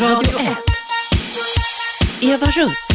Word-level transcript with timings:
Radio 0.00 0.38
1. 0.38 0.56
Eva 2.20 2.46
Russ. 2.46 2.88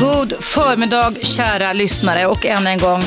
God 0.00 0.34
förmiddag 0.40 1.14
kära 1.22 1.72
lyssnare 1.72 2.26
och 2.26 2.46
än 2.46 2.66
en 2.66 2.78
gång 2.78 3.02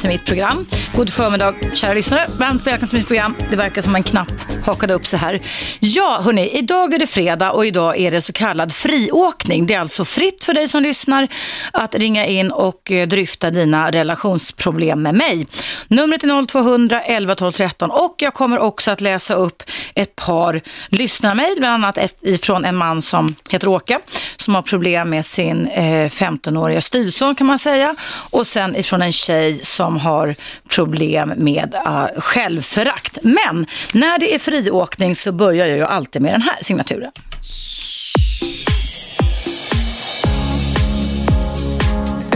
till 0.00 0.08
mitt 0.08 0.24
program. 0.24 0.66
God 0.96 1.12
förmiddag 1.12 1.54
kära 1.74 1.94
lyssnare. 1.94 2.26
Varmt 2.38 2.66
välkomna 2.66 2.88
till 2.88 2.98
mitt 2.98 3.06
program. 3.06 3.34
Det 3.50 3.56
verkar 3.56 3.82
som 3.82 3.96
en 3.96 4.02
knapp 4.02 4.32
hakade 4.66 4.94
upp 4.94 5.06
sig 5.06 5.18
här. 5.18 5.40
Ja, 5.80 6.20
hörni, 6.24 6.48
idag 6.48 6.94
är 6.94 6.98
det 6.98 7.06
fredag 7.06 7.52
och 7.52 7.66
idag 7.66 7.98
är 7.98 8.10
det 8.10 8.20
så 8.20 8.32
kallad 8.32 8.72
friåkning. 8.72 9.66
Det 9.66 9.74
är 9.74 9.80
alltså 9.80 10.04
fritt 10.04 10.44
för 10.44 10.54
dig 10.54 10.68
som 10.68 10.82
lyssnar 10.82 11.28
att 11.72 11.94
ringa 11.94 12.26
in 12.26 12.50
och 12.52 12.90
eh, 12.90 13.08
dryfta 13.08 13.50
dina 13.50 13.90
relationsproblem 13.90 15.02
med 15.02 15.14
mig. 15.14 15.46
Numret 15.88 16.24
är 16.24 16.46
0200 16.46 17.02
11 17.02 17.34
12 17.34 17.52
13 17.52 17.90
och 17.90 18.14
jag 18.18 18.34
kommer 18.34 18.58
också 18.58 18.90
att 18.90 19.00
läsa 19.00 19.34
upp 19.34 19.62
ett 19.94 20.16
par 20.16 20.60
lyssnarmail, 20.88 21.54
bland 21.58 21.74
annat 21.84 21.98
ett 21.98 22.16
ifrån 22.20 22.64
en 22.64 22.76
man 22.76 23.02
som 23.02 23.34
heter 23.50 23.68
Åke, 23.68 23.98
som 24.36 24.54
har 24.54 24.62
problem 24.62 25.10
med 25.10 25.26
sin 25.26 25.66
eh, 25.66 26.08
15-åriga 26.08 26.80
styvson 26.80 27.34
kan 27.34 27.46
man 27.46 27.58
säga, 27.58 27.94
och 28.30 28.46
sen 28.46 28.76
ifrån 28.76 29.02
en 29.02 29.12
tjej 29.12 29.58
som 29.64 29.96
har 29.96 30.34
problem 30.68 31.32
med 31.36 31.74
eh, 31.86 32.20
självförakt. 32.20 33.18
Men 33.22 33.66
när 33.92 34.18
det 34.18 34.34
är 34.34 34.38
friåkning 34.50 35.16
så 35.16 35.32
börjar 35.32 35.66
jag 35.66 35.76
ju 35.76 35.84
alltid 35.84 36.22
med 36.22 36.34
den 36.34 36.42
här 36.42 36.58
signaturen. 36.62 37.12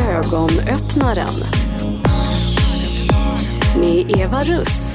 Ögonöppnaren. 0.09 1.35
Med 3.79 4.21
Eva 4.21 4.41
Russ. 4.41 4.95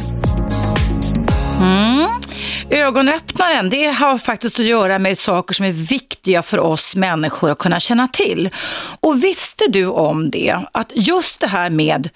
Mm. 1.62 2.10
Ögonöppnaren, 2.70 3.70
det 3.70 3.88
har 3.88 4.18
faktiskt 4.18 4.60
att 4.60 4.66
göra 4.66 5.00
med 5.00 5.18
saker 5.18 5.54
som 5.54 5.66
är 5.66 5.72
viktiga 5.72 6.42
för 6.42 6.60
oss 6.60 6.96
människor 6.96 7.52
att 7.52 7.58
kunna 7.58 7.80
känna 7.80 8.08
till. 8.08 8.50
Och 9.00 9.24
visste 9.24 9.66
du 9.70 9.86
om 9.86 10.30
det, 10.30 10.58
att 10.72 10.92
just 10.96 11.40
det 11.40 11.48
här 11.48 11.70
med 11.70 12.10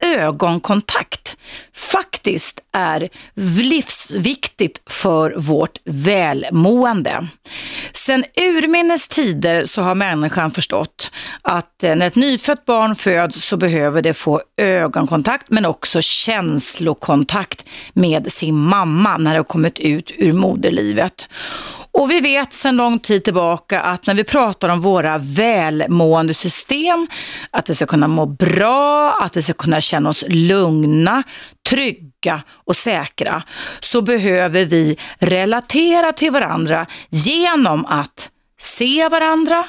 ögonkontakt 0.00 1.36
faktiskt 1.74 2.60
är 2.72 3.08
livsviktigt 3.34 4.82
för 4.86 5.34
vårt 5.36 5.78
välmående. 5.84 7.28
Sen 7.92 8.24
urminnes 8.36 9.08
tider 9.08 9.64
så 9.64 9.82
har 9.82 9.94
människan 9.94 10.50
förstått 10.50 11.10
att 11.42 11.84
eh, 11.84 11.96
när 11.96 12.06
ett 12.06 12.16
nyfött 12.16 12.64
barn 12.64 12.96
föds 12.96 13.44
så 13.44 13.56
behöver 13.56 14.02
det 14.02 14.14
få 14.14 14.42
ögonkontakt 14.56 15.50
men 15.50 15.66
också 15.66 16.00
känslokontakt 16.02 17.64
med 17.92 18.32
sin 18.32 18.56
mamma 18.56 19.16
när 19.16 19.30
det 19.30 19.38
har 19.38 19.44
kommit 19.44 19.78
ut 19.78 20.12
ur 20.18 20.32
moderlivet. 20.32 21.28
Och 21.92 22.10
vi 22.10 22.20
vet 22.20 22.52
sedan 22.52 22.76
lång 22.76 22.98
tid 22.98 23.24
tillbaka 23.24 23.80
att 23.80 24.06
när 24.06 24.14
vi 24.14 24.24
pratar 24.24 24.68
om 24.68 24.80
våra 24.80 25.18
välmående 25.18 26.34
system, 26.34 27.06
att 27.50 27.70
vi 27.70 27.74
ska 27.74 27.86
kunna 27.86 28.08
må 28.08 28.26
bra, 28.26 29.18
att 29.20 29.36
vi 29.36 29.42
ska 29.42 29.52
kunna 29.52 29.80
känna 29.80 30.08
oss 30.08 30.24
lugna, 30.28 31.22
trygga 31.68 32.42
och 32.64 32.76
säkra, 32.76 33.42
så 33.80 34.02
behöver 34.02 34.64
vi 34.64 34.96
relatera 35.18 36.12
till 36.12 36.32
varandra 36.32 36.86
genom 37.10 37.86
att 37.86 38.30
se 38.58 39.08
varandra, 39.08 39.64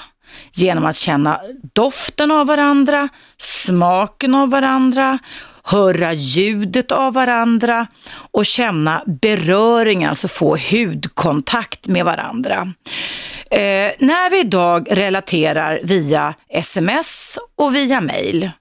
genom 0.54 0.86
att 0.86 0.96
känna 0.96 1.40
doften 1.74 2.32
av 2.32 2.48
varandra, 2.48 3.10
smaken 3.38 4.36
av 4.36 4.50
varandra, 4.50 5.20
höra 5.64 6.14
ljudet 6.14 6.92
av 6.92 7.14
varandra 7.14 7.88
och 8.32 8.46
känna 8.46 9.04
beröring, 9.06 10.06
alltså 10.06 10.28
få 10.28 10.58
hudkontakt 10.72 11.88
med 11.88 12.06
varandra. 12.06 12.74
Eh, 13.52 13.92
när 14.00 14.30
vi 14.30 14.40
idag 14.40 14.88
relaterar 14.92 15.80
via 15.84 16.34
sms 16.50 17.38
och 17.58 17.76
via 17.76 18.02
mail 18.02 18.52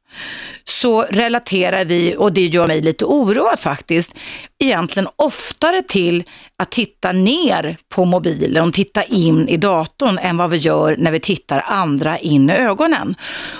så 0.81 1.03
relaterar 1.03 1.85
vi, 1.85 2.17
och 2.17 2.33
det 2.33 2.47
gör 2.47 2.67
mig 2.67 2.81
lite 2.81 3.05
oroad 3.05 3.61
faktiskt, 3.61 4.15
egentligen 4.59 5.09
oftare 5.17 5.83
till 5.83 6.23
att 6.59 6.71
titta 6.71 7.13
ner 7.13 7.77
på 7.89 8.05
mobilen 8.05 8.69
och 8.69 8.75
titta 8.75 9.03
in 9.03 9.49
i 9.49 9.57
datorn 9.57 10.19
än 10.19 10.37
vad 10.37 10.51
vi 10.51 10.57
gör 10.57 10.97
när 10.99 11.11
vi 11.11 11.21
tittar 11.21 11.65
andra 11.67 12.19
in 12.19 12.51
i 12.51 12.53
ögonen. 12.53 13.15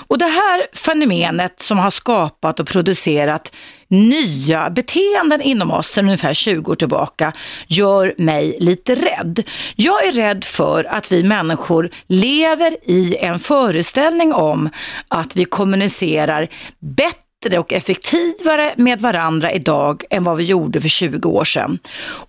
Och 0.07 0.17
det 0.17 0.25
här 0.25 0.67
fenomenet 0.73 1.61
som 1.61 1.77
har 1.77 1.91
skapat 1.91 2.59
och 2.59 2.67
producerat 2.67 3.51
nya 3.91 4.69
beteenden 4.69 5.41
inom 5.41 5.71
oss 5.71 5.87
sedan 5.87 6.05
ungefär 6.05 6.33
20 6.33 6.71
år 6.71 6.75
tillbaka 6.75 7.33
gör 7.67 8.13
mig 8.17 8.57
lite 8.59 8.95
rädd. 8.95 9.43
Jag 9.75 10.07
är 10.07 10.11
rädd 10.11 10.43
för 10.43 10.83
att 10.83 11.11
vi 11.11 11.23
människor 11.23 11.89
lever 12.07 12.77
i 12.83 13.17
en 13.17 13.39
föreställning 13.39 14.33
om 14.33 14.69
att 15.07 15.35
vi 15.35 15.45
kommunicerar 15.45 16.47
bättre 16.79 17.21
bättre 17.41 17.59
och 17.59 17.73
effektivare 17.73 18.73
med 18.77 19.01
varandra 19.01 19.51
idag 19.51 20.03
än 20.09 20.23
vad 20.23 20.37
vi 20.37 20.43
gjorde 20.43 20.81
för 20.81 20.89
20 20.89 21.29
år 21.29 21.45
sedan. 21.45 21.79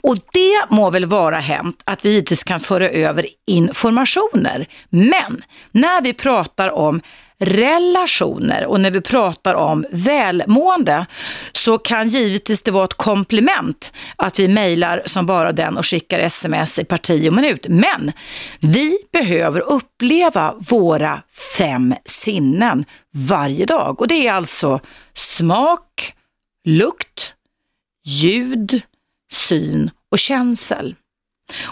Och 0.03 0.17
det 0.33 0.75
må 0.77 0.91
väl 0.91 1.05
vara 1.05 1.39
hänt 1.39 1.83
att 1.85 2.05
vi 2.05 2.11
givetvis 2.11 2.45
kan 2.45 2.61
föra 2.61 2.89
över 2.89 3.27
informationer. 3.47 4.67
Men 4.91 5.43
när 5.73 6.03
vi 6.03 6.13
pratar 6.13 6.71
om 6.71 7.01
relationer 7.43 8.67
och 8.67 8.81
när 8.81 8.91
vi 8.91 9.01
pratar 9.01 9.55
om 9.55 9.87
välmående 9.91 11.07
så 11.53 11.79
kan 11.79 12.09
givetvis 12.09 12.63
det 12.63 12.71
vara 12.71 12.85
ett 12.85 12.95
komplement 12.95 13.93
att 14.17 14.39
vi 14.39 14.49
mejlar 14.49 15.03
som 15.07 15.27
bara 15.27 15.53
den 15.53 15.77
och 15.77 15.87
skickar 15.87 16.19
sms 16.19 16.79
i 16.79 16.85
parti 16.85 17.29
och 17.29 17.35
minut. 17.35 17.67
Men 17.69 18.13
vi 18.61 18.99
behöver 19.13 19.61
uppleva 19.61 20.55
våra 20.71 21.23
fem 21.59 21.95
sinnen 22.05 22.85
varje 23.15 23.65
dag 23.65 24.01
och 24.01 24.09
det 24.09 24.27
är 24.27 24.33
alltså 24.33 24.81
smak, 25.15 26.15
lukt, 26.65 27.35
ljud, 28.05 28.83
syn 29.33 29.91
och 30.11 30.19
känsel. 30.19 30.95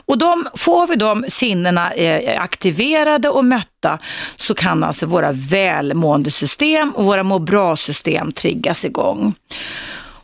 Och 0.07 0.19
de, 0.19 0.49
får 0.55 0.87
vi 0.87 0.97
de 0.97 1.25
sinnena 1.29 1.93
eh, 1.93 2.41
aktiverade 2.43 3.29
och 3.29 3.45
mötta 3.45 3.99
så 4.37 4.55
kan 4.55 4.85
alltså 4.85 5.07
våra 5.07 5.33
välmående 5.33 6.31
system 6.31 6.91
och 6.91 7.05
våra 7.05 7.23
må 7.23 7.39
bra-system 7.39 8.33
triggas 8.33 8.85
igång. 8.85 9.35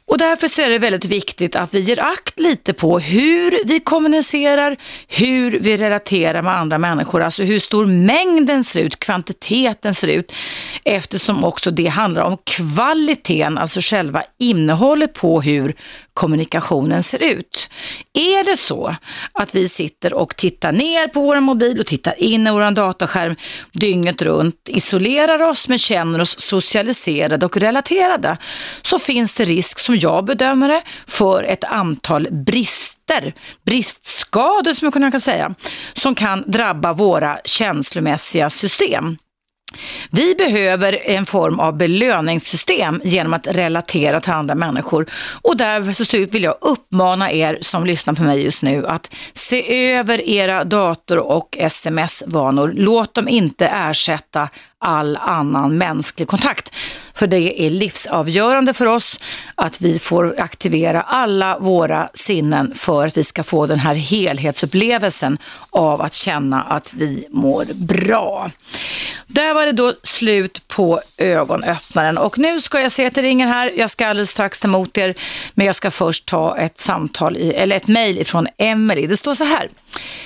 Och 0.08 0.18
därför 0.18 0.48
så 0.48 0.62
är 0.62 0.70
det 0.70 0.78
väldigt 0.78 1.04
viktigt 1.04 1.56
att 1.56 1.74
vi 1.74 1.80
ger 1.80 2.04
akt 2.04 2.40
lite 2.40 2.72
på 2.72 2.98
hur 2.98 3.58
vi 3.64 3.80
kommunicerar, 3.80 4.76
hur 5.08 5.58
vi 5.58 5.76
relaterar 5.76 6.42
med 6.42 6.56
andra 6.56 6.78
människor, 6.78 7.22
alltså 7.22 7.42
hur 7.42 7.60
stor 7.60 7.86
mängden 7.86 8.64
ser 8.64 8.80
ut, 8.80 9.00
kvantiteten 9.00 9.94
ser 9.94 10.08
ut, 10.08 10.32
eftersom 10.84 11.44
också 11.44 11.70
det 11.70 11.86
handlar 11.86 12.22
om 12.22 12.38
kvaliteten, 12.44 13.58
alltså 13.58 13.80
själva 13.82 14.22
innehållet 14.38 15.14
på 15.14 15.40
hur 15.40 15.74
kommunikationen 16.14 17.02
ser 17.02 17.22
ut. 17.22 17.68
Är 18.12 18.44
det 18.44 18.56
så 18.56 18.96
att 19.32 19.54
vi 19.54 19.68
sitter 19.68 20.14
och 20.14 20.36
tittar 20.36 20.72
ner 20.72 21.08
på 21.08 21.20
vår 21.20 21.40
mobil 21.40 21.80
och 21.80 21.86
tittar 21.86 22.22
in 22.22 22.46
i 22.46 22.50
vår 22.50 22.70
dataskärm 22.70 23.36
dygnet 23.72 24.22
runt, 24.22 24.56
isolerar 24.66 25.42
oss 25.42 25.68
men 25.68 25.78
känner 25.78 26.20
oss 26.20 26.40
socialiserade 26.40 27.46
och 27.46 27.56
relaterade, 27.56 28.36
så 28.82 28.98
finns 28.98 29.34
det 29.34 29.44
risk, 29.44 29.78
som 29.78 29.95
jag 29.96 30.24
bedömer 30.24 30.68
det, 30.68 30.82
för 31.06 31.42
ett 31.42 31.64
antal 31.64 32.28
brister 32.30 33.34
bristskador 33.64 34.72
som 34.72 34.90
man 35.00 35.10
kan 35.10 35.20
säga, 35.20 35.54
som 35.92 36.14
kan 36.14 36.44
drabba 36.46 36.92
våra 36.92 37.38
känslomässiga 37.44 38.50
system. 38.50 39.16
Vi 40.10 40.34
behöver 40.34 41.08
en 41.08 41.26
form 41.26 41.60
av 41.60 41.76
belöningssystem 41.76 43.00
genom 43.04 43.34
att 43.34 43.46
relatera 43.46 44.20
till 44.20 44.32
andra 44.32 44.54
människor. 44.54 45.06
Och 45.42 45.56
därför 45.56 46.04
så 46.04 46.26
vill 46.30 46.42
jag 46.42 46.56
uppmana 46.60 47.32
er 47.32 47.58
som 47.60 47.86
lyssnar 47.86 48.14
på 48.14 48.22
mig 48.22 48.44
just 48.44 48.62
nu 48.62 48.86
att 48.86 49.14
se 49.32 49.92
över 49.92 50.28
era 50.28 50.64
dator 50.64 51.18
och 51.18 51.56
sms-vanor. 51.60 52.72
Låt 52.76 53.14
dem 53.14 53.28
inte 53.28 53.66
ersätta 53.66 54.48
all 54.78 55.16
annan 55.16 55.78
mänsklig 55.78 56.28
kontakt. 56.28 56.74
För 57.14 57.26
det 57.26 57.66
är 57.66 57.70
livsavgörande 57.70 58.74
för 58.74 58.86
oss 58.86 59.20
att 59.54 59.80
vi 59.80 59.98
får 59.98 60.40
aktivera 60.40 61.02
alla 61.02 61.58
våra 61.58 62.08
sinnen 62.14 62.72
för 62.74 63.06
att 63.06 63.16
vi 63.16 63.22
ska 63.22 63.42
få 63.42 63.66
den 63.66 63.78
här 63.78 63.94
helhetsupplevelsen 63.94 65.38
av 65.70 66.02
att 66.02 66.14
känna 66.14 66.62
att 66.62 66.94
vi 66.94 67.26
mår 67.30 67.64
bra. 67.86 68.50
Där 69.26 69.54
var 69.54 69.66
det 69.66 69.72
då 69.72 69.94
slut 70.02 70.68
på 70.68 71.00
ögonöppnaren 71.18 72.18
och 72.18 72.38
nu 72.38 72.60
ska 72.60 72.80
jag 72.80 72.92
se 72.92 73.06
att 73.06 73.14
det 73.14 73.22
ringer 73.22 73.46
här. 73.46 73.72
Jag 73.76 73.90
ska 73.90 74.06
alldeles 74.06 74.30
strax 74.30 74.60
ta 74.60 74.68
emot 74.68 74.98
er, 74.98 75.14
men 75.54 75.66
jag 75.66 75.76
ska 75.76 75.90
först 75.90 76.28
ta 76.28 76.56
ett 76.56 76.80
samtal, 76.80 77.36
i, 77.36 77.54
eller 77.54 77.76
ett 77.76 77.88
mejl 77.88 78.18
ifrån 78.18 78.46
Emelie. 78.58 79.06
Det 79.06 79.16
står 79.16 79.34
så 79.34 79.44
här. 79.44 79.68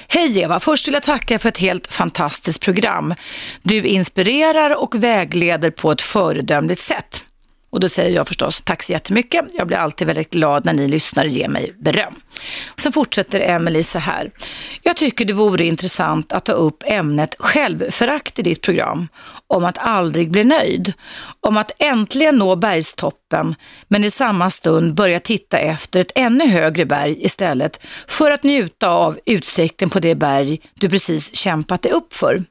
Hej 0.08 0.38
Eva, 0.38 0.60
först 0.60 0.86
vill 0.86 0.94
jag 0.94 1.02
tacka 1.02 1.38
för 1.38 1.48
ett 1.48 1.58
helt 1.58 1.92
fantastiskt 1.92 2.60
program. 2.62 3.14
Du 3.62 3.86
inspirerar 3.86 4.82
och 4.82 4.94
vägleder 4.94 5.70
på 5.70 5.92
ett 5.92 6.02
föredömligt 6.02 6.80
sätt. 6.80 7.26
Och 7.70 7.80
då 7.80 7.88
säger 7.88 8.16
jag 8.16 8.28
förstås 8.28 8.62
tack 8.62 8.82
så 8.82 8.92
jättemycket. 8.92 9.44
Jag 9.52 9.66
blir 9.66 9.76
alltid 9.76 10.06
väldigt 10.06 10.30
glad 10.30 10.64
när 10.64 10.74
ni 10.74 10.88
lyssnar 10.88 11.24
och 11.24 11.30
ger 11.30 11.48
mig 11.48 11.74
beröm. 11.78 12.14
Sen 12.76 12.92
fortsätter 12.92 13.40
Emelie 13.40 13.82
så 13.82 13.98
här. 13.98 14.30
Jag 14.82 14.96
tycker 14.96 15.24
det 15.24 15.32
vore 15.32 15.64
intressant 15.64 16.32
att 16.32 16.44
ta 16.44 16.52
upp 16.52 16.82
ämnet 16.86 17.34
självförakt 17.38 18.38
i 18.38 18.42
ditt 18.42 18.62
program. 18.62 19.08
Om 19.46 19.64
att 19.64 19.78
aldrig 19.78 20.30
bli 20.30 20.44
nöjd. 20.44 20.92
Om 21.40 21.56
att 21.56 21.72
äntligen 21.78 22.36
nå 22.36 22.56
bergstoppen 22.56 23.54
men 23.88 24.04
i 24.04 24.10
samma 24.10 24.50
stund 24.50 24.94
börja 24.94 25.20
titta 25.20 25.58
efter 25.58 26.00
ett 26.00 26.12
ännu 26.14 26.46
högre 26.46 26.86
berg 26.86 27.24
istället 27.24 27.80
för 28.06 28.30
att 28.30 28.42
njuta 28.42 28.88
av 28.88 29.18
utsikten 29.26 29.90
på 29.90 30.00
det 30.00 30.14
berg 30.14 30.60
du 30.74 30.88
precis 30.88 31.36
kämpat 31.36 31.82
dig 31.82 31.92
upp 31.92 32.14
för. 32.14 32.44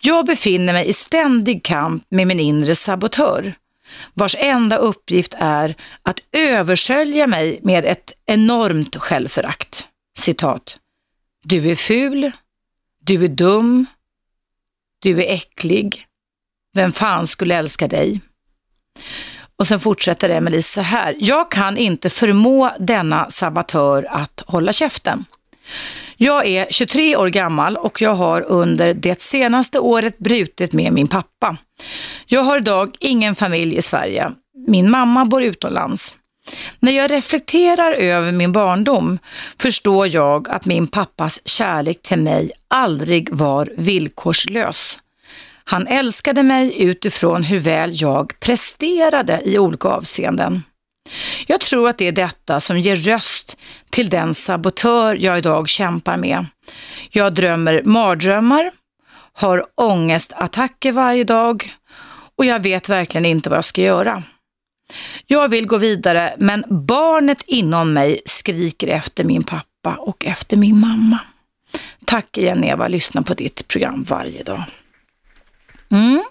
Jag 0.00 0.26
befinner 0.26 0.72
mig 0.72 0.88
i 0.88 0.92
ständig 0.92 1.64
kamp 1.64 2.04
med 2.10 2.26
min 2.26 2.40
inre 2.40 2.74
sabotör 2.74 3.54
vars 4.14 4.36
enda 4.38 4.76
uppgift 4.76 5.34
är 5.38 5.74
att 6.02 6.20
översölja 6.32 7.26
mig 7.26 7.60
med 7.62 7.84
ett 7.84 8.12
enormt 8.26 8.96
självförakt. 8.96 9.86
Citat. 10.18 10.78
Du 11.44 11.70
är 11.70 11.74
ful, 11.74 12.30
du 13.00 13.24
är 13.24 13.28
dum, 13.28 13.86
du 14.98 15.22
är 15.22 15.34
äcklig. 15.34 16.06
Vem 16.74 16.92
fan 16.92 17.26
skulle 17.26 17.56
älska 17.56 17.88
dig? 17.88 18.20
Och 19.56 19.66
sen 19.66 19.80
fortsätter 19.80 20.28
Emelie 20.28 20.62
så 20.62 20.80
här. 20.80 21.16
Jag 21.18 21.50
kan 21.50 21.76
inte 21.76 22.10
förmå 22.10 22.72
denna 22.78 23.30
sabatör 23.30 24.06
att 24.10 24.42
hålla 24.46 24.72
käften. 24.72 25.24
Jag 26.16 26.46
är 26.46 26.66
23 26.70 27.16
år 27.16 27.28
gammal 27.28 27.76
och 27.76 28.02
jag 28.02 28.14
har 28.14 28.42
under 28.42 28.94
det 28.94 29.22
senaste 29.22 29.78
året 29.78 30.18
brutit 30.18 30.72
med 30.72 30.92
min 30.92 31.08
pappa. 31.08 31.56
Jag 32.26 32.42
har 32.42 32.56
idag 32.56 32.96
ingen 32.98 33.34
familj 33.34 33.76
i 33.76 33.82
Sverige. 33.82 34.32
Min 34.66 34.90
mamma 34.90 35.24
bor 35.24 35.42
utomlands. 35.42 36.18
När 36.80 36.92
jag 36.92 37.10
reflekterar 37.10 37.92
över 37.92 38.32
min 38.32 38.52
barndom 38.52 39.18
förstår 39.58 40.08
jag 40.08 40.48
att 40.48 40.66
min 40.66 40.86
pappas 40.86 41.40
kärlek 41.44 42.02
till 42.02 42.18
mig 42.18 42.50
aldrig 42.68 43.28
var 43.32 43.68
villkorslös. 43.76 44.98
Han 45.64 45.86
älskade 45.86 46.42
mig 46.42 46.82
utifrån 46.82 47.42
hur 47.42 47.58
väl 47.58 47.90
jag 47.94 48.40
presterade 48.40 49.40
i 49.44 49.58
olika 49.58 49.88
avseenden. 49.88 50.62
Jag 51.46 51.60
tror 51.60 51.88
att 51.88 51.98
det 51.98 52.08
är 52.08 52.12
detta 52.12 52.60
som 52.60 52.78
ger 52.78 52.96
röst 52.96 53.56
till 53.90 54.10
den 54.10 54.34
sabotör 54.34 55.14
jag 55.20 55.38
idag 55.38 55.68
kämpar 55.68 56.16
med. 56.16 56.46
Jag 57.10 57.34
drömmer 57.34 57.82
mardrömmar, 57.84 58.70
har 59.32 59.66
ångestattacker 59.74 60.92
varje 60.92 61.24
dag 61.24 61.72
och 62.36 62.44
jag 62.44 62.62
vet 62.62 62.88
verkligen 62.88 63.26
inte 63.26 63.48
vad 63.48 63.56
jag 63.56 63.64
ska 63.64 63.82
göra. 63.82 64.22
Jag 65.26 65.48
vill 65.48 65.66
gå 65.66 65.76
vidare 65.76 66.34
men 66.38 66.64
barnet 66.68 67.42
inom 67.46 67.92
mig 67.92 68.20
skriker 68.26 68.88
efter 68.88 69.24
min 69.24 69.42
pappa 69.42 69.94
och 69.94 70.24
efter 70.24 70.56
min 70.56 70.80
mamma. 70.80 71.18
Tack 72.04 72.38
igen 72.38 72.64
Eva, 72.64 72.88
lyssna 72.88 73.22
på 73.22 73.34
ditt 73.34 73.68
program 73.68 74.04
varje 74.08 74.42
dag. 74.42 74.62
Mm 75.90 76.22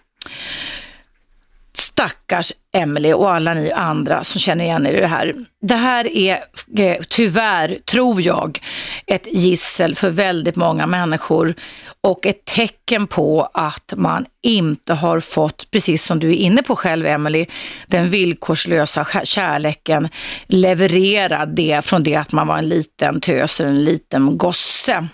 stackars 1.99 2.53
Emily 2.73 3.13
och 3.13 3.31
alla 3.31 3.53
ni 3.53 3.71
andra 3.71 4.23
som 4.23 4.39
känner 4.39 4.65
igen 4.65 4.87
er 4.87 4.93
i 4.93 4.99
det 4.99 5.07
här. 5.07 5.33
Det 5.61 5.75
här 5.75 6.07
är 6.07 6.43
eh, 6.77 6.97
tyvärr, 7.09 7.77
tror 7.85 8.21
jag, 8.21 8.59
ett 9.07 9.27
gissel 9.31 9.95
för 9.95 10.09
väldigt 10.09 10.55
många 10.55 10.87
människor 10.87 11.55
och 12.01 12.25
ett 12.25 12.45
tecken 12.45 13.07
på 13.07 13.49
att 13.53 13.93
man 13.95 14.25
inte 14.43 14.93
har 14.93 15.19
fått, 15.19 15.71
precis 15.71 16.05
som 16.05 16.19
du 16.19 16.29
är 16.29 16.35
inne 16.35 16.63
på 16.63 16.75
själv 16.75 17.05
Emily, 17.05 17.45
den 17.87 18.09
villkorslösa 18.09 19.05
kärleken 19.23 20.09
levererad 20.47 21.55
det 21.55 21.85
från 21.85 22.03
det 22.03 22.15
att 22.15 22.33
man 22.33 22.47
var 22.47 22.57
en 22.57 22.69
liten 22.69 23.21
tös 23.21 23.59
eller 23.59 23.69
en 23.69 23.83
liten 23.83 24.37
gosse. 24.37 25.07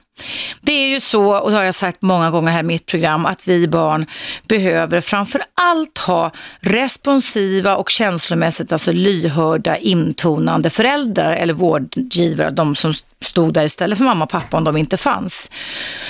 Det 0.62 0.72
är 0.72 0.88
ju 0.88 1.00
så, 1.00 1.36
och 1.38 1.52
det 1.52 1.58
har 1.58 1.64
jag 1.64 1.76
sagt 1.76 2.02
många 2.02 2.32
gånger 2.32 2.52
här 2.52 2.60
i 2.60 2.64
mitt 2.64 2.86
program, 2.86 3.26
att 3.26 3.48
vi 3.48 3.68
barn 3.68 4.06
behöver 4.48 5.02
framför 5.02 5.42
allt 5.54 5.98
ha 5.98 6.32
responsiva 6.60 7.76
och 7.76 7.90
känslomässigt 7.90 8.72
alltså 8.72 8.92
lyhörda, 8.92 9.78
intonande 9.78 10.70
föräldrar 10.70 11.34
eller 11.34 11.54
vårdgivare, 11.54 12.50
de 12.50 12.76
som 12.76 12.94
stod 13.22 13.54
där 13.54 13.64
istället 13.64 13.98
för 13.98 14.06
mamma 14.06 14.24
och 14.24 14.32
pappa 14.32 14.58
om 14.58 14.64
de 14.64 14.78
inte 14.78 14.98
fanns. 14.98 15.52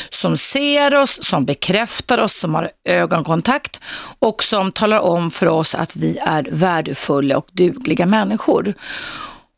Som 0.09 0.37
ser 0.37 0.95
oss, 0.95 1.19
som 1.21 1.45
bekräftar 1.45 2.17
oss, 2.17 2.39
som 2.39 2.55
har 2.55 2.71
ögonkontakt 2.83 3.79
och 4.19 4.43
som 4.43 4.71
talar 4.71 4.99
om 4.99 5.31
för 5.31 5.47
oss 5.47 5.75
att 5.75 5.95
vi 5.95 6.17
är 6.17 6.47
värdefulla 6.51 7.37
och 7.37 7.47
dugliga 7.51 8.05
människor. 8.05 8.73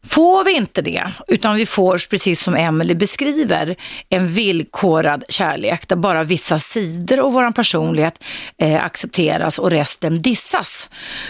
Får 0.08 0.44
vi 0.44 0.56
inte 0.56 0.82
det, 0.82 1.04
utan 1.28 1.56
vi 1.56 1.66
får, 1.66 2.10
precis 2.10 2.42
som 2.42 2.56
Emily 2.56 2.94
beskriver, 2.94 3.76
en 4.10 4.28
villkorad 4.28 5.24
kärlek 5.30 5.88
där 5.88 5.96
bara 5.96 6.24
vissa 6.24 6.60
sidor 6.60 7.20
av 7.20 7.34
vår 7.34 7.52
personlighet 7.52 8.24
eh, 8.58 8.86
accepteras 8.86 9.60
och 9.60 9.72
resten 9.72 10.22
dissas, 10.22 10.90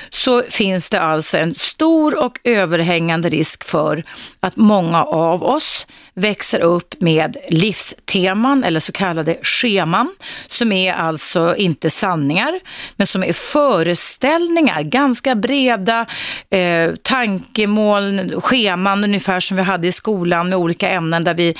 så 0.09 0.43
finns 0.49 0.89
det 0.89 1.01
alltså 1.01 1.37
en 1.37 1.55
stor 1.55 2.23
och 2.23 2.39
överhängande 2.43 3.29
risk 3.29 3.63
för 3.63 4.03
att 4.39 4.55
många 4.57 5.03
av 5.03 5.43
oss 5.43 5.87
växer 6.17 6.59
upp 6.59 7.01
med 7.01 7.37
livsteman 7.49 8.63
eller 8.63 8.79
så 8.79 8.91
kallade 8.91 9.37
scheman 9.41 10.15
som 10.47 10.71
är 10.71 10.93
alltså 10.93 11.55
inte 11.55 11.89
sanningar 11.89 12.59
men 12.95 13.07
som 13.07 13.23
är 13.23 13.33
föreställningar, 13.33 14.81
ganska 14.81 15.35
breda 15.35 16.05
eh, 16.49 16.91
tankemål, 17.01 18.31
scheman 18.41 19.03
ungefär 19.03 19.39
som 19.39 19.57
vi 19.57 19.63
hade 19.63 19.87
i 19.87 19.91
skolan 19.91 20.49
med 20.49 20.57
olika 20.57 20.89
ämnen 20.89 21.23
där 21.23 21.33
vi 21.33 21.55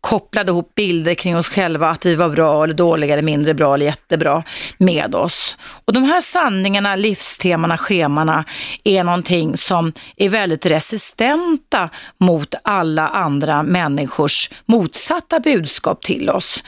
kopplade 0.00 0.50
ihop 0.50 0.74
bilder 0.74 1.14
kring 1.14 1.36
oss 1.36 1.48
själva, 1.48 1.88
att 1.88 2.06
vi 2.06 2.14
var 2.14 2.28
bra 2.28 2.64
eller 2.64 2.74
dåliga 2.74 3.12
eller 3.12 3.22
mindre 3.22 3.54
bra 3.54 3.74
eller 3.74 3.86
jättebra 3.86 4.42
med 4.78 5.14
oss. 5.14 5.56
Och 5.84 5.92
de 5.92 6.04
här 6.04 6.20
sanningarna, 6.20 6.96
livstemana, 6.96 7.76
schemana 7.76 8.44
är 8.84 9.04
någonting 9.04 9.56
som 9.56 9.92
är 10.16 10.28
väldigt 10.28 10.66
resistenta 10.66 11.88
mot 12.18 12.54
alla 12.64 13.08
andra 13.08 13.62
människor 13.62 14.01
människors 14.02 14.50
motsatta 14.66 15.40
budskap 15.40 16.02
till 16.02 16.30
oss. 16.30 16.64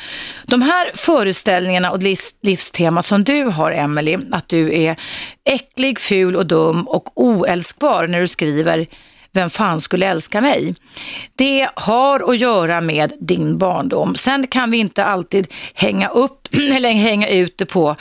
De 0.47 0.63
här 0.63 0.91
föreställningarna 0.95 1.91
och 1.91 2.03
livstemat 2.43 3.07
som 3.07 3.25
du 3.25 3.45
har, 3.45 3.73
Emily, 3.73 4.19
att 4.33 4.49
du 4.49 4.83
är 4.83 4.97
äcklig, 5.45 6.01
ful 6.01 6.37
och 6.37 6.47
dum 6.47 6.89
och 6.89 7.13
oälskbar 7.15 8.09
när 8.09 8.21
du 8.21 8.27
skriver 8.27 8.87
vem 9.33 9.51
fan 9.51 9.81
skulle 9.81 10.07
älska 10.07 10.41
mig? 10.41 10.75
Det 11.37 11.69
har 11.75 12.31
att 12.31 12.39
göra 12.39 12.81
med 12.81 13.13
din 13.21 13.59
barndom. 13.59 14.15
Sen 14.15 14.47
kan 14.47 14.71
vi 14.71 14.77
inte 14.77 15.05
alltid 15.05 15.47
hänga 15.75 16.09
upp 16.09 16.49
eller 16.77 16.91
hänga 16.93 17.29
ut 17.29 17.59
det 17.59 17.67
på 17.67 17.97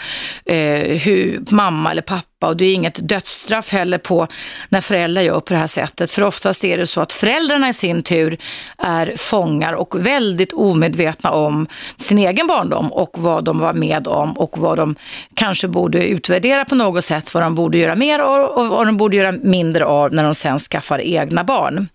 eh, 0.45 0.97
hur 0.97 1.43
mamma 1.51 1.91
eller 1.91 2.01
pappa 2.01 2.32
och 2.47 2.57
det 2.57 2.65
är 2.65 2.73
inget 2.73 3.07
dödsstraff 3.09 3.71
heller 3.71 3.97
på 3.97 4.27
när 4.69 4.81
föräldrar 4.81 5.21
gör 5.21 5.39
på 5.39 5.53
det 5.53 5.59
här 5.59 5.67
sättet. 5.67 6.11
För 6.11 6.21
oftast 6.21 6.63
är 6.63 6.77
det 6.77 6.87
så 6.87 7.01
att 7.01 7.13
föräldrarna 7.13 7.69
i 7.69 7.73
sin 7.73 8.03
tur 8.03 8.37
är 8.77 9.13
fångar 9.17 9.73
och 9.73 10.05
väldigt 10.05 10.53
omedvetna 10.53 11.31
om 11.31 11.67
sin 11.97 12.17
egen 12.17 12.47
barndom 12.47 12.93
och 12.93 13.11
vad 13.13 13.43
de 13.43 13.59
var 13.59 13.73
med 13.73 14.07
om 14.07 14.37
och 14.37 14.57
vad 14.57 14.77
de 14.77 14.95
kanske 15.33 15.67
borde 15.67 16.07
utvärdera 16.07 16.65
på 16.65 16.75
något 16.75 17.05
sätt, 17.05 17.33
vad 17.33 17.43
de 17.43 17.55
borde 17.55 17.77
göra 17.77 17.95
mer 17.95 18.19
av 18.19 18.45
och 18.45 18.67
vad 18.67 18.87
de 18.87 18.97
borde 18.97 19.17
göra 19.17 19.31
mindre 19.31 19.85
av 19.85 20.13
när 20.13 20.23
de 20.23 20.35
sen 20.35 20.59
skaffar 20.59 21.01
egna 21.01 21.43
barn. 21.43 21.87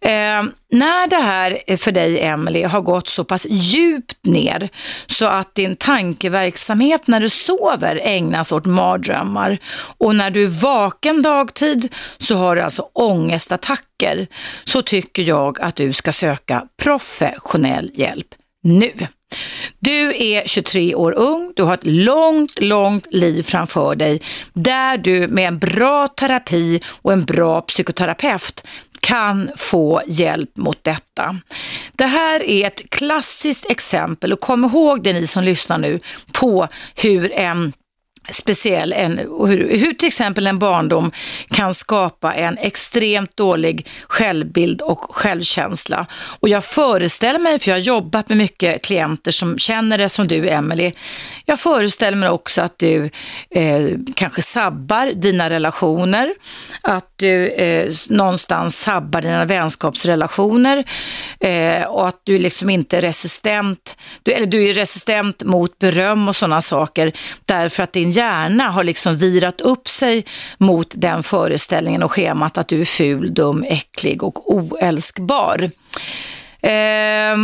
Eh, 0.00 0.42
när 0.70 1.06
det 1.06 1.16
här 1.16 1.76
för 1.76 1.92
dig, 1.92 2.20
Emily 2.20 2.62
har 2.62 2.80
gått 2.80 3.08
så 3.08 3.24
pass 3.24 3.46
djupt 3.50 4.26
ner 4.26 4.68
så 5.06 5.26
att 5.26 5.54
din 5.54 5.76
tankeverksamhet 5.76 7.06
när 7.06 7.20
du 7.20 7.28
sover 7.28 8.00
ägnas 8.02 8.52
åt 8.52 8.66
mardrömmar 8.66 9.58
och 9.98 10.16
när 10.16 10.30
du 10.30 10.42
är 10.42 10.62
vaken 10.62 11.22
dagtid 11.22 11.94
så 12.18 12.34
har 12.34 12.56
du 12.56 12.62
alltså 12.62 12.88
ångestattacker, 12.92 14.26
så 14.64 14.82
tycker 14.82 15.22
jag 15.22 15.60
att 15.60 15.76
du 15.76 15.92
ska 15.92 16.12
söka 16.12 16.64
professionell 16.82 17.90
hjälp 17.94 18.34
nu. 18.62 18.92
Du 19.78 20.16
är 20.16 20.46
23 20.46 20.94
år 20.94 21.12
ung, 21.12 21.52
du 21.56 21.62
har 21.62 21.74
ett 21.74 21.86
långt, 21.86 22.60
långt 22.60 23.06
liv 23.10 23.42
framför 23.42 23.94
dig 23.94 24.22
där 24.52 24.98
du 24.98 25.28
med 25.28 25.48
en 25.48 25.58
bra 25.58 26.08
terapi 26.08 26.80
och 27.02 27.12
en 27.12 27.24
bra 27.24 27.60
psykoterapeut 27.60 28.66
kan 29.00 29.50
få 29.56 30.02
hjälp 30.06 30.56
mot 30.56 30.84
detta. 30.84 31.36
Det 31.92 32.06
här 32.06 32.42
är 32.42 32.66
ett 32.66 32.90
klassiskt 32.90 33.70
exempel 33.70 34.32
och 34.32 34.40
kom 34.40 34.64
ihåg 34.64 35.02
det 35.02 35.12
ni 35.12 35.26
som 35.26 35.44
lyssnar 35.44 35.78
nu 35.78 36.00
på 36.32 36.68
hur 36.94 37.32
en 37.32 37.72
speciell, 38.30 38.92
en, 38.92 39.18
hur, 39.18 39.78
hur 39.78 39.92
till 39.92 40.08
exempel 40.08 40.46
en 40.46 40.58
barndom 40.58 41.12
kan 41.50 41.74
skapa 41.74 42.34
en 42.34 42.58
extremt 42.58 43.36
dålig 43.36 43.86
självbild 44.08 44.82
och 44.82 45.00
självkänsla. 45.10 46.06
Och 46.12 46.48
jag 46.48 46.64
föreställer 46.64 47.38
mig, 47.38 47.58
för 47.58 47.70
jag 47.70 47.76
har 47.76 47.82
jobbat 47.82 48.28
med 48.28 48.38
mycket 48.38 48.84
klienter 48.84 49.30
som 49.30 49.58
känner 49.58 49.98
det 49.98 50.08
som 50.08 50.28
du 50.28 50.48
Emelie, 50.48 50.92
jag 51.46 51.60
föreställer 51.60 52.16
mig 52.16 52.28
också 52.28 52.62
att 52.62 52.78
du 52.78 53.10
eh, 53.50 53.88
kanske 54.14 54.42
sabbar 54.42 55.12
dina 55.14 55.50
relationer, 55.50 56.34
att 56.82 57.12
du 57.16 57.48
eh, 57.48 57.92
någonstans 58.08 58.80
sabbar 58.80 59.20
dina 59.20 59.44
vänskapsrelationer 59.44 60.84
eh, 61.40 61.82
och 61.82 62.08
att 62.08 62.20
du 62.24 62.38
liksom 62.38 62.70
inte 62.70 62.96
är 62.96 63.00
resistent, 63.00 63.96
du, 64.22 64.32
eller 64.32 64.46
du 64.46 64.70
är 64.70 64.74
resistent 64.74 65.42
mot 65.44 65.78
beröm 65.78 66.28
och 66.28 66.36
sådana 66.36 66.60
saker 66.60 67.12
därför 67.44 67.82
att 67.82 67.92
din 67.92 68.10
hjärna 68.18 68.70
har 68.70 68.84
liksom 68.84 69.16
virat 69.16 69.60
upp 69.60 69.88
sig 69.88 70.24
mot 70.58 70.94
den 70.96 71.22
föreställningen 71.22 72.02
och 72.02 72.12
schemat 72.12 72.58
att 72.58 72.68
du 72.68 72.80
är 72.80 72.84
ful, 72.84 73.34
dum, 73.34 73.64
äcklig 73.68 74.22
och 74.22 74.52
oälskbar. 74.54 75.70
Eh, 76.62 77.36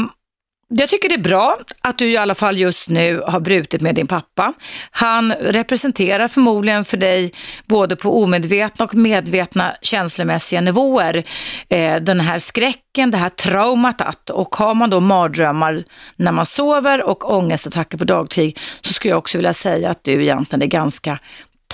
jag 0.69 0.89
tycker 0.89 1.09
det 1.09 1.15
är 1.15 1.19
bra 1.19 1.59
att 1.81 1.99
du 1.99 2.11
i 2.11 2.17
alla 2.17 2.35
fall 2.35 2.59
just 2.59 2.89
nu 2.89 3.23
har 3.27 3.41
brutit 3.41 3.81
med 3.81 3.95
din 3.95 4.07
pappa. 4.07 4.53
Han 4.91 5.33
representerar 5.33 6.29
förmodligen 6.29 6.85
för 6.85 6.97
dig 6.97 7.33
både 7.67 7.97
på 7.97 8.23
omedvetna 8.23 8.85
och 8.85 8.95
medvetna 8.95 9.77
känslomässiga 9.83 10.61
nivåer 10.61 11.25
eh, 11.69 11.97
den 11.97 12.21
här 12.21 12.39
skräcken, 12.39 13.11
det 13.11 13.17
här 13.17 13.29
traumat 13.29 14.01
att 14.01 14.31
och 14.31 14.57
har 14.57 14.75
man 14.75 14.91
då 14.91 15.01
mardrömmar 15.01 15.85
när 16.17 16.33
man 16.33 16.47
sover 16.47 17.03
och 17.03 17.33
ångestattacker 17.35 17.99
på 17.99 18.05
dagtid 18.05 18.59
så 18.81 18.93
skulle 18.93 19.13
jag 19.13 19.19
också 19.19 19.39
vilja 19.39 19.53
säga 19.53 19.91
att 19.91 20.05
du 20.05 20.23
egentligen 20.23 20.63
är 20.63 20.67
ganska 20.67 21.19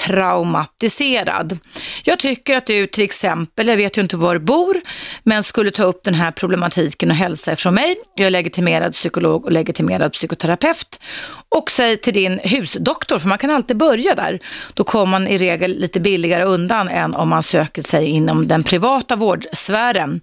traumatiserad. 0.07 1.59
Jag 2.05 2.19
tycker 2.19 2.57
att 2.57 2.67
du 2.67 2.87
till 2.87 3.05
exempel, 3.05 3.69
jag 3.69 3.77
vet 3.77 3.99
ju 3.99 4.03
inte 4.03 4.17
var 4.17 4.35
du 4.35 4.41
bor, 4.41 4.81
men 5.25 5.43
skulle 5.43 5.71
ta 5.71 5.83
upp 5.83 6.05
den 6.05 6.15
här 6.15 6.31
problematiken 6.31 7.11
och 7.11 7.17
hälsa 7.17 7.53
ifrån 7.53 7.75
mig. 7.75 7.97
Jag 8.15 8.27
är 8.27 8.31
legitimerad 8.31 8.93
psykolog 8.93 9.45
och 9.45 9.53
legitimerad 9.53 10.12
psykoterapeut. 10.12 11.00
Och 11.49 11.71
säg 11.71 11.97
till 11.97 12.15
din 12.15 12.41
husdoktor, 12.45 13.19
för 13.19 13.29
man 13.29 13.39
kan 13.39 13.50
alltid 13.50 13.77
börja 13.77 14.15
där. 14.15 14.41
Då 14.75 14.85
kommer 14.85 15.07
man 15.07 15.29
i 15.29 15.39
regel 15.39 15.71
lite 15.71 16.00
billigare 16.00 16.45
undan 16.45 16.89
än 16.89 17.15
om 17.15 17.29
man 17.29 17.43
söker 17.43 17.83
sig 17.83 18.07
inom 18.07 18.49
den 18.49 18.62
privata 18.62 19.17
vårdsfären 19.17 20.21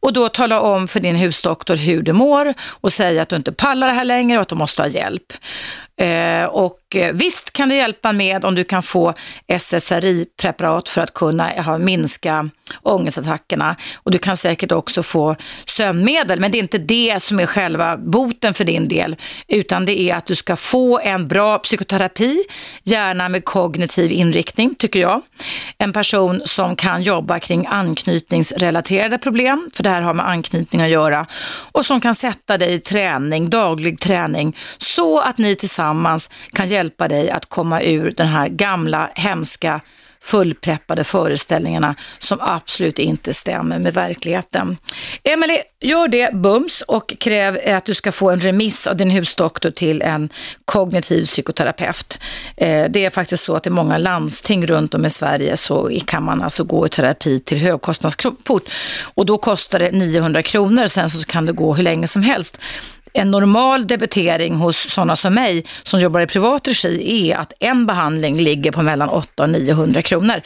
och 0.00 0.12
då 0.12 0.28
tala 0.28 0.60
om 0.60 0.88
för 0.88 1.00
din 1.00 1.16
husdoktor 1.16 1.76
hur 1.76 2.02
du 2.02 2.12
mår 2.12 2.54
och 2.60 2.92
säga 2.92 3.22
att 3.22 3.28
du 3.28 3.36
inte 3.36 3.52
pallar 3.52 3.86
det 3.86 3.92
här 3.92 4.04
längre 4.04 4.38
och 4.38 4.42
att 4.42 4.48
du 4.48 4.54
måste 4.54 4.82
ha 4.82 4.88
hjälp. 4.88 5.32
Eh, 6.00 6.44
och 6.44 6.96
eh, 6.96 7.12
visst 7.12 7.52
kan 7.52 7.68
det 7.68 7.74
hjälpa 7.74 8.12
med 8.12 8.44
om 8.44 8.54
du 8.54 8.64
kan 8.64 8.82
få 8.82 9.14
SSRI-preparat 9.46 10.88
för 10.88 11.00
att 11.00 11.14
kunna 11.14 11.78
minska 11.78 12.48
ångestattackerna. 12.82 13.76
Och 13.96 14.10
du 14.10 14.18
kan 14.18 14.36
säkert 14.36 14.72
också 14.72 15.02
få 15.02 15.36
sömnmedel, 15.66 16.40
men 16.40 16.50
det 16.50 16.58
är 16.58 16.62
inte 16.62 16.78
det 16.78 17.22
som 17.22 17.40
är 17.40 17.46
själva 17.46 17.96
boten 17.96 18.54
för 18.54 18.64
din 18.64 18.88
del, 18.88 19.16
utan 19.48 19.84
det 19.84 20.00
är 20.00 20.16
att 20.16 20.26
du 20.26 20.34
ska 20.34 20.56
få 20.56 20.98
en 20.98 21.28
bra 21.28 21.58
psykoterapi, 21.58 22.44
gärna 22.82 23.28
med 23.28 23.44
kognitiv 23.44 24.12
inriktning, 24.12 24.74
tycker 24.74 25.00
jag. 25.00 25.22
En 25.78 25.92
person 25.92 26.42
som 26.44 26.76
kan 26.76 27.02
jobba 27.02 27.38
kring 27.38 27.66
anknytningsrelaterade 27.66 29.18
problem, 29.18 29.70
för 29.74 29.82
det 29.82 29.90
här 29.90 30.02
har 30.02 30.14
med 30.14 30.28
anknytning 30.28 30.82
att 30.82 30.90
göra, 30.90 31.26
och 31.72 31.86
som 31.86 32.00
kan 32.00 32.14
sätta 32.14 32.58
dig 32.58 32.72
i 32.72 32.80
träning, 32.80 33.50
daglig 33.50 34.00
träning, 34.00 34.56
så 34.78 35.20
att 35.20 35.38
ni 35.38 35.56
tillsammans 35.56 35.89
kan 36.52 36.68
hjälpa 36.68 37.08
dig 37.08 37.30
att 37.30 37.46
komma 37.46 37.82
ur 37.82 38.10
den 38.10 38.26
här 38.26 38.48
gamla, 38.48 39.10
hemska 39.14 39.80
fullpreppade 40.22 41.04
föreställningarna 41.04 41.94
som 42.18 42.38
absolut 42.40 42.98
inte 42.98 43.34
stämmer 43.34 43.78
med 43.78 43.94
verkligheten. 43.94 44.76
Emelie, 45.22 45.62
gör 45.80 46.08
det 46.08 46.34
bums 46.34 46.82
och 46.82 47.14
kräv 47.20 47.76
att 47.76 47.84
du 47.84 47.94
ska 47.94 48.12
få 48.12 48.30
en 48.30 48.40
remiss 48.40 48.86
av 48.86 48.96
din 48.96 49.10
husdoktor 49.10 49.70
till 49.70 50.02
en 50.02 50.28
kognitiv 50.64 51.24
psykoterapeut. 51.24 52.18
Eh, 52.56 52.84
det 52.90 53.04
är 53.04 53.10
faktiskt 53.10 53.44
så 53.44 53.56
att 53.56 53.66
i 53.66 53.70
många 53.70 53.98
landsting 53.98 54.66
runt 54.66 54.94
om 54.94 55.04
i 55.04 55.10
Sverige 55.10 55.56
så 55.56 55.90
kan 56.06 56.22
man 56.22 56.42
alltså 56.42 56.64
gå 56.64 56.86
i 56.86 56.88
terapi 56.88 57.40
till 57.40 57.58
högkostnadsport 57.58 58.62
och 59.14 59.26
då 59.26 59.38
kostar 59.38 59.78
det 59.78 59.92
900 59.92 60.42
kronor, 60.42 60.86
sen 60.86 61.10
så 61.10 61.26
kan 61.26 61.46
det 61.46 61.52
gå 61.52 61.74
hur 61.74 61.82
länge 61.82 62.06
som 62.06 62.22
helst 62.22 62.58
en 63.12 63.30
normal 63.30 63.86
debitering 63.86 64.54
hos 64.54 64.90
sådana 64.90 65.16
som 65.16 65.34
mig 65.34 65.64
som 65.82 66.00
jobbar 66.00 66.20
i 66.20 66.26
privat 66.26 66.68
regi 66.68 67.30
är 67.30 67.36
att 67.36 67.52
en 67.60 67.86
behandling 67.86 68.36
ligger 68.36 68.72
på 68.72 68.82
mellan 68.82 69.08
800 69.08 69.58
och 69.58 69.62
900 69.62 70.02
kronor. 70.02 70.42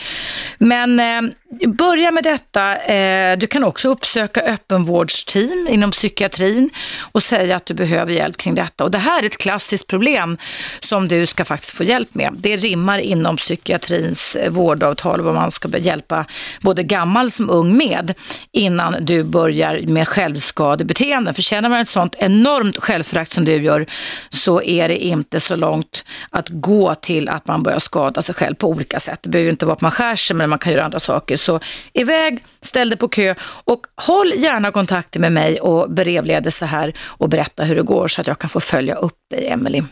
Men 0.59 1.01
eh, 1.01 1.31
börja 1.67 2.11
med 2.11 2.25
detta. 2.25 2.77
Eh, 2.77 3.39
du 3.39 3.47
kan 3.47 3.65
också 3.65 3.89
uppsöka 3.89 4.41
öppenvårdsteam 4.41 5.69
inom 5.71 5.91
psykiatrin 5.91 6.71
och 7.13 7.23
säga 7.23 7.57
att 7.57 7.67
du 7.67 7.75
behöver 7.75 8.13
hjälp 8.13 8.37
kring 8.37 8.55
detta. 8.55 8.85
Och 8.85 8.91
det 8.91 8.99
här 8.99 9.23
är 9.23 9.27
ett 9.27 9.39
klassiskt 9.39 9.87
problem 9.87 10.39
som 10.81 11.09
du 11.09 11.27
ska 11.27 11.45
faktiskt 11.45 11.77
få 11.77 11.85
hjälp 11.85 12.15
med. 12.15 12.35
Det 12.37 12.57
rimmar 12.57 12.99
inom 12.99 13.37
psykiatrins 13.37 14.37
eh, 14.37 14.51
vårdavtal 14.51 15.21
vad 15.21 15.35
man 15.35 15.51
ska 15.51 15.79
hjälpa 15.79 16.25
både 16.61 16.83
gammal 16.83 17.31
som 17.31 17.51
ung 17.51 17.77
med 17.77 18.15
innan 18.53 18.97
du 19.01 19.25
börjar 19.25 19.81
med 19.87 20.09
självskadebeteenden. 20.09 21.35
För 21.35 21.43
känner 21.43 21.69
man 21.69 21.81
ett 21.81 21.89
sånt 21.89 22.15
enormt 22.19 22.79
självförakt 22.79 23.31
som 23.31 23.45
du 23.45 23.63
gör 23.63 23.87
så 24.31 24.63
är 24.63 24.89
det 24.89 25.05
inte 25.05 25.41
så 25.41 25.57
långt 25.57 26.05
att 26.31 26.49
gå 26.49 26.95
till 26.95 27.29
att 27.29 27.47
man 27.47 27.63
börjar 27.63 27.79
skada 27.79 28.23
sig 28.23 28.35
själv 28.35 28.55
på 28.55 28.69
olika 28.69 29.01
sätt. 29.01 29.19
Det 29.23 29.29
behöver 29.29 29.51
inte 29.51 29.67
vara 29.67 29.75
att 29.75 29.81
man 29.81 29.91
skär 29.91 30.17
sig 30.17 30.37
men 30.37 30.51
man 30.51 30.59
kan 30.59 30.73
göra 30.73 30.85
andra 30.85 31.01
saker 31.01 31.37
så 31.45 31.61
iväg, 31.93 32.45
ställ 32.63 32.91
dig 32.91 32.99
på 32.99 33.09
kö 33.09 33.35
och 33.65 33.87
håll 33.97 34.33
gärna 34.37 34.71
kontakten 34.71 35.21
med 35.23 35.33
mig 35.33 35.61
och 35.61 35.91
brevledelse 35.91 36.67
här 36.67 36.93
och 37.01 37.29
berätta 37.29 37.65
hur 37.65 37.75
det 37.77 37.83
går 37.83 38.09
så 38.09 38.21
att 38.21 38.27
jag 38.27 38.39
kan 38.39 38.51
få 38.51 38.61
följa 38.61 38.95
upp 38.95 39.19
dig, 39.31 39.49
Emelie. 39.49 39.85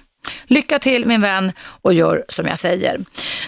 Lycka 0.46 0.78
till 0.78 1.06
min 1.06 1.20
vän 1.20 1.52
och 1.58 1.94
gör 1.94 2.24
som 2.28 2.46
jag 2.46 2.58
säger. 2.58 3.00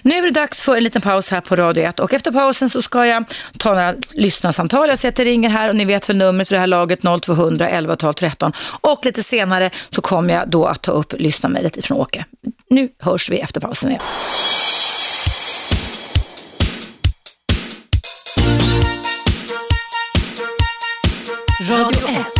Nu 0.03 0.15
är 0.15 0.23
det 0.23 0.31
dags 0.31 0.63
för 0.63 0.77
en 0.77 0.85
liten 0.85 1.03
paus 1.03 1.31
här 1.31 1.41
på 1.41 1.57
Radio 1.57 1.85
1 1.85 2.01
och 2.01 2.13
efter 2.13 2.33
pausen 2.33 2.71
så 2.71 2.83
ska 2.83 3.07
jag 3.07 3.25
ta 3.59 3.75
några 3.75 3.95
lyssnarsamtal. 4.11 4.89
Jag 4.89 4.99
ser 4.99 5.09
att 5.09 5.17
det 5.17 5.25
ringer 5.25 5.49
här 5.49 5.69
och 5.69 5.77
ni 5.77 5.85
vet 5.85 6.09
väl 6.09 6.17
numret 6.17 6.49
för 6.49 6.55
det 6.55 6.61
här 6.61 6.67
laget 6.67 7.01
0200 7.23 7.69
11 7.69 7.97
12 7.97 8.13
13 8.13 8.53
och 8.81 9.05
lite 9.05 9.23
senare 9.23 9.71
så 9.91 10.03
kommer 10.03 10.35
jag 10.35 10.49
då 10.49 10.67
att 10.67 10.83
ta 10.83 10.93
upp 10.93 11.13
lyssnarmejlet 11.19 11.77
ifrån 11.77 11.99
Åke. 11.99 12.25
Nu 12.71 12.89
hörs 12.99 13.31
vi 13.31 13.39
efter 13.39 13.61
pausen 13.61 13.91
igen. 13.91 14.03
Radio 21.67 22.07
1. 22.07 22.33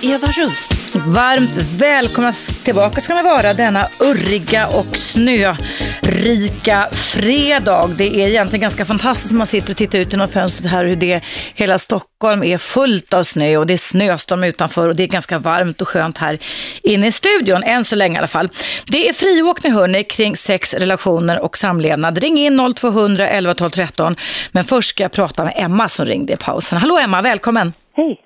Eva 0.00 0.26
Russ. 0.34 0.85
Varmt 1.04 1.56
välkomna 1.78 2.32
tillbaka 2.64 3.00
ska 3.00 3.14
ni 3.14 3.22
vara 3.22 3.54
denna 3.54 3.88
urriga 4.00 4.68
och 4.68 4.96
snörika 4.96 6.88
fredag. 6.92 7.90
Det 7.98 8.22
är 8.22 8.28
egentligen 8.28 8.60
ganska 8.60 8.84
fantastiskt 8.84 9.32
när 9.32 9.38
man 9.38 9.46
sitter 9.46 9.70
och 9.70 9.76
tittar 9.76 9.98
ut 9.98 10.12
genom 10.12 10.28
fönstret 10.28 10.72
här 10.72 10.84
hur 10.84 10.96
det 10.96 11.20
hela 11.54 11.78
Stockholm 11.78 12.42
är 12.42 12.58
fullt 12.58 13.14
av 13.14 13.22
snö 13.22 13.56
och 13.56 13.66
det 13.66 13.72
är 13.72 13.78
snöstorm 13.78 14.44
utanför 14.44 14.88
och 14.88 14.96
det 14.96 15.02
är 15.02 15.06
ganska 15.06 15.38
varmt 15.38 15.82
och 15.82 15.88
skönt 15.88 16.18
här 16.18 16.38
inne 16.82 17.06
i 17.06 17.12
studion, 17.12 17.62
än 17.62 17.84
så 17.84 17.96
länge 17.96 18.14
i 18.14 18.18
alla 18.18 18.28
fall. 18.28 18.48
Det 18.86 19.08
är 19.08 19.12
friåkning 19.12 19.72
hörni 19.72 20.04
kring 20.04 20.36
sex 20.36 20.74
relationer 20.74 21.40
och 21.40 21.58
samlevnad. 21.58 22.18
Ring 22.18 22.38
in 22.38 22.74
0200 22.74 23.28
11 23.28 23.54
12 23.54 23.70
13 23.70 24.16
men 24.52 24.64
först 24.64 24.88
ska 24.88 25.02
jag 25.02 25.12
prata 25.12 25.44
med 25.44 25.52
Emma 25.56 25.88
som 25.88 26.06
ringde 26.06 26.32
i 26.32 26.36
pausen. 26.36 26.78
Hallå 26.78 26.98
Emma, 26.98 27.22
välkommen! 27.22 27.72
Hej. 27.96 28.20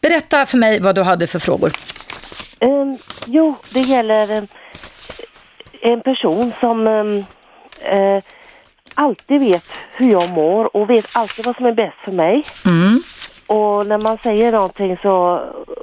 Berätta 0.00 0.46
för 0.46 0.58
mig 0.58 0.80
vad 0.80 0.94
du 0.94 1.02
hade 1.02 1.26
för 1.26 1.38
frågor. 1.38 1.72
Um, 2.60 2.96
jo, 3.26 3.54
det 3.74 3.80
gäller 3.80 4.38
um, 4.38 4.46
en 5.80 6.00
person 6.00 6.52
som 6.60 6.86
um, 6.86 7.16
uh, 7.92 8.22
alltid 8.94 9.40
vet 9.40 9.62
hur 9.96 10.10
jag 10.10 10.30
mår 10.30 10.76
och 10.76 10.90
vet 10.90 11.16
alltid 11.16 11.46
vad 11.46 11.56
som 11.56 11.66
är 11.66 11.72
bäst 11.72 11.98
för 11.98 12.12
mig. 12.12 12.42
Mm. 12.66 12.98
Och 13.46 13.86
när 13.86 13.98
man 13.98 14.18
säger 14.18 14.52
någonting 14.52 14.96
så, 14.96 15.40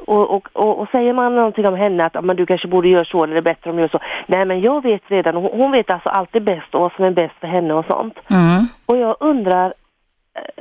och, 0.07 0.29
och, 0.29 0.49
och, 0.53 0.79
och 0.79 0.89
säger 0.91 1.13
man 1.13 1.35
någonting 1.35 1.67
om 1.67 1.75
henne 1.75 2.05
att 2.05 2.23
men 2.23 2.35
du 2.35 2.45
kanske 2.45 2.67
borde 2.67 2.87
göra 2.87 3.05
så 3.05 3.23
eller 3.23 3.33
det 3.33 3.39
är 3.39 3.53
bättre 3.53 3.69
om 3.69 3.75
du 3.75 3.81
gör 3.81 3.89
så. 3.89 3.99
Nej 4.27 4.45
men 4.45 4.61
jag 4.61 4.83
vet 4.83 5.01
redan, 5.07 5.35
hon, 5.35 5.51
hon 5.61 5.71
vet 5.71 5.89
alltså 5.89 6.09
alltid 6.09 6.43
bäst 6.43 6.75
och 6.75 6.81
vad 6.81 6.93
som 6.93 7.05
är 7.05 7.11
bäst 7.11 7.35
för 7.39 7.47
henne 7.47 7.73
och 7.73 7.85
sånt. 7.85 8.19
Mm. 8.27 8.67
Och 8.85 8.97
jag 8.97 9.17
undrar, 9.19 9.73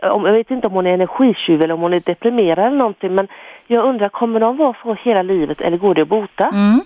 eh, 0.02 0.08
om, 0.08 0.24
jag 0.24 0.32
vet 0.32 0.50
inte 0.50 0.66
om 0.66 0.72
hon 0.72 0.86
är 0.86 0.94
energitjuv 0.94 1.62
eller 1.62 1.74
om 1.74 1.80
hon 1.80 1.94
är 1.94 2.00
deprimerad 2.00 2.66
eller 2.66 2.76
någonting 2.76 3.14
men 3.14 3.28
jag 3.66 3.88
undrar, 3.88 4.08
kommer 4.08 4.40
de 4.40 4.56
vara 4.56 4.76
så 4.82 4.96
hela 5.04 5.22
livet 5.22 5.60
eller 5.60 5.76
går 5.76 5.94
det 5.94 6.02
att 6.02 6.08
bota? 6.08 6.50
Mm. 6.52 6.80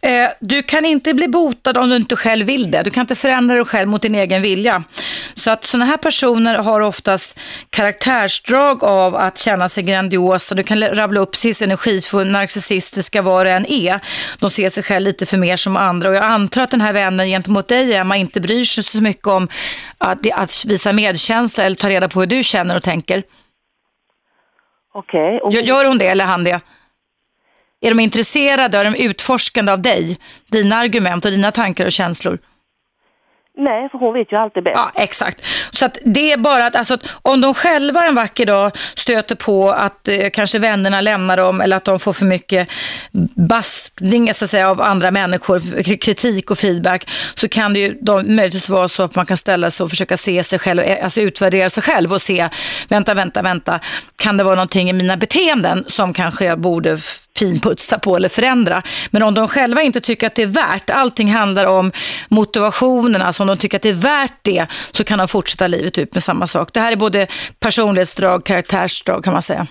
Eh, 0.00 0.28
du 0.40 0.62
kan 0.62 0.84
inte 0.84 1.14
bli 1.14 1.28
botad 1.28 1.76
om 1.76 1.90
du 1.90 1.96
inte 1.96 2.16
själv 2.16 2.46
vill 2.46 2.70
det. 2.70 2.82
Du 2.82 2.90
kan 2.90 3.00
inte 3.00 3.14
förändra 3.14 3.54
dig 3.56 3.64
själv 3.64 3.88
mot 3.88 4.02
din 4.02 4.14
egen 4.14 4.42
vilja. 4.42 4.82
Så 5.34 5.50
att 5.50 5.64
sådana 5.64 5.84
här 5.84 5.96
personer 5.96 6.58
har 6.58 6.80
oftast 6.80 7.40
karaktärsdrag 7.70 8.84
av 8.84 9.16
att 9.16 9.38
känna 9.38 9.68
sig 9.68 9.82
grandiosa. 9.82 10.54
Du 10.54 10.62
kan 10.62 10.80
rabbla 10.80 11.20
upp 11.20 11.32
precis 11.32 11.62
energifull, 11.62 12.30
narcissistiska, 12.30 13.22
vad 13.22 13.46
det 13.46 13.52
än 13.52 13.66
är. 13.66 14.00
De 14.40 14.50
ser 14.50 14.68
sig 14.68 14.82
själv 14.82 15.04
lite 15.04 15.26
för 15.26 15.36
mer 15.36 15.56
som 15.56 15.76
andra. 15.76 16.08
Och 16.08 16.14
jag 16.14 16.24
antar 16.24 16.62
att 16.62 16.70
den 16.70 16.80
här 16.80 16.92
vännen 16.92 17.26
gentemot 17.26 17.68
dig, 17.68 17.94
Emma, 17.94 18.16
inte 18.16 18.40
bryr 18.40 18.64
sig 18.64 18.84
så 18.84 19.00
mycket 19.00 19.26
om 19.26 19.48
att, 19.98 20.18
att 20.32 20.64
visa 20.64 20.92
medkänsla 20.92 21.64
eller 21.64 21.76
ta 21.76 21.88
reda 21.88 22.08
på 22.08 22.20
hur 22.20 22.26
du 22.26 22.42
känner 22.42 22.76
och 22.76 22.82
tänker. 22.82 23.22
Okej. 24.94 25.40
Okay. 25.42 25.62
Gör 25.62 25.84
hon 25.84 25.98
det 25.98 26.06
eller 26.06 26.24
han 26.24 26.44
det? 26.44 26.60
Är 27.80 27.88
de 27.88 28.00
intresserade, 28.00 28.78
är 28.78 28.84
de 28.84 28.94
utforskande 28.94 29.72
av 29.72 29.82
dig, 29.82 30.18
dina 30.50 30.76
argument 30.76 31.24
och 31.24 31.30
dina 31.30 31.50
tankar 31.50 31.86
och 31.86 31.92
känslor? 31.92 32.38
Nej, 33.56 33.88
för 33.88 33.98
hon 33.98 34.14
vet 34.14 34.32
ju 34.32 34.36
alltid 34.36 34.64
bäst. 34.64 34.76
Ja, 34.76 34.90
exakt. 34.94 35.44
Så 35.70 35.86
att 35.86 35.98
det 36.04 36.32
är 36.32 36.36
bara 36.36 36.66
att, 36.66 36.76
alltså, 36.76 36.98
om 37.22 37.40
de 37.40 37.54
själva 37.54 38.06
en 38.06 38.14
vacker 38.14 38.46
dag 38.46 38.72
stöter 38.94 39.34
på 39.34 39.70
att 39.70 40.08
eh, 40.08 40.30
kanske 40.32 40.58
vännerna 40.58 41.00
lämnar 41.00 41.36
dem 41.36 41.60
eller 41.60 41.76
att 41.76 41.84
de 41.84 41.98
får 41.98 42.12
för 42.12 42.24
mycket 42.24 42.68
baskning 43.34 44.34
så 44.34 44.44
att 44.44 44.50
säga, 44.50 44.70
av 44.70 44.82
andra 44.82 45.10
människor, 45.10 45.82
kritik 45.96 46.50
och 46.50 46.58
feedback, 46.58 47.10
så 47.34 47.48
kan 47.48 47.72
det 47.72 47.80
ju 47.80 47.98
de, 48.00 48.36
möjligtvis 48.36 48.68
vara 48.68 48.88
så 48.88 49.02
att 49.02 49.16
man 49.16 49.26
kan 49.26 49.36
ställa 49.36 49.70
sig 49.70 49.84
och 49.84 49.90
försöka 49.90 50.16
se 50.16 50.44
sig 50.44 50.58
själv, 50.58 50.80
eh, 50.80 51.04
alltså 51.04 51.20
utvärdera 51.20 51.70
sig 51.70 51.82
själv 51.82 52.12
och 52.12 52.22
se, 52.22 52.48
vänta, 52.88 53.14
vänta, 53.14 53.42
vänta, 53.42 53.80
kan 54.16 54.36
det 54.36 54.44
vara 54.44 54.54
någonting 54.54 54.90
i 54.90 54.92
mina 54.92 55.16
beteenden 55.16 55.84
som 55.86 56.12
kanske 56.12 56.44
jag 56.44 56.60
borde 56.60 56.98
finputsa 57.38 57.98
på 57.98 58.16
eller 58.16 58.28
förändra. 58.28 58.82
Men 59.10 59.22
om 59.22 59.34
de 59.34 59.48
själva 59.48 59.82
inte 59.82 60.00
tycker 60.00 60.26
att 60.26 60.34
det 60.34 60.42
är 60.42 60.46
värt, 60.46 60.90
allting 60.90 61.32
handlar 61.32 61.66
om 61.66 61.92
motivationen, 62.28 63.22
alltså 63.22 63.42
om 63.42 63.46
de 63.46 63.56
tycker 63.56 63.76
att 63.76 63.82
det 63.82 63.88
är 63.88 63.92
värt 64.02 64.38
det 64.42 64.66
så 64.90 65.04
kan 65.04 65.18
de 65.18 65.28
fortsätta 65.28 65.66
livet 65.66 65.98
ut 65.98 66.14
med 66.14 66.22
samma 66.22 66.46
sak. 66.46 66.72
Det 66.72 66.80
här 66.80 66.92
är 66.92 66.96
både 66.96 67.26
personlighetsdrag, 67.60 68.44
karaktärsdrag 68.44 69.24
kan 69.24 69.32
man 69.32 69.42
säga. 69.42 69.66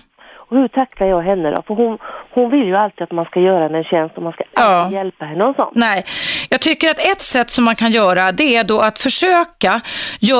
Och 0.48 0.56
hur 0.56 0.68
tacklar 0.68 1.06
jag 1.06 1.22
henne 1.22 1.50
då? 1.50 1.62
För 1.66 1.74
hon, 1.74 1.98
hon 2.30 2.50
vill 2.50 2.66
ju 2.66 2.74
alltid 2.74 3.02
att 3.02 3.12
man 3.12 3.24
ska 3.24 3.40
göra 3.40 3.62
henne 3.62 3.78
en 3.78 3.84
tjänst 3.84 4.16
och 4.16 4.22
man 4.22 4.32
ska 4.32 4.44
ja. 4.54 4.90
hjälpa 4.90 5.24
henne 5.24 5.44
och 5.44 5.56
sånt. 5.56 5.74
Nej, 5.74 6.04
jag 6.54 6.60
tycker 6.60 6.90
att 6.90 6.98
ett 6.98 7.22
sätt 7.22 7.50
som 7.50 7.64
man 7.64 7.76
kan 7.76 7.92
göra 7.92 8.32
det 8.32 8.56
är 8.56 8.64
då 8.64 8.80
att 8.80 8.98
försöka, 8.98 9.80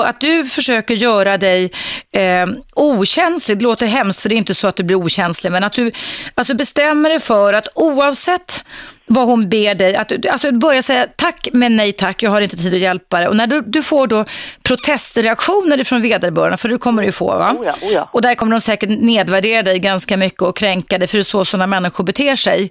att 0.04 0.21
du 0.21 0.44
försöker 0.44 0.94
göra 0.94 1.38
dig 1.38 1.73
eh, 2.12 2.47
okänslig. 2.75 3.59
Det 3.59 3.64
låter 3.64 3.87
hemskt 3.87 4.21
för 4.21 4.28
det 4.28 4.35
är 4.35 4.37
inte 4.37 4.54
så 4.54 4.68
att 4.68 4.76
du 4.76 4.83
blir 4.83 4.97
okänslig, 4.97 5.52
men 5.52 5.64
att 5.64 5.73
du 5.73 5.92
alltså 6.35 6.54
bestämmer 6.54 7.11
dig 7.11 7.21
för 7.21 7.52
att 7.52 7.68
oavsett 7.75 8.64
vad 9.06 9.26
hon 9.26 9.49
ber 9.49 9.75
dig, 9.75 9.97
att 9.97 10.26
alltså 10.26 10.52
börja 10.52 10.83
säga 10.83 11.06
tack 11.16 11.49
men 11.52 11.76
nej 11.76 11.92
tack, 11.92 12.23
jag 12.23 12.30
har 12.30 12.40
inte 12.40 12.56
tid 12.56 12.75
att 12.75 12.80
hjälpa 12.80 13.18
dig. 13.18 13.28
Och 13.28 13.37
när 13.37 13.47
du, 13.47 13.61
du 13.61 13.83
får 13.83 14.06
då 14.06 14.25
protestreaktioner 14.62 15.85
från 15.85 16.02
vederbörande, 16.02 16.56
för 16.56 16.68
det 16.68 16.78
kommer 16.78 17.02
du 17.02 17.12
få 17.12 17.26
va? 17.26 17.56
Oh 17.59 17.66
ja, 17.66 17.75
oh 17.83 17.92
ja. 17.92 18.09
Och 18.12 18.23
där 18.23 18.35
kommer 18.35 18.52
de 18.52 18.61
säkert 18.61 18.88
nedvärdera 18.88 19.62
dig 19.62 19.78
ganska 19.78 20.16
mycket 20.16 20.42
och 20.42 20.56
kränka 20.56 20.99
dig, 20.99 21.09
för 21.09 21.18
det 21.18 21.21
är 21.21 21.25
så 21.25 21.44
sådana 21.44 21.66
människor 21.66 22.04
beter 22.04 22.37
sig. 22.37 22.71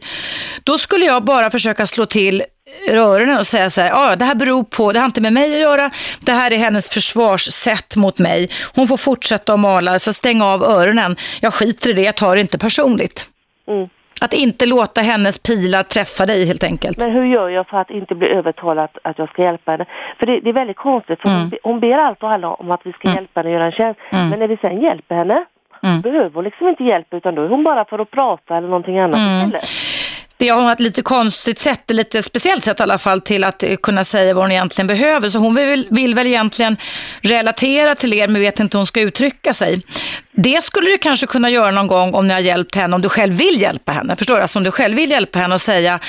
Då 0.64 0.78
skulle 0.78 1.06
jag 1.06 1.24
bara 1.24 1.52
försöka 1.52 1.88
slå 1.88 2.06
till 2.06 2.44
öronen 2.90 3.38
och 3.38 3.48
säga 3.48 3.70
så 3.70 3.82
här, 3.82 3.90
ja 3.90 4.16
det 4.16 4.26
här 4.26 4.36
beror 4.36 4.64
på, 4.64 4.92
det 4.92 5.00
har 5.00 5.06
inte 5.06 5.22
med 5.22 5.34
mig 5.34 5.54
att 5.54 5.62
göra, 5.62 5.90
det 6.20 6.32
här 6.32 6.54
är 6.54 6.58
hennes 6.58 6.90
försvarssätt 6.90 7.96
mot 7.96 8.20
mig. 8.20 8.50
Hon 8.76 8.88
får 8.88 8.98
fortsätta 8.98 9.54
att 9.54 9.60
mala, 9.60 10.00
så 10.00 10.14
stäng 10.14 10.42
av 10.42 10.64
öronen. 10.64 11.16
Jag 11.42 11.54
skiter 11.54 11.90
i 11.90 11.94
det, 11.94 12.02
jag 12.02 12.16
tar 12.16 12.36
det 12.36 12.42
inte 12.42 12.58
personligt. 12.58 13.30
Mm. 13.68 13.90
Att 14.22 14.34
inte 14.34 14.66
låta 14.66 15.02
hennes 15.02 15.44
pilar 15.44 15.84
träffa 15.84 16.26
dig 16.26 16.46
helt 16.46 16.64
enkelt. 16.64 16.98
Men 16.98 17.12
hur 17.12 17.26
gör 17.26 17.50
jag 17.50 17.68
för 17.68 17.78
att 17.78 17.90
inte 17.90 18.16
bli 18.16 18.28
övertalad 18.30 18.90
att 19.04 19.20
jag 19.20 19.30
ska 19.30 19.42
hjälpa 19.42 19.72
henne? 19.72 19.86
För 20.20 20.26
det, 20.26 20.40
det 20.40 20.50
är 20.50 20.54
väldigt 20.54 20.78
konstigt, 20.78 21.22
för 21.22 21.30
mm. 21.30 21.52
hon, 21.64 21.80
ber 21.80 21.98
allt 21.98 22.24
och 22.24 22.30
alla 22.30 22.48
om 22.54 22.72
att 22.72 22.82
vi 22.84 22.92
ska 22.92 23.08
mm. 23.08 23.16
hjälpa 23.16 23.40
henne 23.40 23.50
att 23.50 23.54
göra 23.54 23.66
en 23.66 23.72
tjänst. 23.72 24.00
Mm. 24.12 24.30
Men 24.30 24.40
när 24.40 24.48
vi 24.48 24.58
sen 24.58 24.82
hjälper 24.82 25.16
henne, 25.16 25.46
mm. 25.84 26.02
behöver 26.02 26.32
hon 26.34 26.44
liksom 26.44 26.68
inte 26.68 26.84
hjälp 26.84 27.08
utan 27.12 27.36
då 27.36 27.44
är 27.44 27.50
hon 27.50 27.64
bara 27.64 27.86
för 27.86 28.00
att 28.00 28.12
prata 28.12 28.58
eller 28.58 28.68
någonting 28.68 29.00
annat 29.00 29.20
mm. 29.20 29.46
istället 29.46 29.93
det 30.38 30.50
har 30.50 30.62
hon 30.62 30.70
ett 30.70 30.80
lite 30.80 31.02
konstigt 31.02 31.60
sätt, 31.60 31.84
lite 31.88 32.24
speciellt 32.24 32.64
sätt 32.64 32.80
i 32.80 32.84
alla 32.84 32.98
fall, 32.98 33.22
till 33.22 33.44
att 33.44 33.64
eh, 33.64 33.76
kunna 33.76 34.04
säga 34.04 34.34
vad 34.34 34.44
hon 34.44 34.52
egentligen 34.52 34.88
behöver. 34.88 35.30
Så 35.30 35.40
hon 35.40 35.56
vill, 35.56 35.88
vill 35.92 36.16
väl 36.16 36.28
egentligen 36.28 36.78
relatera 37.22 37.96
till 37.96 38.14
er, 38.14 38.28
men 38.28 38.42
vet 38.42 38.60
inte 38.60 38.78
hur 38.78 38.80
hon 38.80 38.88
ska 38.88 39.02
uttrycka 39.02 39.54
sig. 39.54 39.82
Det 40.32 40.64
skulle 40.64 40.90
du 40.90 40.98
kanske 40.98 41.28
kunna 41.28 41.50
göra 41.50 41.72
någon 41.72 41.88
gång 41.88 42.14
om 42.14 42.28
ni 42.28 42.34
har 42.34 42.40
hjälpt 42.40 42.76
henne, 42.76 42.96
om 42.96 43.02
du 43.02 43.10
själv 43.10 43.34
vill 43.34 43.62
hjälpa 43.62 43.92
henne. 43.92 44.16
Förstår 44.16 44.36
du? 44.36 44.42
Alltså 44.42 44.60
om 44.60 44.64
du 44.64 44.72
själv 44.72 44.96
vill 44.96 45.12
hjälpa 45.12 45.40
henne 45.40 45.54
och 45.54 45.62
säga, 45.62 46.00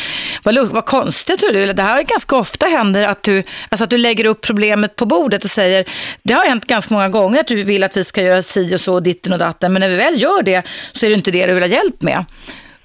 vad, 0.43 0.69
vad 0.69 0.87
konstigt 0.87 1.41
du, 1.41 1.73
det 1.73 1.83
här 1.83 2.03
ganska 2.03 2.37
ofta 2.37 2.67
händer 2.67 3.09
att 3.09 3.23
du, 3.23 3.43
alltså 3.69 3.85
att 3.85 3.91
du 3.91 3.99
lägger 3.99 4.25
upp 4.25 4.41
problemet 4.41 4.97
på 4.97 5.07
bordet 5.07 5.45
och 5.45 5.51
säger, 5.51 5.85
det 6.23 6.35
har 6.35 6.47
hänt 6.47 6.67
ganska 6.67 6.95
många 6.95 7.09
gånger 7.09 7.41
att 7.41 7.47
du 7.47 7.63
vill 7.63 7.85
att 7.85 7.97
vi 7.97 8.05
ska 8.05 8.23
göra 8.23 8.43
si 8.43 8.77
och 8.77 8.81
så, 8.81 9.01
ditten 9.01 9.33
och 9.33 9.39
datten, 9.39 9.73
men 9.73 9.81
när 9.81 9.89
vi 9.89 9.97
väl 9.97 10.23
gör 10.23 10.43
det 10.43 10.63
så 10.93 11.07
är 11.07 11.11
det 11.11 11.17
inte 11.17 11.31
det 11.31 11.47
du 11.47 11.55
vill 11.55 11.63
ha 11.63 11.69
hjälp 11.69 12.03
med. 12.03 12.25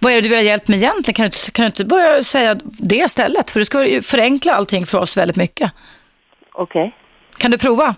Vad 0.01 0.11
är 0.11 0.15
det 0.15 0.21
du 0.21 0.29
vill 0.29 0.37
ha 0.37 0.43
hjälp 0.43 0.67
med 0.67 0.77
egentligen? 0.77 1.13
Kan 1.13 1.23
du, 1.23 1.27
inte, 1.27 1.51
kan 1.51 1.63
du 1.63 1.67
inte 1.67 1.85
börja 1.85 2.23
säga 2.23 2.55
det 2.63 2.95
istället? 2.95 3.51
För 3.51 3.59
det 3.59 3.65
ska 3.65 3.77
förenkla 4.01 4.53
allting 4.53 4.85
för 4.85 4.99
oss 4.99 5.17
väldigt 5.17 5.37
mycket. 5.37 5.71
Okej. 6.51 6.81
Okay. 6.81 6.91
Kan 7.37 7.51
du 7.51 7.57
prova? 7.57 7.95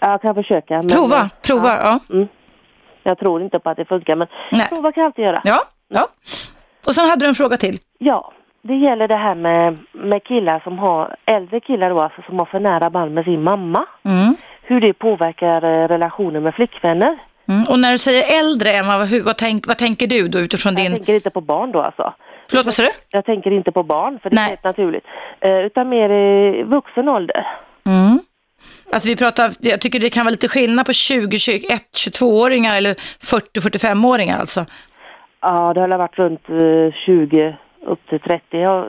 Ja, 0.00 0.10
jag 0.10 0.22
kan 0.22 0.34
försöka. 0.34 0.76
Men, 0.76 0.88
prova, 0.88 1.30
prova, 1.42 1.68
ja. 1.68 2.00
ja. 2.08 2.14
Mm. 2.14 2.28
Jag 3.02 3.18
tror 3.18 3.42
inte 3.42 3.58
på 3.58 3.70
att 3.70 3.76
det 3.76 3.84
funkar, 3.84 4.16
men 4.16 4.28
Nej. 4.50 4.66
prova 4.68 4.92
kan 4.92 5.00
jag 5.00 5.08
alltid 5.08 5.24
göra. 5.24 5.40
Ja, 5.44 5.64
ja. 5.88 6.08
Och 6.86 6.94
sen 6.94 7.08
hade 7.08 7.24
du 7.24 7.28
en 7.28 7.34
fråga 7.34 7.56
till. 7.56 7.78
Ja, 7.98 8.32
det 8.62 8.74
gäller 8.74 9.08
det 9.08 9.16
här 9.16 9.34
med, 9.34 9.78
med 9.92 10.24
killar 10.24 10.60
som 10.60 10.78
har, 10.78 11.16
äldre 11.24 11.60
killar 11.60 11.90
då 11.90 12.00
alltså, 12.00 12.22
som 12.22 12.38
har 12.38 12.46
för 12.46 12.60
nära 12.60 12.90
band 12.90 13.14
med 13.14 13.24
sin 13.24 13.42
mamma. 13.42 13.86
Mm. 14.02 14.36
Hur 14.62 14.80
det 14.80 14.92
påverkar 14.92 15.64
eh, 15.64 15.88
relationen 15.88 16.42
med 16.42 16.54
flickvänner. 16.54 17.18
Mm. 17.48 17.66
Och 17.68 17.78
när 17.78 17.92
du 17.92 17.98
säger 17.98 18.40
äldre, 18.40 18.72
Emma, 18.72 18.98
vad, 18.98 19.08
vad, 19.22 19.36
tänk, 19.36 19.66
vad 19.66 19.78
tänker 19.78 20.06
du 20.06 20.28
då 20.28 20.38
utifrån 20.38 20.74
din... 20.74 20.84
Jag 20.84 20.94
tänker 20.94 21.14
inte 21.14 21.30
på 21.30 21.40
barn 21.40 21.72
då 21.72 21.80
alltså. 21.80 22.14
Förlåt, 22.48 22.66
vad 22.66 22.74
sa 22.74 22.82
du? 22.82 22.90
Jag 23.10 23.24
tänker 23.24 23.50
inte 23.50 23.72
på 23.72 23.82
barn, 23.82 24.18
för 24.22 24.30
det 24.30 24.36
Nej. 24.36 24.44
är 24.44 24.48
helt 24.48 24.64
naturligt. 24.64 25.04
Uh, 25.46 25.66
utan 25.66 25.88
mer 25.88 26.10
i 26.10 26.62
vuxen 26.62 27.08
ålder. 27.08 27.46
Mm. 27.86 28.18
Alltså 28.92 29.08
vi 29.08 29.16
pratar, 29.16 29.50
jag 29.60 29.80
tycker 29.80 30.00
det 30.00 30.10
kan 30.10 30.24
vara 30.24 30.30
lite 30.30 30.48
skillnad 30.48 30.86
på 30.86 30.92
20, 30.92 31.38
21, 31.38 31.82
22-åringar 31.96 32.76
eller 32.76 32.94
40-45-åringar 32.94 34.38
alltså. 34.38 34.66
Ja, 35.40 35.72
det 35.74 35.80
har 35.80 35.98
varit 35.98 36.18
runt 36.18 36.46
20 37.06 37.46
eh, 37.46 37.54
upp 37.86 38.06
till 38.08 38.20
30 38.20 38.42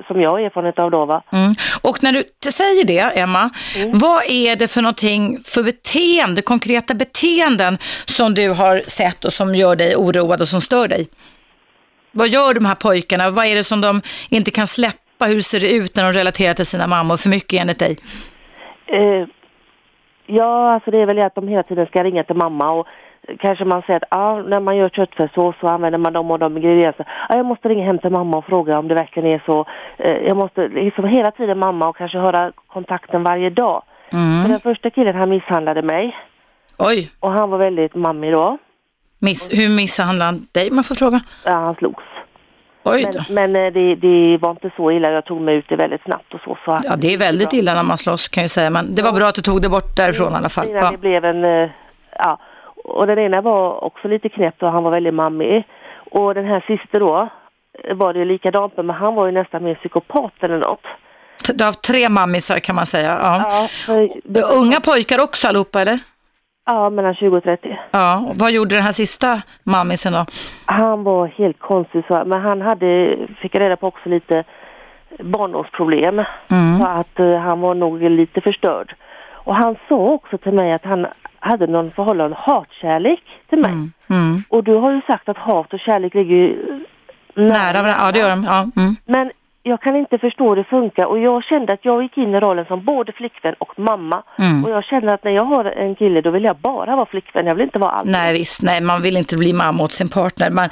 som 0.07 0.21
jag 0.21 0.29
har 0.29 0.39
erfarenhet 0.39 0.79
av 0.79 0.91
då. 0.91 1.05
Va? 1.05 1.23
Mm. 1.31 1.53
Och 1.81 2.03
när 2.03 2.11
du 2.11 2.23
säger 2.51 2.85
det, 2.85 3.19
Emma, 3.19 3.49
mm. 3.77 3.99
vad 3.99 4.23
är 4.27 4.55
det 4.55 4.67
för 4.67 4.81
någonting 4.81 5.39
för 5.43 5.63
beteende, 5.63 6.41
konkreta 6.41 6.93
beteenden 6.93 7.77
som 8.05 8.33
du 8.33 8.49
har 8.49 8.81
sett 8.87 9.25
och 9.25 9.33
som 9.33 9.55
gör 9.55 9.75
dig 9.75 9.95
oroad 9.95 10.41
och 10.41 10.47
som 10.47 10.61
stör 10.61 10.87
dig? 10.87 11.07
Vad 12.11 12.27
gör 12.27 12.53
de 12.53 12.65
här 12.65 12.75
pojkarna? 12.75 13.29
Vad 13.29 13.45
är 13.45 13.55
det 13.55 13.63
som 13.63 13.81
de 13.81 14.01
inte 14.29 14.51
kan 14.51 14.67
släppa? 14.67 15.25
Hur 15.25 15.39
ser 15.39 15.59
det 15.59 15.75
ut 15.75 15.95
när 15.95 16.03
de 16.03 16.13
relaterar 16.13 16.53
till 16.53 16.65
sina 16.65 16.87
mammor 16.87 17.17
för 17.17 17.29
mycket 17.29 17.61
enligt 17.61 17.79
dig? 17.79 17.97
Eh, 18.87 19.27
ja, 20.25 20.73
alltså 20.73 20.91
det 20.91 21.01
är 21.01 21.05
väl 21.05 21.19
att 21.19 21.35
de 21.35 21.47
hela 21.47 21.63
tiden 21.63 21.85
ska 21.85 22.03
ringa 22.03 22.23
till 22.23 22.35
mamma 22.35 22.71
och 22.71 22.87
kanske 23.39 23.65
man 23.65 23.81
säger 23.81 23.97
att 23.97 24.07
ah, 24.09 24.41
när 24.41 24.59
man 24.59 24.77
gör 24.77 24.89
köttfärssås 24.89 25.55
så 25.59 25.67
använder 25.67 25.97
man 25.97 26.13
de 26.13 26.31
och 26.31 26.39
de 26.39 26.57
ingredienserna. 26.57 27.09
Ah, 27.29 27.35
jag 27.35 27.45
måste 27.45 27.69
ringa 27.69 27.85
hem 27.85 27.99
till 27.99 28.11
mamma 28.11 28.37
och 28.37 28.45
fråga 28.45 28.79
om 28.79 28.87
det 28.87 28.95
verkligen 28.95 29.33
är 29.33 29.43
så. 29.45 29.65
Eh, 29.97 30.17
jag 30.17 30.37
måste 30.37 30.67
liksom 30.67 31.05
hela 31.05 31.31
tiden 31.31 31.59
mamma 31.59 31.87
och 31.87 31.97
kanske 31.97 32.17
höra 32.17 32.51
kontakten 32.67 33.23
varje 33.23 33.49
dag. 33.49 33.83
Mm. 34.11 34.41
För 34.41 34.49
den 34.49 34.59
första 34.59 34.89
killen 34.89 35.15
han 35.15 35.29
misshandlade 35.29 35.81
mig. 35.81 36.17
Oj. 36.77 37.11
Och 37.19 37.31
han 37.31 37.49
var 37.49 37.57
väldigt 37.57 37.95
mammig 37.95 38.33
då. 38.33 38.57
Miss, 39.19 39.49
hur 39.51 39.69
misshandlade 39.69 40.25
han 40.25 40.41
dig 40.51 40.71
man 40.71 40.83
får 40.83 40.95
fråga? 40.95 41.19
Ja, 41.45 41.51
han 41.51 41.75
slogs. 41.75 42.03
Oj 42.83 43.09
då. 43.13 43.19
Men, 43.29 43.51
men 43.51 43.65
eh, 43.65 43.73
det, 43.73 43.95
det, 43.95 44.37
var 44.37 44.51
inte 44.51 44.71
så 44.75 44.91
illa, 44.91 45.11
jag 45.11 45.25
tog 45.25 45.41
mig 45.41 45.55
ut 45.55 45.65
det 45.69 45.75
väldigt 45.75 46.01
snabbt 46.01 46.33
och 46.33 46.39
så. 46.39 46.57
så 46.65 46.77
ja, 46.83 46.95
det 46.95 47.13
är 47.13 47.17
väldigt 47.17 47.53
illa 47.53 47.73
när 47.73 47.83
man 47.83 47.97
slåss 47.97 48.27
kan 48.27 48.43
jag 48.43 48.51
säga, 48.51 48.69
men 48.69 48.95
det 48.95 49.01
var 49.01 49.11
bra 49.11 49.27
att 49.27 49.35
du 49.35 49.41
tog 49.41 49.61
det 49.61 49.69
bort 49.69 49.95
därifrån 49.95 50.33
i 50.33 50.35
alla 50.35 50.49
fall. 50.49 50.67
Innan 50.67 50.91
det 50.91 50.97
blev 50.97 51.25
en, 51.25 51.45
eh, 51.45 51.69
ja, 52.17 52.39
och 52.85 53.07
den 53.07 53.19
ena 53.19 53.41
var 53.41 53.83
också 53.83 54.07
lite 54.07 54.29
knäpp 54.29 54.63
och 54.63 54.71
han 54.71 54.83
var 54.83 54.91
väldigt 54.91 55.13
mammig. 55.13 55.67
Och 56.11 56.33
den 56.33 56.45
här 56.45 56.63
sista 56.67 56.99
då 56.99 57.29
var 57.93 58.13
det 58.13 58.25
likadant 58.25 58.77
men 58.77 58.89
han 58.89 59.15
var 59.15 59.25
ju 59.25 59.31
nästan 59.31 59.63
mer 59.63 59.75
psykopat 59.75 60.33
eller 60.39 60.57
något. 60.57 60.83
Du 61.53 61.63
har 61.63 61.65
haft 61.65 61.81
tre 61.81 62.09
mammisar 62.09 62.59
kan 62.59 62.75
man 62.75 62.85
säga. 62.85 63.17
Ja. 63.21 63.67
ja 63.87 64.41
Unga 64.41 64.79
pojkar 64.79 65.23
också 65.23 65.47
allihopa 65.47 65.81
eller? 65.81 65.99
Ja, 66.65 66.89
mellan 66.89 67.15
20 67.15 67.37
och 67.37 67.43
30. 67.43 67.79
Ja, 67.91 68.25
och 68.29 68.35
vad 68.35 68.51
gjorde 68.51 68.75
den 68.75 68.83
här 68.83 68.91
sista 68.91 69.41
mammisen 69.63 70.13
då? 70.13 70.25
Han 70.65 71.03
var 71.03 71.27
helt 71.27 71.59
konstig, 71.59 72.03
så, 72.07 72.23
men 72.25 72.41
han 72.41 72.61
hade, 72.61 73.17
fick 73.41 73.55
jag 73.55 73.61
reda 73.61 73.75
på 73.75 73.87
också 73.87 74.09
lite 74.09 74.43
barndomsproblem. 75.19 76.23
Mm. 76.51 76.79
Så 76.79 76.87
att 76.87 77.19
uh, 77.19 77.37
han 77.37 77.61
var 77.61 77.75
nog 77.75 78.01
lite 78.01 78.41
förstörd. 78.41 78.95
Och 79.45 79.55
han 79.55 79.75
sa 79.89 79.95
också 79.95 80.37
till 80.37 80.53
mig 80.53 80.73
att 80.73 80.85
han 80.85 81.07
hade 81.39 81.67
någon 81.67 81.91
förhållande 81.91 82.37
hatkärlek 82.39 83.23
till 83.49 83.59
mig. 83.59 83.71
Mm, 83.71 83.91
mm. 84.09 84.43
Och 84.49 84.63
du 84.63 84.75
har 84.75 84.91
ju 84.91 85.01
sagt 85.01 85.29
att 85.29 85.37
hat 85.37 85.73
och 85.73 85.79
kärlek 85.79 86.13
ligger 86.13 86.55
nära, 87.35 87.47
nära 87.47 87.81
varandra. 87.81 87.95
Ja, 87.99 88.11
det 88.11 88.19
gör 88.19 88.29
de. 88.29 88.43
Ja, 88.43 88.67
mm. 88.75 88.95
Men 89.05 89.31
jag 89.67 89.81
kan 89.81 89.95
inte 89.95 90.17
förstå 90.17 90.49
hur 90.49 90.55
det 90.55 90.63
funkar 90.63 91.05
och 91.05 91.19
jag 91.19 91.43
kände 91.43 91.73
att 91.73 91.85
jag 91.85 92.03
gick 92.03 92.17
in 92.17 92.35
i 92.35 92.39
rollen 92.39 92.65
som 92.65 92.85
både 92.85 93.11
flickvän 93.11 93.55
och 93.59 93.79
mamma. 93.79 94.23
Mm. 94.37 94.65
Och 94.65 94.71
jag 94.71 94.83
känner 94.83 95.13
att 95.13 95.23
när 95.23 95.31
jag 95.31 95.45
har 95.45 95.65
en 95.65 95.95
kille 95.95 96.21
då 96.21 96.31
vill 96.31 96.43
jag 96.43 96.57
bara 96.57 96.95
vara 96.95 97.05
flickvän, 97.05 97.45
jag 97.45 97.55
vill 97.55 97.63
inte 97.63 97.79
vara 97.79 97.91
allt. 97.91 98.05
Nej 98.05 98.33
visst, 98.33 98.61
nej 98.61 98.81
man 98.81 99.01
vill 99.01 99.17
inte 99.17 99.37
bli 99.37 99.53
mamma 99.53 99.83
åt 99.83 99.91
sin 99.91 100.09
partner. 100.09 100.49
Man, 100.49 100.69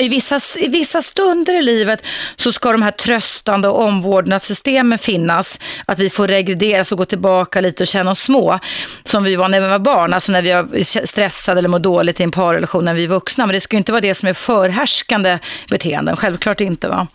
i, 0.00 0.08
vissa, 0.08 0.38
I 0.58 0.68
vissa 0.68 1.02
stunder 1.02 1.54
i 1.58 1.62
livet 1.62 2.06
så 2.36 2.52
ska 2.52 2.72
de 2.72 2.82
här 2.82 2.90
tröstande 2.90 3.68
och 3.68 3.84
omvårdnadssystemen 3.84 4.98
finnas. 4.98 5.60
Att 5.86 5.98
vi 5.98 6.10
får 6.10 6.28
regrederas 6.28 6.92
och 6.92 6.98
gå 6.98 7.04
tillbaka 7.04 7.60
lite 7.60 7.82
och 7.82 7.86
känna 7.86 8.10
oss 8.10 8.20
små. 8.20 8.58
Som 9.04 9.24
vi 9.24 9.36
var 9.36 9.48
när 9.48 9.60
vi 9.60 9.68
var 9.68 9.78
barn, 9.78 10.14
alltså 10.14 10.32
när 10.32 10.42
vi 10.42 10.52
var 10.52 10.82
stressade 11.06 11.58
eller 11.58 11.68
mår 11.68 11.78
dåligt 11.78 12.20
i 12.20 12.22
en 12.22 12.30
parrelation 12.30 12.84
när 12.84 12.94
vi 12.94 13.04
är 13.04 13.08
vuxna. 13.08 13.46
Men 13.46 13.54
det 13.54 13.60
ska 13.60 13.76
inte 13.76 13.92
vara 13.92 14.00
det 14.00 14.14
som 14.14 14.28
är 14.28 14.34
förhärskande 14.34 15.38
beteenden, 15.70 16.16
självklart 16.16 16.60
inte 16.60 16.88
va? 16.88 17.06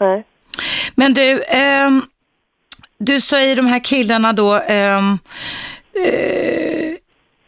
Nej. 0.00 0.24
Men 0.94 1.14
du, 1.14 1.42
eh, 1.42 1.90
du 2.98 3.20
säger 3.20 3.56
de 3.56 3.66
här 3.66 3.84
killarna 3.84 4.32
då, 4.32 4.54
ehm, 4.54 5.18
eh, 6.06 6.98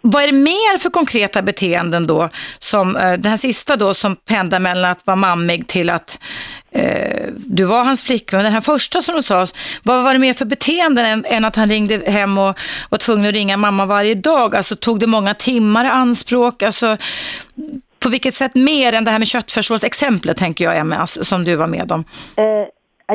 vad 0.03 0.23
är 0.23 0.27
det 0.27 0.33
mer 0.33 0.79
för 0.79 0.91
konkreta 0.91 1.43
beteenden 1.43 2.07
då, 2.07 2.29
som 2.59 2.97
eh, 2.97 3.13
den 3.13 3.31
här 3.31 3.37
sista 3.37 3.77
då 3.77 3.95
som 3.95 4.17
pendlar 4.17 4.59
mellan 4.59 4.91
att 4.91 5.07
vara 5.07 5.17
mammig 5.17 5.67
till 5.67 5.91
att 5.91 6.19
eh, 6.73 7.27
du 7.37 7.65
var 7.65 7.85
hans 7.85 8.03
flickvän. 8.03 8.45
Den 8.45 8.53
här 8.53 8.61
första 8.61 9.03
som 9.03 9.15
du 9.15 9.23
sa, 9.23 9.47
vad 9.83 10.05
var 10.05 10.13
det 10.13 10.19
mer 10.19 10.35
för 10.35 10.45
beteenden 10.45 11.07
än, 11.07 11.25
än, 11.25 11.45
att 11.45 11.57
han 11.57 11.69
ringde 11.69 12.11
hem 12.11 12.39
och 12.39 12.59
var 12.89 12.99
tvungen 12.99 13.27
att 13.27 13.33
ringa 13.33 13.57
mamma 13.57 13.87
varje 13.87 14.15
dag? 14.15 14.57
Alltså 14.57 14.77
tog 14.77 15.01
det 15.01 15.07
många 15.07 15.35
timmar 15.35 15.85
i 15.85 15.89
anspråk? 15.89 16.63
Alltså, 16.63 16.97
på 17.99 18.09
vilket 18.09 18.35
sätt 18.35 18.55
mer 18.55 18.93
än 18.93 19.05
det 19.05 19.11
här 19.11 19.19
med 19.19 19.29
köttfärssås-exemplet 19.29 20.37
tänker 20.37 20.65
jag 20.65 20.77
Emma, 20.77 20.97
alltså, 20.97 21.25
som 21.25 21.45
du 21.45 21.55
var 21.55 21.67
med 21.67 21.93
om? 21.93 22.05
Eh, 22.37 22.45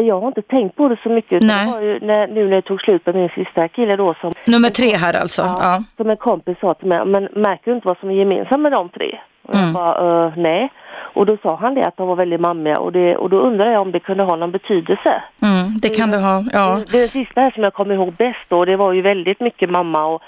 jag 0.01 0.21
har 0.21 0.27
inte 0.27 0.41
tänkt 0.41 0.75
på 0.75 0.87
det 0.87 0.97
så 1.03 1.09
mycket. 1.09 1.41
Nej. 1.41 1.65
Det 1.65 1.71
var 1.71 1.81
ju 1.81 1.99
när, 1.99 2.27
nu 2.27 2.43
när 2.43 2.55
det 2.55 2.61
tog 2.61 2.81
slut 2.81 3.05
med 3.05 3.15
min 3.15 3.29
sista 3.29 3.67
kille 3.67 3.95
då 3.95 4.15
som... 4.21 4.33
Nummer 4.47 4.69
tre 4.69 4.95
här 4.97 5.13
alltså? 5.21 5.41
Ja. 5.41 5.55
ja. 5.59 5.83
Som 5.97 6.09
en 6.09 6.17
kompis 6.17 6.57
sa 6.61 6.73
till 6.73 6.87
mig, 6.87 7.05
men 7.05 7.23
märker 7.23 7.71
du 7.71 7.75
inte 7.75 7.87
vad 7.87 7.97
som 7.97 8.09
är 8.09 8.13
gemensamt 8.13 8.61
med 8.61 8.71
de 8.71 8.89
tre? 8.89 9.19
Och 9.41 9.55
jag 9.55 9.61
mm. 9.61 9.73
bara, 9.73 10.25
uh, 10.27 10.33
nej. 10.37 10.71
Och 11.15 11.25
då 11.25 11.37
sa 11.43 11.55
han 11.55 11.75
det 11.75 11.85
att 11.85 11.97
de 11.97 12.07
var 12.07 12.15
väldigt 12.15 12.41
mammiga 12.41 12.79
och, 12.79 12.91
det, 12.91 13.17
och 13.17 13.29
då 13.29 13.39
undrar 13.39 13.71
jag 13.71 13.81
om 13.81 13.91
det 13.91 13.99
kunde 13.99 14.23
ha 14.23 14.35
någon 14.35 14.51
betydelse. 14.51 15.23
Mm, 15.41 15.79
det 15.81 15.89
kan 15.89 16.11
det 16.11 16.17
ha, 16.17 16.43
ja. 16.53 16.81
Det, 16.91 17.01
det 17.01 17.07
sista 17.07 17.41
här 17.41 17.51
som 17.51 17.63
jag 17.63 17.73
kommer 17.73 17.95
ihåg 17.95 18.13
bäst 18.13 18.49
då, 18.49 18.65
det 18.65 18.75
var 18.75 18.93
ju 18.93 19.01
väldigt 19.01 19.39
mycket 19.39 19.69
mamma 19.69 20.05
och 20.05 20.21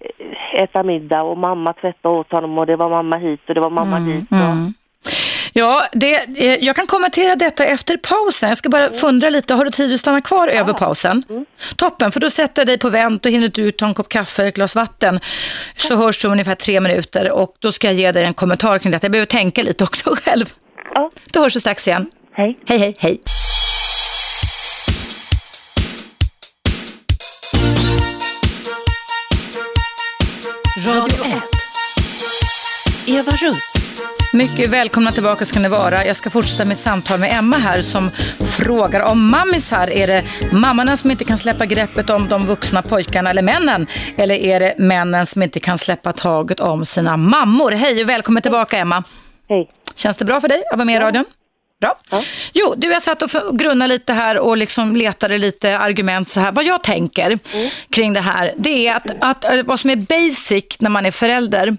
eh, 0.00 0.62
äta 0.62 0.82
middag 0.82 1.22
och 1.22 1.38
mamma 1.38 1.72
tvätta 1.72 2.08
åt 2.08 2.32
honom 2.32 2.58
och 2.58 2.66
det 2.66 2.76
var 2.76 2.88
mamma 2.88 3.16
hit 3.16 3.40
och 3.48 3.54
det 3.54 3.60
var 3.60 3.70
mamma 3.70 3.96
mm, 3.96 4.10
dit. 4.10 4.30
Och, 4.30 4.36
mm. 4.36 4.72
Ja, 5.52 5.88
det, 5.92 6.14
eh, 6.14 6.64
jag 6.64 6.76
kan 6.76 6.86
kommentera 6.86 7.36
detta 7.36 7.64
efter 7.64 7.96
pausen. 7.96 8.48
Jag 8.48 8.58
ska 8.58 8.68
bara 8.68 8.86
mm. 8.86 8.98
fundra 8.98 9.30
lite. 9.30 9.54
Har 9.54 9.64
du 9.64 9.70
tid 9.70 9.94
att 9.94 10.00
stanna 10.00 10.20
kvar 10.20 10.48
ja. 10.48 10.54
över 10.54 10.72
pausen? 10.72 11.24
Mm. 11.30 11.44
Toppen, 11.76 12.12
för 12.12 12.20
då 12.20 12.30
sätter 12.30 12.62
jag 12.62 12.66
dig 12.66 12.78
på 12.78 12.90
vänt 12.90 13.26
och 13.26 13.32
hinner 13.32 13.48
du 13.48 13.62
ut 13.62 13.78
ta 13.78 13.86
en 13.86 13.94
kopp 13.94 14.08
kaffe 14.08 14.42
eller 14.42 14.48
ett 14.48 14.54
glas 14.54 14.76
vatten. 14.76 15.20
Så 15.76 15.96
hörs 15.96 16.22
du 16.22 16.28
om 16.28 16.32
ungefär 16.32 16.54
tre 16.54 16.80
minuter 16.80 17.30
och 17.30 17.56
då 17.58 17.72
ska 17.72 17.86
jag 17.86 17.94
ge 17.94 18.12
dig 18.12 18.24
en 18.24 18.34
kommentar 18.34 18.78
kring 18.78 18.92
detta. 18.92 19.04
Jag 19.04 19.12
behöver 19.12 19.26
tänka 19.26 19.62
lite 19.62 19.84
också 19.84 20.16
själv. 20.24 20.46
Ja. 20.94 21.10
Då 21.32 21.40
hörs 21.40 21.56
vi 21.56 21.60
strax 21.60 21.88
igen. 21.88 22.10
Hej. 22.32 22.58
Hej, 22.66 22.78
hej, 22.78 22.94
hej. 22.98 23.20
Radio 30.86 31.24
1. 31.24 31.42
Eva 33.06 33.32
Russ. 33.32 33.72
Mycket 34.32 34.70
välkomna 34.70 35.12
tillbaka 35.12 35.44
ska 35.44 35.60
ni 35.60 35.68
vara. 35.68 36.06
Jag 36.06 36.16
ska 36.16 36.30
fortsätta 36.30 36.64
med 36.64 36.78
samtal 36.78 37.20
med 37.20 37.38
Emma 37.38 37.56
här 37.56 37.80
som 37.80 38.10
frågar 38.58 39.00
om 39.00 39.30
mammisar. 39.30 39.90
Är 39.90 40.06
det 40.06 40.24
mammorna 40.52 40.96
som 40.96 41.10
inte 41.10 41.24
kan 41.24 41.38
släppa 41.38 41.66
greppet 41.66 42.10
om 42.10 42.28
de 42.28 42.46
vuxna 42.46 42.82
pojkarna 42.82 43.30
eller 43.30 43.42
männen? 43.42 43.86
Eller 44.16 44.34
är 44.34 44.60
det 44.60 44.74
männen 44.78 45.26
som 45.26 45.42
inte 45.42 45.60
kan 45.60 45.78
släppa 45.78 46.12
taget 46.12 46.60
om 46.60 46.84
sina 46.84 47.16
mammor? 47.16 47.70
Hej 47.70 48.02
och 48.02 48.08
välkommen 48.08 48.42
tillbaka 48.42 48.78
Emma. 48.78 49.02
Hej. 49.48 49.70
Känns 49.94 50.16
det 50.16 50.24
bra 50.24 50.40
för 50.40 50.48
dig 50.48 50.62
att 50.72 50.78
vara 50.78 50.84
med 50.84 50.96
i 50.96 51.00
radion? 51.00 51.24
Bra. 51.80 51.98
Ja. 52.10 52.22
Jo, 52.52 52.74
du 52.76 52.92
har 52.92 53.00
satt 53.00 53.22
och 53.22 53.58
grunnat 53.58 53.88
lite 53.88 54.12
här 54.12 54.38
och 54.38 54.56
liksom 54.56 54.96
letade 54.96 55.38
lite 55.38 55.78
argument 55.78 56.28
så 56.28 56.40
här. 56.40 56.52
Vad 56.52 56.64
jag 56.64 56.82
tänker 56.82 57.26
mm. 57.26 57.70
kring 57.90 58.12
det 58.12 58.20
här, 58.20 58.54
det 58.56 58.88
är 58.88 58.96
att, 58.96 59.06
att, 59.20 59.44
eh, 59.44 59.62
vad 59.64 59.80
som 59.80 59.90
är 59.90 59.96
basic 59.96 60.64
när 60.80 60.90
man 60.90 61.06
är 61.06 61.10
förälder, 61.10 61.76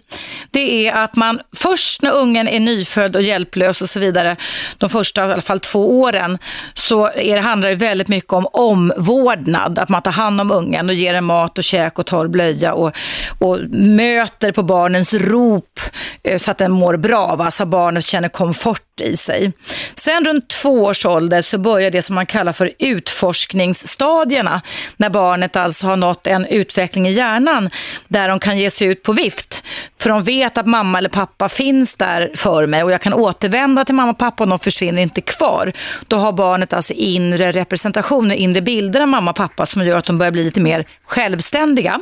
det 0.51 0.87
är 0.87 0.93
att 0.93 1.15
man 1.15 1.39
först 1.55 2.01
när 2.01 2.11
ungen 2.11 2.47
är 2.47 2.59
nyfödd 2.59 3.15
och 3.15 3.21
hjälplös 3.21 3.81
och 3.81 3.89
så 3.89 3.99
vidare, 3.99 4.35
de 4.77 4.89
första 4.89 5.21
i 5.21 5.33
alla 5.33 5.41
fall 5.41 5.59
två 5.59 6.01
åren, 6.01 6.37
så 6.73 7.11
är 7.15 7.35
det, 7.35 7.41
handlar 7.41 7.69
det 7.69 7.75
väldigt 7.75 8.07
mycket 8.07 8.33
om 8.33 8.47
omvårdnad, 8.53 9.79
att 9.79 9.89
man 9.89 10.01
tar 10.01 10.11
hand 10.11 10.41
om 10.41 10.51
ungen 10.51 10.89
och 10.89 10.95
ger 10.95 11.13
den 11.13 11.23
mat 11.23 11.57
och 11.57 11.63
käk 11.63 11.99
och 11.99 12.05
torr 12.05 12.27
blöja 12.27 12.73
och, 12.73 12.91
och 13.39 13.59
möter 13.71 14.51
på 14.51 14.63
barnens 14.63 15.13
rop 15.13 15.79
eh, 16.23 16.37
så 16.37 16.51
att 16.51 16.57
den 16.57 16.71
mår 16.71 16.97
bra, 16.97 17.35
va? 17.35 17.51
så 17.51 17.65
barnet 17.65 18.05
känner 18.05 18.29
komfort 18.29 19.01
i 19.01 19.17
sig. 19.17 19.51
Sen 19.95 20.25
runt 20.25 20.47
två 20.47 20.83
års 20.83 21.05
ålder 21.05 21.41
så 21.41 21.57
börjar 21.57 21.91
det 21.91 22.01
som 22.01 22.15
man 22.15 22.25
kallar 22.25 22.53
för 22.53 22.71
utforskningsstadierna. 22.79 24.61
När 24.97 25.09
barnet 25.09 25.55
alltså 25.55 25.87
har 25.87 25.95
nått 25.95 26.27
en 26.27 26.45
utveckling 26.45 27.07
i 27.07 27.11
hjärnan 27.11 27.69
där 28.07 28.29
de 28.29 28.39
kan 28.39 28.57
ge 28.57 28.69
sig 28.69 28.87
ut 28.87 29.03
på 29.03 29.13
vift. 29.13 29.63
För 29.99 30.09
de 30.09 30.23
vet 30.23 30.57
att 30.57 30.65
mamma 30.65 30.97
eller 30.97 31.09
pappa 31.09 31.49
finns 31.49 31.95
där 31.95 32.31
för 32.35 32.65
mig 32.65 32.83
och 32.83 32.91
jag 32.91 33.01
kan 33.01 33.13
återvända 33.13 33.85
till 33.85 33.95
mamma 33.95 34.11
och 34.11 34.17
pappa 34.17 34.43
och 34.43 34.49
de 34.49 34.59
försvinner 34.59 35.01
inte 35.01 35.21
kvar. 35.21 35.73
Då 36.07 36.15
har 36.15 36.31
barnet 36.31 36.73
alltså 36.73 36.93
inre 36.93 37.51
representationer, 37.51 38.35
inre 38.35 38.61
bilder 38.61 39.01
av 39.01 39.07
mamma 39.07 39.31
och 39.31 39.37
pappa 39.37 39.65
som 39.65 39.85
gör 39.85 39.97
att 39.97 40.05
de 40.05 40.17
börjar 40.17 40.31
bli 40.31 40.43
lite 40.43 40.61
mer 40.61 40.85
självständiga. 41.05 41.99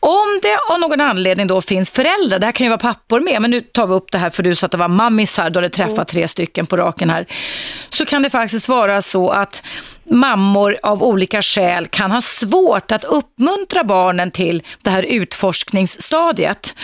Om 0.00 0.40
det 0.42 0.58
av 0.74 0.80
någon 0.80 1.00
anledning 1.00 1.46
då 1.46 1.60
finns 1.60 1.90
föräldrar, 1.90 2.38
det 2.38 2.46
här 2.46 2.52
kan 2.52 2.64
ju 2.64 2.70
vara 2.70 2.78
pappor 2.78 3.20
med, 3.20 3.42
men 3.42 3.50
nu 3.50 3.60
tar 3.60 3.86
vi 3.86 3.94
upp 3.94 4.12
det 4.12 4.18
här 4.18 4.30
för 4.30 4.42
du 4.42 4.56
sa 4.56 4.66
att 4.66 4.72
det 4.72 4.78
var 4.78 4.88
mammisar, 4.88 5.50
du 5.50 5.58
hade 5.58 5.70
träffat 5.70 5.94
mm. 5.94 6.06
tre 6.06 6.28
stycken 6.28 6.66
på 6.66 6.76
raken 6.76 7.10
här, 7.10 7.26
så 7.88 8.04
kan 8.04 8.22
det 8.22 8.30
faktiskt 8.30 8.68
vara 8.68 9.02
så 9.02 9.30
att 9.30 9.62
mammor 10.04 10.78
av 10.82 11.02
olika 11.02 11.42
skäl 11.42 11.86
kan 11.86 12.10
ha 12.10 12.20
svårt 12.22 12.92
att 12.92 13.04
uppmuntra 13.04 13.84
barnen 13.84 14.30
till 14.30 14.62
det 14.82 14.90
här 14.90 15.02
utforskningsstadiet 15.02 16.74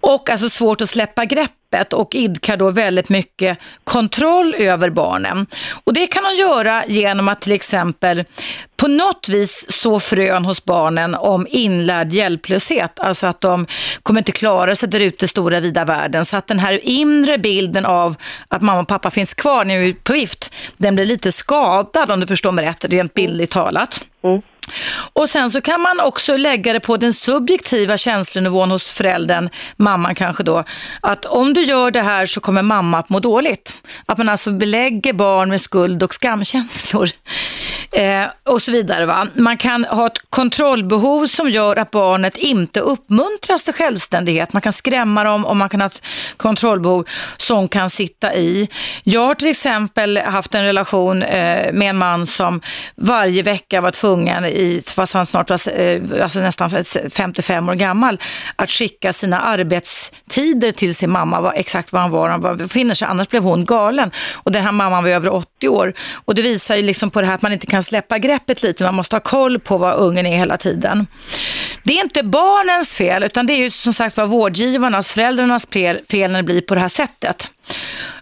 och 0.00 0.30
alltså 0.30 0.48
svårt 0.48 0.80
att 0.80 0.90
släppa 0.90 1.24
greppet 1.24 1.92
och 1.92 2.14
idkar 2.14 2.56
då 2.56 2.70
väldigt 2.70 3.08
mycket 3.08 3.58
kontroll 3.84 4.54
över 4.54 4.90
barnen. 4.90 5.46
Och 5.84 5.92
det 5.92 6.06
kan 6.06 6.24
de 6.24 6.34
göra 6.34 6.86
genom 6.86 7.28
att 7.28 7.40
till 7.40 7.52
exempel 7.52 8.24
på 8.76 8.88
något 8.88 9.28
vis 9.28 9.66
så 9.72 10.00
frön 10.00 10.44
hos 10.44 10.64
barnen 10.64 11.14
om 11.14 11.46
inlärd 11.50 12.12
hjälplöshet, 12.12 13.00
alltså 13.00 13.26
att 13.26 13.40
de 13.40 13.66
kommer 14.02 14.20
inte 14.20 14.32
klara 14.32 14.74
sig 14.74 14.88
där 14.88 15.00
ute 15.00 15.24
i 15.24 15.28
stora 15.28 15.60
vida 15.60 15.84
världen. 15.84 16.24
Så 16.24 16.36
att 16.36 16.46
den 16.46 16.58
här 16.58 16.80
inre 16.82 17.38
bilden 17.38 17.86
av 17.86 18.16
att 18.48 18.62
mamma 18.62 18.80
och 18.80 18.88
pappa 18.88 19.10
finns 19.10 19.34
kvar 19.34 19.64
när 19.64 19.78
de 19.78 19.88
är 19.88 19.92
på 19.92 20.16
gift, 20.16 20.54
den 20.76 20.94
blir 20.94 21.04
lite 21.04 21.32
skadad 21.32 22.10
om 22.10 22.20
du 22.20 22.26
förstår 22.26 22.52
mig 22.52 22.64
rätt, 22.64 22.84
rent 22.84 23.14
bildligt 23.14 23.52
talat. 23.52 24.04
Mm. 24.24 24.42
Och 25.12 25.30
sen 25.30 25.50
så 25.50 25.60
kan 25.60 25.80
man 25.80 26.00
också 26.00 26.36
lägga 26.36 26.72
det 26.72 26.80
på 26.80 26.96
den 26.96 27.12
subjektiva 27.12 27.96
känslonivån 27.96 28.70
hos 28.70 28.90
föräldern, 28.90 29.50
mamman 29.76 30.14
kanske 30.14 30.42
då, 30.42 30.64
att 31.00 31.24
om 31.24 31.54
du 31.54 31.62
gör 31.62 31.90
det 31.90 32.02
här 32.02 32.26
så 32.26 32.40
kommer 32.40 32.62
mamma 32.62 32.98
att 32.98 33.08
må 33.08 33.20
dåligt. 33.20 33.82
Att 34.06 34.18
man 34.18 34.28
alltså 34.28 34.50
belägger 34.50 35.12
barn 35.12 35.50
med 35.50 35.60
skuld 35.60 36.02
och 36.02 36.14
skamkänslor 36.14 37.10
eh, 37.92 38.24
och 38.44 38.62
så 38.62 38.70
vidare. 38.70 39.06
Va? 39.06 39.26
Man 39.34 39.56
kan 39.56 39.84
ha 39.84 40.06
ett 40.06 40.18
kontrollbehov 40.30 41.26
som 41.26 41.50
gör 41.50 41.76
att 41.76 41.90
barnet 41.90 42.36
inte 42.36 42.80
uppmuntras 42.80 43.64
till 43.64 43.74
självständighet. 43.74 44.52
Man 44.52 44.62
kan 44.62 44.72
skrämma 44.72 45.24
dem 45.24 45.46
och 45.46 45.56
man 45.56 45.68
kan 45.68 45.80
ha 45.80 45.86
ett 45.86 46.02
kontrollbehov 46.36 47.08
som 47.36 47.68
kan 47.68 47.90
sitta 47.90 48.34
i. 48.34 48.68
Jag 49.04 49.26
har 49.26 49.34
till 49.34 49.48
exempel 49.48 50.18
haft 50.18 50.54
en 50.54 50.64
relation 50.64 51.22
eh, 51.22 51.72
med 51.72 51.90
en 51.90 51.96
man 51.96 52.26
som 52.26 52.60
varje 52.96 53.42
vecka 53.42 53.80
var 53.80 53.90
tvungen 53.90 54.44
i, 54.60 54.82
fast 54.86 55.14
han 55.14 55.26
snart 55.26 55.50
var 55.50 55.80
eh, 55.80 56.22
alltså 56.22 56.40
nästan 56.40 56.70
55 57.10 57.68
år 57.68 57.74
gammal, 57.74 58.20
att 58.56 58.70
skicka 58.70 59.12
sina 59.12 59.40
arbetstider 59.40 60.72
till 60.72 60.94
sin 60.94 61.10
mamma, 61.10 61.40
var, 61.40 61.52
exakt 61.56 61.92
var 61.92 62.00
han 62.00 62.10
var, 62.10 62.28
han 62.28 62.56
befinner 62.56 62.94
sig, 62.94 63.08
annars 63.08 63.28
blev 63.28 63.42
hon 63.42 63.64
galen. 63.64 64.10
Och 64.32 64.52
den 64.52 64.62
här 64.62 64.72
mamman 64.72 65.04
var 65.04 65.10
över 65.10 65.28
80 65.28 65.68
år. 65.68 65.92
Och 66.24 66.34
det 66.34 66.42
visar 66.42 66.76
ju 66.76 66.82
liksom 66.82 67.10
på 67.10 67.20
det 67.20 67.26
här 67.26 67.34
att 67.34 67.42
man 67.42 67.52
inte 67.52 67.66
kan 67.66 67.82
släppa 67.82 68.18
greppet 68.18 68.62
lite, 68.62 68.84
man 68.84 68.94
måste 68.94 69.16
ha 69.16 69.20
koll 69.20 69.58
på 69.58 69.78
var 69.78 69.94
ungen 69.94 70.26
är 70.26 70.36
hela 70.36 70.56
tiden. 70.56 71.06
Det 71.82 71.92
är 71.98 72.00
inte 72.00 72.22
barnens 72.22 72.94
fel, 72.94 73.22
utan 73.22 73.46
det 73.46 73.52
är 73.52 73.58
ju 73.58 73.70
som 73.70 73.92
sagt 73.92 74.16
var 74.16 74.26
vårdgivarnas, 74.26 75.10
föräldrarnas 75.10 75.66
fel 75.70 76.30
när 76.30 76.36
det 76.36 76.42
blir 76.42 76.60
på 76.60 76.74
det 76.74 76.80
här 76.80 76.88
sättet. 76.88 77.52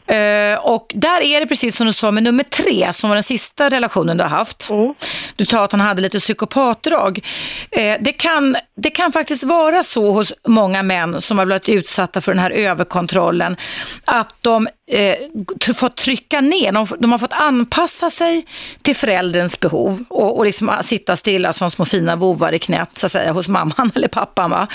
Eh, 0.08 0.58
och 0.58 0.92
där 0.94 1.20
är 1.20 1.40
det 1.40 1.46
precis 1.46 1.76
som 1.76 1.86
du 1.86 1.92
sa 1.92 2.10
med 2.10 2.22
nummer 2.22 2.44
tre, 2.44 2.92
som 2.92 3.10
var 3.10 3.16
den 3.16 3.22
sista 3.22 3.68
relationen 3.68 4.16
du 4.16 4.22
har 4.24 4.30
haft. 4.30 4.70
Mm. 4.70 4.94
Du 5.36 5.46
sa 5.46 5.64
att 5.64 5.72
han 5.72 5.80
hade 5.80 6.02
lite 6.02 6.18
psykopatdrag. 6.18 7.24
Eh, 7.70 7.96
det, 8.00 8.12
kan, 8.12 8.56
det 8.76 8.90
kan 8.90 9.12
faktiskt 9.12 9.44
vara 9.44 9.82
så 9.82 10.12
hos 10.12 10.32
många 10.46 10.82
män 10.82 11.20
som 11.20 11.38
har 11.38 11.46
blivit 11.46 11.68
utsatta 11.68 12.20
för 12.20 12.32
den 12.32 12.38
här 12.38 12.50
överkontrollen, 12.50 13.56
att 14.04 14.34
de 14.40 14.68
eh, 14.90 15.74
fått 15.74 15.96
trycka 15.96 16.40
ner, 16.40 16.72
de, 16.72 16.86
de, 16.98 17.12
har 17.12 17.18
fått 17.18 17.32
anpassa 17.32 18.10
sig 18.10 18.46
till 18.82 18.96
förälderns 18.96 19.60
behov 19.60 20.04
och, 20.08 20.38
och 20.38 20.44
liksom 20.44 20.72
sitta 20.80 21.16
stilla 21.16 21.52
som 21.52 21.70
små 21.70 21.84
fina 21.84 22.16
vovar 22.16 22.52
i 22.52 22.58
knät 22.58 22.98
så 22.98 23.06
att 23.06 23.12
säga 23.12 23.32
hos 23.32 23.48
mamman 23.48 23.90
eller 23.94 24.08
pappan. 24.08 24.50
Va? 24.50 24.66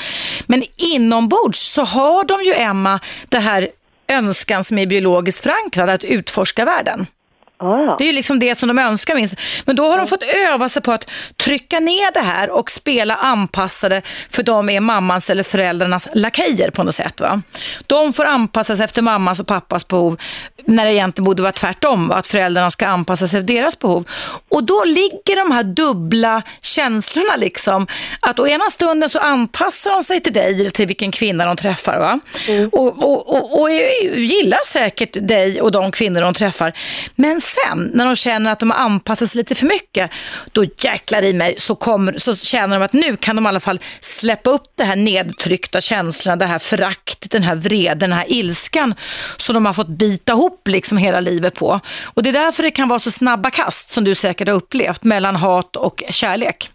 Men 0.45 0.63
inombords 0.77 1.59
så 1.59 1.83
har 1.83 2.23
de 2.23 2.43
ju, 2.43 2.53
Emma, 2.53 2.99
det 3.29 3.39
här 3.39 3.69
önskan 4.07 4.63
som 4.63 4.77
är 4.77 4.85
biologiskt 4.85 5.43
förankrad 5.43 5.89
att 5.89 6.03
utforska 6.03 6.65
världen. 6.65 7.07
Ja, 7.63 7.95
Det 7.97 8.03
är 8.03 8.07
ju 8.07 8.13
liksom 8.13 8.39
det 8.39 8.55
som 8.55 8.67
de 8.67 8.79
önskar 8.79 9.15
minst. 9.15 9.35
Men 9.65 9.75
då 9.75 9.85
har 9.85 9.97
de 9.97 10.07
fått 10.07 10.23
öva 10.23 10.69
sig 10.69 10.81
på 10.81 10.91
att 10.91 11.09
trycka 11.37 11.79
ner 11.79 12.13
det 12.13 12.19
här 12.19 12.49
och 12.49 12.71
spela 12.71 13.15
anpassade 13.15 14.01
för 14.29 14.43
de 14.43 14.69
är 14.69 14.79
mammans 14.79 15.29
eller 15.29 15.43
föräldrarnas 15.43 16.07
lakejer 16.13 16.69
på 16.71 16.83
något 16.83 16.95
sätt. 16.95 17.21
Va? 17.21 17.41
De 17.87 18.13
får 18.13 18.25
anpassa 18.25 18.75
sig 18.75 18.85
efter 18.85 19.01
mammas 19.01 19.39
och 19.39 19.47
pappas 19.47 19.87
behov 19.87 20.17
när 20.65 20.85
det 20.85 20.93
egentligen 20.93 21.25
borde 21.25 21.41
vara 21.41 21.51
tvärtom, 21.51 22.07
va? 22.07 22.15
att 22.15 22.27
föräldrarna 22.27 22.71
ska 22.71 22.87
anpassa 22.87 23.27
sig 23.27 23.39
efter 23.39 23.53
deras 23.53 23.79
behov. 23.79 24.07
Och 24.49 24.63
då 24.63 24.83
ligger 24.83 25.35
de 25.35 25.51
här 25.51 25.63
dubbla 25.63 26.41
känslorna 26.61 27.35
liksom, 27.35 27.87
att 28.19 28.39
å 28.39 28.47
ena 28.47 28.69
stunden 28.69 29.09
så 29.09 29.19
anpassar 29.19 29.91
de 29.91 30.03
sig 30.03 30.19
till 30.19 30.33
dig 30.33 30.59
eller 30.59 30.69
till 30.69 30.87
vilken 30.87 31.11
kvinna 31.11 31.45
de 31.45 31.55
träffar 31.55 31.99
va? 31.99 32.19
Och, 32.71 33.03
och, 33.03 33.29
och, 33.29 33.61
och 33.61 33.71
gillar 34.15 34.65
säkert 34.65 35.27
dig 35.27 35.61
och 35.61 35.71
de 35.71 35.91
kvinnor 35.91 36.21
de 36.21 36.33
träffar. 36.33 36.73
Men 37.15 37.41
sen 37.53 37.91
när 37.93 38.05
de 38.05 38.15
känner 38.15 38.51
att 38.51 38.59
de 38.59 38.71
har 38.71 38.77
anpassat 38.77 39.29
sig 39.29 39.37
lite 39.37 39.55
för 39.55 39.65
mycket, 39.65 40.11
då 40.51 40.63
jäklar 40.77 41.21
i 41.21 41.33
mig 41.33 41.55
så, 41.57 41.75
kommer, 41.75 42.17
så 42.17 42.35
känner 42.35 42.79
de 42.79 42.85
att 42.85 42.93
nu 42.93 43.17
kan 43.17 43.35
de 43.35 43.45
i 43.45 43.47
alla 43.47 43.59
fall 43.59 43.79
släppa 43.99 44.49
upp 44.49 44.63
det 44.75 44.83
här 44.83 44.95
nedtryckta 44.95 45.81
känslorna, 45.81 46.35
det 46.35 46.45
här 46.45 46.59
föraktet, 46.59 47.31
den 47.31 47.43
här 47.43 47.55
vreden, 47.55 47.99
den 47.99 48.13
här 48.13 48.25
ilskan 48.27 48.95
som 49.37 49.53
de 49.53 49.65
har 49.65 49.73
fått 49.73 49.87
bita 49.87 50.31
ihop 50.31 50.67
liksom 50.67 50.97
hela 50.97 51.19
livet 51.19 51.55
på. 51.55 51.79
Och 52.03 52.23
det 52.23 52.29
är 52.29 52.33
därför 52.33 52.63
det 52.63 52.71
kan 52.71 52.87
vara 52.87 52.99
så 52.99 53.11
snabba 53.11 53.49
kast 53.49 53.89
som 53.89 54.03
du 54.03 54.15
säkert 54.15 54.47
har 54.47 54.55
upplevt 54.55 55.03
mellan 55.03 55.35
hat 55.35 55.75
och 55.75 56.03
kärlek 56.09 56.72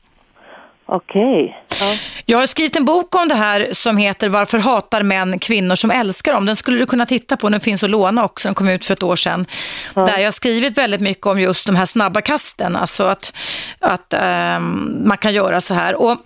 okej. 0.89 1.63
Ja. 1.81 1.97
Jag 2.25 2.39
har 2.39 2.47
skrivit 2.47 2.77
en 2.77 2.85
bok 2.85 3.15
om 3.15 3.29
det 3.29 3.35
här 3.35 3.69
som 3.73 3.97
heter 3.97 4.29
Varför 4.29 4.59
hatar 4.59 5.03
män 5.03 5.39
kvinnor 5.39 5.75
som 5.75 5.91
älskar 5.91 6.33
dem? 6.33 6.47
Den 6.47 6.57
skulle 6.57 6.79
du 6.79 6.87
kunna 6.87 7.07
titta 7.07 7.37
på, 7.37 7.49
den 7.49 7.61
finns 7.61 7.83
att 7.83 7.91
låna 7.91 8.25
också, 8.25 8.49
den 8.49 8.55
kom 8.55 8.69
ut 8.69 8.85
för 8.85 8.95
ett 8.95 9.03
år 9.03 9.17
sedan. 9.17 9.47
Där 9.95 10.19
jag 10.19 10.27
har 10.27 10.31
skrivit 10.31 10.79
väldigt 10.79 11.01
mycket 11.01 11.27
om 11.27 11.41
just 11.41 11.67
de 11.67 11.77
här 11.77 11.87
snabba 11.87 12.21
kasten, 12.21 12.77
alltså 12.77 13.05
att, 13.05 13.33
att 13.79 14.15
ähm, 14.15 15.03
man 15.05 15.19
kan 15.19 15.35
göra 15.35 15.61
så 15.61 15.75
här. 15.75 15.95
Och 15.95 16.19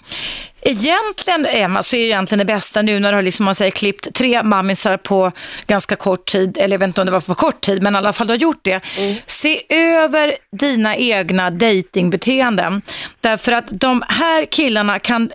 Egentligen, 0.65 1.47
Emma, 1.47 1.83
så 1.83 1.97
är 1.97 2.01
egentligen 2.01 2.39
det 2.39 2.53
bästa 2.55 2.83
nu 2.83 3.01
när 3.01 3.13
du 3.13 3.17
har 3.17 3.23
liksom, 3.23 3.45
man 3.45 3.55
säger, 3.55 3.71
klippt 3.71 4.15
tre 4.15 4.43
mammisar 4.43 4.97
på 4.97 5.33
ganska 5.67 5.97
kort 5.97 6.27
tid, 6.27 6.59
eller 6.61 6.75
jag 6.75 6.79
vet 6.79 6.87
inte 6.87 7.01
om 7.01 7.07
det 7.07 7.13
var 7.13 7.21
på 7.21 7.35
kort 7.35 7.61
tid, 7.61 7.83
men 7.83 7.95
i 7.95 7.99
alla 7.99 8.13
fall 8.13 8.27
du 8.27 8.33
har 8.33 8.39
gjort 8.39 8.61
det. 8.63 8.81
Se 9.27 9.63
över 9.69 10.37
dina 10.53 10.97
egna 10.97 11.51
datingbeteenden. 11.51 12.83
Därför 13.21 13.53
att 13.53 13.65
de 13.71 14.05
här 14.09 14.45
killarna 14.45 14.99
kan 14.99 15.31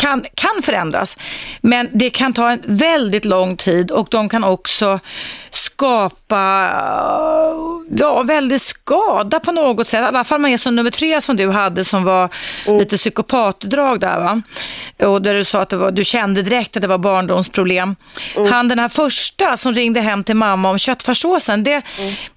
kan, 0.00 0.26
kan 0.34 0.62
förändras, 0.62 1.16
men 1.60 1.88
det 1.92 2.10
kan 2.10 2.32
ta 2.32 2.50
en 2.50 2.62
väldigt 2.64 3.24
lång 3.24 3.56
tid 3.56 3.90
och 3.90 4.08
de 4.10 4.28
kan 4.28 4.44
också 4.44 5.00
skapa 5.50 6.70
ja, 7.96 8.22
väldigt 8.22 8.62
skada 8.62 9.40
på 9.40 9.52
något 9.52 9.88
sätt. 9.88 10.00
I 10.00 10.04
alla 10.04 10.24
fall 10.24 10.40
man 10.40 10.50
är 10.50 10.56
som 10.56 10.76
nummer 10.76 10.90
tre 10.90 11.20
som 11.20 11.36
du 11.36 11.50
hade 11.50 11.84
som 11.84 12.04
var 12.04 12.28
lite 12.78 12.96
psykopatdrag 12.96 14.00
där 14.00 14.20
va? 14.20 14.42
Och 15.06 15.22
där 15.22 15.34
du 15.34 15.44
sa 15.44 15.60
att 15.60 15.72
var, 15.72 15.90
du 15.90 16.04
kände 16.04 16.42
direkt 16.42 16.76
att 16.76 16.82
det 16.82 16.88
var 16.88 16.98
barndomsproblem. 16.98 17.96
Han 18.50 18.68
den 18.68 18.78
här 18.78 18.88
första 18.88 19.56
som 19.56 19.72
ringde 19.72 20.00
hem 20.00 20.24
till 20.24 20.36
mamma 20.36 20.70
om 20.70 20.78
köttfärssåsen, 20.78 21.64
det, 21.64 21.82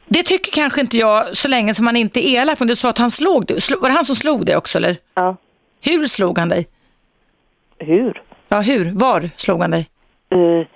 det 0.08 0.24
tycker 0.24 0.52
kanske 0.52 0.82
inte 0.82 0.98
jag 0.98 1.38
så 1.38 1.48
länge 1.48 1.74
som 1.74 1.86
han 1.88 1.96
inte 1.96 2.28
är 2.28 2.42
elak, 2.42 2.60
men 2.60 2.68
du 2.68 2.76
sa 2.76 2.90
att 2.90 2.98
han 2.98 3.12
slog 3.12 3.46
dig. 3.46 3.60
Var 3.80 3.90
det 3.90 3.96
han 3.96 4.06
som 4.06 4.16
slog 4.16 4.46
dig 4.46 4.56
också 4.56 4.78
eller? 4.78 4.98
ja. 5.16 5.38
Hur 5.86 6.08
slog 6.08 6.38
han 6.40 6.50
dig? 6.50 6.68
Hur? 7.84 8.22
Ja, 8.48 8.60
hur? 8.60 9.00
Var 9.00 9.30
slog 9.38 9.62
han 9.62 9.72
dig? 9.72 9.88
Eh, 10.36 10.68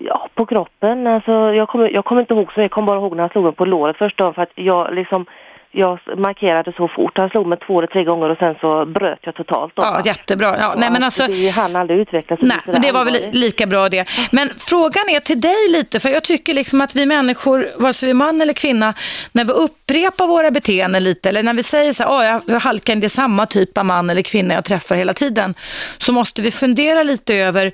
ja, 0.00 0.28
på 0.34 0.46
kroppen. 0.46 1.06
Alltså, 1.06 1.32
jag, 1.32 1.68
kommer, 1.68 1.88
jag 1.88 2.04
kommer 2.04 2.20
inte 2.20 2.34
ihåg 2.34 2.52
så 2.52 2.60
jag 2.60 2.70
kommer 2.70 2.86
bara 2.88 2.98
ihåg 2.98 3.16
när 3.16 3.22
han 3.22 3.30
slog 3.30 3.44
mig 3.44 3.52
på 3.52 3.64
låret 3.64 3.96
första 3.96 4.32
för 4.32 4.42
att 4.42 4.52
jag 4.54 4.94
liksom 4.94 5.26
jag 5.74 5.98
markerade 6.18 6.72
så 6.76 6.88
fort. 6.88 7.12
Han 7.18 7.28
slog 7.28 7.46
mig 7.46 7.58
två 7.66 7.78
eller 7.78 7.86
tre 7.86 8.04
gånger 8.04 8.30
och 8.30 8.38
sen 8.38 8.54
så 8.60 8.84
bröt 8.86 9.18
jag 9.22 9.34
totalt. 9.34 9.72
Ja, 9.76 9.82
va? 9.90 10.02
jättebra. 10.04 10.56
Ja, 10.58 10.74
nej, 10.78 10.90
men 10.90 11.02
alltså, 11.02 11.26
det 11.26 11.48
hann 11.50 11.76
aldrig 11.76 11.98
utvecklas. 12.00 12.40
nej, 12.42 12.56
men 12.66 12.82
det 12.82 12.92
var 12.92 13.04
väl 13.04 13.16
lika 13.32 13.66
bra 13.66 13.88
det. 13.88 14.04
Men 14.32 14.50
frågan 14.58 15.08
är 15.08 15.20
till 15.20 15.40
dig 15.40 15.68
lite, 15.70 16.00
för 16.00 16.08
jag 16.08 16.22
tycker 16.24 16.54
liksom 16.54 16.80
att 16.80 16.96
vi 16.96 17.06
människor, 17.06 17.66
vare 17.78 17.92
sig 17.92 18.06
vi 18.06 18.10
är 18.10 18.14
man 18.14 18.40
eller 18.40 18.52
kvinna, 18.52 18.94
när 19.32 19.44
vi 19.44 19.52
upprepar 19.52 20.26
våra 20.26 20.50
beteenden 20.50 21.04
lite, 21.04 21.28
eller 21.28 21.42
när 21.42 21.54
vi 21.54 21.62
säger 21.62 21.92
så 21.92 22.02
här, 22.04 22.10
"Åh, 22.36 22.40
jag 22.46 22.60
halkar 22.60 22.92
in, 22.92 23.04
är 23.04 23.08
samma 23.08 23.46
typ 23.46 23.78
av 23.78 23.84
man 23.84 24.10
eller 24.10 24.22
kvinna 24.22 24.54
jag 24.54 24.64
träffar 24.64 24.96
hela 24.96 25.12
tiden, 25.12 25.54
så 25.98 26.12
måste 26.12 26.42
vi 26.42 26.50
fundera 26.50 27.02
lite 27.02 27.34
över 27.34 27.72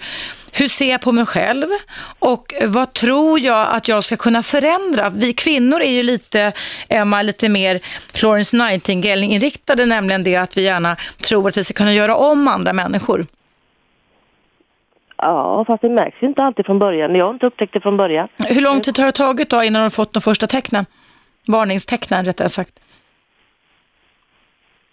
hur 0.58 0.68
ser 0.68 0.90
jag 0.90 1.00
på 1.00 1.12
mig 1.12 1.26
själv 1.26 1.66
och 2.18 2.54
vad 2.68 2.92
tror 2.92 3.40
jag 3.40 3.68
att 3.76 3.88
jag 3.88 4.04
ska 4.04 4.16
kunna 4.16 4.42
förändra? 4.42 5.08
Vi 5.08 5.32
kvinnor 5.32 5.80
är 5.80 5.90
ju 5.90 6.02
lite, 6.02 6.52
Emma, 6.88 7.22
lite 7.22 7.48
mer 7.48 7.78
Florence 8.14 8.56
Nightingale-inriktade, 8.56 9.86
nämligen 9.86 10.22
det 10.22 10.36
att 10.36 10.56
vi 10.56 10.62
gärna 10.62 10.96
tror 11.28 11.48
att 11.48 11.56
vi 11.56 11.64
ska 11.64 11.74
kunna 11.74 11.92
göra 11.92 12.16
om 12.16 12.48
andra 12.48 12.72
människor. 12.72 13.26
Ja, 15.16 15.64
fast 15.66 15.82
det 15.82 15.88
märks 15.88 16.22
ju 16.22 16.26
inte 16.26 16.42
alltid 16.42 16.66
från 16.66 16.78
början. 16.78 17.14
Jag 17.14 17.24
har 17.24 17.32
inte 17.32 17.46
upptäckt 17.46 17.72
det 17.72 17.80
från 17.80 17.96
början. 17.96 18.28
Hur 18.48 18.60
lång 18.60 18.80
tid 18.80 18.98
har 18.98 19.06
det 19.06 19.12
tagit 19.12 19.50
då 19.50 19.62
innan 19.62 19.80
du 19.80 19.84
har 19.84 19.90
fått 19.90 20.12
de 20.12 20.20
första 20.20 20.46
tecknen? 20.46 20.86
Varningstecknen 21.46 22.24
rättare 22.24 22.48
sagt. 22.48 22.80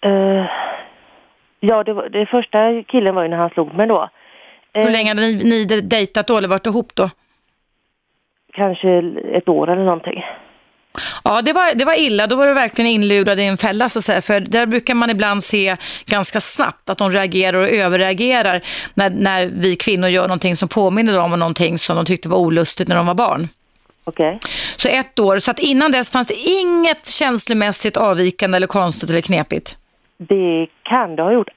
Eh, 0.00 0.44
ja, 1.60 1.84
det, 1.84 2.08
det 2.08 2.26
första 2.26 2.82
killen 2.82 3.14
var 3.14 3.22
ju 3.22 3.28
när 3.28 3.36
han 3.36 3.50
slog 3.50 3.74
mig 3.74 3.86
då. 3.86 4.08
Eh, 4.78 4.84
Hur 4.84 4.92
länge 4.92 5.10
hade 5.10 5.20
ni, 5.22 5.34
ni 5.34 5.64
dejtat 5.80 6.26
då 6.26 6.36
eller 6.36 6.48
varit 6.48 6.66
ihop 6.66 6.94
då? 6.94 7.10
Kanske 8.52 8.88
ett 9.34 9.48
år 9.48 9.70
eller 9.70 9.84
någonting. 9.84 10.24
Ja, 11.24 11.42
det 11.42 11.52
var, 11.52 11.74
det 11.74 11.84
var 11.84 11.98
illa. 11.98 12.26
Då 12.26 12.36
var 12.36 12.46
du 12.46 12.54
verkligen 12.54 12.90
inlurad 12.90 13.40
i 13.40 13.44
en 13.44 13.56
fälla 13.56 13.88
så 13.88 13.98
att 13.98 14.04
säga. 14.04 14.22
För 14.22 14.40
där 14.40 14.66
brukar 14.66 14.94
man 14.94 15.10
ibland 15.10 15.44
se 15.44 15.76
ganska 16.06 16.40
snabbt 16.40 16.90
att 16.90 16.98
de 16.98 17.10
reagerar 17.10 17.58
och 17.58 17.68
överreagerar 17.68 18.60
när, 18.94 19.10
när 19.10 19.46
vi 19.46 19.76
kvinnor 19.76 20.08
gör 20.08 20.22
någonting 20.22 20.56
som 20.56 20.68
påminner 20.68 21.12
dem 21.12 21.32
om 21.32 21.38
någonting 21.38 21.78
som 21.78 21.96
de 21.96 22.04
tyckte 22.04 22.28
var 22.28 22.38
olustigt 22.38 22.88
när 22.88 22.96
de 22.96 23.06
var 23.06 23.14
barn. 23.14 23.48
Okej. 24.04 24.38
Så 24.76 24.88
ett 24.88 25.18
år. 25.18 25.38
Så 25.38 25.50
att 25.50 25.58
innan 25.58 25.92
dess 25.92 26.10
fanns 26.10 26.26
det 26.28 26.34
inget 26.34 27.06
känslomässigt 27.06 27.96
avvikande 27.96 28.56
eller 28.56 28.66
konstigt 28.66 29.10
eller 29.10 29.20
knepigt. 29.20 29.76
Det 30.18 30.66
kan 30.82 31.16
det 31.16 31.22
ha 31.22 31.32
gjort. 31.32 31.48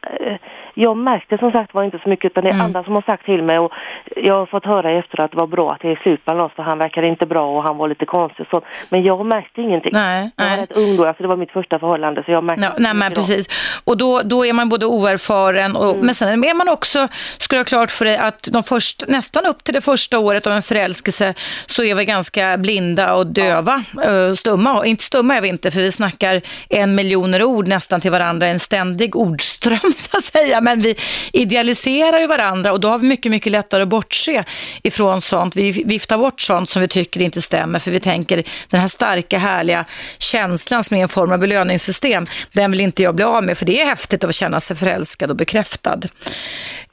Eh, 0.76 0.84
Jag 0.84 0.98
märkte 0.98 1.38
som 1.38 1.52
sagt 1.52 1.74
var 1.74 1.84
inte 1.84 2.00
så 2.04 2.10
mycket 2.10 2.32
utan 2.32 2.44
det 2.44 2.50
är 2.50 2.54
Mm. 2.54 2.66
andra 2.66 2.84
som 2.84 2.94
har 2.96 3.02
sagt 3.02 3.26
till 3.26 3.44
mig 3.44 3.60
och 3.60 3.72
jag 4.16 4.34
har 4.36 4.46
fått 4.46 4.66
höra 4.66 4.92
efter 5.00 5.22
att 5.22 5.32
det 5.32 5.38
var 5.38 5.48
bra 5.48 5.72
att 5.72 5.82
det 5.82 5.88
är 5.92 5.96
slut 5.96 6.22
mellan 6.26 6.46
oss 6.46 6.52
för 6.56 6.64
han 6.64 6.78
verkade 6.78 7.08
inte 7.08 7.26
bra 7.26 7.58
och 7.58 7.64
han 7.64 7.78
var 7.78 7.88
lite 7.88 8.06
konstig 8.06 8.46
så. 8.52 8.62
Men 8.90 9.04
jag 9.04 9.26
märkte 9.26 9.62
ingenting. 9.62 9.92
Nej, 9.94 10.30
jag 10.36 10.44
var 10.46 10.52
nej. 10.52 10.62
rätt 10.62 10.72
ung 10.72 10.98
då, 10.98 11.06
alltså 11.06 11.24
det 11.24 11.30
var 11.30 11.38
mitt 11.38 11.52
första 11.52 11.80
förhållande 11.80 12.24
så 12.26 12.32
jag 12.32 12.44
märkte 12.44 12.66
inte 12.66 12.80
nej, 12.80 12.94
men 12.94 12.98
mycket 12.98 13.16
då. 13.16 13.22
precis. 13.22 13.48
Och 13.84 13.98
då, 13.98 14.22
då 14.24 14.46
är 14.46 14.54
man 14.54 14.70
både 14.70 14.86
oerfaren 14.86 15.76
och, 15.76 15.92
Mm. 15.92 16.06
men 16.06 16.16
sen 16.16 16.44
är 16.44 16.54
man 16.54 16.70
också, 16.70 17.08
ska 17.38 17.58
ha 17.58 17.64
klart 17.64 17.92
för 17.92 18.06
dig 18.06 18.18
att 18.18 18.50
de 18.54 18.64
först, 18.64 19.04
nästan 19.08 19.46
upp 19.46 19.64
till 19.64 19.74
det 19.74 19.82
första 19.82 20.20
året 20.20 20.48
av 20.48 20.54
en 20.54 20.62
förälskelse 20.62 21.34
så 21.68 21.84
är 21.84 21.96
vi 21.96 22.06
ganska 22.06 22.58
blinda 22.58 23.14
och 23.14 23.28
döva, 23.28 23.84
ja. 23.96 24.36
stumma. 24.36 24.78
Och 24.78 24.86
inte 24.86 25.04
stumma 25.04 25.36
är 25.38 25.42
vi 25.42 25.48
inte 25.48 25.72
för 25.72 25.80
vi 25.80 25.92
snackar 25.92 26.42
en 26.70 26.96
miljoner 26.96 27.44
ord 27.44 27.68
nästan 27.68 28.02
till 28.02 28.12
varandra, 28.12 28.48
en 28.48 28.60
ständig 28.60 29.16
ordström 29.16 29.78
så 29.96 30.18
att 30.18 30.24
säga. 30.24 30.61
Men 30.62 30.80
vi 30.80 30.96
idealiserar 31.34 32.20
ju 32.20 32.28
varandra 32.28 32.72
och 32.72 32.80
då 32.80 32.88
har 32.88 32.98
vi 32.98 33.08
mycket, 33.08 33.32
mycket 33.32 33.52
lättare 33.52 33.84
att 33.84 33.88
bortse 33.88 34.44
ifrån 34.84 35.22
sånt. 35.22 35.56
Vi 35.56 35.72
viftar 35.72 36.18
bort 36.18 36.42
sånt 36.42 36.70
som 36.70 36.82
vi 36.82 36.88
tycker 36.88 37.22
inte 37.22 37.42
stämmer 37.42 37.80
för 37.80 37.92
vi 37.92 38.00
tänker 38.00 38.44
den 38.70 38.80
här 38.80 38.88
starka, 38.88 39.38
härliga 39.38 39.86
känslan 40.18 40.84
som 40.84 40.98
är 40.98 41.02
en 41.02 41.10
form 41.10 41.32
av 41.32 41.40
belöningssystem, 41.40 42.26
den 42.52 42.72
vill 42.72 42.82
inte 42.82 43.04
jag 43.04 43.16
bli 43.16 43.26
av 43.26 43.44
med 43.44 43.58
för 43.58 43.66
det 43.66 43.82
är 43.82 43.86
häftigt 43.86 44.24
att 44.24 44.36
känna 44.36 44.60
sig 44.60 44.78
förälskad 44.78 45.30
och 45.30 45.36
bekräftad. 45.36 46.00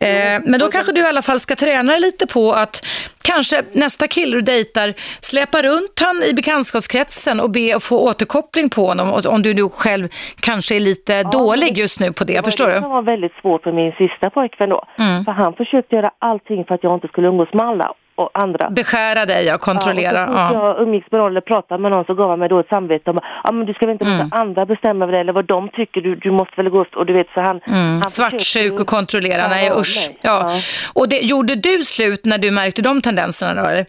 Eh, 0.00 0.40
men 0.44 0.60
då 0.60 0.70
kanske 0.70 0.92
du 0.92 1.00
i 1.00 1.04
alla 1.04 1.22
fall 1.22 1.40
ska 1.40 1.56
träna 1.56 1.92
dig 1.92 2.00
lite 2.00 2.26
på 2.26 2.52
att 2.52 2.86
kanske 3.22 3.62
nästa 3.72 4.06
kille 4.06 4.36
du 4.36 4.42
dejtar, 4.42 4.94
släpa 5.20 5.62
runt 5.62 5.98
han 6.00 6.22
i 6.22 6.34
bekantskapskretsen 6.34 7.40
och 7.40 7.50
be 7.50 7.76
att 7.76 7.82
få 7.82 7.98
återkoppling 7.98 8.70
på 8.70 8.86
honom 8.86 9.22
om 9.26 9.42
du 9.42 9.54
nu 9.54 9.68
själv 9.68 10.08
kanske 10.40 10.76
är 10.76 10.80
lite 10.80 11.22
dålig 11.22 11.78
just 11.78 12.00
nu 12.00 12.12
på 12.12 12.24
det, 12.24 12.44
förstår 12.44 12.68
det 12.68 12.74
du? 12.74 12.80
var 12.80 13.02
väldigt 13.02 13.32
svårt 13.42 13.57
för 13.58 13.72
min 13.72 13.92
sista 13.92 14.30
pojkvän 14.30 14.68
då. 14.68 14.84
Mm. 14.98 15.24
För 15.24 15.32
han 15.32 15.52
försökte 15.54 15.96
göra 15.96 16.10
allting 16.18 16.64
för 16.64 16.74
att 16.74 16.82
jag 16.84 16.94
inte 16.94 17.08
skulle 17.08 17.28
umgås 17.28 17.52
med 17.52 17.66
alla. 17.66 17.92
och 18.14 18.30
andra. 18.34 18.70
Beskära 18.70 19.26
dig 19.26 19.54
och 19.54 19.60
kontrollera. 19.60 20.18
Ja, 20.18 20.26
och 20.48 20.56
Ja, 20.56 20.76
jag 20.76 20.82
umgicks 20.82 21.06
med 21.10 21.20
någon 21.20 21.30
eller 21.30 21.40
pratade 21.40 21.82
med 21.82 21.90
någon 21.90 22.04
så 22.04 22.14
gav 22.14 22.30
han 22.30 22.38
mig 22.38 22.48
då 22.48 22.58
ett 22.60 22.68
samvete 22.68 23.10
om 23.10 23.18
ja 23.44 23.52
men 23.52 23.66
du 23.66 23.74
ska 23.74 23.86
väl 23.86 23.92
inte 23.92 24.04
låta 24.04 24.36
andra 24.36 24.66
bestämma 24.66 25.04
över 25.04 25.12
det 25.14 25.20
eller 25.20 25.32
vad 25.32 25.44
de 25.44 25.68
tycker, 25.68 26.00
du, 26.00 26.14
du 26.14 26.30
måste 26.30 26.52
väl 26.56 26.68
gå 26.70 26.84
och 26.96 27.06
du 27.06 27.12
vet 27.12 27.26
så 27.34 27.40
han... 27.40 27.60
Mm. 27.66 28.00
han 28.02 28.10
Svartsjuk 28.10 28.72
ju 28.72 28.80
och 28.80 28.86
kontrollera. 28.86 29.42
ta 29.42 29.48
Nej 29.48 29.70
usch. 29.80 30.08
mig. 30.10 30.18
Ja. 30.22 30.50
Ja. 30.50 30.60
Och 30.94 31.08
det, 31.08 31.18
gjorde 31.20 31.54
du 31.54 31.82
slut 31.82 32.24
när 32.24 32.38
du 32.38 32.50
märkte 32.50 32.82
de 32.82 33.00
tendenserna 33.02 33.62
då? 33.62 33.68
Eller? 33.68 33.86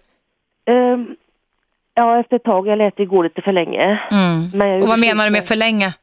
Ehm, 0.71 1.07
ja 1.93 2.19
efter 2.19 2.35
ett 2.35 2.43
tag, 2.43 2.67
jag 2.67 2.77
lät 2.77 2.97
det 2.97 3.05
gå 3.05 3.21
lite 3.23 3.41
för 3.41 3.51
länge. 3.53 3.99
Mm. 4.11 4.49
Men 4.53 4.81
Och 4.81 4.87
vad 4.87 4.99
menar 4.99 5.25
du 5.25 5.31
med 5.31 5.45
för 5.45 5.55
länge? 5.55 5.93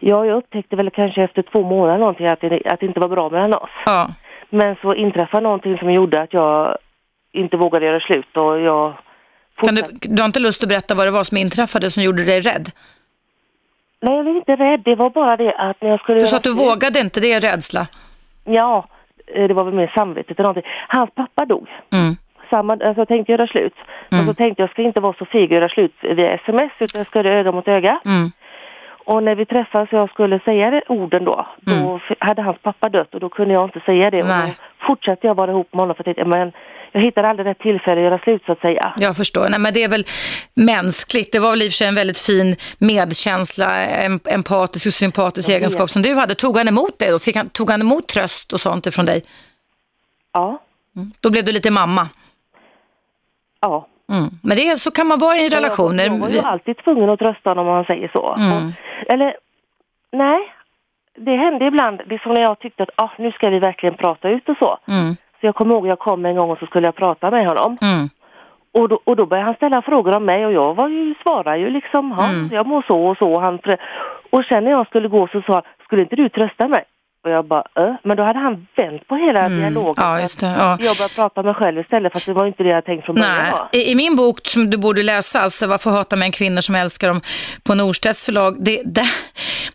Ja, 0.00 0.26
jag 0.26 0.36
upptäckte 0.36 0.76
väl 0.76 0.90
kanske 0.90 1.22
efter 1.22 1.42
två 1.42 1.62
månader 1.62 1.98
någonting 1.98 2.26
att 2.26 2.40
det, 2.40 2.62
att 2.64 2.80
det 2.80 2.86
inte 2.86 3.00
var 3.00 3.08
bra 3.08 3.30
mellan 3.30 3.54
oss. 3.54 3.70
Ja. 3.86 4.10
Men 4.50 4.76
så 4.82 4.94
inträffade 4.94 5.42
någonting 5.42 5.78
som 5.78 5.92
gjorde 5.92 6.22
att 6.22 6.32
jag 6.32 6.78
inte 7.32 7.56
vågade 7.56 7.86
göra 7.86 8.00
slut 8.00 8.36
och 8.36 8.60
jag 8.60 8.94
Kan 9.56 9.74
du, 9.74 9.82
du 10.00 10.22
har 10.22 10.26
inte 10.26 10.40
lust 10.40 10.62
att 10.62 10.68
berätta 10.68 10.94
vad 10.94 11.06
det 11.06 11.10
var 11.10 11.24
som 11.24 11.38
inträffade 11.38 11.90
som 11.90 12.02
gjorde 12.02 12.24
dig 12.24 12.40
rädd? 12.40 12.70
Nej, 14.00 14.16
jag 14.16 14.24
blev 14.24 14.36
inte 14.36 14.56
rädd. 14.56 14.82
Det 14.84 14.94
var 14.94 15.10
bara 15.10 15.36
det 15.36 15.52
att 15.52 15.80
när 15.82 15.90
jag 15.90 16.00
skulle 16.00 16.20
Du 16.20 16.26
sa 16.26 16.36
att 16.36 16.42
du 16.42 16.54
vågade 16.54 17.00
inte, 17.00 17.20
det 17.20 17.32
är 17.32 17.40
rädsla. 17.40 17.86
Ja, 18.44 18.86
eh, 19.26 19.48
det 19.48 19.54
var 19.54 19.64
väl 19.64 19.74
mer 19.74 19.92
samvetet 19.94 20.38
eller 20.38 20.48
någonting. 20.48 20.70
Hans 20.88 21.10
pappa 21.14 21.44
dog. 21.44 21.68
Mm. 21.92 22.16
Samma, 22.50 22.72
alltså 22.72 23.00
jag 23.00 23.08
tänkte 23.08 23.32
göra 23.32 23.46
slut. 23.46 23.74
Men 24.08 24.26
så 24.26 24.34
tänkte 24.34 24.62
jag, 24.62 24.70
ska 24.70 24.82
inte 24.82 25.00
vara 25.00 25.14
så 25.18 25.24
feg 25.24 25.50
och 25.50 25.54
göra 25.56 25.68
slut 25.68 25.94
via 26.02 26.32
sms 26.32 26.72
utan 26.78 26.98
jag 26.98 27.06
ska 27.06 27.18
göra 27.18 27.38
öga 27.38 27.52
mot 27.52 27.68
öga. 27.68 28.00
Mm. 28.04 28.32
Och 29.12 29.22
när 29.22 29.34
vi 29.34 29.46
träffades 29.46 29.92
och 29.92 29.98
jag 29.98 30.10
skulle 30.10 30.40
säga 30.40 30.70
det 30.70 30.82
orden 30.88 31.24
då, 31.24 31.46
då 31.60 32.00
f- 32.10 32.16
hade 32.20 32.42
hans 32.42 32.58
pappa 32.62 32.88
dött 32.88 33.14
och 33.14 33.20
då 33.20 33.28
kunde 33.28 33.54
jag 33.54 33.64
inte 33.64 33.80
säga 33.80 34.10
det. 34.10 34.22
Och 34.22 34.28
Mm. 34.28 34.38
Nej. 34.38 34.54
då 34.80 34.86
fortsatte 34.86 35.26
jag 35.26 35.34
vara 35.34 35.50
ihop 35.50 35.68
med 35.72 35.80
honom 35.80 35.96
för 35.96 36.04
tänkte, 36.04 36.24
men 36.24 36.52
jag 36.92 37.00
hittade 37.00 37.28
aldrig 37.28 37.46
rätt 37.48 37.58
tillfälle 37.58 38.00
att 38.00 38.04
göra 38.04 38.18
slut 38.18 38.42
så 38.46 38.52
att 38.52 38.60
säga. 38.60 38.94
Jag 38.96 39.16
förstår. 39.16 39.48
Nej, 39.48 39.60
men 39.60 39.74
det 39.74 39.82
är 39.84 39.88
väl 39.88 40.04
mänskligt. 40.54 41.32
Det 41.32 41.38
var 41.38 41.50
väl 41.50 41.62
i 41.62 41.68
och 41.68 41.72
för 41.72 41.76
sig 41.76 41.88
en 41.88 41.94
väldigt 41.94 42.18
fin 42.18 42.56
medkänsla, 42.78 43.82
em, 43.86 44.20
empatisk 44.26 44.86
och 44.86 44.92
sympatisk 44.92 45.48
vet. 45.48 45.56
egenskap 45.56 45.90
som 45.90 46.02
du 46.02 46.14
hade. 46.14 46.34
Tog 46.34 46.56
han 46.56 46.68
emot 46.68 46.98
det 46.98 47.10
då? 47.10 47.18
Fick 47.18 47.36
han, 47.36 47.48
tog 47.48 47.70
han 47.70 47.80
emot 47.80 48.08
tröst 48.08 48.52
och 48.52 48.60
sånt 48.60 48.86
ifrån 48.86 49.04
dig? 49.06 49.22
Ja, 50.32 50.58
Då 51.20 51.30
blev 51.30 51.44
du 51.44 51.52
lite 51.52 51.70
mamma. 51.70 52.08
ja. 53.60 53.86
Mm. 54.10 54.28
Men 54.42 54.56
det 54.56 54.68
är, 54.68 54.76
så 54.76 54.90
kan 54.90 55.06
man 55.06 55.18
vara 55.18 55.36
i 55.36 55.48
relationer. 55.48 56.04
Jag, 56.04 56.18
var 56.18 56.28
ju 56.28 56.38
alltid 56.40 56.76
tvungen 56.76 57.10
att 57.10 57.18
trösta 57.18 57.50
honom 57.50 57.66
om 57.68 57.74
han 57.74 57.84
säger 57.84 58.10
så. 58.12 58.34
Mm. 58.38 58.72
Eller, 59.08 59.36
nej. 60.12 60.40
Det 61.18 61.36
hände 61.36 61.66
ibland, 61.66 62.00
det 62.06 62.22
som 62.22 62.34
när 62.34 62.40
jag 62.40 62.58
tyckte 62.58 62.82
att 62.82 62.90
ah, 62.96 63.10
nu 63.18 63.32
ska 63.32 63.50
vi 63.50 63.58
verkligen 63.58 63.94
prata 63.94 64.28
ut 64.28 64.48
och 64.48 64.56
så. 64.58 64.78
Mm. 64.88 65.14
Så 65.14 65.46
jag 65.46 65.54
kommer 65.54 65.74
ihåg 65.74 65.86
jag 65.86 65.98
kom 65.98 66.24
en 66.26 66.36
gång 66.36 66.50
och 66.50 66.58
så 66.58 66.66
skulle 66.66 66.86
jag 66.86 66.94
prata 66.96 67.30
med 67.30 67.46
honom. 67.46 67.78
Mm. 67.82 68.08
Och 68.72 68.88
då, 68.88 69.00
och 69.04 69.16
då 69.16 69.26
började 69.26 69.46
han 69.46 69.54
ställa 69.54 69.82
frågor 69.82 70.16
om 70.16 70.24
mig 70.24 70.46
och 70.46 70.52
jag 70.52 70.74
var 70.74 70.88
ju, 70.88 71.14
svarade 71.22 71.58
ju 71.58 71.70
liksom, 71.70 72.14
ja, 72.18 72.24
Mm. 72.28 72.48
jag 72.52 72.66
mår 72.66 72.84
så 72.88 73.04
och 73.06 73.16
så. 73.16 73.32
Och, 73.34 73.42
han, 73.42 73.58
och 74.30 74.44
sen 74.44 74.64
när 74.64 74.70
jag 74.70 74.86
skulle 74.86 75.08
gå 75.08 75.28
så 75.32 75.42
sa 75.42 75.52
han, 75.52 75.62
skulle 75.84 76.02
inte 76.02 76.16
du 76.16 76.28
trösta 76.28 76.68
mig? 76.68 76.84
Och 77.24 77.30
jag 77.30 77.44
bara, 77.46 77.64
äh. 77.74 77.94
Men 78.04 78.16
då 78.16 78.22
hade 78.22 78.38
han 78.38 78.66
vänt 78.76 79.08
på 79.08 79.16
hela 79.16 79.48
dialogen. 79.48 80.04
Mm. 80.04 80.10
Ja, 80.10 80.16
så 80.16 80.20
just 80.22 80.40
det. 80.40 80.46
Ja. 80.46 80.78
Jag 80.80 80.96
började 80.96 81.14
prata 81.14 81.42
med 81.42 81.44
mig 81.44 81.54
själv 81.54 81.80
istället 81.80 82.12
fast 82.12 82.26
det 82.26 82.32
var 82.32 82.46
inte 82.46 82.62
det 82.62 82.68
jag 82.68 82.84
tänkt 82.84 83.04
från 83.04 83.14
början. 83.14 83.36
Nej? 83.72 83.82
I, 83.82 83.90
i 83.90 83.94
min 83.94 84.16
bok 84.16 84.40
som 84.46 84.70
du 84.70 84.76
borde 84.76 85.02
läsa, 85.02 85.40
alltså 85.40 85.66
Varför 85.66 85.90
hatar 85.90 86.16
män 86.16 86.32
kvinnor 86.32 86.60
som 86.60 86.74
älskar 86.74 87.08
dem 87.08 87.20
på 87.62 87.74
Norstedts 87.74 88.24
förlag, 88.24 88.56
det, 88.64 88.82
där, 88.84 89.06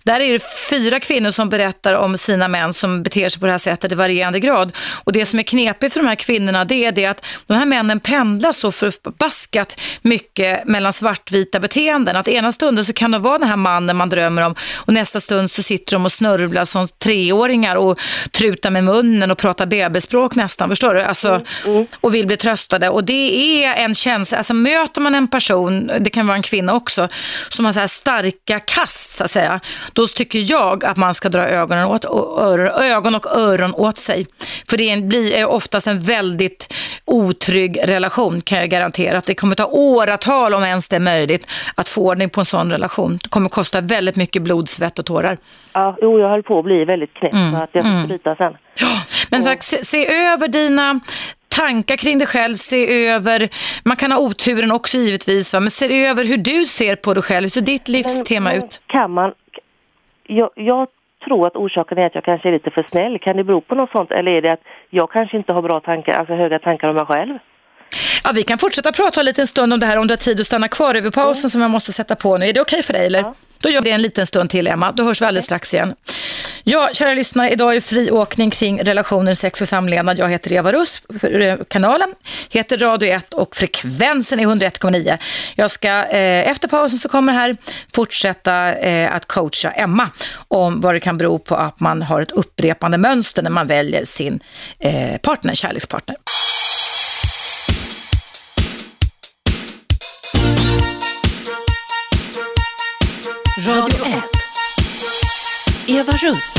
där 0.03 0.19
är 0.19 0.33
det 0.33 0.43
fyra 0.69 0.99
kvinnor 0.99 1.29
som 1.29 1.49
berättar 1.49 1.93
om 1.93 2.17
sina 2.17 2.47
män 2.47 2.73
som 2.73 3.03
beter 3.03 3.29
sig 3.29 3.39
på 3.39 3.45
det 3.45 3.51
här 3.51 3.57
sättet 3.57 3.91
i 3.91 3.95
varierande 3.95 4.39
grad. 4.39 4.71
Och 5.03 5.11
det 5.11 5.25
som 5.25 5.39
är 5.39 5.43
knepigt 5.43 5.93
för 5.93 5.99
de 5.99 6.07
här 6.07 6.15
kvinnorna 6.15 6.65
det 6.65 6.85
är 6.85 6.91
det 6.91 7.05
att 7.05 7.25
de 7.47 7.53
här 7.53 7.65
männen 7.65 7.99
pendlar 7.99 8.51
så 8.51 8.71
förbaskat 8.71 9.81
mycket 10.01 10.67
mellan 10.67 10.93
svartvita 10.93 11.59
beteenden. 11.59 12.15
Att 12.15 12.27
ena 12.27 12.51
stunden 12.51 12.85
så 12.85 12.93
kan 12.93 13.11
de 13.11 13.21
vara 13.21 13.37
den 13.37 13.47
här 13.47 13.55
mannen 13.55 13.95
man 13.95 14.09
drömmer 14.09 14.41
om 14.41 14.55
och 14.85 14.93
nästa 14.93 15.19
stund 15.19 15.51
så 15.51 15.63
sitter 15.63 15.93
de 15.93 16.05
och 16.05 16.11
snörvlar 16.11 16.65
som 16.65 16.87
treåringar 17.35 17.75
och 17.75 17.99
trutar 18.31 18.69
med 18.69 18.83
munnen 18.83 19.31
och 19.31 19.37
pratar 19.37 19.65
bebisspråk 19.65 20.35
nästan, 20.35 20.69
förstår 20.69 20.93
du? 20.93 21.01
Alltså, 21.01 21.41
Och 22.01 22.15
vill 22.15 22.27
bli 22.27 22.37
tröstade. 22.37 22.89
Och 22.89 23.03
det 23.03 23.63
är 23.65 23.83
en 23.83 23.95
känsla, 23.95 24.37
alltså 24.37 24.53
möter 24.53 25.01
man 25.01 25.15
en 25.15 25.27
person, 25.27 25.91
det 25.99 26.09
kan 26.09 26.27
vara 26.27 26.37
en 26.37 26.43
kvinna 26.43 26.73
också, 26.73 27.07
som 27.49 27.65
har 27.65 27.71
så 27.71 27.79
här 27.79 27.87
starka 27.87 28.59
kast 28.59 29.11
så 29.11 29.23
att 29.23 29.31
säga, 29.31 29.59
då 29.93 30.07
tycker 30.07 30.51
jag 30.51 30.85
att 30.85 30.97
man 30.97 31.13
ska 31.13 31.29
dra 31.29 31.47
ögonen, 31.47 31.87
åt, 31.87 32.05
och 32.05 32.41
öron, 32.41 32.67
ögon 32.67 33.15
och 33.15 33.25
öron 33.37 33.73
åt 33.73 33.97
sig. 33.97 34.25
För 34.69 34.77
det 34.77 35.03
blir 35.03 35.45
oftast 35.45 35.87
en 35.87 36.01
väldigt 36.01 36.73
otrygg 37.05 37.79
relation 37.83 38.41
kan 38.41 38.57
jag 38.57 38.69
garantera. 38.69 39.17
Att 39.17 39.25
det 39.25 39.35
kommer 39.35 39.55
ta 39.55 39.65
åratal 39.65 40.53
om 40.53 40.63
ens 40.63 40.89
det 40.89 40.95
är 40.95 40.99
möjligt 40.99 41.47
att 41.75 41.89
få 41.89 42.01
ordning 42.01 42.29
på 42.29 42.41
en 42.41 42.45
sån 42.45 42.71
relation. 42.71 43.19
Det 43.23 43.29
kommer 43.29 43.49
kosta 43.49 43.81
väldigt 43.81 44.15
mycket 44.15 44.41
blod, 44.41 44.69
svett 44.69 44.99
och 44.99 45.05
tårar. 45.05 45.37
Ja, 45.73 45.97
jo, 46.01 46.19
jag 46.19 46.29
höll 46.29 46.43
på 46.43 46.59
att 46.59 46.65
bli 46.65 46.85
väldigt 46.85 47.13
knäpp 47.13 47.24
Mm, 47.33 47.51
så 47.51 47.57
att 47.57 47.69
jag 47.71 47.85
fick 47.85 48.07
bryta 48.07 48.35
sen. 48.35 48.57
Ja, 48.79 49.01
men 49.29 49.43
så, 49.43 49.55
se, 49.59 49.85
se 49.85 50.07
över 50.07 50.47
dina 50.47 50.99
tankar 51.55 51.95
kring 51.95 52.17
dig 52.17 52.27
själv, 52.27 52.55
se 52.55 53.07
över, 53.07 53.49
man 53.83 53.95
kan 53.97 54.11
ha 54.11 54.19
oturen 54.19 54.71
också 54.71 54.97
givetvis, 54.97 55.53
va? 55.53 55.59
men 55.59 55.69
se 55.69 56.05
över 56.05 56.25
hur 56.25 56.37
du 56.37 56.65
ser 56.65 56.95
på 56.95 57.13
dig 57.13 57.23
själv, 57.23 57.43
hur 57.43 57.49
ser 57.49 57.61
ditt 57.61 57.87
livstema 57.87 58.49
Men- 58.49 58.63
ut? 58.63 58.81
Kan 58.87 59.11
man... 59.11 59.33
Jag, 60.27 60.49
jag 60.55 60.87
tror 61.25 61.47
att 61.47 61.55
orsaken 61.55 61.97
är 61.97 62.05
att 62.05 62.15
jag 62.15 62.23
kanske 62.23 62.49
är 62.49 62.53
lite 62.53 62.71
för 62.71 62.85
snäll. 62.91 63.19
Kan 63.19 63.37
det 63.37 63.43
bero 63.43 63.61
på 63.61 63.75
något 63.75 63.91
sånt? 63.91 64.11
Eller 64.11 64.31
är 64.31 64.41
det 64.41 64.53
att 64.53 64.63
jag 64.89 65.11
kanske 65.11 65.37
inte 65.37 65.53
har 65.53 65.61
bra 65.61 65.79
tankar, 65.79 66.13
alltså 66.13 66.33
höga 66.33 66.59
tankar 66.59 66.87
om 66.89 66.95
mig 66.95 67.05
själv? 67.05 67.37
Ja, 68.23 68.31
vi 68.35 68.43
kan 68.43 68.57
fortsätta 68.57 68.91
prata 68.91 69.19
en 69.19 69.25
liten 69.25 69.47
stund 69.47 69.73
om 69.73 69.79
det 69.79 69.85
här 69.85 69.97
om 69.97 70.07
du 70.07 70.11
har 70.11 70.17
tid 70.17 70.39
att 70.39 70.45
stanna 70.45 70.67
kvar 70.67 70.95
över 70.95 71.11
pausen 71.11 71.49
som 71.49 71.61
jag 71.61 71.71
måste 71.71 71.91
sätta 71.91 72.15
på 72.15 72.37
nu. 72.37 72.45
Är 72.45 72.53
det 72.53 72.61
okej 72.61 72.83
för 72.83 72.93
dig 72.93 73.05
eller? 73.05 73.19
Ja. 73.19 73.33
Då 73.65 73.71
gör 73.71 73.81
vi 73.81 73.89
det 73.89 73.95
en 73.95 74.01
liten 74.01 74.25
stund 74.25 74.49
till 74.49 74.67
Emma, 74.67 74.91
då 74.91 75.03
hörs 75.03 75.21
vi 75.21 75.25
alldeles 75.25 75.45
strax 75.45 75.73
igen. 75.73 75.95
Ja, 76.63 76.89
kära 76.93 77.13
lyssnare, 77.13 77.49
idag 77.49 77.71
är 77.71 77.75
det 77.75 77.81
fri 77.81 78.11
åkning 78.11 78.49
kring 78.49 78.83
relationer, 78.83 79.33
sex 79.33 79.61
och 79.61 79.67
samlevnad. 79.67 80.19
Jag 80.19 80.29
heter 80.29 80.53
Eva 80.53 80.71
Russ, 80.71 81.01
eh, 81.23 81.59
kanalen 81.67 82.13
heter 82.49 82.77
Radio 82.77 83.09
1 83.09 83.33
och 83.33 83.55
frekvensen 83.55 84.39
är 84.39 84.43
101,9. 84.43 85.17
Jag 85.55 85.71
ska 85.71 85.87
eh, 85.89 86.49
efter 86.49 86.67
pausen 86.67 86.99
så 86.99 87.09
kommer 87.09 87.33
här 87.33 87.57
fortsätta 87.95 88.75
eh, 88.75 89.15
att 89.15 89.25
coacha 89.25 89.71
Emma 89.71 90.09
om 90.47 90.81
vad 90.81 90.95
det 90.95 90.99
kan 90.99 91.17
bero 91.17 91.39
på 91.39 91.55
att 91.55 91.79
man 91.79 92.01
har 92.01 92.21
ett 92.21 92.31
upprepande 92.31 92.97
mönster 92.97 93.43
när 93.43 93.49
man 93.49 93.67
väljer 93.67 94.03
sin 94.03 94.39
eh, 94.79 95.17
partner, 95.17 95.55
kärlekspartner. 95.55 96.17
Eva 105.95 106.11
Russ. 106.11 106.55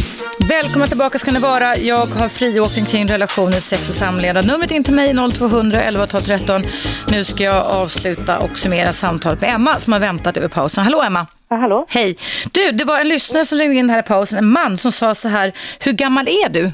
Välkomna 0.48 0.86
tillbaka 0.86 1.18
ska 1.18 1.30
ni 1.30 1.38
vara. 1.38 1.76
Jag 1.76 2.06
har 2.06 2.28
friåkning 2.28 2.84
kring 2.84 3.08
relationer, 3.08 3.60
sex 3.60 3.88
och 3.88 3.94
samlevnad. 3.94 4.46
Numret 4.46 4.70
in 4.70 4.84
till 4.84 4.94
mig 4.94 5.14
0200 5.32 5.82
11 5.82 6.06
12 6.06 6.20
13. 6.22 6.62
Nu 7.10 7.24
ska 7.24 7.44
jag 7.44 7.66
avsluta 7.66 8.38
och 8.38 8.58
summera 8.58 8.92
samtalet 8.92 9.40
med 9.40 9.54
Emma 9.54 9.78
som 9.78 9.92
har 9.92 10.00
väntat 10.00 10.36
över 10.36 10.48
pausen. 10.48 10.84
Hallå 10.84 11.02
Emma! 11.02 11.26
Ja, 11.48 11.56
hallå? 11.56 11.86
Hej! 11.88 12.16
Du, 12.52 12.70
det 12.72 12.84
var 12.84 12.98
en 12.98 13.08
lyssnare 13.08 13.44
som 13.44 13.58
ringde 13.58 13.76
in 13.76 13.90
här 13.90 13.98
i 13.98 14.02
pausen, 14.02 14.38
en 14.38 14.46
man 14.46 14.78
som 14.78 14.92
sa 14.92 15.14
så 15.14 15.28
här, 15.28 15.52
hur 15.80 15.92
gammal 15.92 16.28
är 16.28 16.48
du? 16.48 16.72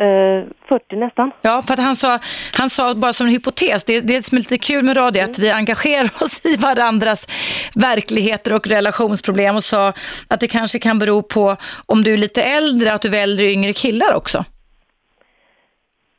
Eh, 0.00 0.44
40 0.68 0.96
nästan. 0.96 1.30
Ja, 1.42 1.62
för 1.62 1.74
att 1.74 1.80
han 1.80 1.96
sa, 1.96 2.18
han 2.58 2.70
sa 2.70 2.94
bara 2.94 3.12
som 3.12 3.26
en 3.26 3.32
hypotes, 3.32 3.84
det, 3.84 4.00
det 4.00 4.22
som 4.22 4.36
är 4.36 4.40
lite 4.40 4.58
kul 4.58 4.84
med 4.84 4.96
radio, 4.96 5.24
att 5.24 5.38
vi 5.38 5.50
engagerar 5.50 6.22
oss 6.22 6.46
i 6.46 6.56
varandras 6.56 7.26
verkligheter 7.74 8.52
och 8.52 8.66
relationsproblem 8.66 9.56
och 9.56 9.64
sa 9.64 9.92
att 10.28 10.40
det 10.40 10.48
kanske 10.48 10.78
kan 10.78 10.98
bero 10.98 11.22
på 11.22 11.56
om 11.86 12.04
du 12.04 12.12
är 12.12 12.16
lite 12.16 12.42
äldre, 12.42 12.92
att 12.92 13.02
du 13.02 13.08
väljer 13.08 13.46
yngre 13.50 13.72
killar 13.72 14.14
också. 14.14 14.44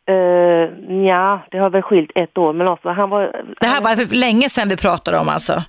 Uh, 0.09 0.15
ja, 1.07 1.45
det 1.51 1.57
har 1.57 1.69
väl 1.69 1.81
skilt 1.81 2.11
ett 2.15 2.37
år 2.37 2.53
men 2.53 2.69
också 2.69 2.89
han 2.89 3.09
var... 3.09 3.43
Det 3.59 3.67
här 3.67 3.81
var 3.81 3.95
för 3.95 4.15
länge 4.15 4.49
sedan 4.49 4.69
vi 4.69 4.77
pratade 4.77 5.17
om 5.17 5.29
alltså. 5.29 5.63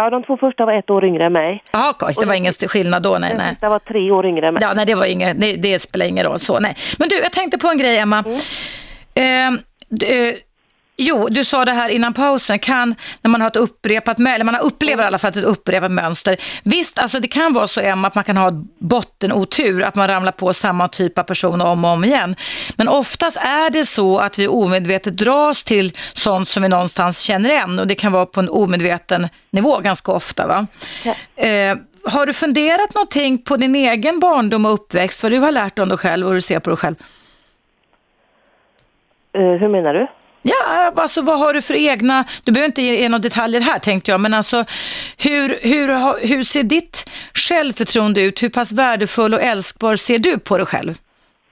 Ja, 0.00 0.10
de 0.10 0.22
två 0.24 0.36
första 0.36 0.66
var 0.66 0.72
ett 0.78 0.90
år 0.90 1.04
yngre 1.04 1.24
än 1.26 1.32
mig. 1.32 1.62
Jaha, 1.72 1.94
det 2.20 2.26
var 2.26 2.34
ingen 2.34 2.52
skillnad 2.52 3.02
då, 3.02 3.18
nej, 3.18 3.28
Den 3.30 3.38
nej. 3.38 3.50
sista 3.50 3.68
var 3.68 3.78
tre 3.78 4.10
år 4.10 4.26
yngre 4.26 4.48
än 4.48 4.54
mig. 4.54 4.62
Ja, 4.62 4.72
nej, 4.74 4.86
det, 4.86 4.94
var 4.94 5.04
inget, 5.06 5.40
det, 5.40 5.56
det 5.56 5.78
spelar 5.78 6.06
ingen 6.06 6.24
roll. 6.26 6.38
Så, 6.38 6.58
nej. 6.58 6.76
Men 6.98 7.08
du, 7.08 7.16
jag 7.18 7.32
tänkte 7.32 7.58
på 7.58 7.68
en 7.68 7.78
grej, 7.78 7.98
Emma. 7.98 8.18
Eh, 9.14 9.24
d- 9.88 10.28
eh, 10.28 10.34
jo, 10.98 11.28
du 11.30 11.44
sa 11.44 11.64
det 11.64 11.72
här 11.72 11.88
innan 11.88 12.12
pausen, 12.12 12.58
kan, 12.58 12.94
när 13.22 13.30
man 13.30 13.40
har 13.40 13.48
ett 13.48 13.56
upprepat, 13.56 14.20
eller 14.20 14.44
man 14.44 14.54
har 14.54 14.62
upplever 14.62 15.04
i 15.04 15.06
alla 15.06 15.18
fall 15.18 15.30
ett 15.30 15.36
upprepat 15.36 15.90
mönster. 15.90 16.36
Visst, 16.64 16.98
alltså 16.98 17.20
det 17.20 17.28
kan 17.28 17.52
vara 17.52 17.66
så, 17.66 17.80
Emma, 17.80 18.08
att 18.08 18.14
man 18.14 18.24
kan 18.24 18.36
ha 18.36 18.50
bottenotur, 18.78 19.82
att 19.82 19.94
man 19.94 20.08
ramlar 20.08 20.32
på 20.32 20.54
samma 20.54 20.88
typ 20.88 21.18
av 21.18 21.22
person 21.22 21.60
om 21.60 21.84
och 21.84 21.90
om 21.90 22.04
igen. 22.04 22.36
Men 22.76 22.88
oftast 22.88 23.36
är 23.36 23.70
det 23.70 23.84
så 23.84 24.18
att 24.18 24.38
vi 24.38 24.48
omedvetet 24.48 25.16
dras 25.16 25.64
till 25.64 25.92
sånt 26.12 26.48
som 26.48 26.62
vi 26.62 26.68
någonstans 26.68 27.20
känner 27.20 27.50
igen 27.50 27.78
och 27.78 27.86
det 27.86 27.94
kan 27.94 28.12
vara 28.12 28.26
på 28.26 28.40
en 28.40 28.48
omedveten 28.48 29.28
nivå 29.50 29.78
ganska 29.78 30.12
ofta. 30.12 30.46
Va? 30.46 30.66
Eh, 31.36 31.76
har 32.04 32.26
du 32.26 32.32
funderat 32.32 32.94
någonting 32.94 33.38
på 33.38 33.56
din 33.56 33.74
egen 33.74 34.20
barndom 34.20 34.66
och 34.66 34.74
uppväxt, 34.74 35.22
vad 35.22 35.32
du 35.32 35.38
har 35.38 35.52
lärt 35.52 35.76
dig 35.76 35.82
om 35.82 35.88
dig 35.88 35.98
själv 35.98 36.26
och 36.26 36.30
hur 36.30 36.36
du 36.36 36.40
ser 36.40 36.60
på 36.60 36.70
dig 36.70 36.76
själv? 36.76 36.94
Eh, 39.32 39.40
hur 39.40 39.68
menar 39.68 39.94
du? 39.94 40.06
Ja, 40.42 40.92
alltså 40.96 41.22
vad 41.22 41.38
har 41.38 41.54
du 41.54 41.62
för 41.62 41.74
egna, 41.74 42.24
du 42.44 42.52
behöver 42.52 42.66
inte 42.68 42.82
ge 42.82 43.08
några 43.08 43.18
detaljer 43.22 43.60
här 43.60 43.78
tänkte 43.78 44.10
jag, 44.10 44.20
men 44.20 44.34
alltså 44.34 44.64
hur, 45.18 45.58
hur, 45.62 46.26
hur 46.28 46.42
ser 46.42 46.62
ditt 46.62 47.10
självförtroende 47.34 48.20
ut? 48.22 48.42
Hur 48.42 48.48
pass 48.48 48.72
värdefull 48.72 49.34
och 49.34 49.42
älskbar 49.42 49.96
ser 49.96 50.18
du 50.18 50.38
på 50.38 50.56
dig 50.56 50.66
själv? 50.66 50.94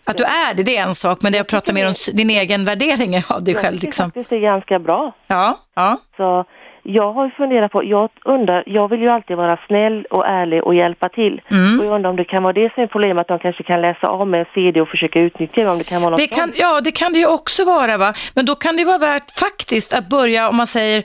Att 0.06 0.16
du 0.16 0.24
är 0.24 0.54
det, 0.54 0.62
det 0.62 0.76
är 0.76 0.82
en 0.82 0.94
sak, 0.94 1.18
men 1.22 1.32
det 1.32 1.38
jag 1.38 1.46
pratar 1.46 1.72
mer 1.72 1.86
om 1.86 1.94
din 2.12 2.30
egen 2.30 2.64
värdering 2.64 3.22
av 3.28 3.44
dig 3.44 3.54
Jag 3.54 3.62
själv. 3.62 3.76
tycker 3.76 3.86
Liksom. 3.86 4.06
faktiskt 4.10 4.30
det 4.30 4.36
är 4.36 4.40
ganska 4.40 4.78
bra. 4.78 5.14
Ja, 5.26 5.58
ja. 5.74 5.98
Så 6.16 6.44
jag 6.88 7.12
har 7.12 7.30
funderat 7.30 7.72
på, 7.72 7.84
jag 7.84 8.10
undrar, 8.24 8.64
jag 8.66 8.88
vill 8.88 9.00
ju 9.00 9.08
alltid 9.08 9.36
vara 9.36 9.58
snäll 9.66 10.06
och 10.10 10.26
ärlig 10.26 10.64
och 10.64 10.74
hjälpa 10.74 11.08
till. 11.08 11.40
Mm. 11.50 11.80
Och 11.80 11.86
jag 11.86 11.94
undrar 11.94 12.10
om 12.10 12.16
det 12.16 12.24
kan 12.24 12.42
vara 12.42 12.52
det 12.52 12.74
som 12.74 12.82
är 12.82 12.86
problemet, 12.86 13.20
att 13.20 13.28
de 13.28 13.38
kanske 13.38 13.62
kan 13.62 13.80
läsa 13.80 14.06
av 14.06 14.28
med 14.28 14.40
en 14.40 14.46
CD 14.54 14.80
och 14.80 14.88
försöka 14.88 15.20
utnyttja 15.20 15.62
det, 15.64 15.70
om 15.70 15.78
det 15.78 15.84
kan 15.84 16.02
vara 16.02 16.10
något 16.10 16.18
Det 16.18 16.26
kan, 16.26 16.52
ja, 16.54 16.80
det 16.80 16.92
kan 16.92 17.12
det 17.12 17.18
ju 17.18 17.26
också 17.26 17.64
vara. 17.64 17.96
Va? 17.96 18.14
Men 18.34 18.44
då 18.44 18.54
kan 18.54 18.76
det 18.76 18.84
vara 18.84 18.98
värt 18.98 19.30
faktiskt 19.30 19.92
att 19.92 20.08
börja, 20.08 20.48
om 20.48 20.56
man 20.56 20.66
säger, 20.66 21.04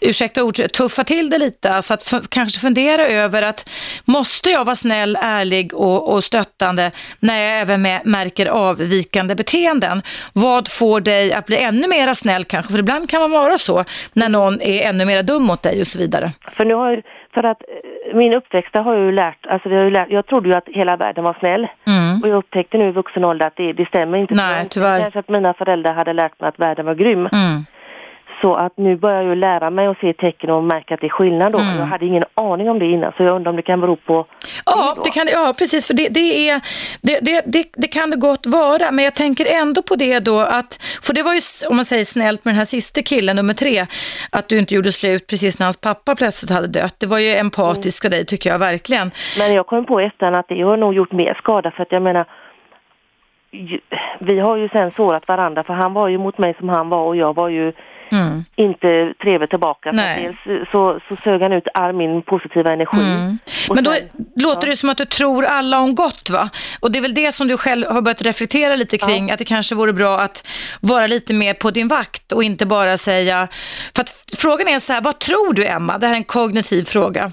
ursäkta 0.00 0.44
ord, 0.44 0.72
tuffa 0.72 1.04
till 1.04 1.30
det 1.30 1.38
lite. 1.38 1.72
Alltså 1.72 1.94
att 1.94 2.30
kanske 2.30 2.60
fundera 2.60 3.06
över 3.06 3.42
att 3.42 3.70
måste 4.04 4.50
jag 4.50 4.64
vara 4.64 4.76
snäll, 4.76 5.18
ärlig 5.20 5.74
och, 5.74 6.12
och 6.12 6.24
stöttande 6.24 6.90
när 7.20 7.42
jag 7.42 7.60
även 7.60 7.82
med, 7.82 8.00
märker 8.04 8.46
avvikande 8.46 9.34
beteenden? 9.34 10.02
Vad 10.32 10.68
får 10.68 11.00
dig 11.00 11.32
att 11.32 11.46
bli 11.46 11.56
ännu 11.56 11.88
mera 11.88 12.14
snäll 12.14 12.44
kanske? 12.44 12.72
För 12.72 12.78
ibland 12.78 13.10
kan 13.10 13.20
man 13.20 13.30
vara 13.30 13.58
så 13.58 13.84
när 14.12 14.28
någon 14.28 14.60
är 14.60 14.82
ännu 14.88 15.04
mera 15.22 15.38
dum 15.38 15.42
mot 15.42 15.62
dig 15.62 15.80
och 15.80 15.86
så 15.86 15.98
vidare. 15.98 16.30
För 16.56 16.64
nu 16.64 16.74
har 16.74 16.90
ju, 16.90 17.02
för 17.34 17.44
att 17.44 17.62
eh, 17.62 18.16
min 18.16 18.34
uppväxt 18.34 18.74
har 18.74 18.94
jag 18.94 19.04
ju 19.04 19.12
lärt, 19.12 19.46
alltså 19.46 19.68
vi 19.68 19.76
har 19.76 19.84
ju 19.84 19.90
lärt, 19.90 20.10
jag 20.10 20.26
trodde 20.26 20.48
ju 20.48 20.54
att 20.54 20.68
hela 20.68 20.96
världen 20.96 21.24
var 21.24 21.36
snäll. 21.40 21.66
Mm. 21.86 22.22
Och 22.22 22.28
jag 22.28 22.36
upptäckte 22.36 22.78
nu 22.78 22.88
i 22.88 22.92
vuxen 22.92 23.24
ålder 23.24 23.46
att 23.46 23.56
det, 23.56 23.72
det 23.72 23.86
stämmer 23.86 24.18
inte. 24.18 24.34
Nej, 24.34 24.58
Jag 24.58 24.70
tyvärr. 24.70 25.00
Kanske 25.00 25.18
att 25.18 25.28
mina 25.28 25.54
föräldrar 25.54 25.94
hade 25.94 26.12
lärt 26.12 26.40
mig 26.40 26.48
att 26.48 26.58
världen 26.58 26.86
var 26.86 26.94
grym. 26.94 27.18
Mm. 27.18 27.64
Så 28.42 28.54
att 28.54 28.76
nu 28.76 28.96
börjar 28.96 29.16
jag 29.16 29.24
ju 29.24 29.34
lära 29.34 29.70
mig 29.70 29.86
att 29.86 29.98
se 29.98 30.12
tecken 30.12 30.50
och 30.50 30.64
märka 30.64 30.94
att 30.94 31.00
det 31.00 31.06
är 31.06 31.10
skillnad 31.10 31.52
då. 31.52 31.58
Mm. 31.58 31.78
Jag 31.78 31.86
hade 31.86 32.06
ingen 32.06 32.24
aning 32.34 32.70
om 32.70 32.78
det 32.78 32.86
innan, 32.86 33.12
så 33.16 33.22
jag 33.22 33.36
undrar 33.36 33.50
om 33.50 33.56
det 33.56 33.62
kan 33.62 33.80
bero 33.80 33.96
på 33.96 34.26
Ja, 34.66 34.96
det 35.04 35.10
kan, 35.10 35.28
ja 35.32 35.54
precis, 35.58 35.86
för 35.86 35.94
det, 35.94 36.08
det, 36.08 36.48
är, 36.48 36.60
det, 37.02 37.20
det, 37.46 37.72
det, 37.74 37.88
kan 37.88 38.10
det 38.10 38.16
gott 38.16 38.46
vara, 38.46 38.90
men 38.90 39.04
jag 39.04 39.14
tänker 39.14 39.46
ändå 39.60 39.82
på 39.82 39.94
det 39.94 40.18
då 40.18 40.40
att, 40.40 40.78
för 41.02 41.14
det 41.14 41.22
var 41.22 41.34
ju, 41.34 41.40
om 41.70 41.76
man 41.76 41.84
säger 41.84 42.04
snällt 42.04 42.44
med 42.44 42.54
den 42.54 42.58
här 42.58 42.64
sista 42.64 43.02
killen, 43.02 43.36
nummer 43.36 43.54
tre, 43.54 43.86
att 44.32 44.48
du 44.48 44.58
inte 44.58 44.74
gjorde 44.74 44.92
slut 44.92 45.26
precis 45.26 45.58
när 45.58 45.66
hans 45.66 45.80
pappa 45.80 46.14
plötsligt 46.16 46.50
hade 46.50 46.68
dött. 46.68 46.96
Det 47.00 47.06
var 47.06 47.18
ju 47.18 47.34
empatiskt 47.34 48.04
av 48.04 48.10
dig 48.10 48.26
tycker 48.26 48.50
jag 48.50 48.58
verkligen. 48.58 49.10
Men 49.38 49.54
jag 49.54 49.66
kom 49.66 49.86
på 49.86 50.00
efterhand 50.00 50.36
att 50.36 50.48
det 50.48 50.62
har 50.62 50.76
nog 50.76 50.94
gjort 50.94 51.12
mer 51.12 51.34
skada 51.34 51.70
för 51.70 51.82
att 51.82 51.92
jag 51.92 52.02
menar 52.02 52.26
vi 54.18 54.40
har 54.40 54.56
ju 54.56 54.68
sen 54.68 54.90
sårat 54.90 55.28
varandra 55.28 55.64
för 55.64 55.72
han 55.74 55.92
var 55.92 56.08
ju 56.08 56.18
mot 56.18 56.38
mig 56.38 56.54
som 56.58 56.68
han 56.68 56.88
var 56.88 57.04
och 57.06 57.16
jag 57.16 57.34
var 57.34 57.48
ju 57.48 57.72
Mm. 58.12 58.44
inte 58.56 59.14
trevlig 59.22 59.50
tillbaka. 59.50 59.90
Nej. 59.92 60.36
dels 60.44 60.68
så, 60.70 61.00
så 61.08 61.16
sög 61.24 61.42
han 61.42 61.52
ut 61.52 61.64
all 61.74 61.92
min 61.92 62.22
positiva 62.22 62.72
energi. 62.72 62.96
Mm. 63.00 63.38
Men 63.74 63.84
då 63.84 63.90
sen- 63.92 64.08
låter 64.36 64.66
det 64.68 64.76
som 64.76 64.88
att 64.90 64.96
du 64.96 65.04
tror 65.04 65.44
alla 65.44 65.78
om 65.80 65.94
gott 65.94 66.30
va? 66.30 66.50
Och 66.80 66.90
det 66.92 66.98
är 66.98 67.02
väl 67.02 67.14
det 67.14 67.32
som 67.32 67.48
du 67.48 67.56
själv 67.56 67.86
har 67.86 68.02
börjat 68.02 68.22
reflektera 68.22 68.76
lite 68.76 68.98
kring, 68.98 69.30
att 69.30 69.38
det 69.38 69.44
kanske 69.44 69.74
vore 69.74 69.92
bra 69.92 70.20
att 70.20 70.46
vara 70.80 71.06
lite 71.06 71.34
mer 71.34 71.54
på 71.54 71.70
din 71.70 71.88
vakt 71.88 72.32
och 72.32 72.44
inte 72.44 72.66
bara 72.66 72.96
säga, 72.96 73.48
för 73.94 74.02
att 74.02 74.14
frågan 74.38 74.68
är 74.68 74.78
så 74.78 74.92
här, 74.92 75.00
vad 75.00 75.18
tror 75.18 75.52
du 75.54 75.66
Emma? 75.66 75.98
Det 75.98 76.06
här 76.06 76.14
är 76.14 76.18
en 76.18 76.24
kognitiv 76.24 76.84
fråga. 76.84 77.32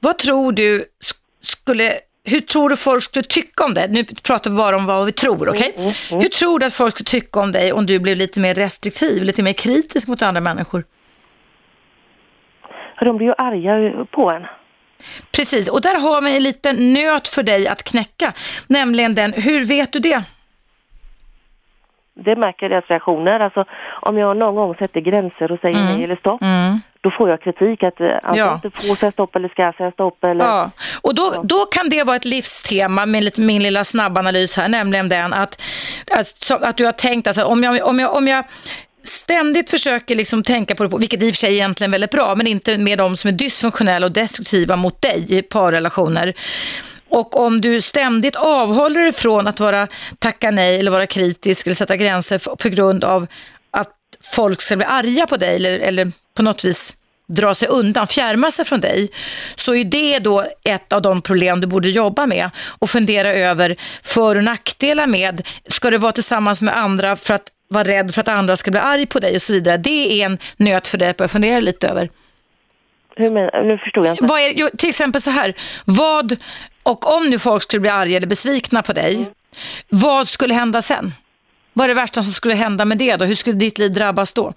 Vad 0.00 0.18
tror 0.18 0.52
du 0.52 0.78
sk- 0.80 1.16
skulle 1.42 1.92
hur 2.24 2.40
tror 2.40 2.68
du 2.68 2.76
folk 2.76 3.04
skulle 3.04 3.22
tycka 3.22 3.64
om 3.64 3.74
det? 3.74 3.88
Nu 3.88 4.04
pratar 4.04 4.50
vi 4.50 4.56
bara 4.56 4.76
om 4.76 4.86
vad 4.86 5.06
vi 5.06 5.12
tror, 5.12 5.48
okej? 5.48 5.74
Hur 6.10 6.28
tror 6.28 6.58
du 6.58 6.66
att 6.66 6.74
folk 6.74 6.94
skulle 6.94 7.04
tycka 7.04 7.40
om 7.40 7.52
dig 7.52 7.72
om 7.72 7.86
du 7.86 7.98
blev 7.98 8.16
lite 8.16 8.40
mer 8.40 8.54
restriktiv, 8.54 9.22
lite 9.22 9.42
mer 9.42 9.52
kritisk 9.52 10.08
mot 10.08 10.22
andra 10.22 10.40
människor? 10.40 10.84
De 13.00 13.16
blir 13.16 13.26
ju 13.26 13.34
arga 13.38 14.04
på 14.04 14.30
en. 14.30 14.42
Precis, 15.32 15.68
och 15.68 15.80
där 15.80 16.00
har 16.00 16.22
vi 16.22 16.36
en 16.36 16.42
liten 16.42 16.92
nöt 16.92 17.28
för 17.28 17.42
dig 17.42 17.68
att 17.68 17.82
knäcka, 17.82 18.32
nämligen 18.66 19.14
den, 19.14 19.32
hur 19.32 19.64
vet 19.64 19.92
du 19.92 19.98
det? 19.98 20.22
Det 22.16 22.36
märker 22.36 22.68
deras 22.68 22.84
reaktioner. 22.88 23.40
Alltså, 23.40 23.64
om 24.00 24.18
jag 24.18 24.36
någon 24.36 24.54
gång 24.54 24.74
sätter 24.74 25.00
gränser 25.00 25.52
och 25.52 25.58
säger 25.60 25.78
nej 25.84 26.04
eller 26.04 26.16
stopp, 26.16 26.42
Mm. 26.42 26.78
då 27.00 27.10
får 27.10 27.28
jag 27.30 27.40
kritik 27.42 27.82
att 27.82 28.00
antingen 28.00 28.46
Ja. 28.46 28.60
inte 28.64 28.70
får 28.88 28.96
säga 28.96 29.12
stopp 29.12 29.36
eller 29.36 29.48
ska 29.48 29.72
säga 29.76 29.90
stopp. 29.92 30.24
Eller... 30.24 30.44
Ja, 30.44 30.70
och 31.02 31.14
då, 31.14 31.42
då 31.44 31.64
kan 31.66 31.88
det 31.88 32.02
vara 32.04 32.16
ett 32.16 32.24
livstema 32.24 33.06
med 33.06 33.24
lite, 33.24 33.40
min 33.40 33.62
lilla 33.62 33.84
snabbanalys 33.84 34.56
här, 34.56 34.68
nämligen 34.68 35.08
den 35.08 35.32
att, 35.32 35.60
att, 36.10 36.26
så- 36.26 36.64
att 36.64 36.76
du 36.76 36.84
har 36.84 36.92
tänkt, 36.92 37.26
alltså, 37.26 37.44
om, 37.44 37.64
jag, 37.64 37.86
om, 37.88 37.98
jag, 38.00 38.16
om 38.16 38.28
jag 38.28 38.44
ständigt 39.02 39.70
försöker 39.70 40.14
liksom 40.14 40.42
tänka 40.42 40.74
på 40.74 40.84
det, 40.86 40.96
vilket 40.98 41.22
i 41.22 41.30
och 41.30 41.34
för 41.34 41.36
sig 41.38 41.48
är 41.50 41.52
egentligen 41.54 41.90
väldigt 41.90 42.10
bra, 42.10 42.34
men 42.34 42.46
inte 42.46 42.78
med 42.78 42.98
de 42.98 43.16
som 43.16 43.28
är 43.28 43.32
dysfunktionella 43.32 44.06
och 44.06 44.12
destruktiva 44.12 44.76
mot 44.76 45.02
dig 45.02 45.26
i 45.28 45.42
parrelationer. 45.42 46.32
Och 47.14 47.36
om 47.36 47.60
du 47.60 47.80
ständigt 47.80 48.36
avhåller 48.36 49.00
dig 49.00 49.12
från 49.12 49.46
att 49.46 49.60
vara 49.60 49.88
tacka 50.18 50.50
nej 50.50 50.78
eller 50.80 50.90
vara 50.90 51.06
kritisk 51.06 51.66
eller 51.66 51.74
sätta 51.74 51.96
gränser 51.96 52.56
på 52.56 52.68
grund 52.68 53.04
av 53.04 53.26
att 53.70 53.92
folk 54.22 54.62
ska 54.62 54.76
bli 54.76 54.84
arga 54.84 55.26
på 55.26 55.36
dig 55.36 55.56
eller, 55.56 55.78
eller 55.78 56.12
på 56.36 56.42
något 56.42 56.64
vis 56.64 56.94
dra 57.28 57.54
sig 57.54 57.68
undan, 57.68 58.06
fjärma 58.06 58.50
sig 58.50 58.64
från 58.64 58.80
dig, 58.80 59.10
så 59.54 59.74
är 59.74 59.84
det 59.84 60.18
då 60.18 60.46
ett 60.64 60.92
av 60.92 61.02
de 61.02 61.22
problem 61.22 61.60
du 61.60 61.66
borde 61.66 61.88
jobba 61.88 62.26
med 62.26 62.50
och 62.78 62.90
fundera 62.90 63.34
över 63.34 63.76
för 64.02 64.36
och 64.36 64.44
nackdelar 64.44 65.06
med, 65.06 65.46
ska 65.68 65.90
du 65.90 65.98
vara 65.98 66.12
tillsammans 66.12 66.60
med 66.60 66.78
andra 66.78 67.16
för 67.16 67.34
att 67.34 67.48
vara 67.68 67.84
rädd 67.84 68.14
för 68.14 68.20
att 68.20 68.28
andra 68.28 68.56
ska 68.56 68.70
bli 68.70 68.80
arg 68.80 69.06
på 69.06 69.18
dig 69.18 69.34
och 69.34 69.42
så 69.42 69.52
vidare. 69.52 69.76
Det 69.76 70.22
är 70.22 70.26
en 70.26 70.38
nöt 70.56 70.88
för 70.88 70.98
dig 70.98 71.08
att 71.08 71.16
börja 71.16 71.28
fundera 71.28 71.60
lite 71.60 71.88
över. 71.88 72.10
Hur 73.16 73.30
men, 73.30 73.68
nu 73.68 73.78
förstod 73.78 74.06
jag 74.06 74.12
inte. 74.12 74.24
Vad 74.24 74.40
är, 74.40 74.52
jo, 74.56 74.68
till 74.78 74.88
exempel 74.88 75.20
så 75.20 75.30
här, 75.30 75.54
vad, 75.84 76.36
och 76.82 77.16
om 77.16 77.26
nu 77.30 77.38
folk 77.38 77.62
skulle 77.62 77.80
bli 77.80 77.90
arga 77.90 78.16
eller 78.16 78.26
besvikna 78.26 78.82
på 78.82 78.92
dig, 78.92 79.30
vad 79.88 80.28
skulle 80.28 80.54
hända 80.54 80.82
sen? 80.82 81.14
Vad 81.72 81.84
är 81.84 81.88
det 81.88 81.94
värsta 81.94 82.22
som 82.22 82.32
skulle 82.32 82.54
hända 82.54 82.84
med 82.84 82.98
det 82.98 83.16
då? 83.16 83.24
Hur 83.24 83.34
skulle 83.34 83.56
ditt 83.56 83.78
liv 83.78 83.92
drabbas 83.92 84.32
då? 84.32 84.52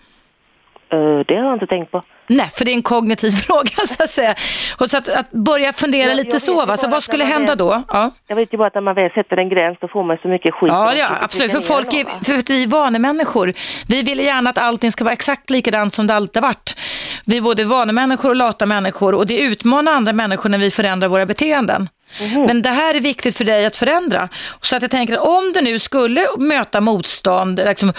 Eh, 0.90 1.20
det 1.28 1.36
har 1.36 1.44
jag 1.44 1.54
inte 1.54 1.68
tänkt 1.68 1.92
på. 1.92 2.04
Nej, 2.28 2.50
för 2.54 2.66
det 2.66 2.72
är 2.72 2.74
en 2.74 2.82
kognitiv 2.82 3.30
fråga 3.48 3.88
så 3.88 4.04
att 4.04 4.10
säga. 4.10 4.36
Och 4.80 4.90
så 4.90 4.98
att, 4.98 5.10
att 5.10 5.32
börja 5.32 5.74
fundera 5.74 6.10
jag 6.10 6.16
lite 6.16 6.40
så, 6.40 6.66
va? 6.66 6.78
så 6.78 6.88
vad 6.88 7.04
skulle 7.04 7.24
hända 7.26 7.52
är- 7.54 7.56
då? 7.56 7.84
Ja. 7.88 8.12
Jag 8.28 8.36
vet 8.36 8.54
ju 8.54 8.58
bara 8.58 8.68
att 8.68 8.74
när 8.74 8.82
man 8.82 8.96
väl 8.96 9.12
sätter 9.12 9.38
en 9.38 9.50
gräns 9.50 9.78
då 9.82 9.88
får 9.88 10.04
man 10.04 10.18
så 10.22 10.28
mycket 10.28 10.54
skit. 10.54 10.70
Ja, 10.72 10.94
ja 10.94 11.10
absolut. 11.22 11.52
För 11.52 11.62
folk 11.62 11.94
är, 11.94 12.24
för 12.24 12.34
att 12.34 12.50
vi 12.50 12.64
är 12.64 12.68
vanemänniskor. 12.68 13.54
Vi 13.88 14.02
vill 14.02 14.20
gärna 14.20 14.50
att 14.50 14.58
allting 14.58 14.92
ska 14.92 15.04
vara 15.04 15.14
exakt 15.14 15.50
likadant 15.50 15.94
som 15.94 16.08
det 16.08 16.14
alltid 16.14 16.44
har 16.44 16.50
varit. 16.50 16.78
Vi 17.26 17.38
är 17.38 17.42
både 17.42 17.64
vanemänniskor 17.64 18.30
och 18.30 18.36
lata 18.36 18.66
människor 18.66 19.16
och 19.16 19.28
det 19.28 19.40
utmanar 19.40 19.92
andra 19.92 20.14
människor 20.14 20.50
när 20.50 20.58
vi 20.58 20.72
förändrar 20.72 21.08
våra 21.08 21.26
beteenden. 21.26 21.90
Mhm. 22.22 22.44
Men 22.44 22.62
det 22.62 22.70
här 22.70 22.94
är 22.96 23.00
viktigt 23.00 23.38
för 23.38 23.46
dig 23.46 23.66
att 23.66 23.76
förändra. 23.76 24.30
Så 24.62 24.76
att 24.76 24.82
jag 24.82 24.92
tänker 24.92 25.14
att 25.14 25.20
om 25.20 25.52
du 25.54 25.62
nu 25.62 25.80
skulle 25.80 26.28
möta 26.38 26.82
motstånd, 26.82 27.62
liksom, 27.66 27.94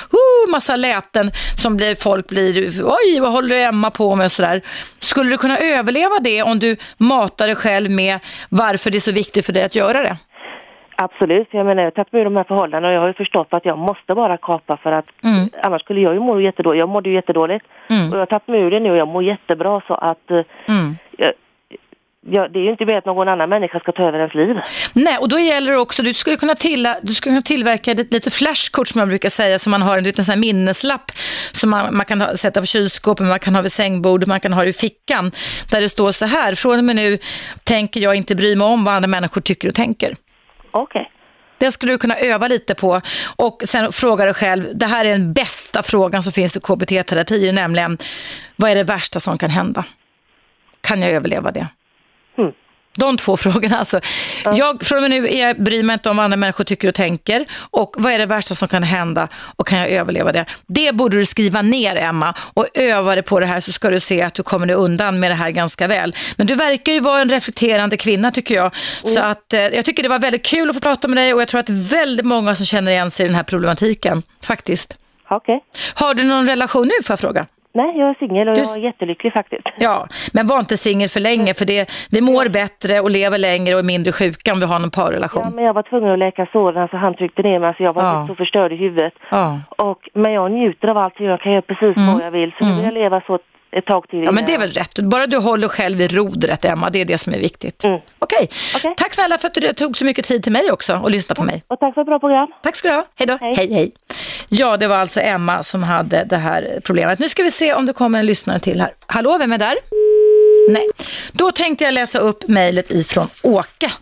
oh, 0.47 0.51
massa 0.51 0.76
läten 0.76 1.30
som 1.57 1.76
blir, 1.76 1.95
folk 1.95 2.28
blir, 2.28 2.53
oj 2.84 3.20
vad 3.20 3.32
håller 3.32 3.57
Emma 3.68 3.91
på 3.91 4.16
med 4.16 4.24
och 4.24 4.32
sådär. 4.32 4.61
Skulle 4.99 5.30
du 5.30 5.36
kunna 5.36 5.59
överleva 5.59 6.18
det 6.20 6.43
om 6.43 6.59
du 6.59 6.76
matar 6.97 7.47
dig 7.47 7.57
själv 7.57 7.91
med 7.91 8.18
varför 8.49 8.91
det 8.91 8.99
är 8.99 9.01
så 9.01 9.12
viktigt 9.12 9.47
för 9.47 9.53
dig 9.53 9.62
att 9.64 9.74
göra 9.76 10.03
det? 10.03 10.16
Absolut, 11.01 11.49
jag 11.51 11.66
menar 11.66 11.82
jag 11.82 11.86
har 11.86 11.91
tagit 11.91 12.12
med 12.12 12.26
de 12.26 12.36
här 12.36 12.45
förhållandena 12.45 12.89
och 12.89 12.95
jag 12.95 13.01
har 13.01 13.09
ju 13.09 13.14
förstått 13.14 13.47
att 13.51 13.64
jag 13.64 13.78
måste 13.78 14.14
bara 14.14 14.36
kapa 14.36 14.76
för 14.76 14.93
att 14.93 15.05
Mm. 15.24 15.49
annars 15.62 15.82
skulle 15.82 16.01
jag 16.01 16.14
ju 16.14 16.20
må 16.20 16.41
jättedåligt. 16.41 16.78
Jag 16.80 16.89
mådde 16.89 17.09
ju 17.09 17.14
jättedåligt 17.14 17.64
Mm. 17.91 18.09
och 18.11 18.14
jag 18.14 18.20
har 18.20 18.26
tagit 18.26 18.49
mig 18.49 18.61
ur 18.61 18.70
det 18.70 18.80
nu 18.80 18.91
och 18.91 18.97
jag 18.97 19.09
mår 19.09 19.22
jättebra 19.22 19.80
så 19.86 19.95
att 19.95 20.30
eh, 20.30 20.36
Mm. 20.68 20.97
jag, 21.18 21.32
jag, 22.27 22.53
det 22.53 22.59
är 22.59 22.62
ju 22.62 22.71
inte 22.71 22.85
mer 22.85 22.99
att 22.99 23.07
någon 23.07 23.29
annan 23.29 23.49
människa 23.49 23.81
ska 23.81 23.93
ta 23.93 24.03
över 24.09 24.19
ens 24.19 24.35
liv. 24.35 24.57
Nej, 24.93 25.19
och 25.19 25.29
då 25.29 25.39
gäller 25.39 25.73
det 25.73 25.79
också, 25.79 26.03
du 26.03 26.14
skulle 26.14 26.37
kunna, 26.37 26.55
till, 26.55 26.95
du 27.03 27.14
skulle 27.14 27.33
kunna 27.33 27.43
tillverka 27.43 27.93
ett 27.93 28.12
lite 28.12 28.31
flashkort 28.31 28.89
som 28.89 28.99
man 28.99 29.09
brukar 29.09 29.29
säga, 29.29 29.59
som 29.59 29.71
man 29.71 29.83
har 29.83 29.99
en 29.99 30.05
liten 30.05 30.25
sån 30.25 30.41
minneslapp 30.41 31.11
som 31.53 31.71
man, 31.71 31.97
man 31.97 32.07
kan 32.07 32.21
ha, 32.21 32.37
sätta 32.37 32.61
på 32.61 32.66
kylskåpet, 32.66 33.27
man 33.27 33.39
kan 33.39 33.55
ha 33.55 33.62
vid 33.62 33.73
sängbordet, 33.73 34.29
man 34.29 34.41
kan 34.41 34.53
ha 34.53 34.64
i 34.64 34.73
fickan, 34.73 35.31
där 35.71 35.81
det 35.81 35.89
står 35.89 36.12
så 36.12 36.27
här, 36.27 36.55
från 36.55 36.79
och 36.79 36.85
med 36.85 36.97
nu 36.97 37.19
tänker 37.64 38.01
jag 38.01 38.14
inte 38.14 38.35
bry 38.35 38.57
mig 38.57 38.66
om 38.66 38.85
vad 38.85 38.95
andra 38.95 39.09
människor 39.09 39.41
tycker 39.41 39.69
och 39.69 39.75
tänker. 39.75 40.14
Okej. 40.71 41.11
Den 41.59 41.73
skulle 41.73 41.93
du 41.93 41.99
kunna 41.99 42.16
öva 42.16 42.49
lite 42.49 42.75
på 42.75 43.01
och 43.37 43.62
sen 43.64 43.93
fråga 43.93 44.25
dig 44.25 44.35
själv, 44.35 44.64
det 44.75 44.87
här 44.87 45.05
är 45.05 45.11
den 45.11 45.33
bästa 45.33 45.83
frågan 45.83 46.23
som 46.23 46.33
finns 46.33 46.57
i 46.57 46.61
KBT-terapi, 46.61 47.53
nämligen 47.53 47.99
vad 48.57 48.71
är 48.71 48.75
det 48.75 48.85
värsta 48.85 49.21
som 49.21 49.39
kan 49.39 49.51
hända? 49.51 49.85
Kan 50.81 51.03
jag 51.03 51.11
överleva 51.11 51.51
det? 51.51 51.66
Mm. 52.99 53.17
De 53.17 53.17
två 53.17 53.37
frågorna 53.37 53.79
alltså. 53.79 54.01
Jag, 54.45 54.83
från 54.83 54.99
och 54.99 55.03
med 55.03 55.11
nu 55.11 55.29
är 55.29 55.47
jag, 55.47 55.63
bryr 55.63 55.83
mig 55.83 55.95
inte 55.95 56.11
om 56.11 56.17
vad 56.17 56.25
andra 56.25 56.37
människor 56.37 56.65
tycker 56.65 56.89
och 56.89 56.95
tänker. 56.95 57.47
Och 57.71 57.95
vad 57.99 58.13
är 58.13 58.19
det 58.19 58.27
värsta 58.27 58.55
som 58.55 58.69
kan 58.69 58.83
hända 58.83 59.29
och 59.57 59.67
kan 59.67 59.79
jag 59.79 59.89
överleva 59.89 60.33
det? 60.33 60.45
Det 60.67 60.93
borde 60.95 61.17
du 61.17 61.27
skriva 61.27 61.63
ner 61.63 61.97
Emma 61.97 62.35
och 62.55 62.67
öva 62.75 63.15
dig 63.15 63.25
på 63.25 63.41
det 63.41 63.47
här 63.47 63.61
så 63.61 63.73
ska 63.73 63.91
du 63.91 64.01
se 64.01 64.23
att 64.23 64.35
du 64.35 64.43
kommer 64.43 64.71
undan 64.71 65.21
med 65.21 65.31
det 65.31 65.35
här 65.35 65.51
ganska 65.51 65.87
väl. 65.87 66.17
Men 66.37 66.47
du 66.47 66.55
verkar 66.55 66.93
ju 66.93 67.01
vara 67.01 67.23
en 67.23 67.31
reflekterande 67.31 67.97
kvinna 67.97 68.31
tycker 68.31 68.55
jag. 68.55 68.77
Så 69.05 69.21
att 69.21 69.53
eh, 69.53 69.61
jag 69.61 69.85
tycker 69.85 70.03
det 70.03 70.09
var 70.09 70.19
väldigt 70.19 70.45
kul 70.45 70.71
att 70.71 70.77
få 70.77 70.81
prata 70.81 71.09
med 71.09 71.17
dig 71.17 71.35
och 71.35 71.41
jag 71.41 71.49
tror 71.49 71.61
att 71.61 71.71
väldigt 71.71 72.27
många 72.27 72.55
som 72.55 72.67
känner 72.67 72.93
igen 72.93 73.11
sig 73.11 73.25
i 73.25 73.29
den 73.29 73.37
här 73.37 73.43
problematiken 73.43 74.23
faktiskt. 74.43 74.97
Okej. 75.31 75.65
Har 75.95 76.15
du 76.15 76.25
någon 76.25 76.47
relation 76.47 76.87
nu 76.87 77.05
får 77.05 77.13
jag 77.13 77.21
fråga? 77.21 77.47
Nej, 77.81 77.91
jag 78.01 78.09
är 78.11 78.14
singel 78.14 78.49
och 78.49 78.55
Du- 78.55 78.61
jag 78.61 78.76
är 78.76 78.81
jättelycklig 78.81 79.33
faktiskt. 79.33 79.66
Ja, 79.79 80.07
men 80.33 80.47
var 80.47 80.59
inte 80.59 80.76
singel 80.76 81.09
för 81.09 81.20
länge 81.20 81.55
för 81.55 81.64
det, 81.64 81.91
vi 82.11 82.20
mår 82.20 82.49
bättre 82.49 83.01
och 83.01 83.11
lever 83.11 83.39
längre 83.39 83.74
och 83.74 83.81
är 83.81 83.85
mindre 83.85 84.12
sjuka 84.12 84.53
om 84.53 84.61
vi 84.61 84.66
har 84.66 84.79
någon 84.79 84.91
parrelation. 84.91 85.43
Ja, 85.45 85.51
men 85.55 85.64
jag 85.64 85.74
var 85.74 85.83
tvungen 85.83 86.11
att 86.12 86.18
läka 86.18 86.47
såren 86.53 86.89
så 86.89 86.97
han 86.97 87.14
tryckte 87.14 87.43
ner 87.43 87.59
mig 87.59 87.74
så 87.76 87.83
jag 87.83 87.93
var 87.93 88.03
Ja. 88.03 88.26
så 88.29 88.35
förstörd 88.35 88.72
i 88.72 88.76
huvudet. 88.76 89.12
Ja. 89.31 89.61
Och, 89.68 89.99
men 90.14 90.33
jag 90.33 90.53
njuter 90.53 90.89
av 90.91 90.99
allting, 90.99 91.26
jag 91.26 91.41
kan 91.41 91.53
göra 91.53 91.62
precis 91.62 91.95
vad 91.97 92.22
jag 92.26 92.31
vill. 92.31 92.53
Så 92.59 92.64
nu 92.66 92.74
vill 92.76 92.85
jag 92.85 92.95
leva 92.95 93.20
så 93.26 93.39
ett, 93.70 93.87
tag 93.87 94.09
till. 94.09 94.18
Mm. 94.18 94.26
Ja, 94.26 94.33
men 94.33 94.45
det 94.45 94.55
är 94.55 94.59
väl 94.59 94.70
rätt. 94.70 94.99
Bara 94.99 95.26
du 95.26 95.37
håller 95.37 95.68
själv 95.68 96.01
i 96.01 96.09
rodret, 96.09 96.64
Emma, 96.64 96.91
det 96.91 97.01
är 97.01 97.05
det 97.05 97.18
som 97.18 97.33
är 97.35 97.39
viktigt. 97.39 97.85
Mm. 97.85 97.99
Okej. 98.18 98.49
Okej. 98.76 98.95
Tack 98.97 99.14
snälla 99.14 99.39
för 99.39 99.49
att 99.49 99.55
du 99.55 99.72
tog 99.72 99.97
så 99.97 100.05
mycket 100.05 100.24
tid 100.24 100.43
till 100.43 100.53
mig 100.53 100.70
också 100.72 101.01
och 101.03 101.11
lyssna 101.11 101.35
på 101.35 101.43
mig. 101.45 101.62
Och 101.68 101.81
tack 101.81 101.95
för 101.95 102.01
ett 102.01 102.07
bra 102.07 102.18
program. 102.18 102.49
Tack 102.62 102.76
ska 102.76 102.89
du 102.89 102.95
ha. 102.95 103.05
Hej 103.18 103.26
då. 103.26 103.39
Hej. 103.41 103.55
hej, 103.57 103.74
hej. 103.74 103.93
Ja, 104.49 104.77
det 104.77 104.87
var 104.87 104.97
alltså 104.97 105.21
Emma 105.21 105.63
som 105.63 105.83
hade 105.83 106.25
det 106.25 106.37
här 106.37 106.81
problemet. 106.85 107.19
Nu 107.19 107.29
ska 107.29 107.43
vi 107.43 107.51
se 107.51 107.75
om 107.75 107.87
det 107.87 107.93
kommer 107.93 108.19
en 108.19 108.27
lyssnare 108.27 108.61
till 108.61 108.81
här. 108.81 108.93
Hallå, 109.07 109.39
vem 109.39 109.53
är 109.53 109.59
där? 109.59 109.79
Nej. 110.69 110.89
Då 111.33 111.53
tänkte 111.53 111.85
jag 111.85 111.95
läsa 111.95 112.19
upp 112.19 112.49
mejlet 112.49 112.91
ifrån 112.91 113.29
Åke. 113.43 113.93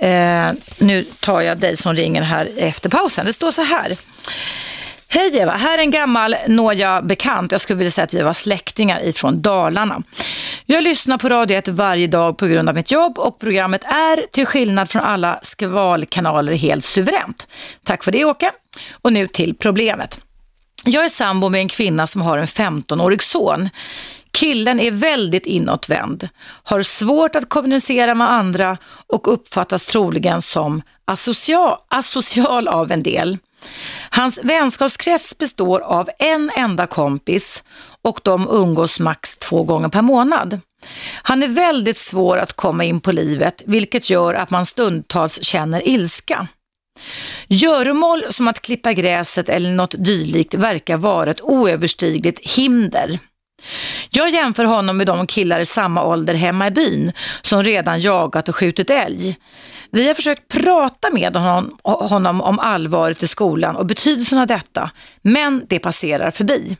Eh, 0.00 0.50
nu 0.80 1.02
tar 1.02 1.40
jag 1.40 1.58
dig 1.58 1.76
som 1.76 1.94
ringer 1.94 2.22
här 2.22 2.48
efter 2.56 2.90
pausen. 2.90 3.26
Det 3.26 3.32
står 3.32 3.50
så 3.50 3.62
här. 3.62 3.96
Hej 5.10 5.36
Eva, 5.36 5.52
här 5.52 5.78
är 5.78 5.82
en 5.82 5.90
gammal 5.90 6.36
nåja 6.48 7.02
bekant. 7.02 7.52
Jag 7.52 7.60
skulle 7.60 7.76
vilja 7.76 7.90
säga 7.90 8.04
att 8.04 8.14
vi 8.14 8.22
var 8.22 8.32
släktingar 8.32 9.02
ifrån 9.04 9.42
Dalarna. 9.42 10.02
Jag 10.66 10.82
lyssnar 10.82 11.18
på 11.18 11.28
Radio 11.28 11.56
1 11.56 11.68
varje 11.68 12.06
dag 12.06 12.38
på 12.38 12.46
grund 12.46 12.68
av 12.68 12.74
mitt 12.74 12.90
jobb 12.90 13.18
och 13.18 13.38
programmet 13.38 13.84
är 13.84 14.26
till 14.32 14.46
skillnad 14.46 14.90
från 14.90 15.02
alla 15.02 15.38
skvalkanaler 15.42 16.52
helt 16.52 16.84
suveränt. 16.84 17.48
Tack 17.84 18.04
för 18.04 18.12
det 18.12 18.24
Åke. 18.24 18.50
Och 18.92 19.12
nu 19.12 19.28
till 19.28 19.54
problemet. 19.54 20.20
Jag 20.84 21.04
är 21.04 21.08
sambo 21.08 21.48
med 21.48 21.60
en 21.60 21.68
kvinna 21.68 22.06
som 22.06 22.22
har 22.22 22.38
en 22.38 22.46
15-årig 22.46 23.22
son. 23.22 23.68
Killen 24.32 24.80
är 24.80 24.90
väldigt 24.90 25.46
inåtvänd, 25.46 26.28
har 26.62 26.82
svårt 26.82 27.36
att 27.36 27.48
kommunicera 27.48 28.14
med 28.14 28.30
andra 28.30 28.76
och 29.06 29.32
uppfattas 29.32 29.86
troligen 29.86 30.42
som 30.42 30.82
asocial, 31.04 31.78
asocial 31.88 32.68
av 32.68 32.92
en 32.92 33.02
del. 33.02 33.38
Hans 34.10 34.40
vänskapskrets 34.42 35.38
består 35.38 35.80
av 35.80 36.10
en 36.18 36.50
enda 36.56 36.86
kompis 36.86 37.64
och 38.02 38.20
de 38.24 38.48
umgås 38.50 39.00
max 39.00 39.38
två 39.38 39.62
gånger 39.62 39.88
per 39.88 40.02
månad. 40.02 40.60
Han 41.22 41.42
är 41.42 41.48
väldigt 41.48 41.98
svår 41.98 42.38
att 42.38 42.52
komma 42.52 42.84
in 42.84 43.00
på 43.00 43.12
livet, 43.12 43.62
vilket 43.66 44.10
gör 44.10 44.34
att 44.34 44.50
man 44.50 44.66
stundtals 44.66 45.42
känner 45.42 45.88
ilska. 45.88 46.48
Göromål 47.48 48.24
som 48.30 48.48
att 48.48 48.62
klippa 48.62 48.92
gräset 48.92 49.48
eller 49.48 49.70
något 49.70 49.94
dylikt 50.04 50.54
verkar 50.54 50.96
vara 50.96 51.30
ett 51.30 51.42
oöverstigligt 51.42 52.50
hinder. 52.56 53.18
Jag 54.10 54.30
jämför 54.30 54.64
honom 54.64 54.96
med 54.96 55.06
de 55.06 55.26
killar 55.26 55.60
i 55.60 55.64
samma 55.64 56.04
ålder 56.04 56.34
hemma 56.34 56.66
i 56.66 56.70
byn 56.70 57.12
som 57.42 57.62
redan 57.62 58.00
jagat 58.00 58.48
och 58.48 58.56
skjutit 58.56 58.90
älg. 58.90 59.36
Vi 59.90 60.06
har 60.06 60.14
försökt 60.14 60.48
prata 60.48 61.10
med 61.10 61.36
honom, 61.36 61.78
honom 61.82 62.40
om 62.40 62.58
allvaret 62.58 63.22
i 63.22 63.26
skolan 63.28 63.76
och 63.76 63.86
betydelsen 63.86 64.38
av 64.38 64.46
detta, 64.46 64.90
men 65.22 65.66
det 65.68 65.78
passerar 65.78 66.30
förbi. 66.30 66.76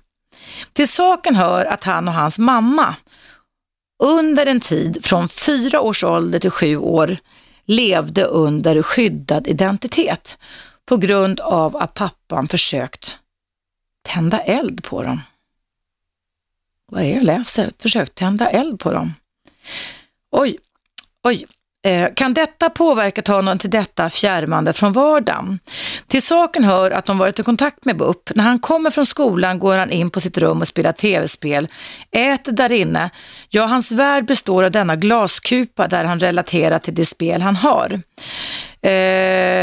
Till 0.73 0.89
saken 0.89 1.35
hör 1.35 1.65
att 1.65 1.85
han 1.85 2.09
och 2.09 2.15
hans 2.15 2.39
mamma 2.39 2.95
under 4.03 4.47
en 4.47 4.61
tid 4.61 4.99
från 5.03 5.29
fyra 5.29 5.81
års 5.81 6.05
ålder 6.05 6.39
till 6.39 6.51
sju 6.51 6.77
år 6.77 7.19
levde 7.65 8.25
under 8.25 8.83
skyddad 8.83 9.49
identitet 9.49 10.39
på 10.87 10.97
grund 10.97 11.41
av 11.41 11.77
att 11.77 11.95
pappan 11.95 12.49
försökt 12.49 13.17
tända 14.09 14.39
eld 14.41 14.85
på 14.85 15.03
dem. 15.03 15.21
Vad 16.93 17.03
är 17.03 17.07
det 17.07 17.15
jag 17.15 17.25
läser? 17.25 17.73
Försök 17.79 18.15
tända 18.15 18.51
eld 18.51 18.81
på 18.81 18.93
dem. 18.93 19.15
Oj, 20.31 20.59
oj. 21.25 21.47
Eh, 21.85 22.15
kan 22.15 22.35
detta 22.35 22.71
påverkat 22.71 23.29
honom 23.29 23.59
till 23.59 23.71
detta 23.71 24.11
fjärmande 24.11 24.73
från 24.73 24.93
vardagen? 24.93 25.59
Till 26.07 26.23
saken 26.23 26.65
hör 26.65 26.91
att 26.91 27.05
de 27.05 27.19
varit 27.19 27.39
i 27.39 27.43
kontakt 27.43 27.85
med 27.85 27.97
BUP. 27.97 28.31
När 28.35 28.45
han 28.45 28.59
kommer 28.59 28.91
från 28.91 29.07
skolan 29.07 29.59
går 29.59 29.79
han 29.79 29.91
in 29.91 30.11
på 30.11 30.21
sitt 30.21 30.39
rum 30.39 30.61
och 30.61 30.69
spelar 30.69 30.93
tv-spel, 30.93 31.69
äter 32.11 32.53
där 32.53 32.73
inne. 32.73 33.11
Ja, 33.49 33.67
hans 33.67 33.93
värld 33.93 34.25
består 34.25 34.65
av 34.65 34.71
denna 34.71 34.97
glaskupa 34.97 35.89
där 35.89 36.05
han 36.05 36.21
relaterar 36.21 36.79
till 36.79 36.95
det 36.95 37.05
spel 37.05 37.43
han 37.43 37.57
har. 37.57 38.01
Eh, 38.83 38.93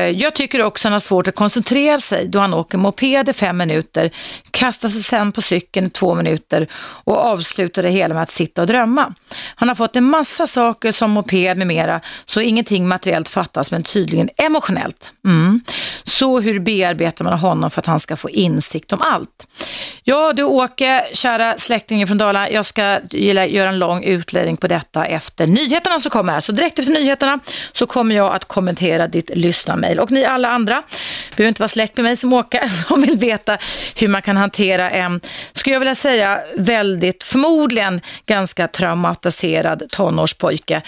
jag 0.09 0.35
tycker 0.35 0.61
också 0.61 0.87
han 0.87 0.93
har 0.93 0.99
svårt 0.99 1.27
att 1.27 1.35
koncentrera 1.35 2.01
sig 2.01 2.27
då 2.27 2.39
han 2.39 2.53
åker 2.53 2.77
moped 2.77 3.29
i 3.29 3.33
fem 3.33 3.57
minuter, 3.57 4.11
kastar 4.51 4.89
sig 4.89 5.03
sen 5.03 5.31
på 5.31 5.41
cykeln 5.41 5.87
i 5.87 5.89
två 5.89 6.15
minuter 6.15 6.67
och 7.03 7.17
avslutar 7.17 7.83
det 7.83 7.89
hela 7.89 8.13
med 8.13 8.23
att 8.23 8.31
sitta 8.31 8.61
och 8.61 8.67
drömma. 8.67 9.13
Han 9.55 9.67
har 9.67 9.75
fått 9.75 9.95
en 9.95 10.03
massa 10.03 10.47
saker 10.47 10.91
som 10.91 11.11
moped 11.11 11.57
med 11.57 11.67
mera, 11.67 12.01
så 12.25 12.41
ingenting 12.41 12.87
materiellt 12.87 13.29
fattas 13.29 13.71
men 13.71 13.83
tydligen 13.83 14.29
emotionellt. 14.37 15.11
Mm. 15.25 15.61
Så 16.03 16.39
hur 16.39 16.59
bearbetar 16.59 17.25
man 17.25 17.39
honom 17.39 17.69
för 17.69 17.81
att 17.81 17.85
han 17.85 17.99
ska 17.99 18.15
få 18.15 18.29
insikt 18.29 18.93
om 18.93 19.01
allt? 19.01 19.47
Ja 20.03 20.33
du 20.33 20.43
Åke, 20.43 21.07
kära 21.13 21.57
släktingen 21.57 22.07
från 22.07 22.17
Dalarna, 22.17 22.49
jag 22.49 22.65
ska 22.65 22.99
göra 23.11 23.69
en 23.69 23.79
lång 23.79 24.03
utläggning 24.03 24.57
på 24.57 24.67
detta 24.67 25.05
efter 25.05 25.47
nyheterna 25.47 25.99
som 25.99 26.11
kommer. 26.11 26.39
Så 26.39 26.51
direkt 26.51 26.79
efter 26.79 26.93
nyheterna 26.93 27.39
så 27.73 27.85
kommer 27.85 28.15
jag 28.15 28.35
att 28.35 28.45
kommentera 28.45 29.04
ditt 29.07 29.29
lyssnarmail. 29.35 29.99
Och 29.99 30.11
ni 30.11 30.25
alla 30.25 30.49
andra 30.49 30.83
behöver 31.35 31.47
inte 31.47 31.61
vara 31.61 31.69
släkt 31.69 31.97
med 31.97 32.03
mig 32.03 32.15
som 32.15 32.33
åkare 32.33 32.69
som 32.87 33.01
vill 33.01 33.17
veta 33.17 33.57
hur 33.95 34.07
man 34.07 34.21
kan 34.21 34.37
hantera 34.37 34.91
en, 34.91 35.21
skulle 35.53 35.75
jag 35.75 35.79
vilja 35.79 35.95
säga, 35.95 36.39
väldigt 36.55 37.23
förmodligen 37.23 38.01
ganska 38.25 38.67
traumatiserad 38.67 39.83
tonårspojke. 39.91 40.81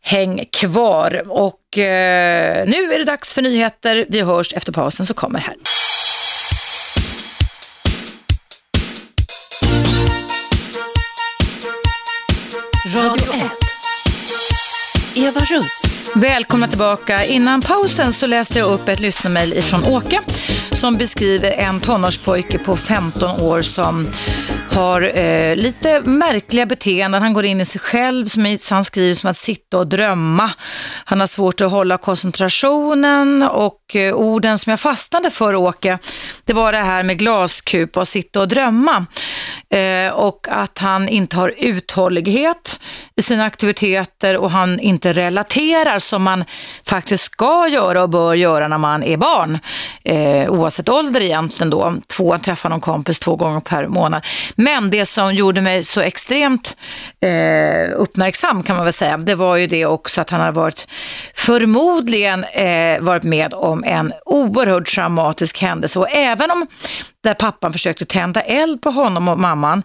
Häng 0.00 0.44
kvar 0.52 1.22
och 1.28 1.78
eh, 1.78 2.66
nu 2.66 2.94
är 2.94 2.98
det 2.98 3.04
dags 3.04 3.34
för 3.34 3.42
nyheter. 3.42 4.06
Vi 4.08 4.20
hörs 4.20 4.52
efter 4.52 4.72
pausen 4.72 5.06
så 5.06 5.14
kommer 5.14 5.40
här. 5.40 5.54
Eva 15.16 15.40
Russ. 15.40 15.82
Välkomna 16.14 16.68
tillbaka. 16.68 17.24
Innan 17.24 17.60
pausen 17.60 18.12
så 18.12 18.26
läste 18.26 18.58
jag 18.58 18.72
upp 18.72 18.88
ett 18.88 19.00
lyssnarmail 19.00 19.52
ifrån 19.52 19.84
Åke 19.84 20.20
som 20.72 20.96
beskriver 20.96 21.50
en 21.50 21.80
tonårspojke 21.80 22.58
på 22.58 22.76
15 22.76 23.40
år 23.40 23.62
som 23.62 24.08
har 24.74 25.18
eh, 25.18 25.56
lite 25.56 26.00
märkliga 26.00 26.66
beteenden. 26.66 27.22
Han 27.22 27.32
går 27.32 27.44
in 27.44 27.60
i 27.60 27.64
sig 27.64 27.80
själv, 27.80 28.26
som 28.26 28.56
han 28.70 28.84
skriver 28.84 29.14
som 29.14 29.30
att 29.30 29.36
sitta 29.36 29.78
och 29.78 29.86
drömma. 29.86 30.50
Han 31.04 31.20
har 31.20 31.26
svårt 31.26 31.60
att 31.60 31.70
hålla 31.70 31.98
koncentrationen 31.98 33.42
och 33.42 33.96
eh, 33.96 34.14
orden 34.14 34.58
som 34.58 34.70
jag 34.70 34.80
fastnade 34.80 35.30
för 35.30 35.54
Åke, 35.54 35.98
det 36.44 36.52
var 36.52 36.72
det 36.72 36.78
här 36.78 37.02
med 37.02 37.18
glaskupa 37.18 38.00
och 38.00 38.08
sitta 38.08 38.40
och 38.40 38.48
drömma. 38.48 39.06
Eh, 39.70 40.12
och 40.12 40.46
att 40.50 40.78
han 40.78 41.08
inte 41.08 41.36
har 41.36 41.54
uthållighet 41.58 42.80
i 43.16 43.22
sina 43.22 43.44
aktiviteter 43.44 44.36
och 44.36 44.50
han 44.50 44.80
inte 44.80 45.12
relaterar 45.12 45.98
som 45.98 46.22
man 46.22 46.44
faktiskt 46.86 47.24
ska 47.24 47.68
göra 47.68 48.02
och 48.02 48.10
bör 48.10 48.34
göra 48.34 48.68
när 48.68 48.78
man 48.78 49.02
är 49.02 49.16
barn. 49.16 49.58
Eh, 50.04 50.50
oavsett 50.50 50.88
ålder 50.88 51.20
egentligen 51.20 51.70
då. 51.70 51.94
Två, 52.16 52.38
träffa 52.38 52.68
någon 52.68 52.80
kompis 52.80 53.18
två 53.18 53.36
gånger 53.36 53.60
per 53.60 53.86
månad. 53.86 54.22
Men 54.64 54.90
det 54.90 55.06
som 55.06 55.34
gjorde 55.34 55.60
mig 55.60 55.84
så 55.84 56.00
extremt 56.00 56.76
eh, 57.20 58.00
uppmärksam 58.00 58.62
kan 58.62 58.76
man 58.76 58.84
väl 58.84 58.92
säga, 58.92 59.16
det 59.16 59.34
var 59.34 59.56
ju 59.56 59.66
det 59.66 59.86
också 59.86 60.20
att 60.20 60.30
han 60.30 60.40
har 60.40 60.52
varit 60.52 60.88
förmodligen 61.34 62.44
eh, 62.44 63.00
varit 63.00 63.22
med 63.22 63.54
om 63.54 63.84
en 63.84 64.12
oerhört 64.24 64.86
traumatisk 64.86 65.60
händelse. 65.62 65.98
Och 65.98 66.10
även 66.10 66.50
om 66.50 66.66
där 67.22 67.34
pappan 67.34 67.72
försökte 67.72 68.04
tända 68.04 68.40
eld 68.40 68.82
på 68.82 68.90
honom 68.90 69.28
och 69.28 69.38
mamman, 69.38 69.82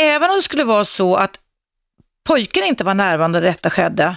även 0.00 0.30
om 0.30 0.36
det 0.36 0.42
skulle 0.42 0.64
vara 0.64 0.84
så 0.84 1.16
att 1.16 1.38
pojken 2.26 2.64
inte 2.64 2.84
var 2.84 2.94
närvarande 2.94 3.40
när 3.40 3.46
detta 3.46 3.70
skedde, 3.70 4.16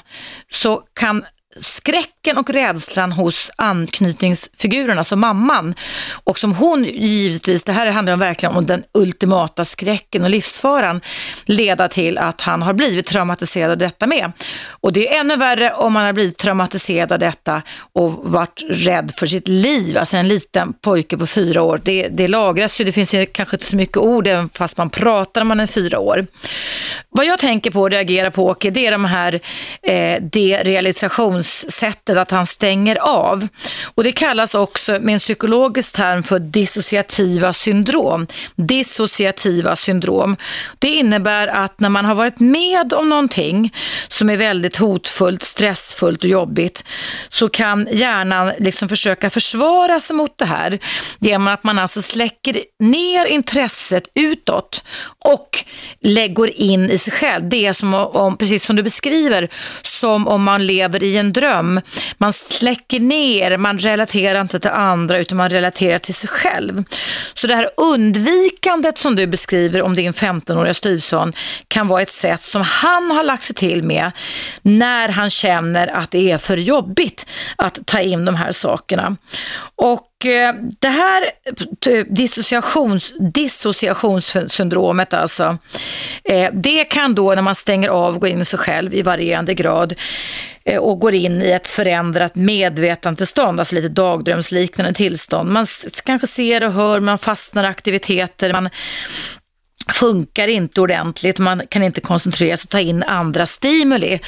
så 0.52 0.84
kan 1.00 1.26
skräcken 1.60 2.38
och 2.38 2.50
rädslan 2.50 3.12
hos 3.12 3.52
anknytningsfigurerna, 3.56 4.98
alltså 5.00 5.16
mamman, 5.16 5.76
och 6.12 6.40
som 6.40 6.56
hon 6.56 6.84
givetvis, 6.84 7.64
det 7.64 7.72
här 7.72 7.92
handlar 7.92 8.14
om 8.14 8.20
verkligen 8.20 8.56
om 8.56 8.66
den 8.66 8.84
ultimata 8.94 9.66
skräcken 9.66 10.24
och 10.24 10.30
livsfaran, 10.30 11.02
leda 11.46 11.88
till 11.88 12.18
att 12.18 12.42
han 12.42 12.62
har 12.62 12.74
blivit 12.74 13.06
traumatiserad 13.06 13.72
av 13.72 13.78
detta 13.78 14.08
med. 14.08 14.32
Och 14.70 14.94
det 14.94 15.16
är 15.16 15.20
ännu 15.20 15.36
värre 15.36 15.74
om 15.74 15.94
man 15.94 16.06
har 16.06 16.14
blivit 16.14 16.38
traumatiserad 16.38 17.12
av 17.12 17.20
detta 17.20 17.62
och 17.94 18.12
varit 18.12 18.64
rädd 18.70 19.14
för 19.18 19.28
sitt 19.28 19.48
liv. 19.48 19.98
Alltså 19.98 20.18
en 20.18 20.28
liten 20.28 20.74
pojke 20.74 21.18
på 21.18 21.28
fyra 21.28 21.62
år, 21.62 21.82
det, 21.84 22.08
det 22.08 22.28
lagras 22.28 22.82
ju, 22.82 22.86
det 22.86 22.92
finns 22.92 23.14
ju 23.14 23.26
kanske 23.26 23.56
inte 23.56 23.66
så 23.66 23.76
mycket 23.76 23.98
ord 23.98 24.28
även 24.28 24.50
fast 24.50 24.78
man 24.78 24.90
pratar 24.90 25.42
när 25.42 25.46
man 25.46 25.60
är 25.60 25.68
fyra 25.68 26.00
år. 26.00 26.26
Vad 27.10 27.26
jag 27.26 27.40
tänker 27.40 27.72
på 27.72 27.82
och 27.82 27.90
reagerar 27.90 28.30
på 28.30 28.46
Åke, 28.46 28.70
det 28.70 28.88
är 28.88 28.92
de 28.92 29.06
här 29.06 29.40
eh, 29.84 30.22
realisations 30.64 31.47
sättet 31.48 32.18
att 32.18 32.32
han 32.32 32.46
stänger 32.46 32.96
av. 32.96 33.48
Och 33.96 34.04
det 34.04 34.12
kallas 34.12 34.56
också 34.56 34.92
med 34.92 35.14
en 35.14 35.20
psykologisk 35.20 35.94
term 35.94 36.24
för 36.24 36.40
dissociativa 36.40 37.54
syndrom. 37.54 38.28
Dissociativa 38.56 39.76
syndrom. 39.76 40.36
Det 40.80 40.88
innebär 40.88 41.48
att 41.48 41.80
när 41.80 41.90
man 41.90 42.06
har 42.06 42.16
varit 42.16 42.40
med 42.40 42.94
om 42.94 43.10
någonting 43.10 43.74
som 44.08 44.30
är 44.30 44.38
väldigt 44.38 44.78
hotfullt, 44.78 45.44
stressfullt 45.44 46.24
och 46.24 46.30
jobbigt 46.30 46.84
så 47.30 47.50
kan 47.50 47.88
hjärnan 47.92 48.52
liksom 48.60 48.90
försöka 48.90 49.30
försvara 49.30 50.00
sig 50.00 50.16
mot 50.16 50.38
det 50.38 50.46
här 50.46 50.80
genom 51.20 51.48
att 51.48 51.64
man 51.64 51.80
alltså 51.80 52.02
släcker 52.02 52.64
ner 52.80 53.26
intresset 53.26 54.04
utåt 54.14 54.84
och 55.20 55.64
lägger 56.02 56.62
in 56.62 56.92
i 56.92 56.98
sig 56.98 57.14
själv. 57.14 57.50
Det 57.50 57.66
är 57.66 57.74
som 57.74 57.94
om, 57.94 58.38
precis 58.38 58.66
som 58.66 58.76
du 58.76 58.84
beskriver, 58.84 59.50
som 59.82 60.28
om 60.28 60.44
man 60.44 60.66
lever 60.66 61.04
i 61.04 61.18
en 61.18 61.27
dröm. 61.34 61.82
Man 62.18 62.34
släcker 62.34 63.00
ner, 63.00 63.58
man 63.58 63.80
relaterar 63.80 64.42
inte 64.42 64.60
till 64.60 64.70
andra 64.70 65.18
utan 65.18 65.38
man 65.38 65.50
relaterar 65.50 66.00
till 66.00 66.14
sig 66.14 66.30
själv. 66.30 66.84
Så 67.34 67.48
det 67.48 67.56
här 67.56 67.70
undvikandet 67.78 68.98
som 68.98 69.16
du 69.16 69.28
beskriver 69.28 69.82
om 69.82 69.96
din 69.96 70.14
15-åriga 70.14 70.74
styvson 70.74 71.34
kan 71.68 71.88
vara 71.88 72.02
ett 72.02 72.10
sätt 72.10 72.42
som 72.42 72.62
han 72.62 73.12
har 73.12 73.24
lagt 73.24 73.44
sig 73.44 73.56
till 73.56 73.84
med 73.84 74.12
när 74.62 75.10
han 75.10 75.30
känner 75.30 75.88
att 75.88 76.12
det 76.12 76.32
är 76.32 76.38
för 76.38 76.58
jobbigt 76.58 77.26
att 77.56 77.80
ta 77.86 78.00
in 78.00 78.26
de 78.26 78.36
här 78.36 78.52
sakerna. 78.52 79.16
Och 79.76 80.07
Eh, 80.26 80.54
det 80.80 80.88
här 80.88 81.24
dissociations, 82.14 83.14
dissociationssyndromet 83.34 85.14
alltså, 85.14 85.58
eh, 86.24 86.54
det 86.54 86.84
kan 86.84 87.16
då 87.16 87.36
när 87.36 87.42
man 87.42 87.56
stänger 87.56 87.90
av 87.90 88.20
gå 88.20 88.28
in 88.28 88.42
i 88.42 88.46
sig 88.46 88.60
själv 88.60 88.94
i 88.94 89.02
varierande 89.02 89.54
grad 89.54 89.94
eh, 90.66 90.80
och 90.80 91.00
går 91.00 91.14
in 91.14 91.42
i 91.42 91.52
ett 91.52 91.68
förändrat 91.68 92.36
medvetandetillstånd, 92.36 93.60
alltså 93.60 93.76
lite 93.76 93.90
dagdrömsliknande 93.90 94.94
tillstånd. 94.94 95.52
Man 95.52 95.66
kanske 96.06 96.28
ser 96.28 96.64
och 96.64 96.72
hör, 96.72 97.00
man 97.00 97.18
fastnar 97.18 97.64
i 97.64 97.68
aktiviteter, 97.68 98.54
man 98.54 98.70
funkar 99.94 100.48
inte 100.48 100.82
ordentligt, 100.82 101.40
man 101.40 101.62
kan 101.70 101.84
inte 101.84 102.02
koncentrera 102.02 102.58
sig 102.58 102.66
och 102.66 102.70
ta 102.70 102.80
in 102.80 103.04
andra 103.04 103.46
stimuli. 103.46 104.20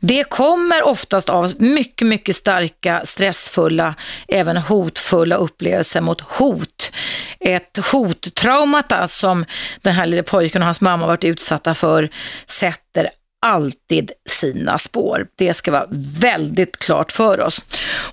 Det 0.00 0.24
kommer 0.24 0.82
oftast 0.82 1.28
av 1.28 1.52
mycket, 1.58 2.06
mycket 2.06 2.36
starka, 2.36 3.00
stressfulla, 3.04 3.94
även 4.28 4.56
hotfulla 4.56 5.36
upplevelser 5.36 6.00
mot 6.00 6.20
hot. 6.20 6.92
Ett 7.40 7.78
hottraumata 7.92 9.08
som 9.08 9.44
den 9.80 9.94
här 9.94 10.06
lille 10.06 10.22
pojken 10.22 10.62
och 10.62 10.66
hans 10.66 10.80
mamma 10.80 11.06
varit 11.06 11.24
utsatta 11.24 11.74
för 11.74 12.10
sätter 12.46 13.08
alltid 13.42 14.12
sina 14.28 14.78
spår. 14.78 15.26
Det 15.36 15.54
ska 15.54 15.70
vara 15.70 15.86
väldigt 16.20 16.76
klart 16.76 17.12
för 17.12 17.40
oss. 17.40 17.64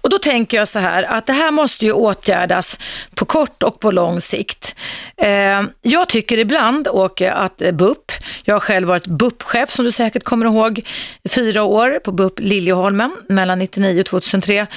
Och 0.02 0.10
då 0.10 0.20
tänker 0.20 0.58
jag 0.58 0.68
så 0.68 0.80
här 0.80 1.04
att 1.04 1.26
det 1.26 1.34
här 1.34 1.52
måste 1.52 1.86
ju 1.86 1.92
åtgärdas 1.92 2.80
på 3.16 3.26
kort 3.26 3.64
och 3.64 3.80
på 3.80 3.92
lång 3.92 4.22
sikt. 4.22 4.76
Eh, 5.18 5.62
jag 5.82 6.10
tycker 6.10 6.40
ibland, 6.40 6.88
Åke, 6.88 7.32
att 7.32 7.58
BUP, 7.58 8.12
jag 8.44 8.56
har 8.56 8.60
själv 8.60 8.88
varit 8.88 9.08
BUP-chef 9.08 9.72
som 9.72 9.86
du 9.86 9.92
säkert 9.92 10.24
kommer 10.24 10.46
ihåg, 10.46 10.82
fyra 11.30 11.64
år 11.64 12.00
på 12.00 12.12
BUP 12.12 12.40
Liljeholmen 12.40 13.16
mellan 13.28 13.60
99 13.60 14.00
och 14.00 14.06
2003. 14.06 14.68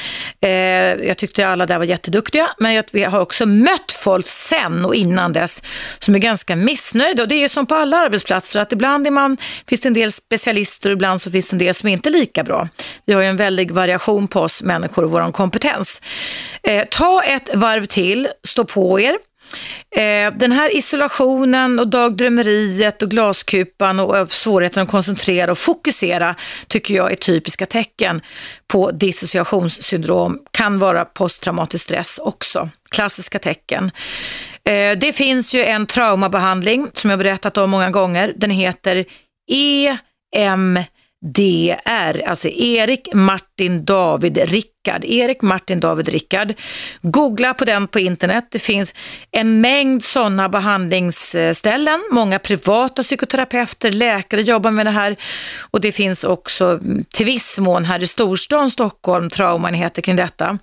Eh, 0.41 0.51
jag 0.51 1.17
tyckte 1.17 1.49
alla 1.49 1.67
där 1.67 1.79
var 1.79 1.85
jätteduktiga, 1.85 2.49
men 2.59 2.83
jag 2.93 3.11
har 3.11 3.21
också 3.21 3.47
mött 3.47 3.93
folk 3.93 4.27
sen 4.27 4.85
och 4.85 4.95
innan 4.95 5.33
dess 5.33 5.63
som 5.99 6.15
är 6.15 6.19
ganska 6.19 6.57
missnöjda 6.57 7.23
och 7.23 7.29
det 7.29 7.35
är 7.35 7.41
ju 7.41 7.49
som 7.49 7.67
på 7.67 7.75
alla 7.75 7.97
arbetsplatser 7.97 8.61
att 8.61 8.73
ibland 8.73 9.07
är 9.07 9.11
man, 9.11 9.37
finns 9.67 9.81
det 9.81 9.89
en 9.89 9.95
del 9.95 10.13
specialister 10.43 10.91
och 10.91 10.95
ibland 10.95 11.21
så 11.21 11.31
finns 11.31 11.49
det 11.49 11.55
en 11.55 11.59
del 11.59 11.75
som 11.75 11.89
är 11.89 11.93
inte 11.93 12.09
är 12.09 12.11
lika 12.11 12.45
bra. 12.45 12.69
Vi 13.07 13.13
har 13.13 13.23
ju 13.23 13.29
en 13.29 13.37
väldig 13.37 13.71
variation 13.71 14.29
på 14.29 14.41
oss 14.41 14.63
människor 14.63 15.05
och 15.05 15.11
vår 15.11 15.33
kompetens. 15.33 16.03
Eh, 16.63 16.85
ta 16.91 17.23
ett 17.23 17.55
varv 17.55 17.85
till, 17.85 18.29
stå 18.43 18.65
på 18.65 19.01
er. 19.01 19.17
Eh, 19.97 20.33
den 20.35 20.53
här 20.53 20.77
isolationen 20.77 21.79
och 21.79 21.89
dagdrömmeriet 21.89 23.03
och 23.03 23.11
glaskupan 23.11 24.01
och 24.01 24.19
eh, 24.19 24.27
svårigheten 24.27 24.83
att 24.83 24.91
koncentrera 24.91 25.51
och 25.51 25.59
fokusera 25.59 26.35
tycker 26.69 26.95
jag 26.95 27.13
är 27.13 27.17
typiska 27.17 27.67
tecken 27.67 28.21
på 28.69 28.91
dissociationssyndrom. 28.91 30.39
Kan 30.51 30.79
vara 30.79 31.05
posttraumatisk 31.05 31.85
stress 31.85 32.19
också. 32.19 32.69
Klassiska 32.91 33.39
tecken. 33.39 33.91
Eh, 34.65 34.99
det 34.99 35.17
finns 35.17 35.55
ju 35.55 35.65
en 35.65 35.87
traumabehandling 35.87 36.89
som 36.93 37.11
jag 37.11 37.19
berättat 37.19 37.59
om 37.59 37.71
många 37.71 37.91
gånger. 37.91 38.35
Den 38.37 38.51
heter 38.51 39.05
E. 39.51 39.99
MDR, 40.37 42.23
alltså 42.27 42.49
Erik 42.49 43.09
Martin 43.15 43.52
David 43.69 44.39
Rickard. 44.39 45.05
Erik 45.05 45.43
Martin 45.43 45.81
David 45.81 46.09
Rickard. 46.09 46.55
Googla 47.03 47.55
på 47.55 47.65
den 47.65 47.89
på 47.89 47.99
internet. 47.99 48.47
Det 48.51 48.59
finns 48.59 48.95
en 49.31 49.61
mängd 49.61 50.05
sådana 50.05 50.49
behandlingsställen. 50.49 52.01
Många 52.11 52.39
privata 52.39 53.03
psykoterapeuter, 53.03 53.91
läkare 53.91 54.43
jobbar 54.43 54.71
med 54.71 54.87
det 54.87 54.91
här 54.91 55.17
och 55.71 55.81
det 55.81 55.93
finns 55.93 56.25
också 56.25 56.81
till 57.15 57.27
viss 57.27 57.59
mån 57.59 57.85
här 57.85 58.03
i 58.03 58.07
storstan 58.07 58.71
Stockholm 58.71 59.31
traumaenheter 59.31 60.03
kring 60.03 60.17
detta. 60.17 60.59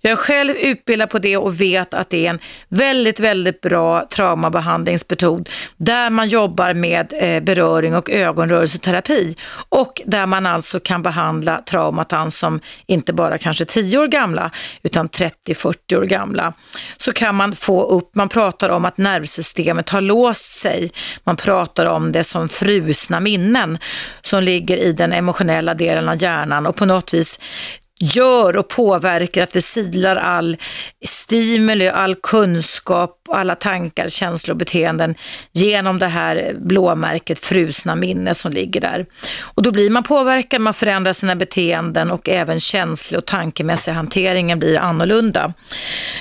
Jag 0.00 0.12
är 0.12 0.16
själv 0.16 0.56
utbildad 0.56 1.10
på 1.10 1.18
det 1.18 1.36
och 1.36 1.60
vet 1.60 1.94
att 1.94 2.10
det 2.10 2.26
är 2.26 2.30
en 2.30 2.38
väldigt, 2.68 3.20
väldigt 3.20 3.60
bra 3.60 4.06
traumabehandlingsmetod 4.10 5.48
där 5.76 6.10
man 6.10 6.28
jobbar 6.28 6.72
med 6.72 7.12
eh, 7.16 7.42
beröring 7.42 7.94
och 7.94 8.10
ögonrörelseterapi 8.10 9.36
och 9.68 10.02
där 10.06 10.26
man 10.26 10.46
alltså 10.46 10.80
kan 10.80 11.02
behandla 11.02 11.62
traumatan 11.62 12.30
som 12.36 12.60
inte 12.86 13.12
bara 13.12 13.38
kanske 13.38 13.64
10 13.64 13.98
år 13.98 14.06
gamla 14.06 14.50
utan 14.82 15.08
30-40 15.08 15.96
år 15.96 16.02
gamla. 16.02 16.52
Så 16.96 17.12
kan 17.12 17.34
man 17.34 17.56
få 17.56 17.82
upp, 17.82 18.14
man 18.14 18.28
pratar 18.28 18.68
om 18.68 18.84
att 18.84 18.98
nervsystemet 18.98 19.90
har 19.90 20.00
låst 20.00 20.52
sig. 20.52 20.90
Man 21.24 21.36
pratar 21.36 21.86
om 21.86 22.12
det 22.12 22.24
som 22.24 22.48
frusna 22.48 23.20
minnen 23.20 23.78
som 24.22 24.42
ligger 24.42 24.76
i 24.76 24.92
den 24.92 25.12
emotionella 25.12 25.74
delen 25.74 26.08
av 26.08 26.22
hjärnan 26.22 26.66
och 26.66 26.76
på 26.76 26.84
något 26.84 27.14
vis 27.14 27.40
gör 27.98 28.56
och 28.56 28.68
påverkar 28.68 29.42
att 29.42 29.56
vi 29.56 29.62
silar 29.62 30.16
all 30.16 30.56
stimuli, 31.04 31.88
all 31.88 32.14
kunskap, 32.14 33.15
alla 33.34 33.54
tankar, 33.54 34.08
känslor 34.08 34.52
och 34.52 34.58
beteenden 34.58 35.14
genom 35.52 35.98
det 35.98 36.06
här 36.06 36.54
blåmärket 36.58 37.40
frusna 37.40 37.96
minne 37.96 38.34
som 38.34 38.52
ligger 38.52 38.80
där. 38.80 39.06
Och 39.42 39.62
då 39.62 39.72
blir 39.72 39.90
man 39.90 40.02
påverkad, 40.02 40.60
man 40.60 40.74
förändrar 40.74 41.12
sina 41.12 41.36
beteenden 41.36 42.10
och 42.10 42.28
även 42.28 42.60
känslig 42.60 43.18
och 43.18 43.24
tankemässig 43.24 43.92
hanteringen 43.92 44.58
blir 44.58 44.78
annorlunda. 44.78 45.52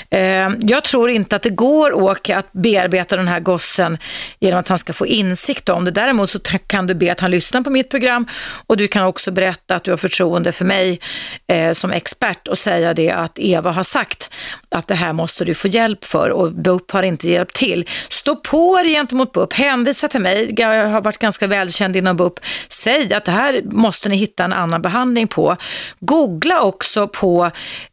Eh, 0.09 0.49
jag 0.61 0.83
tror 0.83 1.09
inte 1.09 1.35
att 1.35 1.41
det 1.41 1.49
går, 1.49 1.93
Åke, 1.93 2.37
att 2.37 2.53
bearbeta 2.53 3.17
den 3.17 3.27
här 3.27 3.39
gossen 3.39 3.97
genom 4.39 4.59
att 4.59 4.67
han 4.67 4.77
ska 4.77 4.93
få 4.93 5.07
insikt 5.07 5.69
om 5.69 5.85
det. 5.85 5.91
Däremot 5.91 6.29
så 6.29 6.39
kan 6.67 6.87
du 6.87 6.93
be 6.95 7.11
att 7.11 7.19
han 7.19 7.31
lyssnar 7.31 7.61
på 7.61 7.69
mitt 7.69 7.89
program 7.89 8.27
och 8.67 8.77
du 8.77 8.87
kan 8.87 9.03
också 9.03 9.31
berätta 9.31 9.75
att 9.75 9.83
du 9.83 9.91
har 9.91 9.97
förtroende 9.97 10.51
för 10.51 10.65
mig 10.65 10.99
eh, 11.47 11.71
som 11.71 11.91
expert 11.91 12.47
och 12.47 12.57
säga 12.57 12.93
det 12.93 13.11
att 13.11 13.39
Eva 13.39 13.71
har 13.71 13.83
sagt 13.83 14.33
att 14.69 14.87
det 14.87 14.95
här 14.95 15.13
måste 15.13 15.45
du 15.45 15.53
få 15.53 15.67
hjälp 15.67 16.05
för 16.05 16.29
och 16.29 16.51
be 16.53 16.69
upp 16.69 16.91
har 16.95 17.03
inte 17.03 17.29
hjälpt 17.29 17.55
till. 17.55 17.89
Stå 18.09 18.35
på 18.35 18.79
er 18.79 18.85
gentemot 18.85 19.31
BUP, 19.31 19.53
hänvisa 19.53 20.07
till 20.07 20.21
mig, 20.21 20.53
jag 20.57 20.87
har 20.87 21.01
varit 21.01 21.17
ganska 21.17 21.47
välkänd 21.47 21.95
inom 21.95 22.17
BUP. 22.17 22.39
Säg 22.67 23.13
att 23.13 23.25
det 23.25 23.31
här 23.31 23.61
måste 23.71 24.09
ni 24.09 24.15
hitta 24.15 24.43
en 24.43 24.53
annan 24.53 24.81
behandling 24.81 25.27
på. 25.27 25.57
Googla 25.99 26.61
också 26.61 27.07
på, 27.07 27.51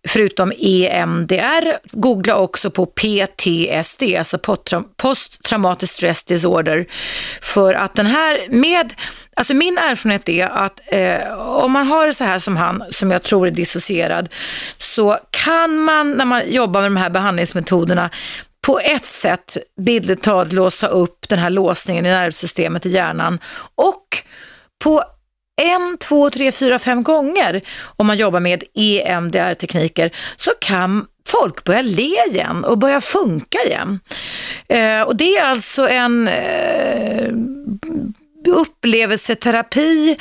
förutom 0.09 0.53
EMDR, 0.59 1.77
googla 1.93 2.37
också 2.37 2.71
på 2.71 2.87
PTSD, 2.87 4.03
alltså 4.19 4.39
posttraumatic 4.97 5.91
stress 5.91 6.25
disorder. 6.25 6.87
För 7.41 7.75
att 7.75 7.95
den 7.95 8.07
här 8.07 8.47
med 8.51 8.95
Alltså 9.37 9.55
min 9.55 9.79
erfarenhet 9.79 10.29
är 10.29 10.47
att 10.47 10.81
eh, 10.87 11.39
om 11.39 11.73
man 11.73 11.87
har 11.87 12.07
det 12.07 12.15
så 12.15 12.25
här 12.25 12.39
som 12.39 12.57
han, 12.57 12.85
som 12.91 13.11
jag 13.11 13.23
tror 13.23 13.47
är 13.47 13.51
dissocierad, 13.51 14.29
så 14.79 15.19
kan 15.31 15.79
man 15.79 16.13
när 16.13 16.25
man 16.25 16.51
jobbar 16.51 16.81
med 16.81 16.91
de 16.91 16.97
här 16.97 17.11
behandlingsmetoderna 17.11 18.11
på 18.67 18.81
ett 18.81 19.05
sätt 19.05 19.57
bildligt 19.81 20.23
talat 20.23 20.53
låsa 20.53 20.87
upp 20.87 21.29
den 21.29 21.39
här 21.39 21.51
låsningen 21.51 22.07
i 22.07 22.09
nervsystemet 22.09 22.87
i 22.87 22.89
hjärnan 22.89 23.39
och 23.75 24.07
på 24.85 25.05
en, 25.63 25.97
två, 25.99 26.31
tre, 26.31 26.53
fyra, 26.53 26.79
fem 26.79 27.03
gånger 27.03 27.61
om 27.97 28.07
man 28.07 28.17
jobbar 28.17 28.41
med 28.41 28.65
EMDR-tekniker 28.75 30.11
så 30.37 30.51
kan 30.61 31.07
folk 31.27 31.65
börja 31.65 31.83
le 31.83 32.25
igen 32.29 32.65
och 32.65 32.79
börja 32.79 33.01
funka 33.01 33.59
igen. 33.67 34.01
Eh, 34.69 35.01
och 35.01 35.17
det 35.17 35.37
är 35.37 35.45
alltså 35.45 35.89
en 35.89 36.29
eh, 36.29 37.33
upplevelseterapi 38.47 40.17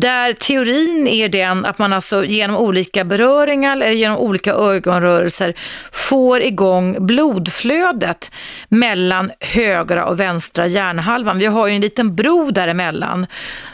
där 0.00 0.32
teorin 0.32 1.06
är 1.06 1.28
den 1.28 1.64
att 1.64 1.78
man 1.78 1.92
alltså 1.92 2.24
genom 2.24 2.56
olika 2.56 3.04
beröringar 3.04 3.72
eller 3.72 3.90
genom 3.90 4.18
olika 4.18 4.52
ögonrörelser 4.52 5.54
får 5.92 6.42
igång 6.42 7.06
blodflödet 7.06 8.30
mellan 8.68 9.30
högra 9.40 10.04
och 10.06 10.20
vänstra 10.20 10.66
hjärnhalvan. 10.66 11.38
Vi 11.38 11.46
har 11.46 11.66
ju 11.66 11.74
en 11.74 11.80
liten 11.80 12.14
bro 12.16 12.50
däremellan 12.50 13.26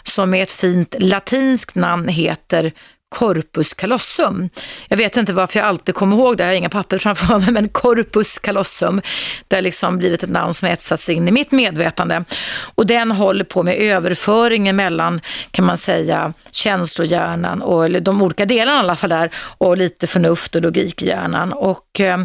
som 0.02 0.30
med 0.30 0.42
ett 0.42 0.52
fint 0.52 0.94
latinskt 0.98 1.74
namn 1.74 2.08
heter 2.08 2.72
corpus 3.12 3.74
callosum. 3.74 4.48
Jag 4.88 4.96
vet 4.96 5.16
inte 5.16 5.32
varför 5.32 5.58
jag 5.58 5.68
alltid 5.68 5.94
kommer 5.94 6.16
ihåg 6.16 6.36
det, 6.36 6.42
jag 6.42 6.50
har 6.50 6.54
inga 6.54 6.68
papper 6.68 6.98
framför 6.98 7.38
mig, 7.38 7.52
men 7.52 7.68
corpus 7.68 8.38
callosum, 8.38 9.00
det 9.48 9.56
har 9.56 9.62
liksom 9.62 9.98
blivit 9.98 10.22
ett 10.22 10.30
namn 10.30 10.54
som 10.54 10.68
etsats 10.68 11.08
in 11.08 11.28
i 11.28 11.30
mitt 11.30 11.52
medvetande. 11.52 12.24
Och 12.74 12.86
den 12.86 13.12
håller 13.12 13.44
på 13.44 13.62
med 13.62 13.76
överföringen 13.76 14.76
mellan, 14.76 15.20
kan 15.50 15.64
man 15.64 15.76
säga, 15.76 16.32
känslohjärnan 16.50 17.62
och 17.62 17.84
eller 17.84 18.00
de 18.00 18.22
olika 18.22 18.44
delarna 18.44 18.78
i 18.78 18.80
alla 18.80 18.96
fall 18.96 19.10
där 19.10 19.30
och 19.58 19.76
lite 19.76 20.06
förnuft 20.06 20.54
och 20.54 20.62
logik 20.62 21.02
i 21.02 21.06
hjärnan. 21.06 21.52
Och 21.52 22.00
eh, 22.00 22.18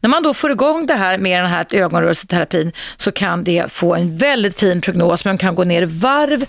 när 0.00 0.08
man 0.08 0.22
då 0.22 0.34
får 0.34 0.50
igång 0.50 0.86
det 0.86 0.94
här 0.94 1.18
med 1.18 1.42
den 1.42 1.50
här 1.50 1.66
ögonrörelseterapin 1.70 2.72
så 2.96 3.12
kan 3.12 3.44
det 3.44 3.72
få 3.72 3.94
en 3.94 4.16
väldigt 4.16 4.60
fin 4.60 4.80
prognos. 4.80 5.24
Man 5.24 5.38
kan 5.38 5.54
gå 5.54 5.64
ner 5.64 5.82
i 5.82 6.00
varv 6.02 6.44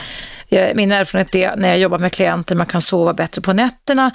min 0.75 0.91
erfarenhet 0.91 1.35
är 1.35 1.55
när 1.55 1.69
jag 1.69 1.77
jobbar 1.77 1.99
med 1.99 2.11
klienter, 2.11 2.55
man 2.55 2.65
kan 2.65 2.81
sova 2.81 3.13
bättre 3.13 3.41
på 3.41 3.53
nätterna. 3.53 4.11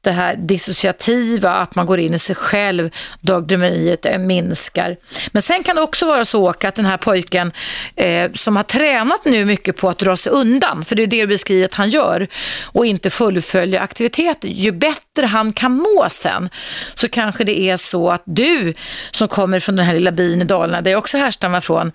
Det 0.00 0.10
här 0.10 0.36
dissociativa, 0.36 1.50
att 1.50 1.74
man 1.74 1.86
går 1.86 1.98
in 1.98 2.14
i 2.14 2.18
sig 2.18 2.36
själv, 2.36 2.90
dagdrömmeriet 3.20 4.06
eh, 4.06 4.18
minskar. 4.18 4.96
Men 5.32 5.42
sen 5.42 5.62
kan 5.62 5.76
det 5.76 5.82
också 5.82 6.06
vara 6.06 6.24
så 6.24 6.48
att 6.48 6.74
den 6.74 6.84
här 6.84 6.96
pojken 6.96 7.52
eh, 7.96 8.32
som 8.32 8.56
har 8.56 8.62
tränat 8.62 9.24
nu 9.24 9.44
mycket 9.44 9.76
på 9.76 9.88
att 9.88 9.98
dra 9.98 10.16
sig 10.16 10.32
undan, 10.32 10.84
för 10.84 10.96
det 10.96 11.02
är 11.02 11.06
det 11.06 11.20
du 11.20 11.26
beskriver 11.26 11.64
att 11.64 11.74
han 11.74 11.90
gör, 11.90 12.28
och 12.62 12.86
inte 12.86 13.10
fullfölja 13.10 13.80
aktiviteter. 13.80 14.48
Ju 14.48 14.72
bättre 14.72 15.26
han 15.26 15.52
kan 15.52 15.76
må 15.76 16.06
sen, 16.10 16.48
så 16.94 17.08
kanske 17.08 17.44
det 17.44 17.60
är 17.60 17.76
så 17.76 18.10
att 18.10 18.22
du 18.24 18.74
som 19.10 19.28
kommer 19.28 19.60
från 19.60 19.76
den 19.76 19.86
här 19.86 19.94
lilla 19.94 20.12
byn 20.12 20.42
i 20.42 20.44
Dalarna, 20.44 20.80
där 20.80 20.90
jag 20.90 20.98
också 20.98 21.18
härstammar 21.18 21.60
från, 21.60 21.92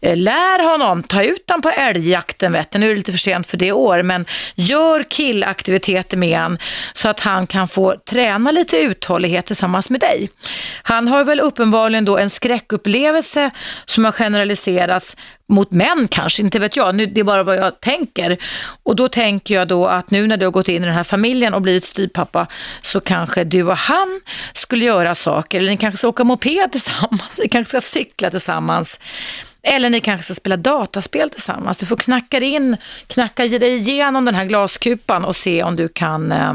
eh, 0.00 0.16
lär 0.16 0.70
honom, 0.70 1.02
ta 1.02 1.22
ut 1.22 1.50
honom 1.50 1.62
på 1.62 1.70
älgjakten, 1.70 2.52
vet 2.52 2.70
du. 2.70 2.78
nu 2.78 2.86
är 2.86 2.90
det 2.90 2.96
lite 2.96 3.12
för 3.12 3.18
sent 3.18 3.33
för 3.42 3.56
det 3.56 3.72
år, 3.72 4.02
men 4.02 4.24
gör 4.54 5.02
killaktiviteter 5.02 6.16
med 6.16 6.38
han 6.38 6.58
så 6.92 7.08
att 7.08 7.20
han 7.20 7.46
kan 7.46 7.68
få 7.68 7.94
träna 8.10 8.50
lite 8.50 8.76
uthållighet 8.76 9.46
tillsammans 9.46 9.90
med 9.90 10.00
dig. 10.00 10.30
Han 10.82 11.08
har 11.08 11.24
väl 11.24 11.40
uppenbarligen 11.40 12.04
då 12.04 12.18
en 12.18 12.30
skräckupplevelse 12.30 13.50
som 13.86 14.04
har 14.04 14.12
generaliserats 14.12 15.16
mot 15.48 15.72
män 15.72 16.08
kanske, 16.10 16.42
inte 16.42 16.58
vet 16.58 16.76
jag, 16.76 16.96
det 17.14 17.20
är 17.20 17.24
bara 17.24 17.42
vad 17.42 17.56
jag 17.56 17.80
tänker. 17.80 18.36
Och 18.82 18.96
då 18.96 19.08
tänker 19.08 19.54
jag 19.54 19.68
då 19.68 19.86
att 19.86 20.10
nu 20.10 20.26
när 20.26 20.36
du 20.36 20.44
har 20.46 20.52
gått 20.52 20.68
in 20.68 20.82
i 20.82 20.86
den 20.86 20.94
här 20.94 21.04
familjen 21.04 21.54
och 21.54 21.62
blivit 21.62 21.84
styrpappa 21.84 22.46
så 22.82 23.00
kanske 23.00 23.44
du 23.44 23.62
och 23.62 23.76
han 23.76 24.20
skulle 24.52 24.84
göra 24.84 25.14
saker, 25.14 25.58
eller 25.58 25.70
ni 25.70 25.76
kanske 25.76 25.98
ska 25.98 26.08
åka 26.08 26.24
moped 26.24 26.72
tillsammans, 26.72 27.40
ni 27.42 27.48
kanske 27.48 27.68
ska 27.68 27.80
cykla 27.80 28.30
tillsammans. 28.30 29.00
Eller 29.64 29.90
ni 29.90 30.00
kanske 30.00 30.24
ska 30.24 30.34
spela 30.34 30.56
dataspel 30.56 31.30
tillsammans. 31.30 31.78
Du 31.78 31.86
får 31.86 31.96
knacka 31.96 32.38
in, 32.38 32.76
knacka 33.06 33.44
dig 33.44 33.76
igenom 33.76 34.24
den 34.24 34.34
här 34.34 34.44
glaskupan 34.44 35.24
och 35.24 35.36
se 35.36 35.62
om 35.62 35.76
du 35.76 35.88
kan 35.88 36.32
eh, 36.32 36.54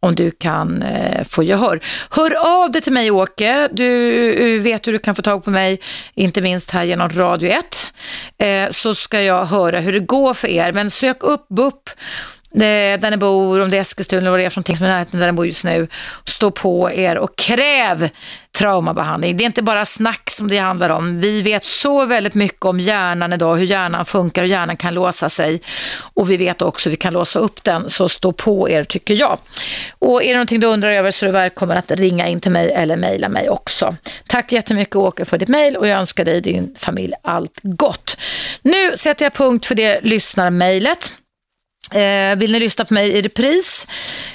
om 0.00 0.14
du 0.14 0.30
kan 0.30 0.82
eh, 0.82 1.24
få 1.24 1.42
gehör. 1.42 1.80
Hör 2.10 2.62
av 2.62 2.70
dig 2.70 2.82
till 2.82 2.92
mig 2.92 3.10
Åke, 3.10 3.68
du 3.72 4.56
eh, 4.56 4.62
vet 4.62 4.86
hur 4.86 4.92
du 4.92 4.98
kan 4.98 5.14
få 5.14 5.22
tag 5.22 5.44
på 5.44 5.50
mig, 5.50 5.80
inte 6.14 6.40
minst 6.40 6.70
här 6.70 6.84
genom 6.84 7.08
Radio 7.08 7.50
1, 7.50 7.92
eh, 8.38 8.70
så 8.70 8.94
ska 8.94 9.22
jag 9.22 9.44
höra 9.44 9.80
hur 9.80 9.92
det 9.92 10.00
går 10.00 10.34
för 10.34 10.48
er. 10.48 10.72
Men 10.72 10.90
sök 10.90 11.22
upp 11.22 11.48
BUP 11.48 11.90
där 12.50 13.10
ni 13.10 13.16
bor, 13.16 13.60
om 13.60 13.70
det 13.70 13.76
är 13.76 13.80
Eskilstuna 13.80 14.20
eller 14.20 14.30
vad 14.30 14.40
det 14.40 14.44
är 14.44 14.50
för 14.50 14.58
någonting 14.58 14.76
som 14.76 14.86
är 14.86 14.90
närheten 14.90 15.20
där 15.20 15.26
ni 15.26 15.32
bor 15.32 15.46
just 15.46 15.64
nu. 15.64 15.88
Stå 16.24 16.50
på 16.50 16.90
er 16.90 17.18
och 17.18 17.36
kräv 17.36 18.08
traumabehandling. 18.58 19.36
Det 19.36 19.44
är 19.44 19.46
inte 19.46 19.62
bara 19.62 19.84
snack 19.84 20.30
som 20.30 20.48
det 20.48 20.58
handlar 20.58 20.90
om. 20.90 21.20
Vi 21.20 21.42
vet 21.42 21.64
så 21.64 22.06
väldigt 22.06 22.34
mycket 22.34 22.64
om 22.64 22.80
hjärnan 22.80 23.32
idag, 23.32 23.56
hur 23.56 23.66
hjärnan 23.66 24.04
funkar 24.04 24.42
och 24.42 24.48
hjärnan 24.48 24.76
kan 24.76 24.94
låsa 24.94 25.28
sig. 25.28 25.60
Och 26.14 26.30
vi 26.30 26.36
vet 26.36 26.62
också 26.62 26.88
hur 26.88 26.90
vi 26.90 26.96
kan 26.96 27.12
låsa 27.12 27.38
upp 27.38 27.64
den, 27.64 27.90
så 27.90 28.08
stå 28.08 28.32
på 28.32 28.70
er 28.70 28.84
tycker 28.84 29.14
jag. 29.14 29.38
Och 29.98 30.22
är 30.22 30.28
det 30.28 30.34
någonting 30.34 30.60
du 30.60 30.66
undrar 30.66 30.90
över 30.90 31.10
så 31.10 31.24
är 31.24 31.26
du 31.26 31.32
välkommen 31.32 31.76
att 31.76 31.90
ringa 31.90 32.28
in 32.28 32.40
till 32.40 32.50
mig 32.50 32.72
eller 32.72 32.96
mejla 32.96 33.28
mig 33.28 33.48
också. 33.48 33.96
Tack 34.26 34.52
jättemycket 34.52 34.96
Åke 34.96 35.24
för 35.24 35.38
ditt 35.38 35.48
mejl 35.48 35.76
och 35.76 35.88
jag 35.88 35.98
önskar 35.98 36.24
dig 36.24 36.36
och 36.36 36.42
din 36.42 36.74
familj 36.78 37.12
allt 37.22 37.58
gott. 37.62 38.16
Nu 38.62 38.96
sätter 38.96 39.24
jag 39.24 39.34
punkt 39.34 39.66
för 39.66 39.74
det 39.74 40.00
lyssnarmejlet. 40.02 41.14
Eh, 41.94 42.38
vill 42.38 42.52
ni 42.52 42.60
lyssna 42.60 42.84
på 42.84 42.94
mig 42.94 43.08
i 43.10 43.22
repris 43.22 43.86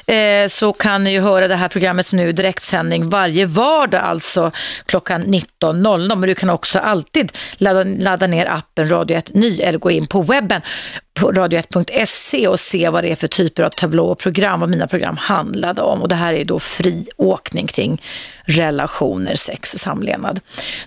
eh, 0.08 0.48
så 0.48 0.74
kan 0.74 1.04
ni 1.04 1.12
ju 1.12 1.20
höra 1.20 1.48
det 1.48 1.56
här 1.56 1.68
programmet 1.68 2.06
som 2.06 2.18
nu 2.18 2.30
är 2.30 2.34
direktsändning 2.34 3.10
varje 3.10 3.46
vardag, 3.46 4.02
alltså 4.02 4.52
klockan 4.86 5.24
19.00. 5.24 6.16
Men 6.16 6.30
du 6.30 6.36
kan 6.36 6.50
också 6.50 6.80
alltid 6.80 7.32
ladda, 7.58 7.84
ladda 7.84 8.28
ner 8.28 8.46
appen 8.46 8.90
Radio 8.90 9.18
1 9.18 9.34
Ny 9.34 9.62
eller 9.62 9.80
gå 9.80 9.92
in 9.92 10.08
på 10.08 10.22
webben 10.22 10.62
på 11.14 11.32
radio1.se 11.32 12.48
och 12.48 12.60
se 12.60 12.90
vad 12.90 13.04
det 13.04 13.12
är 13.12 13.16
för 13.16 13.28
typer 13.28 13.64
av 13.64 13.70
tablå 13.70 14.06
och 14.06 14.20
program, 14.20 14.60
vad 14.60 14.70
mina 14.70 14.88
program 14.88 15.18
handlade 15.18 15.82
om. 15.82 16.02
Och 16.02 16.08
det 16.08 16.16
här 16.16 16.34
är 16.34 16.46
då 16.46 16.60
fri 16.60 17.08
åkning 17.18 17.68
kring 17.68 18.02
relationer, 18.46 19.36
sex 19.36 19.74
och 19.74 19.80
samlevnad. 19.80 20.40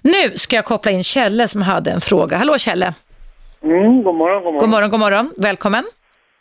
Nu 0.03 0.33
ska 0.35 0.57
jag 0.57 0.65
koppla 0.65 0.91
in 0.91 1.05
Kjelle 1.05 1.49
som 1.49 1.63
hade 1.63 1.91
en 1.91 2.01
fråga. 2.01 2.37
Hallå 2.37 2.59
Kjelle! 2.59 2.95
Mm, 3.63 4.03
god 4.03 4.15
morgon, 4.15 4.43
god 4.43 4.53
morgon. 4.53 4.59
God 4.59 4.69
morgon, 4.69 4.91
god 4.91 5.01
morgon. 5.01 5.33
Välkommen. 5.37 5.85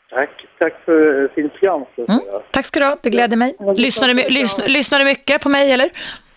Tack, 0.10 0.30
tack 0.60 0.74
för 0.86 1.24
eh, 1.24 1.30
fin 1.36 1.50
program. 1.50 1.86
Mm. 1.98 2.20
Tack 2.52 2.66
ska 2.66 2.80
du 2.80 2.86
ha, 2.86 2.98
det 3.02 3.10
gläder 3.10 3.38
mig. 3.38 3.56
Lyssnar 3.76 4.08
du, 4.08 4.14
lyssnar, 4.14 4.68
lyssnar 4.68 5.00
du 5.00 5.06
mycket 5.06 5.42
på 5.42 5.50
mig 5.50 5.72
eller? 5.72 5.90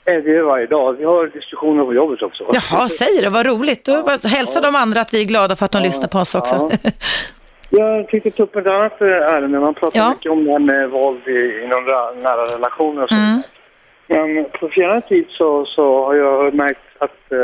Det 0.05 0.13
är 0.13 0.43
varje 0.43 0.67
dag. 0.67 0.93
Vi 0.93 1.05
har 1.05 1.27
diskussioner 1.27 1.85
på 1.85 1.95
jobbet 1.95 2.23
också. 2.23 2.45
Jaha, 2.53 2.89
säg 2.89 3.21
det, 3.23 3.29
vad 3.29 3.47
roligt. 3.47 3.85
Du, 3.85 4.29
hälsa 4.29 4.61
de 4.61 4.75
andra 4.75 5.01
att 5.01 5.15
vi 5.15 5.21
är 5.21 5.25
glada 5.25 5.57
för 5.57 5.65
att 5.65 5.73
de 5.73 5.83
lyssnar 5.83 6.09
på 6.09 6.19
oss 6.19 6.35
också. 6.35 6.71
Jag 7.71 8.09
tänkte 8.09 8.31
ta 8.31 8.43
upp 8.43 8.57
ett 8.57 8.67
annat 8.67 9.01
eh, 9.01 9.07
ärende. 9.09 9.61
Man 9.61 9.75
pratar 9.75 9.99
Ja. 10.01 10.11
mycket 10.11 10.33
om 10.33 10.45
det 10.45 10.53
här 10.53 10.59
med 10.59 10.91
våld 10.91 11.29
i, 11.29 11.63
inom 11.65 11.85
ra- 11.87 12.23
nära 12.23 12.43
relationer 12.57 13.03
och 13.03 13.13
Mm. 13.13 13.33
sånt. 13.35 13.53
Men 14.11 14.45
på 14.61 14.69
senare 14.69 15.01
tid 15.01 15.27
så, 15.29 15.65
så 15.67 16.05
har 16.05 16.15
jag 16.15 16.55
märkt 16.55 16.81
att 16.99 17.33
eh, 17.33 17.39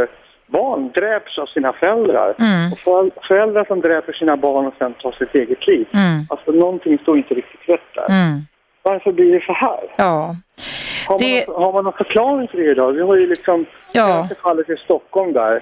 barn 0.46 0.90
dräps 0.94 1.38
av 1.38 1.46
sina 1.46 1.72
föräldrar. 1.72 2.34
Mm. 2.38 2.72
Och 2.72 2.78
för, 2.78 3.10
föräldrar 3.28 3.64
som 3.64 3.80
dräper 3.80 4.12
sina 4.12 4.36
barn 4.36 4.66
och 4.66 4.74
sen 4.78 4.94
tar 4.94 5.12
sitt 5.12 5.34
eget 5.34 5.66
liv. 5.66 5.86
Mm. 5.94 6.20
Alltså 6.28 6.50
någonting 6.52 6.98
står 6.98 7.16
inte 7.18 7.34
riktigt 7.34 7.68
rätt 7.68 7.94
där. 7.94 8.06
Mm. 8.10 8.38
Varför 8.82 9.12
blir 9.12 9.32
det 9.32 9.44
så 9.46 9.52
här? 9.52 9.80
Ja. 9.96 10.36
Har, 11.08 11.18
Det- 11.18 11.48
man, 11.48 11.62
har 11.62 11.72
man 11.72 11.84
någon 11.84 11.92
förklaring 11.92 12.48
till 12.48 12.60
det 12.60 12.70
idag? 12.70 12.92
Vi 12.92 13.02
har 13.02 13.16
ju 13.16 13.26
liksom 13.26 13.66
Ja. 13.92 14.28
fallet 14.42 14.70
i 14.70 14.76
Stockholm 14.76 15.32
där. 15.32 15.54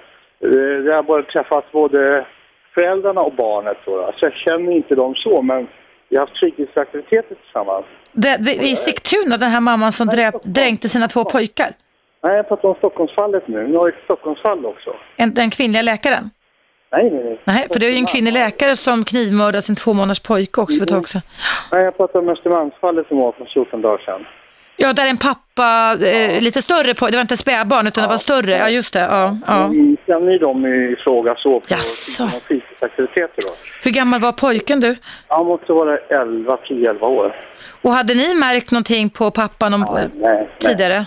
eh, 0.44 0.48
Där 0.50 0.92
jag 0.92 1.04
bara 1.06 1.22
träffat 1.22 1.72
både 1.72 2.26
föräldrarna 2.74 3.20
och 3.20 3.32
barnet. 3.34 3.76
Så 3.84 4.14
jag 4.20 4.32
känner 4.32 4.72
inte 4.72 4.94
dem 4.94 5.14
så, 5.14 5.42
men 5.42 5.66
vi 6.08 6.16
har 6.16 6.26
haft 6.26 6.38
fritidsaktiviteter 6.38 7.34
tillsammans. 7.44 7.84
Det, 8.12 8.36
vi- 8.40 8.70
I 8.70 8.76
Sigtuna, 8.76 9.36
den 9.36 9.50
här 9.50 9.60
mamman 9.60 9.92
som 9.92 10.06
dräp, 10.06 10.34
dränkte 10.42 10.88
sina 10.88 11.08
två 11.08 11.24
pojkar. 11.24 11.70
Nej, 12.24 12.36
jag 12.36 12.48
pratar 12.48 12.68
om 12.68 12.74
Stockholmsfallet 12.74 13.48
nu. 13.48 13.68
Nu 13.68 13.76
har 13.76 13.88
ett 13.88 13.94
Stockholmsfall 14.04 14.66
också. 14.66 14.90
En, 15.16 15.34
den 15.34 15.50
kvinnliga 15.50 15.82
läkaren. 15.82 16.30
Nej, 16.92 17.10
nej, 17.10 17.24
nej. 17.24 17.40
Nej, 17.44 17.66
för 17.72 17.80
det 17.80 17.86
är 17.86 17.90
ju 17.90 17.96
en 17.96 18.06
kvinnlig 18.06 18.32
läkare 18.32 18.76
som 18.76 19.04
knivmördade 19.04 19.62
sin 19.62 19.76
två 19.76 19.92
månaders 19.92 20.20
pojke 20.20 20.60
också 20.60 20.76
för 20.78 20.82
ett 20.84 20.88
tag 20.90 21.08
sedan. 21.08 21.22
Nej, 21.72 21.84
jag 21.84 21.96
pratar 21.96 22.18
om 22.20 22.28
Östermalmsfallet 22.28 23.08
som 23.08 23.18
var 23.18 23.32
för 23.32 23.44
14 23.44 23.82
dagar 23.82 23.98
sedan. 24.04 24.26
Ja, 24.76 24.92
där 24.92 25.06
en 25.06 25.16
pappa, 25.16 25.96
eh, 26.06 26.40
lite 26.40 26.62
större 26.62 26.94
pojke, 26.94 27.10
det 27.10 27.16
var 27.16 27.22
inte 27.22 27.36
spädbarn 27.36 27.86
utan 27.86 28.02
det 28.02 28.08
var 28.08 28.16
större. 28.16 28.50
Ja, 28.56 28.68
just 28.68 28.92
det. 28.92 29.00
Ja, 29.00 29.36
ja. 29.46 29.64
Mm, 29.64 29.96
Känner 30.06 30.26
ni 30.26 30.38
dem 30.38 30.66
i 30.66 30.96
fråga 31.04 31.34
så 31.38 31.60
på 31.60 31.66
Jaså. 31.68 32.24
på 32.24 32.40
fritidsaktiviteter 32.40 33.34
då? 33.48 33.52
Hur 33.82 33.90
gammal 33.90 34.20
var 34.20 34.32
pojken 34.32 34.80
du? 34.80 34.96
Han 35.28 35.46
måste 35.46 35.72
vara 35.72 35.98
11, 35.98 36.56
10, 36.68 36.90
11 36.90 37.06
år. 37.06 37.36
Och 37.82 37.90
hade 37.92 38.14
ni 38.14 38.34
märkt 38.34 38.72
någonting 38.72 39.10
på 39.10 39.30
pappan 39.30 39.74
om, 39.74 39.86
Nej, 39.94 40.08
nej. 40.14 40.48
tidigare? 40.58 41.06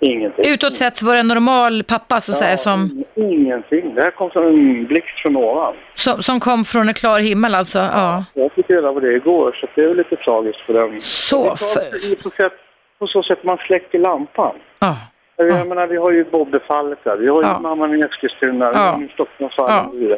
Ingenting. 0.00 0.44
Utåt 0.48 0.74
sett 0.74 1.02
var 1.02 1.14
det 1.14 1.20
en 1.20 1.28
normal 1.28 1.82
pappa 1.82 2.20
så 2.20 2.32
att 2.32 2.38
säga, 2.38 2.56
som, 2.56 3.04
Ingenting. 3.14 3.94
Det 3.94 4.02
här 4.02 4.10
kom 4.10 4.30
som 4.30 4.46
en 4.46 4.86
blixt 4.86 5.18
från 5.22 5.36
ovan. 5.36 5.74
som, 5.94 6.22
som 6.22 6.40
kom 6.40 6.64
från 6.64 6.88
en 6.88 6.94
klar 6.94 7.20
himmel 7.20 7.54
alltså? 7.54 7.78
Ja. 7.78 8.24
Jag 8.34 8.52
fick 8.52 8.70
reda 8.70 8.92
på 8.92 9.00
det 9.00 9.12
igår, 9.12 9.56
så 9.60 9.66
det 9.74 9.82
är 9.82 9.88
väl 9.88 9.96
lite 9.96 10.16
tragiskt 10.16 10.60
för 10.60 10.74
dem. 10.74 10.96
Så 11.00 11.56
för... 11.56 12.50
på 12.98 13.06
så 13.06 13.22
sätt 13.22 13.44
man 13.44 13.58
släcker 13.58 13.98
lampan. 13.98 14.54
Ja. 14.78 14.96
Jag, 15.38 15.50
Ja. 15.50 15.64
menar, 15.64 15.86
vi 15.86 15.96
har 15.96 16.10
ju 16.12 16.24
Bobbefallet 16.24 16.98
där, 17.04 17.16
vi 17.16 17.28
har 17.28 17.42
ju 17.42 17.48
Ja. 17.48 17.58
mamman 17.60 17.94
i 17.94 18.00
Eskilstuna, 18.04 18.70
Ja. 18.74 19.00
Stockholmsfallet 19.14 19.90
Ja. 20.10 20.16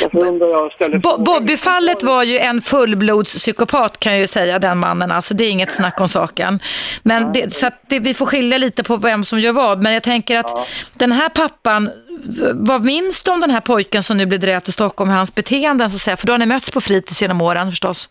Därför 0.00 0.28
undrar 0.28 0.48
jag 0.48 0.72
ställer 0.72 0.98
Bo- 0.98 1.18
Bobbyfallet 1.18 2.02
var 2.02 2.22
ju 2.22 2.38
en 2.38 2.60
fullblodspsykopat 2.60 4.00
kan 4.00 4.12
jag 4.12 4.20
ju 4.20 4.26
säga, 4.26 4.58
den 4.58 4.78
mannen. 4.78 5.10
Alltså 5.10 5.34
det 5.34 5.44
är 5.44 5.50
inget 5.50 5.70
snack 5.72 6.00
om 6.00 6.08
saken. 6.08 6.58
Men 7.02 7.32
det, 7.32 7.52
så 7.52 7.70
det, 7.88 7.98
vi 8.00 8.14
får 8.14 8.26
skilja 8.26 8.58
lite 8.58 8.82
på 8.84 8.96
vem 8.96 9.24
som 9.24 9.40
gör 9.40 9.52
vad. 9.52 9.82
Men 9.82 9.92
jag 9.92 10.02
tänker 10.02 10.38
att 10.38 10.68
den 10.94 11.12
här 11.12 11.28
pappan, 11.28 11.90
vad 12.54 12.84
minns 12.84 13.22
du 13.22 13.30
om 13.30 13.40
den 13.40 13.50
här 13.50 13.60
pojken 13.60 14.02
som 14.02 14.16
nu 14.16 14.26
blir 14.26 14.38
dräpt 14.38 14.68
i 14.68 14.72
Stockholm, 14.72 15.10
hans 15.10 15.34
beteenden 15.34 15.90
så 15.90 15.94
att 15.96 16.00
säga? 16.00 16.16
För 16.16 16.26
då 16.26 16.32
har 16.32 16.38
ni 16.38 16.46
mötts 16.46 16.70
på 16.70 16.80
fritids 16.80 17.22
genom 17.22 17.40
åren 17.40 17.70
förstås. 17.70 18.08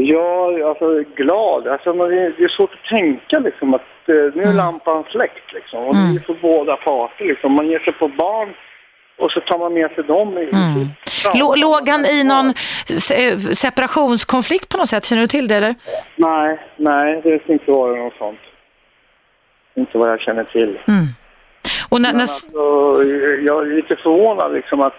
Ja, 0.00 0.68
alltså 0.68 1.04
glad. 1.16 1.68
Alltså, 1.68 1.94
man- 1.94 2.08
det 2.10 2.44
är 2.44 2.48
svårt 2.48 2.72
att 2.74 2.84
tänka 2.90 3.38
liksom 3.38 3.74
att 3.74 3.80
eh, 4.08 4.14
nu 4.14 4.28
Mm. 4.42 4.48
är 4.48 4.54
lampan 4.54 5.04
släckt 5.10 5.52
liksom. 5.52 5.84
Och 5.84 5.94
det 5.94 6.00
är 6.20 6.24
för 6.26 6.36
båda 6.42 6.76
parter 6.76 7.24
liksom. 7.24 7.52
Man 7.52 7.68
ger 7.68 7.78
sig 7.78 7.92
på 7.92 8.08
barn 8.08 8.48
och 9.18 9.30
så 9.30 9.40
tar 9.40 9.58
man 9.58 9.74
med 9.74 9.90
sig 9.90 10.04
dem 10.04 10.38
i 10.38 10.42
Mm. 10.42 10.86
Lå- 11.34 11.56
Låg 11.56 11.88
han 11.88 12.04
i 12.06 12.24
någon 12.24 12.54
se- 12.86 13.38
separationskonflikt 13.54 14.68
på 14.68 14.78
något 14.78 14.88
sätt? 14.88 15.04
Känner 15.04 15.22
du 15.22 15.28
till 15.28 15.48
det 15.48 15.54
eller? 15.56 15.74
Nej, 16.16 16.58
nej, 16.76 17.20
det 17.24 17.30
har 17.30 17.52
inte 17.52 17.70
varit 17.70 17.98
något 17.98 18.16
sånt. 18.18 18.38
Inte 19.76 19.98
vad 19.98 20.08
jag 20.10 20.20
känner 20.20 20.44
till. 20.44 20.78
Och 21.88 22.00
när, 22.00 22.12
när, 22.12 22.20
alltså, 22.20 22.46
jag 23.46 23.62
är 23.66 23.76
lite 23.76 23.96
förvånad 23.96 24.52
liksom 24.52 24.80
att 24.80 24.94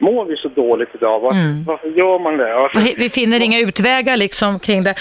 mår 0.00 0.24
vi 0.24 0.36
så 0.36 0.48
dåligt 0.48 0.88
idag? 0.94 1.20
Varför, 1.20 1.38
Mm. 1.40 1.64
varför 1.64 1.88
gör 1.88 2.18
man 2.22 2.36
det? 2.36 2.54
Alltså, 2.56 2.94
vi- 2.96 3.08
finner 3.08 3.40
inga 3.40 3.58
utvägar 3.60 4.16
liksom 4.16 4.58
kring 4.58 4.82
det. 4.82 4.94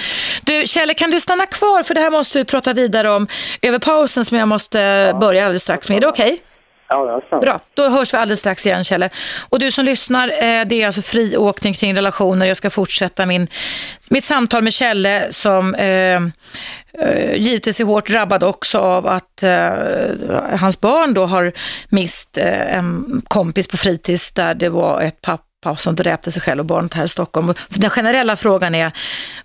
Du, 0.44 0.68
Kjelle, 0.68 0.94
kan 0.94 1.12
du 1.12 1.20
stanna 1.20 1.46
kvar? 1.46 1.84
För 1.84 1.94
det 1.94 2.02
här 2.02 2.10
måste 2.12 2.38
vi 2.40 2.46
prata 2.46 2.74
vidare 2.74 3.10
om 3.10 3.28
över 3.62 3.80
pausen 3.80 4.26
som 4.26 4.38
jag 4.38 4.48
måste 4.48 4.78
börja 5.22 5.44
alldeles 5.44 5.64
strax 5.64 5.90
med. 5.90 5.98
Är 5.98 6.02
det 6.02 6.08
okej? 6.08 6.40
Ja. 7.30 7.40
Bra, 7.40 7.60
då 7.74 7.90
hörs 7.90 8.14
vi 8.14 8.18
alldeles 8.18 8.40
strax 8.40 8.68
igen 8.68 8.84
Kjelle. 8.84 9.10
Och 9.50 9.60
du 9.60 9.72
som 9.72 9.86
lyssnar, 9.86 10.28
eh, 10.28 10.66
det 10.66 10.82
är 10.82 10.86
alltså 10.86 11.02
friåkning 11.02 11.74
kring 11.74 11.96
relationer. 11.96 12.46
Jag 12.46 12.58
ska 12.58 12.70
fortsätta 12.70 13.26
min, 13.26 13.48
mitt 14.10 14.26
samtal 14.26 14.64
med 14.64 14.74
Kjelle 14.74 15.28
som 15.30 15.76
eh, 15.76 16.22
eh, 16.94 17.36
givetvis 17.36 17.80
är 17.80 17.86
hårt 17.86 18.08
drabbad 18.08 18.44
också 18.44 18.80
av 18.80 19.08
att 19.08 19.44
eh, 19.44 19.72
hans 20.60 20.82
barn 20.82 21.14
då 21.14 21.26
har 21.26 21.52
mist 21.90 22.38
eh, 22.38 22.78
en 22.78 23.22
kompis 23.28 23.68
på 23.68 23.78
fritids 23.78 24.32
där 24.32 24.54
det 24.54 24.70
var 24.70 25.02
ett 25.02 25.22
papp 25.22 25.42
som 25.78 25.96
dräpte 25.96 26.32
sig 26.32 26.42
själv 26.42 26.60
och 26.60 26.66
barnet 26.66 26.94
här 26.94 27.04
i 27.04 27.08
Stockholm. 27.08 27.54
Den 27.70 27.90
generella 27.90 28.36
frågan 28.36 28.76
är 28.76 28.92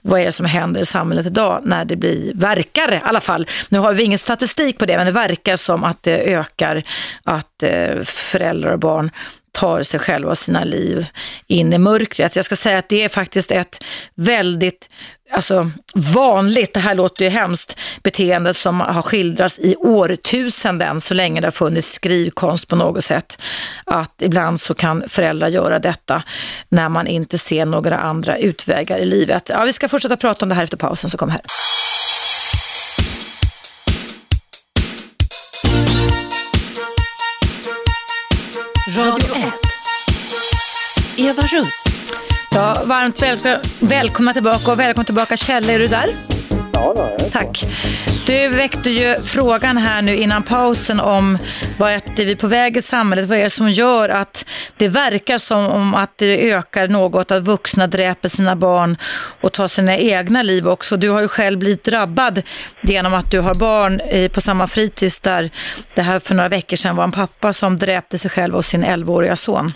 vad 0.02 0.20
är 0.20 0.24
det 0.24 0.32
som 0.32 0.46
händer 0.46 0.80
i 0.80 0.86
samhället 0.86 1.26
idag 1.26 1.60
när 1.64 1.84
det 1.84 1.96
blir, 1.96 2.34
verkar 2.34 2.94
i 2.94 3.00
alla 3.02 3.20
fall, 3.20 3.46
nu 3.68 3.78
har 3.78 3.94
vi 3.94 4.02
ingen 4.02 4.18
statistik 4.18 4.78
på 4.78 4.86
det, 4.86 4.96
men 4.96 5.06
det 5.06 5.12
verkar 5.12 5.56
som 5.56 5.84
att 5.84 6.02
det 6.02 6.34
ökar 6.34 6.82
att 7.24 7.62
eh, 7.62 8.02
föräldrar 8.04 8.72
och 8.72 8.78
barn 8.78 9.10
tar 9.52 9.82
sig 9.82 10.00
själva 10.00 10.30
och 10.30 10.38
sina 10.38 10.64
liv 10.64 11.06
in 11.46 11.72
i 11.72 11.78
mörkret. 11.78 12.36
Jag 12.36 12.44
ska 12.44 12.56
säga 12.56 12.78
att 12.78 12.88
det 12.88 13.04
är 13.04 13.08
faktiskt 13.08 13.50
ett 13.50 13.84
väldigt 14.14 14.88
alltså, 15.34 15.70
vanligt, 15.94 16.74
det 16.74 16.80
här 16.80 16.94
låter 16.94 17.24
ju 17.24 17.30
hemskt, 17.30 17.80
beteende 18.02 18.54
som 18.54 18.80
har 18.80 19.02
skildrats 19.02 19.58
i 19.58 19.76
årtusenden 19.76 21.00
så 21.00 21.14
länge 21.14 21.40
det 21.40 21.46
har 21.46 21.52
funnits 21.52 21.92
skrivkonst 21.92 22.68
på 22.68 22.76
något 22.76 23.04
sätt. 23.04 23.38
Att 23.84 24.22
ibland 24.22 24.60
så 24.60 24.74
kan 24.74 25.04
föräldrar 25.08 25.48
göra 25.48 25.78
detta 25.78 26.22
när 26.68 26.88
man 26.88 27.06
inte 27.06 27.38
ser 27.38 27.64
några 27.64 27.98
andra 27.98 28.38
utvägar 28.38 28.98
i 28.98 29.04
livet. 29.04 29.48
Ja, 29.48 29.64
vi 29.64 29.72
ska 29.72 29.88
fortsätta 29.88 30.16
prata 30.16 30.44
om 30.44 30.48
det 30.48 30.54
här 30.54 30.64
efter 30.64 30.76
pausen 30.76 31.10
så 31.10 31.18
kom 31.18 31.30
här. 31.30 31.40
Radio 38.96 39.36
1. 39.36 39.44
Eva 41.18 41.42
Russ. 41.42 41.84
Ja, 42.54 42.82
varmt 42.84 43.22
väl 43.22 43.38
välkomna 43.80 44.32
tillbaka 44.32 44.72
och 44.72 44.78
välkommen 44.78 45.04
tillbaka 45.04 45.36
Kjell, 45.36 45.70
är 45.70 45.78
du 45.78 45.86
där? 45.86 46.06
Ja, 46.72 46.94
då, 46.96 47.10
Tack. 47.32 47.64
Du 48.26 48.48
väckte 48.48 48.90
ju 48.90 49.16
frågan 49.24 49.76
här 49.76 50.02
nu 50.02 50.16
innan 50.16 50.42
pausen 50.42 51.00
om 51.00 51.38
vad 51.78 51.92
är 51.92 52.00
det 52.16 52.24
vi 52.24 52.32
är 52.32 52.36
på 52.36 52.46
väg 52.46 52.76
i 52.76 52.82
samhället, 52.82 53.26
vad 53.28 53.38
är 53.38 53.42
det 53.42 53.50
som 53.50 53.70
gör 53.70 54.08
att 54.08 54.44
det 54.76 54.88
verkar 54.88 55.38
som 55.38 55.66
om 55.66 55.94
att 55.94 56.18
det 56.18 56.52
ökar 56.52 56.88
något 56.88 57.30
att 57.30 57.42
vuxna 57.42 57.86
dräper 57.86 58.28
sina 58.28 58.56
barn 58.56 58.96
och 59.40 59.52
tar 59.52 59.68
sina 59.68 59.96
egna 59.98 60.42
liv 60.42 60.68
också. 60.68 60.96
Du 60.96 61.08
har 61.10 61.20
ju 61.20 61.28
själv 61.28 61.58
blivit 61.58 61.84
drabbad 61.84 62.42
genom 62.82 63.14
att 63.14 63.30
du 63.30 63.40
har 63.40 63.54
barn 63.54 64.00
i- 64.00 64.28
på 64.28 64.40
samma 64.40 64.66
fritids 64.66 65.20
där 65.20 65.50
det 65.94 66.02
här 66.02 66.18
för 66.20 66.34
några 66.34 66.48
veckor 66.48 66.76
sedan 66.76 66.96
var 66.96 67.04
en 67.04 67.12
pappa 67.12 67.52
som 67.52 67.78
dräpte 67.78 68.18
sig 68.18 68.30
själv 68.30 68.54
och 68.54 68.64
sin 68.64 68.84
11-åriga 68.84 69.36
son. 69.36 69.72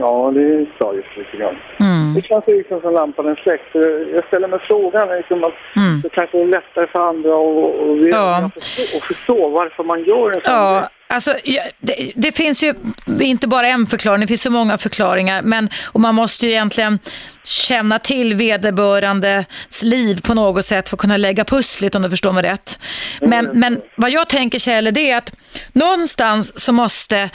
Ja, 0.00 0.30
det 0.34 0.40
är 0.40 0.78
tragiskt 0.78 1.16
lite 1.18 1.36
grann. 1.36 1.56
Mm. 1.80 2.14
Det 2.14 2.22
känns 2.22 2.44
liksom 2.46 2.80
som 2.80 2.92
lampan 2.94 3.26
är 3.26 3.34
släckt. 3.44 3.70
Jag 4.14 4.24
ställer 4.26 4.48
mig 4.48 4.58
frågan 4.62 5.08
liksom 5.08 5.44
att 5.44 5.58
det 6.02 6.08
kanske 6.08 6.40
är 6.42 6.46
lättare 6.46 6.86
för 6.92 7.00
andra 7.08 7.30
att, 7.30 7.80
Mm. 7.80 8.08
Ja. 8.08 8.50
förstå, 8.54 9.00
förstå 9.00 9.48
varför 9.48 9.84
man 9.84 10.04
gör 10.04 10.30
en 10.32 10.40
sån 10.40 10.52
Ja, 10.52 10.88
alltså, 11.08 11.34
det, 11.80 12.12
det 12.14 12.36
finns 12.36 12.62
ju 12.62 12.74
inte 13.20 13.48
bara 13.48 13.66
en 13.66 13.86
förklaring, 13.86 14.20
det 14.20 14.26
finns 14.26 14.42
så 14.42 14.50
många 14.50 14.78
förklaringar. 14.78 15.42
Men, 15.42 15.68
och 15.92 16.00
man 16.00 16.14
måste 16.14 16.46
ju 16.46 16.52
egentligen 16.52 16.98
känna 17.44 17.98
till 17.98 18.34
vederbörandes 18.34 19.82
liv 19.82 20.20
på 20.26 20.34
något 20.34 20.64
sätt 20.64 20.88
för 20.88 20.96
att 20.96 21.00
kunna 21.00 21.16
lägga 21.16 21.44
pusslet 21.44 21.94
om 21.94 22.02
du 22.02 22.10
förstår 22.10 22.32
mig 22.32 22.42
rätt. 22.42 22.78
Men, 23.20 23.50
men 23.52 23.80
vad 23.96 24.10
jag 24.10 24.28
tänker 24.28 24.58
Kjell, 24.58 24.94
det 24.94 25.10
är 25.10 25.16
att 25.16 25.32
någonstans 25.72 26.60
så 26.60 26.72
måste 26.72 27.30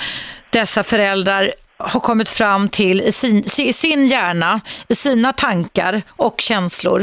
dessa 0.50 0.84
föräldrar 0.84 1.54
har 1.78 2.00
kommit 2.00 2.30
fram 2.30 2.70
till 2.70 3.02
i 3.02 3.12
sin, 3.12 3.38
i 3.60 3.74
sin 3.74 4.08
hjärna, 4.08 4.62
i 4.88 4.96
sina 4.96 5.34
tankar 5.34 6.02
och 6.10 6.42
känslor, 6.42 7.02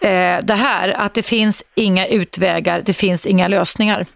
eh, 0.00 0.38
det 0.42 0.54
här 0.54 0.88
att 0.88 1.14
det 1.14 1.22
finns 1.22 1.64
inga 1.74 2.06
utvägar, 2.06 2.82
det 2.86 2.92
finns 2.92 3.26
inga 3.26 3.48
lösningar. 3.48 4.06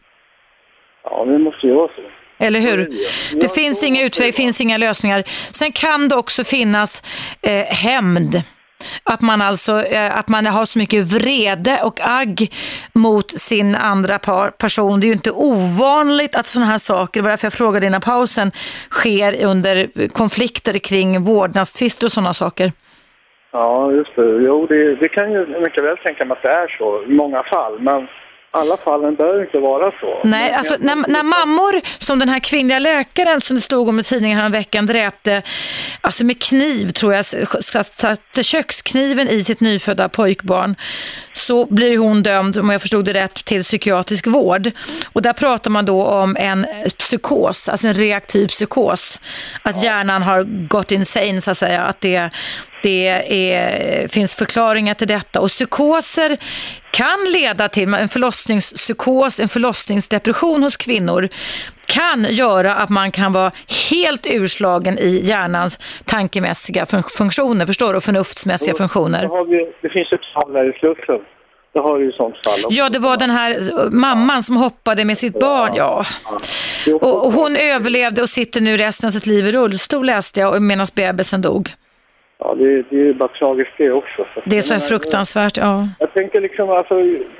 Ja, 1.05 1.25
det 1.25 1.39
måste 1.39 1.67
ju 1.67 1.75
vara 1.75 1.89
så. 1.89 2.03
Eller 2.39 2.61
hur? 2.61 2.91
det. 3.41 3.55
Finns 3.55 3.85
inga 3.85 4.03
utvägar, 4.03 4.27
det 4.27 4.37
finns 4.37 4.61
inga 4.61 4.77
lösningar. 4.77 5.25
Sen 5.53 5.73
kan 5.73 6.09
det 6.09 6.17
också 6.17 6.45
finnas 6.45 7.03
eh, 7.43 7.65
hämnd. 7.65 8.43
Att 9.05 9.21
man 9.21 9.43
alltså 9.43 9.83
eh, 9.83 10.19
att 10.19 10.29
man 10.29 10.47
har 10.47 10.65
så 10.65 10.79
mycket 10.79 11.13
vrede 11.13 11.81
och 11.83 12.01
agg 12.01 12.53
mot 12.93 13.31
sin 13.31 13.75
andra 13.75 14.19
par, 14.19 14.51
person. 14.51 15.01
Det 15.01 15.07
är 15.07 15.09
ju 15.09 15.15
inte 15.15 15.31
ovanligt 15.31 16.37
att 16.37 16.47
sådana 16.47 16.71
här 16.71 16.79
saker, 16.79 17.21
det 17.21 17.25
var 17.25 17.31
därför 17.31 17.47
jag 17.47 17.53
frågade 17.53 17.87
innan 17.87 18.01
pausen, 18.01 18.51
sker 18.91 19.45
under 19.45 20.09
konflikter 20.09 20.79
kring 20.79 21.23
vårdnadstvister 21.23 22.07
och 22.07 22.13
sådana 22.13 22.35
saker. 22.35 22.73
Ja, 23.53 23.93
just 23.93 24.17
det. 24.17 24.23
Jo, 24.47 24.67
det, 24.67 24.97
det 24.97 25.09
kan 25.09 25.33
ju 25.33 25.61
mycket 25.61 25.85
väl 25.85 25.97
tänka 25.97 26.25
mig 26.25 26.37
att 26.37 26.43
det 26.43 26.51
är 26.51 26.69
så 26.79 27.03
i 27.03 27.15
många 27.15 27.43
fall. 27.43 27.81
Men 27.81 28.09
alla 28.55 28.77
fallen 28.77 29.15
behöver 29.15 29.41
inte 29.43 29.59
vara 29.59 29.91
så. 29.91 30.21
Nej, 30.25 30.49
Men- 30.51 30.59
alltså 30.59 30.77
när, 30.81 30.97
när 30.97 31.23
mammor, 31.23 31.81
som 31.99 32.19
den 32.19 32.29
här 32.29 32.41
kvinnliga 32.41 32.79
läkaren 32.79 33.41
som 33.41 33.57
det 33.57 33.63
stod 33.63 33.89
om 33.89 34.01
i 34.01 34.03
tidningen 34.03 34.39
häromveckan, 34.39 34.87
dräpte 34.87 35.43
alltså 36.01 36.25
med 36.25 36.43
kniv, 36.43 36.89
tror 36.91 37.15
jag, 37.15 37.25
satte 37.65 38.43
kökskniven 38.45 39.29
i 39.29 39.45
sitt 39.45 39.61
nyfödda 39.61 40.09
pojkbarn, 40.09 40.75
så 41.33 41.67
blir 41.67 41.99
hon 41.99 42.23
dömd, 42.23 42.57
om 42.59 42.71
jag 42.71 42.81
förstod 42.81 43.05
det 43.05 43.13
rätt, 43.13 43.45
till 43.45 43.63
psykiatrisk 43.63 44.27
vård. 44.27 44.71
Och 45.13 45.23
där 45.23 45.33
pratar 45.33 45.71
man 45.71 45.85
då 45.85 46.05
om 46.07 46.37
en 46.37 46.67
psykos, 46.99 47.69
alltså 47.69 47.89
en 47.89 47.95
reaktiv 47.95 48.49
psykos. 48.49 49.21
Att 49.63 49.83
hjärnan 49.85 50.23
har 50.23 50.43
gått 50.69 50.91
insane, 50.93 51.41
så 51.41 51.51
att 51.51 51.59
säga. 51.59 51.83
Att 51.83 52.01
det, 52.01 52.31
det 52.85 53.09
är, 53.55 54.09
finns 54.09 54.35
förklaringar 54.35 54.95
till 54.95 55.09
detta. 55.09 55.41
Och 55.41 55.49
psykoser 55.49 56.37
kan 56.91 57.19
leda 57.33 57.69
till 57.69 57.95
en 57.95 58.09
förlossningspsykos, 58.09 59.41
en 59.41 59.49
förlossningsdepression 59.49 60.63
hos 60.63 60.77
kvinnor 60.77 61.29
kan 61.87 62.27
göra 62.31 62.75
att 62.75 62.91
man 62.91 63.11
kan 63.11 63.33
vara 63.33 63.51
helt 63.91 64.27
urslagen 64.27 64.99
i 64.99 65.21
hjärnans 65.25 65.79
tankemässiga 66.05 66.85
fun- 66.85 67.17
funktioner, 67.17 67.67
förstår 67.67 67.91
du? 67.93 67.97
Och 67.97 68.05
förnuftsmässiga 68.05 68.73
Då 68.73 68.79
funktioner. 68.79 69.23
har 69.29 69.45
vi, 69.45 69.73
det 69.83 69.89
finns 69.91 70.13
ett 70.13 70.25
fall 70.35 70.53
där 70.53 70.71
i 70.71 70.79
Slussen. 70.79 71.21
Det 71.75 71.81
har 71.81 71.99
ju 72.01 72.13
sånt 72.13 72.35
fall. 72.45 72.65
också. 72.65 72.79
Ja, 72.79 72.89
det 72.89 72.99
var 72.99 73.17
den 73.17 73.31
här 73.31 73.51
eh, 73.51 73.91
mamman 73.91 74.43
som 74.43 74.57
hoppade 74.57 75.05
med 75.05 75.19
sitt 75.19 75.41
barn. 75.41 75.73
Ja. 75.77 76.05
Och 77.01 77.25
och 77.27 77.33
hon 77.33 77.57
överlevde 77.57 78.23
och 78.23 78.29
sitter 78.31 78.61
nu 78.61 78.77
resten 78.77 79.07
av 79.07 79.11
sitt 79.11 79.27
liv 79.27 79.47
i 79.47 79.53
rullstol 79.53 80.07
läste 80.07 80.41
jag 80.41 80.63
medan 80.63 80.87
bebisen 80.95 81.43
dog. 81.43 81.71
Ja, 82.39 82.55
det, 82.55 82.83
det 82.91 82.97
är 82.97 83.05
ju 83.05 83.15
bara 83.15 83.29
tragiskt 83.29 83.73
det 83.79 83.91
också. 83.91 84.27
Det 84.45 84.59
är 84.59 84.63
så 84.63 84.81
fruktansvärt, 84.81 85.57
ja. 85.57 85.89
Jag 85.99 86.15
tänker 86.15 86.41
liksom, 86.41 86.71
alltså, 86.71 86.95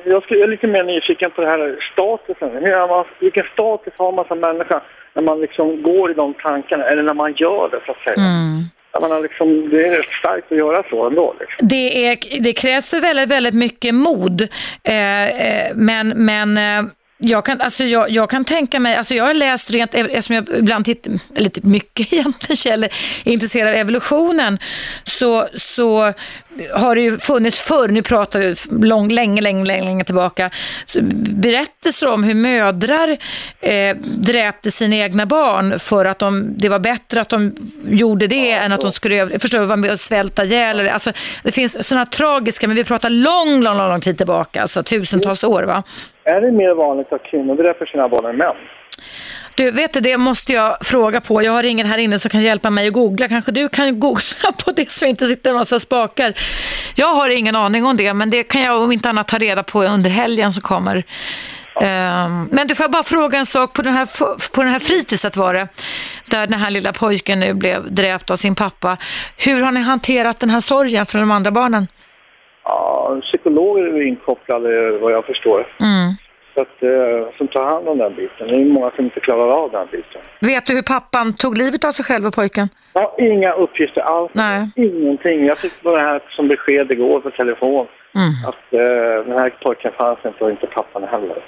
jag, 0.05 0.33
är 0.33 0.49
lite 0.49 0.67
mer 0.67 0.85
nyfiken 0.85 1.31
på 1.31 1.41
det 1.41 1.47
här 1.47 1.77
statusen. 1.93 2.51
Hur 2.65 2.89
man, 2.89 3.05
vilken 3.21 3.47
status 3.53 3.93
har 3.97 4.13
man 4.13 4.25
som 4.25 4.41
människa 4.41 4.83
när 5.15 5.23
man 5.23 5.41
liksom 5.41 5.83
går 5.83 6.11
i 6.11 6.15
de 6.15 6.35
tankarna, 6.35 6.85
eller 6.85 7.03
när 7.03 7.15
man 7.15 7.35
gör 7.37 7.69
det 7.69 7.81
så 7.87 7.93
att 7.93 7.99
säga. 7.99 8.27
Mm. 8.27 9.23
Liksom, 9.23 9.71
det 9.71 9.87
är 9.87 9.97
rätt 9.97 10.13
starkt 10.21 10.53
att 10.53 10.59
göra 10.59 10.83
så 10.91 11.07
ändå. 11.07 11.35
Liksom. 11.41 11.69
Det, 11.69 12.07
är, 12.07 12.43
det 12.43 12.53
krävs 12.53 12.95
väldigt, 12.95 13.29
väldigt 13.29 13.55
mycket 13.55 13.95
mod. 13.95 14.49
Eh, 14.85 15.25
eh, 15.25 15.73
men 15.75 16.09
men 16.09 16.57
eh, 16.57 16.91
jag, 17.19 17.45
kan, 17.45 17.61
alltså 17.61 17.85
jag, 17.85 18.11
jag 18.11 18.31
kan 18.31 18.45
tänka 18.45 18.81
mig, 18.81 18.97
alltså 18.97 19.15
jag 19.15 19.25
har 19.25 19.35
läst 19.35 19.71
rent, 19.71 19.95
eftersom 19.95 20.37
jag 20.37 20.49
ibland 20.59 20.85
tittar, 20.85 21.49
typ 21.49 21.65
mycket 21.65 22.13
egentligen, 22.13 22.57
Kjell, 22.57 22.85
är 22.85 23.33
intresserad 23.33 23.69
av 23.69 23.75
evolutionen, 23.75 24.59
så, 25.05 25.49
så 25.55 26.13
har 26.73 26.95
det 26.95 27.03
ju 27.03 27.19
funnits 27.19 27.61
förr, 27.61 27.89
nu 27.89 28.03
pratar 28.03 28.41
vi 28.41 28.87
lång, 28.87 29.09
länge, 29.09 29.41
länge, 29.41 29.65
länge, 29.65 29.85
länge 29.85 30.05
tillbaka, 30.05 30.51
berättelser 31.29 32.09
om 32.09 32.25
hur 32.25 32.35
mödrar 32.35 33.17
eh, 33.61 33.97
dräpte 34.05 34.71
sina 34.71 34.97
egna 34.97 35.27
barn 35.27 35.79
för 35.79 36.05
att 36.05 36.19
de, 36.19 36.55
det 36.59 36.69
var 36.69 36.79
bättre 36.79 37.21
att 37.21 37.29
de 37.29 37.57
gjorde 37.87 38.27
det 38.27 38.53
än 38.53 38.73
att 38.73 38.81
de 38.81 38.93
skulle 38.93 39.25
du, 39.25 39.59
vara 39.65 39.77
med 39.77 39.93
och 39.93 40.01
svälta 40.01 40.45
ihjäl. 40.45 40.89
Alltså, 40.89 41.13
det 41.43 41.53
finns 41.53 41.87
sådana 41.89 42.07
tragiska, 42.07 42.69
men 42.69 42.77
vi 42.77 42.85
pratar 42.85 43.11
lång, 43.11 43.63
lång, 43.63 43.77
lång, 43.77 43.89
lång 43.89 44.01
tid 44.01 44.17
tillbaka, 44.17 44.63
alltså 44.63 44.83
tusentals 44.83 45.45
år. 45.45 45.63
Va? 45.63 45.83
Är 46.25 46.41
det 46.41 46.53
mer 46.53 46.75
vanligt 46.75 47.13
att 47.13 47.23
kvinnor 47.23 47.57
dräper 47.57 47.87
sina 47.87 48.09
barn 48.09 48.27
än 48.27 48.37
män? 48.37 48.57
Du, 49.55 49.71
vet 49.71 49.93
du, 49.93 50.01
det 50.01 50.17
måste 50.17 50.53
jag 50.53 50.77
fråga 50.81 51.21
på. 51.21 51.43
Jag 51.43 51.53
har 51.53 51.63
ingen 51.63 51.87
här 51.87 51.99
inne 51.99 52.19
som 52.19 52.29
kan 52.29 52.43
hjälpa 52.43 52.71
mig 52.71 52.89
att 52.89 52.93
googla. 52.93 53.29
Kanske 53.29 53.53
du 53.53 53.69
kan 53.69 54.01
googla 54.01 54.53
på 54.65 54.73
det 54.73 54.93
så 54.93 55.07
inte 55.07 55.27
sitter 55.27 55.51
en 55.51 55.57
massa 55.57 55.79
spakar. 55.79 56.35
Jag 56.95 57.15
har 57.15 57.29
ingen 57.29 57.57
aning 57.57 57.87
om 57.87 57.97
det, 57.97 58.15
men 58.15 58.31
det 58.31 58.43
kan 58.43 58.63
jag 58.63 58.83
om 58.83 58.93
inte 58.93 59.09
annat 59.09 59.29
ta 59.29 59.39
reda 59.39 59.63
på 59.63 59.83
under 59.83 60.11
helgen 60.11 60.53
som 60.53 60.63
kommer. 60.63 61.05
Ehm, 61.81 62.49
men 62.53 62.67
du 62.67 62.75
får 62.75 62.85
jag 62.85 62.91
bara 62.91 63.03
fråga 63.03 63.39
en 63.39 63.47
sak. 63.47 63.73
På 63.73 63.83
den 63.83 63.95
här, 63.95 64.09
på 64.55 64.63
den 64.63 64.73
här 64.73 64.79
fritidset 64.79 65.37
var 65.37 65.55
det, 65.55 65.69
där 66.27 66.47
den 66.47 66.61
här 66.61 66.71
lilla 66.71 66.93
pojken 66.93 67.41
nu 67.41 67.55
blev 67.55 67.95
dräpt 67.95 68.31
av 68.31 68.37
sin 68.37 68.55
pappa. 68.55 68.97
Hur 69.37 69.63
har 69.63 69.73
ni 69.73 69.81
hanterat 69.81 70.41
den 70.41 70.51
här 70.51 70.61
sorgen 70.61 71.07
för 71.07 71.19
de 71.19 71.31
andra 71.31 71.51
barnen? 71.51 71.87
Ja, 72.65 73.17
psykologer 73.23 73.85
är 73.85 74.03
inkopplade 74.03 74.99
vad 74.99 75.13
jag 75.13 75.25
förstår. 75.25 75.67
Mm. 75.81 76.15
Så 76.55 76.61
att, 76.61 76.83
eh, 76.83 77.37
som 77.39 77.49
tar 77.49 77.65
hand 77.65 77.89
om 77.89 77.99
den 77.99 78.15
biten. 78.15 78.49
Det 78.49 78.55
är 78.55 78.65
många 78.65 78.91
som 78.91 79.05
inte 79.05 79.21
klarar 79.21 79.51
av 79.51 79.71
den 79.71 79.87
biten. 79.93 80.21
Vet 80.41 80.67
du 80.67 80.75
hur 80.75 80.83
pappan 80.83 81.33
tog 81.33 81.59
livet 81.59 81.85
av 81.85 81.91
sig 81.93 82.05
själv 82.05 82.27
och 82.27 82.35
pojken? 82.35 82.69
Ja, 82.93 83.17
inga 83.19 83.53
uppgifter 83.53 84.01
alls. 84.01 84.31
Nej. 84.35 84.71
Ingenting. 84.77 85.47
Jag 85.47 85.59
fick 85.59 85.83
bara 85.83 85.97
det 85.97 86.03
här 86.03 86.23
som 86.37 86.49
besked 86.49 86.91
igår 86.91 87.21
på 87.21 87.31
telefon. 87.31 87.87
Mm. 88.15 88.33
Att 88.49 88.75
eh, 88.75 89.27
den 89.27 89.39
här 89.39 89.51
pojken 89.63 89.93
fanns 89.99 90.19
inte 90.25 90.45
och 90.45 90.51
inte 90.51 90.67
pappan 90.67 91.05
heller. 91.05 91.39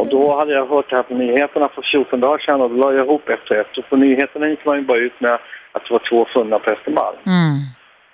Och 0.00 0.06
då 0.06 0.38
hade 0.38 0.52
jag 0.52 0.66
hört 0.66 0.90
det 0.90 0.96
här 0.96 1.02
på 1.02 1.14
nyheterna 1.14 1.68
för 1.74 1.82
14 1.82 2.20
dagar 2.20 2.38
sedan 2.38 2.60
och 2.60 2.70
då 2.70 2.76
la 2.76 2.92
jag 2.92 3.06
ihop 3.06 3.28
ett 3.28 3.50
och 3.50 3.56
ett. 3.56 3.78
Och 3.78 3.88
på 3.88 3.96
nyheterna 3.96 4.48
gick 4.48 4.64
man 4.64 4.76
ju 4.76 4.82
bara 4.82 4.98
ut 4.98 5.20
med 5.20 5.32
att 5.72 5.84
det 5.84 5.92
var 5.92 6.02
två 6.10 6.24
funna 6.24 6.58
på 6.58 6.70
Östermalm. 6.70 7.16
Mm. 7.26 7.58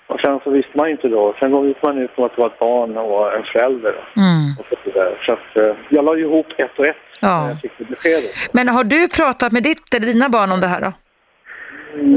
Och 0.06 0.20
sen 0.20 0.40
så 0.44 0.50
visste 0.50 0.70
man 0.78 0.86
ju 0.86 0.92
inte 0.92 1.08
då. 1.08 1.34
Sen 1.40 1.68
gick 1.68 1.82
man 1.82 1.98
ut 1.98 2.16
med 2.18 2.26
att 2.26 2.36
det 2.36 2.42
var 2.42 2.48
ett 2.48 2.58
barn 2.58 2.96
och 2.96 3.34
en 3.36 3.44
förälder. 3.44 3.94
Mm. 4.16 4.58
Och 4.58 4.66
så, 4.70 4.76
vidare. 4.84 5.14
så 5.26 5.32
att, 5.32 5.56
eh, 5.66 5.74
jag 5.88 6.04
la 6.04 6.16
ju 6.16 6.22
ihop 6.24 6.46
ett 6.58 6.78
och 6.78 6.86
ett 6.86 6.96
Ja. 7.20 7.40
när 7.42 7.48
jag 7.48 7.60
fick 7.60 7.72
det 7.78 7.84
beskedet. 7.84 8.30
Men 8.52 8.68
har 8.68 8.84
du 8.84 9.08
pratat 9.08 9.52
med 9.52 9.62
ditt 9.62 9.94
eller 9.94 10.06
dina 10.06 10.28
barn 10.28 10.52
om 10.52 10.60
det 10.60 10.66
här 10.66 10.80
då? 10.80 10.92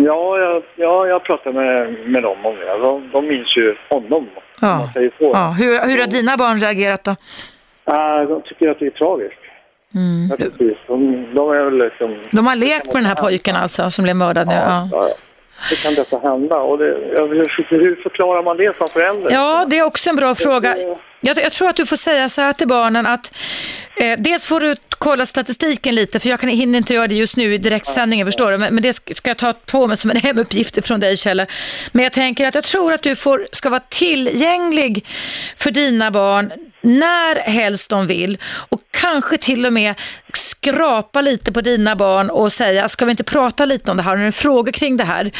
Ja, 0.05 0.37
jag, 0.39 0.63
ja, 0.75 1.07
jag 1.07 1.23
pratade 1.23 1.55
med, 1.59 1.93
med 2.09 2.23
dem 2.23 2.45
om 2.45 2.55
det. 2.55 2.77
De, 2.77 3.09
de 3.13 3.27
minns 3.27 3.57
ju 3.57 3.75
honom, 3.89 4.13
om 4.13 4.23
man 4.33 4.69
Ja. 4.69 4.89
säger 4.93 5.11
så. 5.19 5.23
ja. 5.33 5.55
Hur, 5.59 5.87
hur 5.89 5.99
har 5.99 6.07
dina 6.07 6.37
barn 6.37 6.57
reagerat 6.59 7.03
då? 7.03 7.15
Ah, 7.83 8.23
de 8.25 8.41
tycker 8.41 8.69
att 8.69 8.79
det 8.79 8.85
är 8.85 8.89
tragiskt. 8.91 9.39
Mm. 9.95 10.27
Naturligtvis. 10.29 10.77
De, 10.87 11.27
de 11.35 11.49
är 11.51 11.63
väl 11.63 11.77
liksom... 11.77 12.17
De 12.31 12.47
har 12.47 12.55
lekt 12.55 12.85
med 12.93 12.95
den 13.03 13.05
här 13.05 13.15
pojken 13.15 13.55
alltså 13.55 13.89
som 13.89 14.03
blev 14.03 14.15
mördad 14.15 14.47
nu? 14.47 14.53
Ja. 14.53 14.89
Ja, 14.91 15.09
hur 15.69 15.75
kan 15.75 15.95
detta 15.95 16.17
hända? 16.19 16.55
Och 16.55 16.77
det, 16.77 16.85
hur, 17.69 18.03
förklarar 18.03 18.43
man 18.43 18.57
det 18.57 18.77
som 18.77 18.87
förälder? 18.87 19.31
Ja, 19.31 19.65
det 19.69 19.77
är 19.77 19.83
också 19.83 20.09
en 20.09 20.15
bra 20.15 20.35
fråga. 20.35 20.75
Jag, 21.19 21.37
jag 21.37 21.51
tror 21.51 21.69
att 21.69 21.75
du 21.75 21.85
får 21.85 21.95
säga 21.95 22.29
så 22.29 22.41
här 22.41 22.53
till 22.53 22.67
barnen 22.67 23.07
att 23.07 23.33
eh, 23.95 24.19
dels 24.19 24.45
får 24.45 24.59
du 24.59 24.75
kolla 24.89 25.25
statistiken 25.25 25.95
lite, 25.95 26.19
för 26.19 26.29
jag 26.29 26.39
kan, 26.39 26.49
hinner 26.49 26.77
inte 26.77 26.93
göra 26.93 27.07
det 27.07 27.15
just 27.15 27.37
nu 27.37 27.53
i 27.53 27.57
direktsändningen, 27.57 28.27
förstår 28.27 28.51
du? 28.51 28.57
Men, 28.57 28.73
men 28.73 28.83
det 28.83 28.93
ska 28.93 29.13
ska 29.13 29.29
jag 29.29 29.37
ta 29.37 29.53
på 29.53 29.87
mig 29.87 29.97
som 29.97 30.11
en 30.11 30.17
hemuppgift 30.23 30.87
från 30.87 30.99
dig, 30.99 31.17
Kjelle. 31.17 31.47
Men 31.91 32.03
jag 32.03 32.13
tänker 32.13 32.47
att 32.47 32.55
jag 32.55 32.63
tror 32.63 32.93
att 32.93 33.01
du 33.01 33.15
får, 33.15 33.47
ska 33.51 33.69
vara 33.69 33.83
tillgänglig 33.89 35.05
för 35.57 35.71
dina 35.71 36.11
barn 36.11 36.51
när 36.81 37.35
helst 37.35 37.89
de 37.89 38.07
vill 38.07 38.37
och 38.69 38.81
kanske 38.91 39.37
till 39.37 39.65
och 39.65 39.73
med 39.73 39.95
skrapa 40.33 41.21
lite 41.21 41.51
på 41.51 41.61
dina 41.61 41.95
barn 41.95 42.29
och 42.29 42.53
säga, 42.53 42.89
ska 42.89 43.05
vi 43.05 43.11
inte 43.11 43.23
prata 43.23 43.65
lite 43.65 43.91
om 43.91 43.97
det 43.97 44.03
här? 44.03 44.17
Har 44.17 44.25
ni 44.25 44.31
frågor 44.31 44.71
kring 44.71 44.97
det 44.97 45.03
här? 45.03 45.31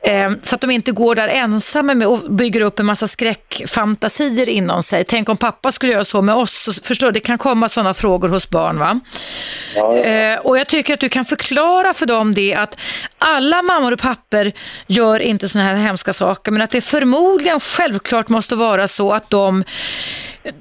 Eh, 0.00 0.30
så 0.42 0.54
att 0.54 0.60
de 0.60 0.70
inte 0.70 0.92
går 0.92 1.14
där 1.14 1.28
ensamma 1.28 1.94
med 1.94 2.08
och 2.08 2.32
bygger 2.32 2.60
upp 2.60 2.78
en 2.78 2.86
massa 2.86 3.06
skräckfantasier 3.06 4.48
inom 4.48 4.82
sig. 4.82 5.04
Tänk 5.04 5.28
om 5.28 5.36
pappa 5.36 5.72
skulle 5.72 5.92
göra 5.92 6.04
så 6.04 6.22
med 6.22 6.34
oss. 6.34 6.62
Så, 6.62 6.72
förstår 6.72 7.06
du, 7.06 7.12
det 7.12 7.20
kan 7.20 7.38
komma 7.38 7.68
sådana 7.68 7.94
frågor 7.94 8.28
hos 8.28 8.50
barn. 8.50 8.78
va? 8.78 9.00
Eh, 10.04 10.38
och 10.38 10.58
jag 10.58 10.68
tycker 10.68 10.94
att 10.94 11.00
du 11.00 11.08
kan 11.08 11.24
förklara 11.24 11.94
för 11.94 12.06
dem 12.06 12.34
det 12.34 12.54
att 12.54 12.78
alla 13.18 13.62
mammor 13.62 13.92
och 13.92 14.00
papper 14.00 14.52
gör 14.86 15.20
inte 15.20 15.48
sådana 15.48 15.68
här 15.68 15.76
hemska 15.76 16.12
saker, 16.12 16.52
men 16.52 16.62
att 16.62 16.70
det 16.70 16.80
förmodligen 16.80 17.60
självklart 17.60 18.28
måste 18.28 18.54
vara 18.54 18.88
så 18.88 19.12
att 19.12 19.30
de 19.30 19.64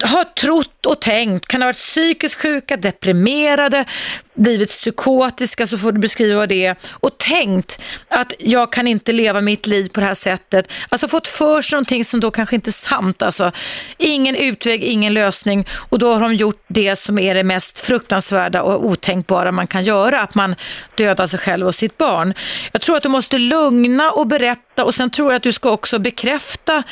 har 0.04 0.24
trott 0.24 0.86
och 0.86 1.00
tänkt, 1.00 1.48
kan 1.48 1.62
ha 1.62 1.68
varit 1.68 1.76
psykiskt 1.76 2.42
sjuka, 2.42 2.78
deprimerade, 2.78 3.86
blivit 4.34 4.70
psykotiska, 4.70 5.68
så 5.68 5.78
får 5.78 5.92
du 5.92 6.00
beskriva 6.00 6.40
vad 6.40 6.50
det 6.50 6.66
är, 6.66 6.76
och 6.92 7.18
tänkt 7.18 7.84
att 8.08 8.34
jag 8.40 8.72
kan 8.72 8.88
inte 8.88 9.12
leva 9.12 9.42
mitt 9.42 9.68
liv 9.68 9.90
på 9.90 10.00
det 10.00 10.06
här 10.06 10.14
sättet. 10.14 10.72
Alltså 10.90 11.08
fått 11.08 11.28
för 11.28 11.62
sig 11.62 11.76
någonting 11.76 12.06
som 12.06 12.20
då 12.20 12.32
kanske 12.32 12.56
inte 12.56 12.70
är 12.70 12.72
sant. 12.72 13.22
Alltså, 13.22 13.52
ingen 13.98 14.36
utväg, 14.36 14.84
ingen 14.84 15.14
lösning 15.14 15.68
och 15.90 16.00
då 16.00 16.14
har 16.14 16.22
de 16.22 16.34
gjort 16.34 16.64
det 16.68 16.96
som 16.96 17.20
är 17.20 17.36
det 17.36 17.44
mest 17.44 17.80
fruktansvärda 17.80 18.62
och 18.62 18.86
otänkbara 18.86 19.52
man 19.52 19.68
kan 19.68 19.84
göra, 19.84 20.22
att 20.22 20.36
man 20.36 20.56
dödar 20.96 21.28
sig 21.28 21.40
själv 21.40 21.68
och 21.68 21.76
sitt 21.76 21.98
barn. 21.98 22.34
Jag 22.72 22.82
tror 22.82 22.98
att 22.98 23.04
du 23.04 23.10
måste 23.10 23.38
lugna 23.38 24.12
och 24.12 24.28
berätta 24.28 24.71
och 24.76 24.96
sen 24.96 25.10
tror 25.10 25.32
jag 25.32 25.36
att 25.38 25.44
du 25.44 25.52
ska 25.52 25.72
också 25.72 26.00
bekräfta 26.00 26.84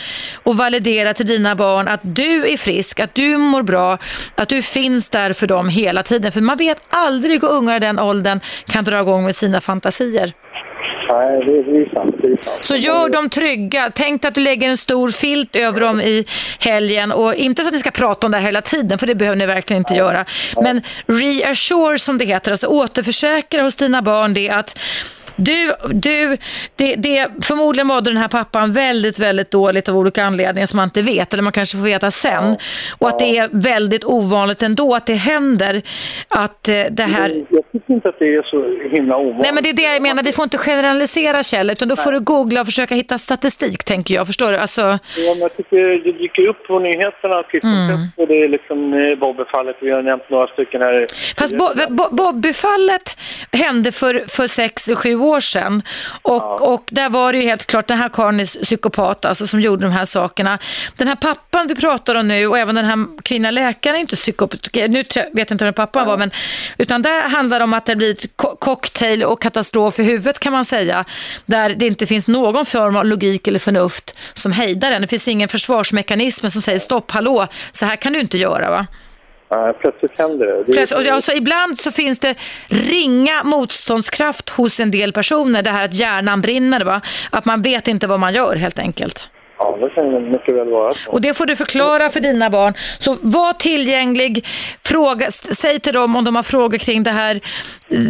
och 0.43 0.57
validera 0.57 1.13
till 1.13 1.27
dina 1.27 1.55
barn 1.55 1.88
att 1.88 2.01
du 2.03 2.49
är 2.49 2.57
frisk, 2.57 2.99
att 2.99 3.15
du 3.15 3.38
mår 3.38 3.63
bra, 3.63 3.97
att 4.36 4.49
du 4.49 4.61
finns 4.61 5.09
där 5.09 5.34
för 5.34 5.47
dem 5.47 5.69
hela 5.69 6.03
tiden. 6.03 6.32
För 6.32 6.41
man 6.41 6.57
vet 6.57 6.82
aldrig 6.89 7.41
hur 7.41 7.49
ungar 7.49 7.75
i 7.75 7.80
den 7.80 7.99
åldern 7.99 8.39
kan 8.65 8.84
dra 8.84 8.99
igång 8.99 9.25
med 9.25 9.36
sina 9.36 9.61
fantasier. 9.61 10.34
Nej, 11.09 11.45
det, 11.45 11.63
det 11.63 11.80
är 11.80 11.95
sant. 11.95 12.15
Det 12.21 12.27
är 12.27 12.43
sant. 12.43 12.65
Så 12.65 12.75
gör 12.75 13.09
dem 13.09 13.30
trygga. 13.30 13.91
Tänk 13.95 14.25
att 14.25 14.36
du 14.36 14.41
lägger 14.41 14.69
en 14.69 14.77
stor 14.77 15.11
filt 15.11 15.55
över 15.55 15.80
dem 15.82 16.01
i 16.01 16.25
helgen 16.59 17.11
och 17.11 17.36
inte 17.36 17.61
så 17.61 17.67
att 17.67 17.73
ni 17.73 17.80
ska 17.80 17.91
prata 17.91 18.27
om 18.27 18.32
det 18.32 18.38
här 18.38 18.45
hela 18.45 18.61
tiden 18.61 18.97
för 18.97 19.07
det 19.07 19.15
behöver 19.15 19.38
ni 19.38 19.45
verkligen 19.45 19.82
inte 19.82 19.93
göra. 19.93 20.25
Men 20.61 20.82
reassure 21.05 21.99
som 21.99 22.17
det 22.17 22.25
heter, 22.25 22.51
alltså 22.51 22.67
återförsäkra 22.67 23.63
hos 23.63 23.75
dina 23.75 24.01
barn 24.01 24.34
det 24.34 24.49
att 24.49 24.80
du, 25.40 25.74
du, 25.90 26.38
det, 26.76 26.96
det, 26.96 27.28
förmodligen 27.44 27.88
mådde 27.88 28.10
den 28.10 28.18
här 28.18 28.28
pappan 28.28 28.74
väldigt, 28.74 29.20
väldigt 29.20 29.52
dåligt 29.52 29.90
av 29.90 29.98
olika 29.98 30.24
anledningar 30.24 30.66
som 30.66 30.78
man 30.78 30.84
inte 30.84 31.02
vet, 31.02 31.34
eller 31.34 31.44
man 31.44 31.52
kanske 31.52 31.78
får 31.78 31.84
veta 31.84 32.12
sen. 32.12 32.58
Och 32.98 33.10
att 33.10 33.20
det 33.20 33.38
är 33.38 33.50
väldigt 33.52 34.06
ovanligt 34.06 34.64
ändå 34.64 34.96
att 34.96 35.06
det 35.06 35.14
händer 35.14 35.82
att 36.30 36.68
eh, 36.68 36.84
det 36.92 37.04
här... 37.04 37.46
Jag 37.50 37.72
tycker 37.72 37.94
inte 37.94 38.10
att 38.10 38.20
det 38.20 38.36
är 38.36 38.44
så 38.44 38.90
himla 38.96 39.18
ovanligt. 39.18 39.44
Nej 39.44 39.54
men 39.54 39.64
det 39.64 39.70
är 39.70 39.74
det 39.74 39.94
jag 39.94 40.02
menar, 40.02 40.24
vi 40.24 40.32
får 40.32 40.44
inte 40.44 40.58
generalisera 40.58 41.44
Kjell, 41.44 41.70
utan 41.70 41.88
då 41.88 41.96
får 41.96 42.12
du 42.12 42.20
googla 42.20 42.62
och 42.62 42.68
försöka 42.68 42.96
hitta 42.96 43.18
statistik 43.18 43.84
tänker 43.84 44.16
jag, 44.16 44.28
förstår 44.28 44.52
du? 44.52 44.58
Alltså, 44.58 44.82
Ja, 44.82 45.00
men 45.34 45.40
jag 45.40 45.58
tycker 45.58 46.04
det 46.04 46.12
dyker 46.12 46.48
upp 46.48 46.68
på 46.68 46.80
nyheterna 46.80 47.44
titt 47.44 47.64
Mm. 47.64 48.08
och 48.18 48.28
det 48.28 48.44
är 48.44 48.48
liksom 48.48 48.94
eh, 48.94 49.16
Bobbyfallet. 49.20 49.76
Vi 49.82 49.92
har 49.92 50.02
nämnt 50.02 50.30
några 50.30 50.48
stycken 50.48 50.82
här. 50.82 51.08
Fast 51.38 51.58
Bo 51.58 51.66
Bo 51.90 52.04
Bobbyfallet 52.12 53.18
hände 53.52 53.92
för, 53.92 54.14
för 54.28 54.48
sex 54.48 54.90
sju 54.96 55.16
år 55.16 55.28
sedan 55.39 55.84
och, 56.21 56.73
och 56.73 56.84
där 56.91 57.09
var 57.09 57.34
det 57.34 57.39
ju 57.39 57.43
helt 57.43 57.67
klart 57.67 57.88
den 57.88 57.97
här 57.97 58.09
karln 58.09 58.39
är 58.39 58.45
psykopat 58.45 59.25
alltså, 59.25 59.47
som 59.47 59.61
gjorde 59.61 59.86
de 59.86 59.91
här 59.91 60.05
sakerna. 60.05 60.59
Den 60.97 61.07
här 61.07 61.15
pappan 61.15 61.67
vi 61.67 61.75
pratar 61.75 62.15
om 62.15 62.27
nu 62.27 62.47
och 62.47 62.57
även 62.57 62.75
den 62.75 62.86
här 62.86 63.21
kvinnan 63.23 63.53
läkaren 63.53 63.95
är 63.95 63.99
inte 63.99 64.15
psykopat, 64.15 64.59
nu 64.73 65.03
vet 65.03 65.15
jag 65.15 65.51
inte 65.51 65.65
vem 65.65 65.73
pappan 65.73 66.07
var, 66.07 66.17
men 66.17 66.32
utan 66.77 67.01
där 67.01 67.30
handlar 67.30 67.59
det 67.59 67.63
om 67.63 67.73
att 67.73 67.86
det 67.86 67.95
blir 67.95 68.15
cocktail 68.59 69.23
och 69.23 69.41
katastrof 69.41 69.99
i 69.99 70.03
huvudet 70.03 70.39
kan 70.39 70.53
man 70.53 70.65
säga, 70.65 71.05
där 71.45 71.69
det 71.69 71.88
inte 71.88 72.05
finns 72.05 72.27
någon 72.27 72.65
form 72.65 72.95
av 72.95 73.05
logik 73.05 73.47
eller 73.47 73.59
förnuft 73.59 74.15
som 74.34 74.51
hejdar 74.51 74.91
den. 74.91 75.01
Det 75.01 75.07
finns 75.07 75.27
ingen 75.27 75.49
försvarsmekanism 75.49 76.49
som 76.49 76.61
säger 76.61 76.80
stopp, 76.80 77.11
hallå, 77.11 77.47
så 77.71 77.86
här 77.86 77.95
kan 77.95 78.13
du 78.13 78.19
inte 78.19 78.38
göra 78.38 78.69
va? 78.69 78.88
Plötsligt 79.82 80.20
händer 80.20 80.45
det. 80.45 80.64
det 80.64 80.72
Plötsligt, 80.72 81.08
och 81.08 81.14
alltså, 81.14 81.32
ibland 81.32 81.78
så 81.78 81.91
finns 81.91 82.20
det 82.20 82.36
ringa 82.68 83.43
motståndskraft 83.43 84.50
hos 84.50 84.80
en 84.80 84.91
del 84.91 85.14
personer. 85.14 85.62
Det 85.62 85.70
här 85.70 85.86
att 85.86 85.93
hjärnan 85.93 86.41
brinner, 86.41 86.84
va? 86.84 87.02
att 87.30 87.45
man 87.45 87.62
vet 87.62 87.88
inte 87.88 88.08
vad 88.08 88.20
man 88.20 88.34
gör 88.34 88.56
helt 88.56 88.80
enkelt. 88.80 89.30
Ja, 89.58 89.78
det 89.82 89.89
kan 89.89 90.32
mycket 90.32 90.56
väl 90.56 90.70
vara 90.70 90.93
så. 90.93 91.12
Och 91.12 91.22
det 91.22 91.34
får 91.34 91.45
du 91.45 91.56
förklara 91.56 92.10
för 92.10 92.20
dina 92.20 92.50
barn. 92.50 92.74
Så 92.97 93.18
var 93.22 93.54
tillgänglig, 93.54 94.45
fråga, 94.84 95.32
säg 95.32 95.80
till 95.80 95.93
dem 95.93 96.16
om 96.16 96.24
de 96.24 96.36
har 96.36 96.43
frågor 96.43 96.78
kring 96.78 97.04
det 97.04 97.12
här. 97.12 97.39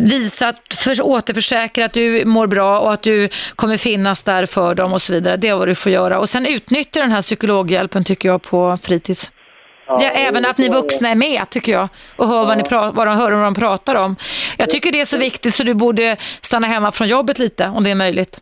Visa, 0.10 0.48
att- 0.48 0.74
för, 0.74 1.02
återförsäkra 1.02 1.86
att 1.86 1.94
du 1.94 2.26
mår 2.26 2.48
bra 2.48 2.80
och 2.80 2.94
att 2.94 3.02
du 3.02 3.30
kommer 3.56 3.78
finnas 3.78 4.24
där 4.24 4.46
för 4.46 4.76
dem 4.76 4.94
och 4.94 5.02
så 5.02 5.14
vidare. 5.14 5.38
Det 5.38 5.48
är 5.48 5.56
vad 5.56 5.68
du 5.68 5.76
får 5.76 5.92
göra. 5.92 6.20
Och 6.20 6.30
sen 6.30 6.46
utnyttja 6.46 7.00
den 7.00 7.12
här 7.12 7.22
psykologhjälpen 7.22 8.04
tycker 8.04 8.30
jag 8.30 8.42
på 8.42 8.78
fritids. 8.82 9.32
Ja, 9.90 10.02
även 10.02 10.46
att 10.46 10.58
ni 10.58 10.70
vuxna 10.70 11.10
är 11.10 11.16
med 11.16 11.50
tycker 11.50 11.72
jag 11.72 11.88
och 12.16 12.28
hör 12.28 12.46
vad, 12.46 12.58
ni 12.58 12.64
pra- 12.64 12.92
vad 12.96 13.08
de 13.08 13.18
hör 13.18 13.32
vad 13.32 13.44
de 13.44 13.56
pratar 13.56 13.96
om. 13.96 14.16
Jag 14.58 14.70
tycker 14.70 14.92
det 14.92 15.02
är 15.02 15.06
så 15.06 15.18
viktigt 15.18 15.54
så 15.54 15.64
du 15.64 15.74
borde 15.74 16.18
stanna 16.42 16.68
hemma 16.68 16.92
från 16.92 17.08
jobbet 17.08 17.40
lite 17.40 17.72
om 17.76 17.84
det 17.84 17.92
är 17.92 17.96
möjligt. 17.96 18.40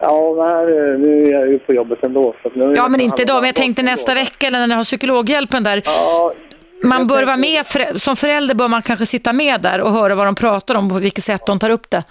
Ja, 0.00 0.34
men 0.36 1.02
nu 1.02 1.26
är 1.26 1.32
jag 1.32 1.48
ju 1.48 1.58
på 1.58 1.74
jobbet 1.74 1.98
ändå. 2.02 2.34
Så 2.42 2.50
nu 2.54 2.74
Ja 2.76 2.88
men 2.88 3.00
inte 3.00 3.22
idag, 3.22 3.36
men 3.36 3.46
jag 3.46 3.54
tänkte 3.54 3.82
nästa 3.82 4.14
vecka 4.14 4.46
eller 4.46 4.58
när 4.58 4.66
ni 4.66 4.74
har 4.74 4.84
psykologhjälpen 4.84 5.62
där. 5.62 5.82
Ja, 5.84 6.32
Man 6.84 7.06
bör 7.06 7.24
vara 7.24 7.36
med, 7.36 7.66
som 7.96 8.16
förälder 8.16 8.54
bör 8.54 8.68
man 8.68 8.82
kanske 8.82 9.06
sitta 9.06 9.32
med 9.32 9.60
där 9.60 9.80
och 9.80 9.92
höra 9.92 10.14
vad 10.14 10.26
de 10.26 10.34
pratar 10.34 10.74
om 10.74 10.84
och 10.86 10.90
på 10.92 10.98
vilket 10.98 11.24
sätt 11.24 11.46
de 11.46 11.58
tar 11.58 11.70
upp 11.70 11.90
det. 11.90 12.04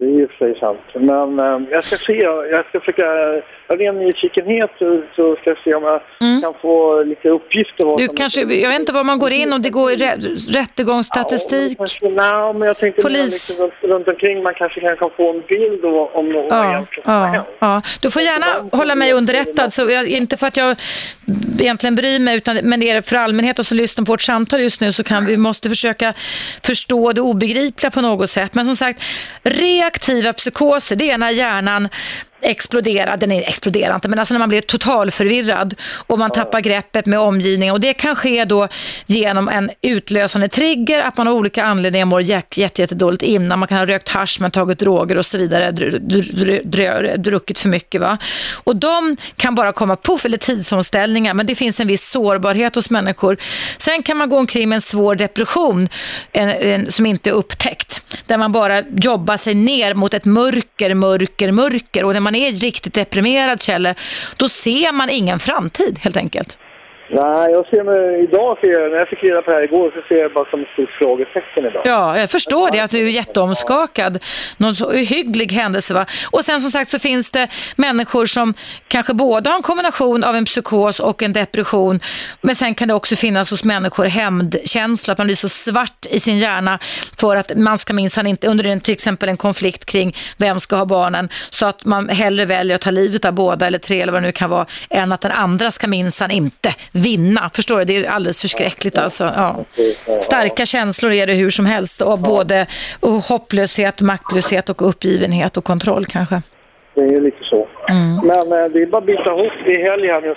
Det 0.00 0.06
är 0.06 0.10
ju 0.10 0.28
för 0.28 0.36
sig 0.38 0.60
sant. 0.60 0.80
Men 0.94 1.40
äh, 1.40 1.70
jag 1.70 1.84
ska 1.84 1.96
se, 1.96 2.12
jag 2.50 2.66
ska 2.68 2.80
försöka, 2.80 3.04
av 3.66 3.76
ren 3.78 3.98
nyfikenhet 3.98 4.70
så, 5.16 5.36
ska 5.36 5.50
jag 5.50 5.58
se 5.64 5.74
om 5.74 5.82
jag 5.82 6.00
mm. 6.20 6.42
kan 6.42 6.54
få 6.62 7.02
lite 7.02 7.28
uppgifter. 7.28 7.98
Du 7.98 8.08
kanske, 8.08 8.40
jag 8.40 8.68
vet 8.70 8.80
inte 8.80 8.92
var 8.92 9.04
man 9.04 9.18
går 9.18 9.32
in, 9.32 9.52
om 9.52 9.62
det 9.62 9.70
går 9.70 9.92
i 9.92 9.96
rä 9.96 10.16
rättegångsstatistik? 10.50 11.72
Ja, 11.72 11.74
kanske, 11.78 12.08
nej, 12.08 12.54
men 12.54 12.62
jag 12.62 12.78
tänkte 12.78 13.02
Polis. 13.02 13.48
Liksom, 13.48 13.70
runt, 13.80 14.08
omkring, 14.08 14.42
man 14.42 14.54
kanske 14.54 14.80
kan 14.80 15.10
få 15.16 15.30
en 15.30 15.42
bild 15.48 15.84
om, 15.84 16.08
om 16.12 16.32
vad 16.32 16.44
ja, 16.48 16.86
ja, 17.04 17.44
ja. 17.58 17.82
Du 18.00 18.10
får 18.10 18.22
gärna 18.22 18.76
hålla 18.76 18.94
mig 18.94 19.12
underrättad, 19.12 19.72
så 19.72 19.90
jag, 19.90 20.06
inte 20.06 20.36
för 20.36 20.46
att 20.46 20.56
jag 20.56 20.76
egentligen 21.60 21.94
bryr 21.94 22.18
mig, 22.18 22.36
utan, 22.36 22.56
men 22.56 22.80
det 22.80 22.90
är 22.90 23.00
för 23.00 23.16
allmänheten 23.16 23.64
som 23.64 23.76
lyssnar 23.76 24.04
på 24.04 24.12
vårt 24.12 24.22
samtal 24.22 24.60
just 24.60 24.80
nu 24.80 24.92
så 24.92 25.04
kan 25.04 25.26
vi 25.26 25.36
måste 25.36 25.68
försöka 25.68 26.14
förstå 26.62 27.12
det 27.12 27.20
obegripliga 27.20 27.90
på 27.90 28.00
något 28.00 28.30
sätt. 28.30 28.54
Men 28.54 28.66
som 28.66 28.76
sagt, 28.76 29.02
aktiva 29.90 30.32
psykoser, 30.32 30.96
det 30.96 31.10
är 31.10 31.18
när 31.18 31.30
hjärnan 31.30 31.88
explodera, 32.42 33.16
den 33.16 33.32
är 33.32 33.42
exploderar 33.42 33.94
inte, 33.94 34.08
men 34.08 34.18
alltså 34.18 34.34
när 34.34 34.38
man 34.38 34.48
blir 34.48 34.60
totalförvirrad 34.60 35.74
och 36.06 36.18
man 36.18 36.30
tappar 36.30 36.60
greppet 36.60 37.06
med 37.06 37.18
omgivningen 37.18 37.74
och 37.74 37.80
det 37.80 37.94
kan 37.94 38.16
ske 38.16 38.44
då 38.44 38.68
genom 39.06 39.48
en 39.48 39.70
utlösande 39.82 40.48
trigger, 40.48 41.00
att 41.00 41.16
man 41.16 41.28
av 41.28 41.34
olika 41.34 41.64
anledningar 41.64 42.06
mår 42.06 42.22
jättedåligt 42.22 43.22
jätte 43.22 43.26
innan, 43.26 43.58
man 43.58 43.68
kan 43.68 43.78
ha 43.78 43.86
rökt 43.86 44.08
hash, 44.08 44.40
man 44.40 44.50
tagit 44.50 44.78
droger 44.78 45.18
och 45.18 45.26
så 45.26 45.38
vidare, 45.38 45.70
druckit 47.16 47.58
för 47.58 47.68
mycket 47.68 48.00
va. 48.00 48.18
Och 48.64 48.76
de 48.76 49.16
kan 49.36 49.54
bara 49.54 49.72
komma 49.72 49.96
puff 49.96 50.24
eller 50.24 50.38
tidsomställningar, 50.38 51.34
men 51.34 51.46
det 51.46 51.54
finns 51.54 51.80
en 51.80 51.86
viss 51.86 52.10
sårbarhet 52.10 52.74
hos 52.74 52.90
människor. 52.90 53.36
Sen 53.78 54.02
kan 54.02 54.16
man 54.16 54.28
gå 54.28 54.38
omkring 54.38 54.68
med 54.68 54.76
en 54.76 54.80
svår 54.80 55.14
depression 55.14 55.88
en, 56.32 56.50
en, 56.50 56.90
som 56.90 57.06
inte 57.06 57.30
är 57.30 57.34
upptäckt, 57.34 58.04
där 58.26 58.38
man 58.38 58.52
bara 58.52 58.82
jobbar 58.82 59.36
sig 59.36 59.54
ner 59.54 59.94
mot 59.94 60.14
ett 60.14 60.24
mörker, 60.24 60.94
mörker, 60.94 61.52
mörker 61.52 62.04
och 62.04 62.12
när 62.12 62.20
man 62.20 62.29
man 62.30 62.40
är 62.40 62.52
riktigt 62.52 62.94
deprimerad, 62.94 63.62
Kjelle, 63.62 63.94
då 64.36 64.48
ser 64.48 64.92
man 64.92 65.10
ingen 65.10 65.38
framtid 65.38 65.98
helt 65.98 66.16
enkelt. 66.16 66.58
Nej, 67.12 67.50
jag 67.50 67.66
ser 67.66 67.84
mig, 67.84 68.22
idag 68.22 68.58
ser 68.60 68.68
jag, 68.68 68.90
när 68.90 68.98
jag 68.98 69.08
fick 69.08 69.22
reda 69.22 69.42
på 69.42 69.50
det 69.50 69.56
här 69.56 69.64
igår 69.64 69.92
så 69.94 70.02
ser 70.08 70.22
jag 70.22 70.32
bara 70.32 70.50
som 70.50 70.62
ett 70.62 70.68
stort 70.72 70.90
frågetecken 70.90 71.66
idag. 71.66 71.82
Ja, 71.84 72.18
jag 72.18 72.30
förstår 72.30 72.70
det, 72.70 72.80
att 72.80 72.90
du 72.90 73.06
är 73.06 73.10
jätteomskakad. 73.10 74.18
Någon 74.56 74.74
så 74.74 74.86
ohygglig 74.86 75.52
händelse 75.52 75.94
va. 75.94 76.06
Och 76.30 76.44
sen 76.44 76.60
som 76.60 76.70
sagt 76.70 76.90
så 76.90 76.98
finns 76.98 77.30
det 77.30 77.48
människor 77.76 78.26
som 78.26 78.54
kanske 78.88 79.14
både 79.14 79.50
har 79.50 79.56
en 79.56 79.62
kombination 79.62 80.24
av 80.24 80.36
en 80.36 80.44
psykos 80.44 81.00
och 81.00 81.22
en 81.22 81.32
depression. 81.32 82.00
Men 82.40 82.54
sen 82.54 82.74
kan 82.74 82.88
det 82.88 82.94
också 82.94 83.16
finnas 83.16 83.50
hos 83.50 83.64
människor 83.64 84.04
hämndkänsla, 84.04 85.12
att 85.12 85.18
man 85.18 85.26
blir 85.26 85.36
så 85.36 85.48
svart 85.48 86.06
i 86.10 86.20
sin 86.20 86.38
hjärna 86.38 86.78
för 87.20 87.36
att 87.36 87.52
man 87.56 87.78
ska 87.78 87.92
minsann 87.92 88.26
inte, 88.26 88.48
under 88.48 88.64
en, 88.64 88.80
till 88.80 88.94
exempel 88.94 89.28
en 89.28 89.36
konflikt 89.36 89.84
kring 89.84 90.16
vem 90.36 90.60
ska 90.60 90.76
ha 90.76 90.84
barnen, 90.84 91.28
så 91.50 91.66
att 91.66 91.84
man 91.84 92.08
hellre 92.08 92.44
väljer 92.44 92.74
att 92.74 92.80
ta 92.80 92.90
livet 92.90 93.24
av 93.24 93.32
båda 93.32 93.66
eller 93.66 93.78
tre 93.78 94.00
eller 94.00 94.12
vad 94.12 94.22
det 94.22 94.26
nu 94.26 94.32
kan 94.32 94.50
vara, 94.50 94.66
än 94.90 95.12
att 95.12 95.20
den 95.20 95.32
andra 95.32 95.70
ska 95.70 95.86
minsann 95.88 96.30
inte 96.30 96.74
vinna. 97.02 97.50
Förstår 97.54 97.78
du? 97.78 97.84
Det 97.84 97.96
är 97.96 98.10
alldeles 98.10 98.40
förskräckligt. 98.40 98.98
Alltså. 98.98 99.32
Ja. 99.36 99.64
Starka 100.20 100.66
känslor 100.66 101.12
är 101.12 101.26
det 101.26 101.34
hur 101.34 101.50
som 101.50 101.66
helst. 101.66 102.02
Och 102.02 102.18
både 102.18 102.66
hopplöshet, 103.28 104.00
maktlöshet 104.00 104.70
och 104.70 104.88
uppgivenhet 104.88 105.56
och 105.56 105.64
kontroll 105.64 106.06
kanske. 106.06 106.42
Det 106.94 107.00
är 107.00 107.20
lite 107.20 107.44
så. 107.44 107.68
Mm. 107.88 108.16
Men 108.26 108.52
eh, 108.62 108.70
det 108.72 108.82
är 108.82 108.86
bara 108.86 108.98
att 108.98 109.06
bita 109.06 109.30
ihop 109.30 109.52
i 109.66 109.82
helgen. 109.82 110.34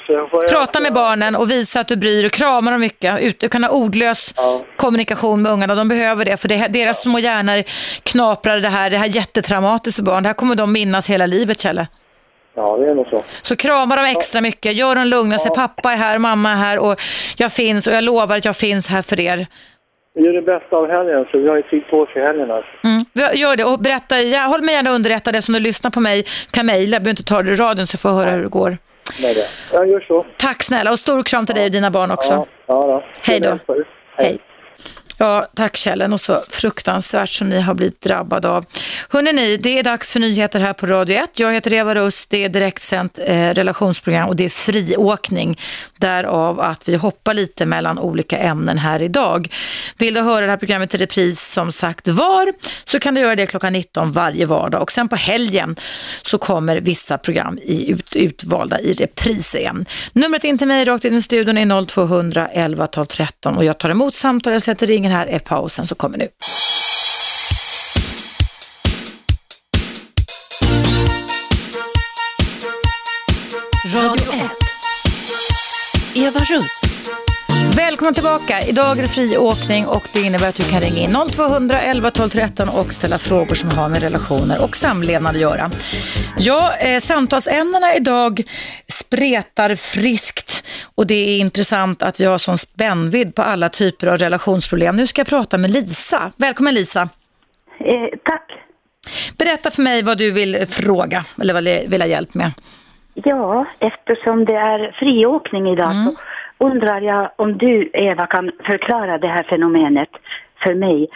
Prata 0.49 0.79
med 0.79 0.93
barnen 0.93 1.35
och 1.35 1.51
visa 1.51 1.79
att 1.79 1.87
du 1.87 1.95
bryr 1.95 2.21
dig. 2.21 2.29
Krama 2.29 2.71
dem 2.71 2.81
mycket. 2.81 3.39
Du 3.39 3.49
kan 3.49 3.63
ha 3.63 3.69
ordlös 3.69 4.33
ja. 4.37 4.61
kommunikation 4.75 5.41
med 5.41 5.51
ungarna. 5.51 5.75
De 5.75 5.87
behöver 5.87 6.25
det. 6.25 6.37
För 6.37 6.47
det, 6.47 6.67
deras 6.67 7.01
små 7.01 7.19
hjärnor 7.19 7.63
knaprar 8.03 8.59
det 8.59 8.69
här. 8.69 8.89
Det 8.89 8.97
här 8.97 9.07
jättetraumatiskt 9.07 9.95
för 9.95 10.03
barn. 10.03 10.23
Det 10.23 10.29
här 10.29 10.33
kommer 10.33 10.55
de 10.55 10.73
minnas 10.73 11.09
hela 11.09 11.25
livet, 11.25 11.61
Kjelle. 11.61 11.87
Ja, 12.55 12.77
det 12.77 12.85
är 12.85 12.95
nog 12.95 13.07
så. 13.07 13.23
Så 13.41 13.55
krama 13.55 13.95
dem 13.95 14.05
extra 14.05 14.41
mycket. 14.41 14.75
Gör 14.75 14.95
dem 14.95 15.07
lugna. 15.07 15.37
Ja. 15.45 15.55
Pappa 15.55 15.93
är 15.93 15.97
här, 15.97 16.19
mamma 16.19 16.51
är 16.51 16.55
här 16.55 16.79
och 16.79 17.01
jag 17.37 17.51
finns 17.53 17.87
och 17.87 17.93
jag 17.93 18.03
lovar 18.03 18.37
att 18.37 18.45
jag 18.45 18.57
finns 18.57 18.87
här 18.87 19.01
för 19.01 19.19
er. 19.19 19.47
Gör 20.15 20.33
det 20.33 20.41
bästa 20.41 20.75
av 20.75 20.87
helgen, 20.89 21.25
så 21.31 21.37
vi 21.37 21.47
har 21.49 21.55
ju 21.55 21.61
tid 21.61 21.87
på 21.87 21.97
oss 21.97 22.09
i 22.15 22.19
helgen. 22.19 22.51
Alltså. 22.51 22.71
Mm, 22.83 23.37
gör 23.39 23.55
det 23.55 23.63
och 23.63 23.79
berätta, 23.79 24.21
jag, 24.21 24.47
håll 24.47 24.61
mig 24.61 24.75
gärna 24.75 24.89
underrättad 24.89 25.35
eftersom 25.35 25.53
du 25.53 25.59
lyssnar 25.59 25.91
på 25.91 25.99
mig. 25.99 26.25
kan 26.51 26.65
mejla, 26.65 26.99
behöver 26.99 27.09
inte 27.09 27.23
ta 27.23 27.41
det 27.41 27.51
i 27.51 27.55
radion 27.55 27.87
så 27.87 27.95
jag 27.95 28.01
får 28.01 28.09
höra 28.09 28.29
hur 28.29 28.43
det 28.43 28.49
går. 28.49 28.77
Nej, 29.21 29.33
det. 29.33 29.47
Jag 29.77 29.89
gör 29.89 29.99
så. 29.99 30.25
Tack 30.37 30.63
snälla 30.63 30.91
och 30.91 30.99
stor 30.99 31.23
kram 31.23 31.45
till 31.45 31.55
dig 31.55 31.65
och 31.65 31.71
dina 31.71 31.91
barn 31.91 32.11
också. 32.11 32.33
Ja, 32.33 32.45
ja 32.65 32.75
då. 32.75 33.03
Hej 33.21 33.39
då. 33.39 33.59
Hej. 34.17 34.39
Ja, 35.23 35.47
tack 35.55 35.77
Kjellen 35.77 36.13
och 36.13 36.21
så 36.21 36.39
fruktansvärt 36.49 37.29
som 37.29 37.49
ni 37.49 37.59
har 37.59 37.73
blivit 37.73 38.01
drabbade 38.01 38.49
av. 38.49 38.65
ni, 39.13 39.57
det 39.57 39.79
är 39.79 39.83
dags 39.83 40.11
för 40.11 40.19
nyheter 40.19 40.59
här 40.59 40.73
på 40.73 40.85
Radio 40.85 41.17
1. 41.23 41.39
Jag 41.39 41.53
heter 41.53 41.73
Eva 41.73 41.95
Rust, 41.95 42.29
det 42.29 42.43
är 42.43 42.49
direktsänt 42.49 43.19
eh, 43.25 43.49
relationsprogram 43.49 44.29
och 44.29 44.35
det 44.35 44.45
är 44.45 44.49
friåkning. 44.49 45.59
Därav 45.97 46.59
att 46.59 46.89
vi 46.89 46.95
hoppar 46.95 47.33
lite 47.33 47.65
mellan 47.65 47.99
olika 47.99 48.37
ämnen 48.37 48.77
här 48.77 49.01
idag. 49.01 49.47
Vill 49.97 50.13
du 50.13 50.21
höra 50.21 50.45
det 50.45 50.51
här 50.51 50.57
programmet 50.57 50.95
i 50.95 50.97
repris 50.97 51.41
som 51.41 51.71
sagt 51.71 52.07
var 52.07 52.53
så 52.85 52.99
kan 52.99 53.15
du 53.15 53.21
göra 53.21 53.35
det 53.35 53.47
klockan 53.47 53.73
19 53.73 54.11
varje 54.11 54.45
vardag 54.45 54.81
och 54.81 54.91
sen 54.91 55.07
på 55.07 55.15
helgen 55.15 55.75
så 56.21 56.37
kommer 56.37 56.77
vissa 56.77 57.17
program 57.17 57.59
i 57.63 57.91
ut, 57.91 58.15
utvalda 58.15 58.79
i 58.79 58.93
repris 58.93 59.55
igen. 59.55 59.85
Numret 60.13 60.43
in 60.43 60.57
till 60.57 60.67
mig 60.67 60.85
rakt 60.85 61.05
in 61.05 61.15
i 61.15 61.21
studion 61.21 61.57
är 61.57 61.85
0200 61.85 62.49
11 62.53 62.87
12 62.87 63.05
13 63.05 63.57
och 63.57 63.65
jag 63.65 63.77
tar 63.77 63.89
emot 63.89 64.15
samtal, 64.15 64.53
jag 64.53 64.61
sätter 64.61 64.87
ringen 64.87 65.12
här 65.13 65.25
är 65.25 65.39
pausen 65.39 65.87
som 65.87 65.97
kommer 65.97 66.17
nu. 66.17 66.27
Radio 73.93 74.33
1. 74.33 74.51
Eva 76.15 76.39
Russ. 76.39 76.81
Välkommen 77.77 78.13
tillbaka. 78.13 78.59
Idag 78.69 78.97
är 78.97 79.01
det 79.01 79.07
friåkning 79.07 79.87
och 79.87 80.03
det 80.13 80.21
innebär 80.21 80.49
att 80.49 80.55
du 80.55 80.63
kan 80.63 80.81
ringa 80.81 81.01
in 81.01 81.17
0200 81.31 81.81
11 81.81 82.11
12 82.11 82.29
13 82.29 82.69
och 82.69 82.85
ställa 82.85 83.17
frågor 83.17 83.55
som 83.55 83.69
har 83.69 83.89
med 83.89 84.01
relationer 84.01 84.63
och 84.63 84.75
samlevnad 84.75 85.35
att 85.35 85.41
göra. 85.41 85.69
Ja, 86.37 86.75
eh, 86.75 86.99
samtalsämnena 86.99 87.95
idag 87.95 88.41
spretar 88.87 89.75
friskt 89.75 90.67
och 90.95 91.07
det 91.07 91.15
är 91.15 91.37
intressant 91.37 92.03
att 92.03 92.19
vi 92.19 92.25
har 92.25 92.37
sån 92.37 92.57
spännvidd 92.57 93.35
på 93.35 93.41
alla 93.41 93.69
typer 93.69 94.07
av 94.07 94.17
relationsproblem. 94.17 94.95
Nu 94.95 95.07
ska 95.07 95.19
jag 95.19 95.27
prata 95.27 95.57
med 95.57 95.71
Lisa. 95.71 96.31
Välkommen 96.37 96.73
Lisa. 96.73 97.01
Eh, 97.79 98.19
tack. 98.23 98.51
Berätta 99.37 99.71
för 99.71 99.81
mig 99.81 100.03
vad 100.03 100.17
du 100.17 100.31
vill 100.31 100.65
fråga 100.69 101.23
eller 101.41 101.53
vad 101.53 101.65
du 101.65 101.83
vill 101.87 102.01
ha 102.01 102.07
hjälp 102.07 102.33
med. 102.33 102.51
Ja, 103.13 103.65
eftersom 103.79 104.45
det 104.45 104.55
är 104.55 104.91
friåkning 104.99 105.67
idag 105.67 105.91
mm. 105.91 106.05
så 106.05 106.21
undrar 106.57 107.01
jag 107.01 107.31
om 107.35 107.57
du, 107.57 107.89
Eva, 107.93 108.25
kan 108.25 108.51
förklara 108.65 109.17
det 109.17 109.27
här 109.27 109.43
fenomenet 109.43 110.09
för 110.63 110.75
mig. 110.75 111.07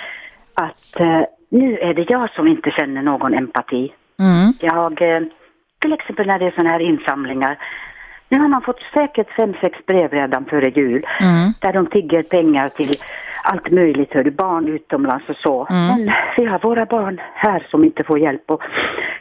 Att 0.53 0.99
eh, 0.99 1.21
nu 1.49 1.77
är 1.77 1.93
det 1.93 2.09
jag 2.09 2.29
som 2.29 2.47
inte 2.47 2.71
känner 2.71 3.01
någon 3.01 3.33
empati. 3.33 3.93
Mm. 4.19 4.53
Jag, 4.61 5.01
eh, 5.01 5.21
till 5.79 5.93
exempel 5.93 6.27
när 6.27 6.39
det 6.39 6.45
är 6.45 6.51
sådana 6.51 6.69
här 6.69 6.79
insamlingar. 6.79 7.57
Nu 8.29 8.39
har 8.39 8.47
man 8.47 8.61
fått 8.61 8.81
säkert 8.93 9.31
fem, 9.31 9.53
sex 9.61 9.85
brev 9.85 10.11
redan 10.11 10.45
före 10.45 10.69
jul. 10.69 11.05
Mm. 11.19 11.51
Där 11.61 11.73
de 11.73 11.85
tigger 11.85 12.23
pengar 12.23 12.69
till 12.69 12.91
allt 13.43 13.71
möjligt, 13.71 14.13
hör 14.13 14.23
barn 14.23 14.67
utomlands 14.67 15.29
och 15.29 15.35
så. 15.35 15.67
Mm. 15.69 15.87
Men 15.87 16.13
vi 16.37 16.45
har 16.45 16.59
våra 16.59 16.85
barn 16.85 17.21
här 17.33 17.67
som 17.71 17.83
inte 17.83 18.03
får 18.03 18.19
hjälp. 18.19 18.51
Och 18.51 18.63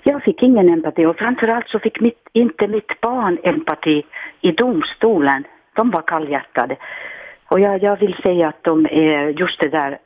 jag 0.03 0.23
fick 0.23 0.43
ingen 0.43 0.69
empati 0.69 1.07
och 1.07 1.17
framförallt 1.17 1.69
så 1.69 1.79
fick 1.79 2.01
mitt, 2.01 2.29
inte 2.33 2.69
mitt 2.69 3.01
barn 3.01 3.39
empati 3.43 4.05
i 4.41 4.53
domstolen 4.53 5.45
de 5.77 5.91
var 5.91 6.03
kallhjärtade. 6.03 6.77
Och 7.49 7.61
jag, 7.61 7.83
jag 7.83 7.97
vill 7.97 8.15
säga 8.23 8.49
att 8.49 8.65
de 8.65 8.87
är 8.87 9.29
just 9.29 9.61
det 9.61 9.69
där 9.69 9.99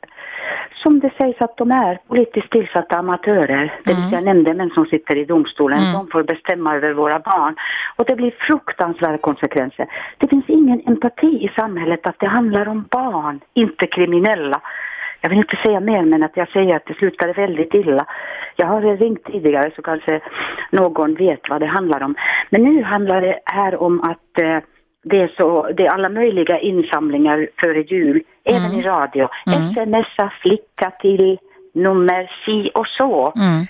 som 0.73 0.99
det 0.99 1.11
sägs 1.17 1.41
att 1.41 1.57
de 1.57 1.71
är, 1.71 1.99
politiskt 2.07 2.51
tillsatta 2.51 2.97
amatörer, 2.97 3.73
det 3.83 3.93
vill 3.93 3.97
mm. 3.97 4.09
säga 4.09 4.21
nämndemän 4.21 4.69
som 4.69 4.85
sitter 4.85 5.17
i 5.17 5.25
domstolen, 5.25 5.79
mm. 5.79 5.93
de 5.93 6.07
får 6.07 6.23
bestämma 6.23 6.75
över 6.75 6.93
våra 6.93 7.19
barn. 7.19 7.55
Och 7.95 8.05
det 8.05 8.15
blir 8.15 8.31
fruktansvärda 8.39 9.17
konsekvenser. 9.17 9.87
Det 10.17 10.27
finns 10.27 10.45
ingen 10.47 10.81
empati 10.87 11.45
i 11.45 11.51
samhället 11.55 12.07
att 12.07 12.19
det 12.19 12.27
handlar 12.27 12.67
om 12.67 12.85
barn, 12.89 13.39
inte 13.53 13.87
kriminella. 13.87 14.61
Jag 15.21 15.29
vill 15.29 15.37
inte 15.37 15.55
säga 15.55 15.79
mer 15.79 16.01
men 16.01 16.23
att 16.23 16.37
jag 16.37 16.49
säger 16.49 16.75
att 16.75 16.85
det 16.85 16.93
slutade 16.93 17.33
väldigt 17.33 17.73
illa. 17.73 18.05
Jag 18.55 18.67
har 18.67 18.81
ringt 18.97 19.23
tidigare 19.23 19.71
så 19.75 19.81
kanske 19.81 20.21
någon 20.69 21.15
vet 21.15 21.49
vad 21.49 21.61
det 21.61 21.65
handlar 21.65 22.03
om. 22.03 22.15
Men 22.49 22.63
nu 22.63 22.83
handlar 22.83 23.21
det 23.21 23.39
här 23.45 23.81
om 23.81 24.01
att 24.01 24.43
eh, 24.43 24.57
det 25.03 25.21
är, 25.21 25.31
så, 25.37 25.69
det 25.73 25.85
är 25.85 25.89
alla 25.89 26.09
möjliga 26.09 26.59
insamlingar 26.59 27.47
före 27.57 27.81
jul, 27.81 28.23
mm. 28.43 28.63
även 28.63 28.79
i 28.79 28.81
radio. 28.81 29.29
Mm. 29.47 30.03
Smsa 30.03 30.31
flicka 30.41 30.91
till 31.01 31.39
nummer 31.73 32.31
si 32.45 32.71
och 32.73 32.87
så. 32.87 33.33
Mm. 33.35 33.65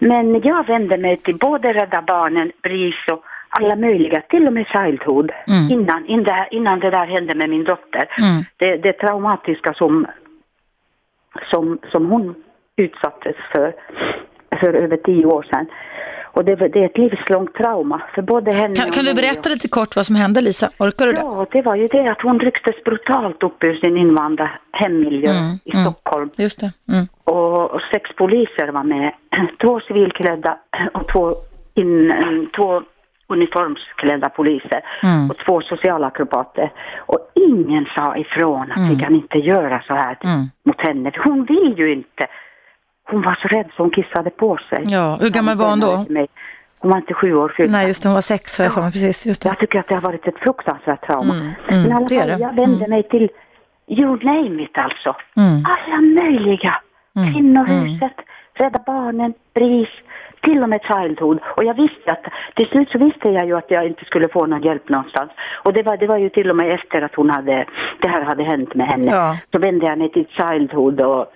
Men 0.00 0.40
jag 0.42 0.66
vänder 0.66 0.98
mig 0.98 1.16
till 1.16 1.36
både 1.36 1.72
Rädda 1.72 2.02
Barnen, 2.02 2.52
BRIS 2.62 3.08
och 3.12 3.24
alla 3.48 3.76
möjliga, 3.76 4.20
till 4.20 4.46
och 4.46 4.52
med 4.52 4.66
Childhood, 4.66 5.32
mm. 5.46 5.70
innan, 5.70 6.06
innan, 6.06 6.44
innan 6.50 6.80
det 6.80 6.90
där 6.90 7.06
hände 7.06 7.34
med 7.34 7.50
min 7.50 7.64
dotter. 7.64 8.08
Mm. 8.18 8.44
Det, 8.56 8.76
det 8.76 8.92
traumatiska 8.92 9.74
som, 9.74 10.06
som, 11.50 11.78
som 11.92 12.10
hon 12.10 12.34
utsattes 12.76 13.36
för. 13.52 13.74
för 14.60 14.74
över 14.74 14.96
tio 14.96 15.26
år 15.26 15.42
sedan. 15.42 15.66
Och 16.36 16.44
det, 16.44 16.54
det 16.56 16.78
är 16.80 16.84
ett 16.84 16.98
livslångt 16.98 17.54
trauma 17.54 18.02
för 18.14 18.22
både 18.22 18.52
henne 18.52 18.74
Kan, 18.74 18.90
kan 18.90 19.04
du 19.04 19.14
berätta 19.14 19.48
lite 19.48 19.68
kort 19.68 19.96
vad 19.96 20.06
som 20.06 20.16
hände 20.16 20.40
Lisa? 20.40 20.70
Orkar 20.78 21.06
du 21.06 21.12
det? 21.12 21.18
Ja, 21.18 21.46
det 21.52 21.62
var 21.62 21.74
ju 21.74 21.86
det 21.86 22.08
att 22.08 22.22
hon 22.22 22.40
rycktes 22.40 22.84
brutalt 22.84 23.42
upp 23.42 23.64
ur 23.64 23.74
sin 23.74 23.96
invanda 23.96 24.50
hemmiljö 24.72 25.30
Mm, 25.30 25.58
i 25.64 25.72
mm. 25.72 25.84
Stockholm. 25.84 26.30
Just 26.36 26.60
det. 26.60 26.70
Mm. 26.92 27.06
Och, 27.24 27.70
och 27.70 27.80
sex 27.92 28.10
poliser 28.16 28.68
var 28.68 28.82
med, 28.84 29.12
två 29.62 29.80
civilklädda 29.80 30.58
och 30.94 31.08
två, 31.12 31.34
in, 31.74 32.12
två 32.56 32.82
uniformsklädda 33.28 34.28
poliser 34.28 34.80
Mm. 35.02 35.30
och 35.30 35.36
två 35.36 35.60
socialakrobater. 35.60 36.72
Och 36.98 37.18
ingen 37.34 37.86
sa 37.94 38.16
ifrån 38.16 38.72
att 38.72 38.90
vi 38.90 38.96
kan 38.96 39.14
inte 39.14 39.38
göra 39.38 39.82
så 39.86 39.94
här 39.94 40.18
Mm. 40.24 40.44
mot 40.64 40.80
henne. 40.80 41.12
Hon 41.24 41.44
vill 41.44 41.74
ju 41.78 41.92
inte. 41.92 42.26
Hon 43.06 43.22
var 43.22 43.38
så 43.42 43.48
rädd 43.48 43.66
så 43.76 43.82
hon 43.82 43.90
kissade 43.90 44.30
på 44.30 44.58
sig. 44.68 44.84
Ja, 44.88 45.18
hur 45.20 45.30
gammal 45.30 45.56
var 45.56 45.68
hon 45.68 45.80
då? 45.80 46.06
Hon 46.78 46.90
var 46.90 46.96
inte 46.98 47.14
sju 47.14 47.34
år 47.34 47.54
fyllda. 47.56 47.72
Nej, 47.72 47.86
just 47.86 48.02
det, 48.02 48.08
hon 48.08 48.14
var 48.14 48.20
sex, 48.20 48.58
har 48.58 48.64
jag 48.64 48.74
för 48.74 48.80
mig. 48.82 48.92
Precis, 48.92 49.26
just 49.26 49.42
det. 49.42 49.48
Jag 49.48 49.58
tycker 49.58 49.78
att 49.78 49.88
det 49.88 49.94
har 49.94 50.02
varit 50.02 50.26
ett 50.28 50.38
fruktansvärt 50.38 51.06
trauma. 51.06 51.34
Mm, 51.34 51.52
Men 51.68 51.78
i 51.78 51.84
mm, 51.84 51.96
alla 51.96 52.06
det 52.06 52.16
är 52.16 52.20
fall, 52.20 52.40
jag 52.40 52.54
vände 52.54 52.88
mig 52.88 53.02
till 53.02 53.30
you 53.88 54.24
name 54.24 54.62
it 54.62 54.78
alltså. 54.78 55.16
Mm. 55.36 55.64
Alla 55.64 56.00
möjliga. 56.22 56.74
Kvinnohuset, 57.32 58.16
Rädda 58.54 58.80
Barnen, 58.86 59.34
BRIS, 59.54 59.88
till 60.40 60.62
och 60.62 60.68
med 60.68 60.80
Childhood. 60.82 61.38
Och 61.56 61.64
jag 61.64 61.74
visste 61.74 62.10
att, 62.12 62.24
till 62.54 62.66
slut 62.66 62.90
så 62.90 62.98
visste 62.98 63.28
jag 63.30 63.46
ju 63.46 63.56
att 63.56 63.70
jag 63.70 63.86
inte 63.86 64.04
skulle 64.04 64.28
få 64.28 64.46
någon 64.46 64.62
hjälp 64.62 64.88
någonstans. 64.88 65.30
Och 65.62 65.72
det 65.72 65.82
var, 65.82 65.96
det 65.96 66.06
var 66.06 66.18
ju 66.18 66.28
till 66.28 66.50
och 66.50 66.56
med 66.56 66.74
efter 66.74 67.02
att 67.02 67.14
hon 67.14 67.30
hade, 67.30 67.66
det 68.00 68.08
här 68.08 68.22
hade 68.22 68.44
hänt 68.44 68.74
med 68.74 68.86
henne. 68.86 69.12
Ja. 69.12 69.38
Så 69.52 69.58
vände 69.58 69.86
jag 69.86 69.98
mig 69.98 70.12
till 70.12 70.26
Childhood 70.26 71.00
och 71.00 71.26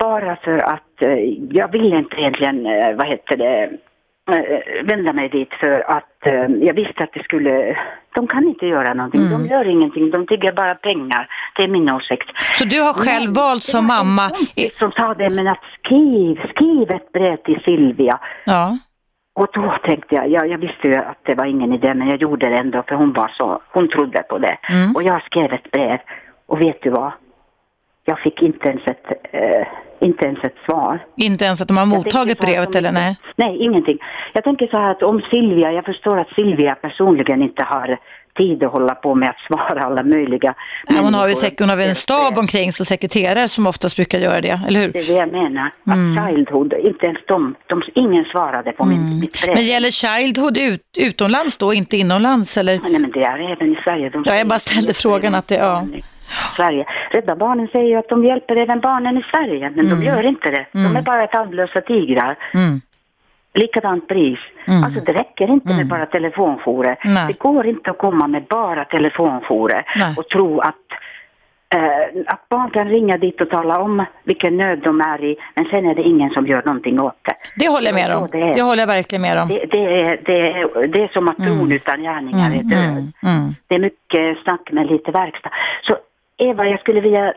bara 0.00 0.36
för 0.36 0.58
att 0.58 1.02
eh, 1.02 1.18
jag 1.50 1.72
ville 1.72 1.96
inte 1.98 2.16
egentligen, 2.20 2.66
eh, 2.66 2.94
vad 2.96 3.06
heter 3.06 3.36
det, 3.36 3.62
eh, 4.32 4.84
vända 4.84 5.12
mig 5.12 5.28
dit 5.28 5.54
för 5.60 5.90
att 5.96 6.26
eh, 6.26 6.46
jag 6.68 6.74
visste 6.74 7.04
att 7.04 7.12
det 7.12 7.22
skulle, 7.24 7.78
de 8.14 8.26
kan 8.26 8.44
inte 8.48 8.66
göra 8.66 8.94
någonting, 8.94 9.20
Mm. 9.20 9.32
de 9.32 9.46
gör 9.54 9.68
ingenting, 9.68 10.10
de 10.10 10.26
tigger 10.26 10.52
bara 10.52 10.74
pengar. 10.74 11.28
Det 11.56 11.62
är 11.62 11.68
min 11.68 11.90
åsikt. 11.90 12.28
Så 12.58 12.64
du 12.64 12.80
har 12.80 12.92
själv 12.92 13.24
Men 13.24 13.32
valt 13.34 13.64
som 13.64 13.86
mamma... 13.86 14.30
som 14.72 14.92
sa 14.92 15.14
det, 15.14 15.30
men 15.30 15.48
att 15.48 15.64
skriv, 15.84 16.40
skriv 16.50 16.90
ett 16.90 17.12
brev 17.12 17.36
till 17.36 17.60
Silvia. 17.64 18.18
Ja. 18.44 18.78
Och 19.34 19.48
då 19.52 19.74
tänkte 19.84 20.14
jag, 20.14 20.28
jag, 20.30 20.48
jag 20.48 20.58
visste 20.58 20.88
ju 20.88 20.94
att 20.96 21.18
det 21.22 21.34
var 21.34 21.46
ingen 21.46 21.72
idé, 21.72 21.94
men 21.94 22.08
jag 22.08 22.22
gjorde 22.22 22.48
det 22.48 22.56
ändå 22.56 22.82
för 22.88 22.94
hon 22.94 23.12
var 23.12 23.28
så, 23.28 23.62
hon 23.72 23.88
trodde 23.88 24.22
på 24.22 24.38
det. 24.38 24.58
Mm. 24.68 24.96
Och 24.96 25.02
jag 25.02 25.22
skrev 25.22 25.52
ett 25.52 25.70
brev 25.70 25.98
och 26.46 26.60
vet 26.60 26.82
du 26.82 26.90
vad? 26.90 27.12
Jag 28.10 28.18
fick 28.20 28.42
inte 28.42 28.68
ens 28.68 28.82
ett, 28.86 29.06
eh, 29.32 29.66
inte 30.00 30.26
ens 30.26 30.44
ett 30.44 30.56
svar. 30.66 30.98
Inte 31.16 31.44
ens 31.44 31.60
att 31.60 31.68
de 31.68 31.76
har 31.76 31.86
mottagit 31.86 32.40
brevet 32.40 32.74
eller 32.74 32.92
nej? 32.92 33.16
Nej, 33.36 33.56
ingenting. 33.56 33.98
Jag 34.32 34.44
tänker 34.44 34.66
så 34.66 34.76
här 34.76 34.90
att 34.90 35.02
om 35.02 35.22
Silvia, 35.30 35.72
jag 35.72 35.84
förstår 35.84 36.18
att 36.18 36.28
Silvia 36.28 36.74
personligen 36.74 37.42
inte 37.42 37.64
har 37.64 37.98
tid 38.36 38.64
att 38.64 38.72
hålla 38.72 38.94
på 38.94 39.14
med 39.14 39.28
att 39.28 39.40
svara 39.46 39.84
alla 39.84 40.02
möjliga 40.02 40.54
Ja, 40.88 40.94
hon 41.02 41.14
har 41.14 41.28
ju 41.28 41.34
hon 41.58 41.68
har 41.68 41.76
en 41.76 41.94
stab 41.94 42.38
omkring 42.38 42.72
sig, 42.72 42.86
sekreterare 42.86 43.48
som 43.48 43.66
oftast 43.66 43.96
brukar 43.96 44.18
göra 44.18 44.40
det, 44.40 44.60
eller 44.68 44.80
hur? 44.80 44.92
Det 44.92 44.98
är 44.98 45.06
det 45.06 45.12
jag 45.12 45.32
menar. 45.32 45.66
Att 45.66 45.94
Mm. 45.94 46.26
Childhood, 46.26 46.74
inte 46.82 47.06
ens 47.06 47.18
de, 47.26 47.54
de, 47.66 47.82
ingen 47.94 48.24
svarade 48.24 48.72
på 48.72 48.84
min, 48.84 49.20
mitt 49.20 49.42
brev. 49.42 49.54
Men 49.54 49.64
gäller 49.64 49.90
Childhood 49.90 50.56
ut, 50.56 50.82
utomlands 50.96 51.56
då, 51.58 51.74
inte 51.74 51.96
inomlands 51.96 52.56
eller? 52.56 52.78
Nej 52.82 52.98
men 52.98 53.10
det 53.10 53.22
är 53.22 53.52
även 53.52 53.72
i 53.72 53.78
Sverige. 53.84 54.10
De 54.10 54.24
Ja, 54.26 54.34
jag 54.34 54.48
bara 54.48 54.58
ställde 54.58 54.94
frågan 54.94 55.34
att 55.34 55.48
det, 55.48 55.54
ja. 55.54 55.86
Sverige. 56.56 56.84
Rädda 57.10 57.36
Barnen 57.36 57.68
säger 57.72 57.88
ju 57.88 57.96
att 57.96 58.08
de 58.08 58.24
hjälper 58.24 58.56
även 58.56 58.80
barnen 58.80 59.18
i 59.18 59.22
Sverige, 59.22 59.70
men 59.74 59.90
de 59.90 60.02
gör 60.02 60.26
inte 60.26 60.50
det. 60.50 60.66
De 60.72 60.96
är 60.96 61.02
bara 61.02 61.26
tandlösa 61.26 61.80
tigrar. 61.80 62.36
Mm. 62.54 62.80
Likadant 63.54 64.08
pris. 64.08 64.38
Alltså 64.84 65.00
det 65.00 65.12
räcker 65.12 65.50
inte 65.50 65.68
med 65.68 65.88
bara 65.88 66.06
telefonjourer. 66.06 67.26
Det 67.26 67.38
går 67.38 67.66
inte 67.66 67.90
att 67.90 67.98
komma 67.98 68.26
med 68.26 68.44
bara 68.44 68.84
telefonjourer 68.84 69.84
och 70.16 70.28
tro 70.28 70.60
att 70.60 70.74
eh, 71.74 72.22
att 72.26 72.48
barn 72.48 72.70
kan 72.70 72.88
ringa 72.88 73.16
dit 73.18 73.40
och 73.40 73.50
tala 73.50 73.78
om 73.80 74.04
vilken 74.24 74.56
nöd 74.56 74.80
de 74.84 75.00
är 75.00 75.24
i, 75.24 75.36
men 75.54 75.64
sen 75.64 75.86
är 75.86 75.94
det 75.94 76.02
ingen 76.02 76.30
som 76.30 76.46
gör 76.46 76.62
någonting 76.66 77.00
åt 77.00 77.18
det. 77.22 77.34
Det 77.56 77.68
håller 77.68 77.86
jag 77.86 77.94
med 77.94 78.16
om. 78.16 78.28
Det. 78.32 78.54
Det 78.54 78.62
håller 78.62 78.82
jag 78.82 78.86
verkligen 78.86 79.22
med 79.22 79.42
om. 79.42 79.48
Det, 79.48 79.64
det, 79.70 80.00
är, 80.00 80.20
det, 80.24 80.52
är, 80.52 80.86
det 80.86 81.02
är 81.02 81.08
som 81.08 81.28
att 81.28 81.36
tron 81.36 81.72
utan 81.72 82.02
gärningar 82.02 82.50
är 82.50 82.62
död. 82.62 83.12
Mm. 83.22 83.54
Det 83.66 83.74
är 83.74 83.78
mycket 83.78 84.42
snack 84.42 84.72
med 84.72 84.86
lite 84.86 85.10
verkstad. 85.10 85.50
Så 85.82 85.96
Eva, 86.40 86.66
jag 86.66 86.80
skulle 86.80 87.00
vilja 87.00 87.34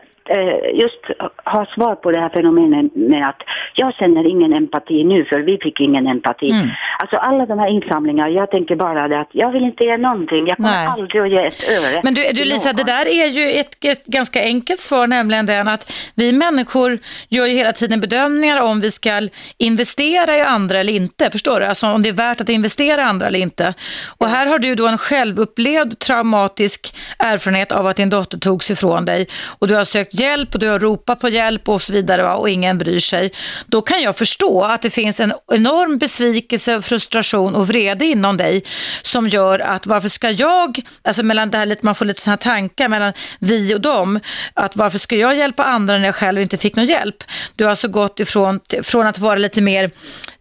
just 0.74 1.00
ha 1.44 1.66
svar 1.74 1.94
på 1.94 2.10
det 2.10 2.20
här 2.20 2.28
fenomenet 2.28 2.94
med 2.94 3.28
att 3.28 3.42
jag 3.74 3.94
känner 3.94 4.30
ingen 4.30 4.52
empati 4.52 5.04
nu 5.04 5.24
för 5.24 5.38
vi 5.38 5.58
fick 5.58 5.80
ingen 5.80 6.06
empati. 6.06 6.50
Mm. 6.50 6.68
Alltså 6.98 7.16
alla 7.16 7.46
de 7.46 7.58
här 7.58 7.68
insamlingarna, 7.68 8.30
jag 8.30 8.50
tänker 8.50 8.76
bara 8.76 9.08
det 9.08 9.20
att 9.20 9.28
jag 9.32 9.52
vill 9.52 9.62
inte 9.62 9.84
ge 9.84 9.96
någonting. 9.96 10.46
Jag 10.46 10.56
kommer 10.56 10.70
Nej. 10.70 10.86
aldrig 10.86 11.22
att 11.22 11.30
ge 11.30 11.46
ett 11.46 11.68
öre. 11.68 12.00
Men 12.04 12.14
du, 12.14 12.32
du 12.32 12.44
Lisa, 12.44 12.72
det 12.72 12.84
där 12.84 13.06
är 13.06 13.26
ju 13.26 13.60
ett, 13.60 13.84
ett 13.84 14.06
ganska 14.06 14.42
enkelt 14.42 14.80
svar, 14.80 15.06
nämligen 15.06 15.46
den 15.46 15.68
att 15.68 15.92
vi 16.14 16.32
människor 16.32 16.98
gör 17.28 17.46
ju 17.46 17.52
hela 17.52 17.72
tiden 17.72 18.00
bedömningar 18.00 18.60
om 18.62 18.80
vi 18.80 18.90
ska 18.90 19.28
investera 19.58 20.36
i 20.36 20.40
andra 20.40 20.80
eller 20.80 20.92
inte. 20.92 21.30
Förstår 21.30 21.60
du? 21.60 21.66
Alltså 21.66 21.86
om 21.86 22.02
det 22.02 22.08
är 22.08 22.12
värt 22.12 22.40
att 22.40 22.48
investera 22.48 23.00
i 23.00 23.04
andra 23.04 23.26
eller 23.26 23.38
inte. 23.38 23.74
Och 24.18 24.28
här 24.28 24.46
har 24.46 24.58
du 24.58 24.74
då 24.74 24.86
en 24.86 24.98
självupplevd 24.98 25.98
traumatisk 25.98 26.96
erfarenhet 27.18 27.72
av 27.72 27.86
att 27.86 27.96
din 27.96 28.10
dotter 28.10 28.38
togs 28.38 28.70
ifrån 28.70 29.04
dig 29.04 29.28
och 29.58 29.68
du 29.68 29.74
har 29.74 29.84
sökt 29.84 30.13
hjälp 30.14 30.54
och 30.54 30.60
du 30.60 30.68
har 30.68 30.78
ropat 30.78 31.20
på 31.20 31.28
hjälp 31.28 31.68
och 31.68 31.82
så 31.82 31.92
vidare 31.92 32.34
och 32.34 32.48
ingen 32.48 32.78
bryr 32.78 32.98
sig. 32.98 33.32
Då 33.66 33.82
kan 33.82 34.02
jag 34.02 34.16
förstå 34.16 34.62
att 34.64 34.82
det 34.82 34.90
finns 34.90 35.20
en 35.20 35.32
enorm 35.52 35.98
besvikelse, 35.98 36.82
frustration 36.82 37.54
och 37.54 37.68
vrede 37.68 38.04
inom 38.04 38.36
dig 38.36 38.64
som 39.02 39.28
gör 39.28 39.58
att 39.58 39.86
varför 39.86 40.08
ska 40.08 40.30
jag, 40.30 40.80
alltså 41.02 41.22
mellan 41.22 41.50
det 41.50 41.58
här 41.58 41.66
lite, 41.66 41.86
man 41.86 41.94
får 41.94 42.04
lite 42.04 42.20
sådana 42.20 42.36
tankar 42.36 42.88
mellan 42.88 43.12
vi 43.38 43.74
och 43.74 43.80
dem, 43.80 44.20
att 44.54 44.76
varför 44.76 44.98
ska 44.98 45.16
jag 45.16 45.36
hjälpa 45.36 45.64
andra 45.64 45.98
när 45.98 46.04
jag 46.04 46.14
själv 46.14 46.40
inte 46.40 46.56
fick 46.56 46.76
någon 46.76 46.86
hjälp? 46.86 47.24
Du 47.56 47.64
har 47.64 47.70
alltså 47.70 47.88
gått 47.88 48.20
ifrån 48.20 48.60
från 48.82 49.06
att 49.06 49.18
vara 49.18 49.36
lite 49.36 49.60
mer 49.60 49.90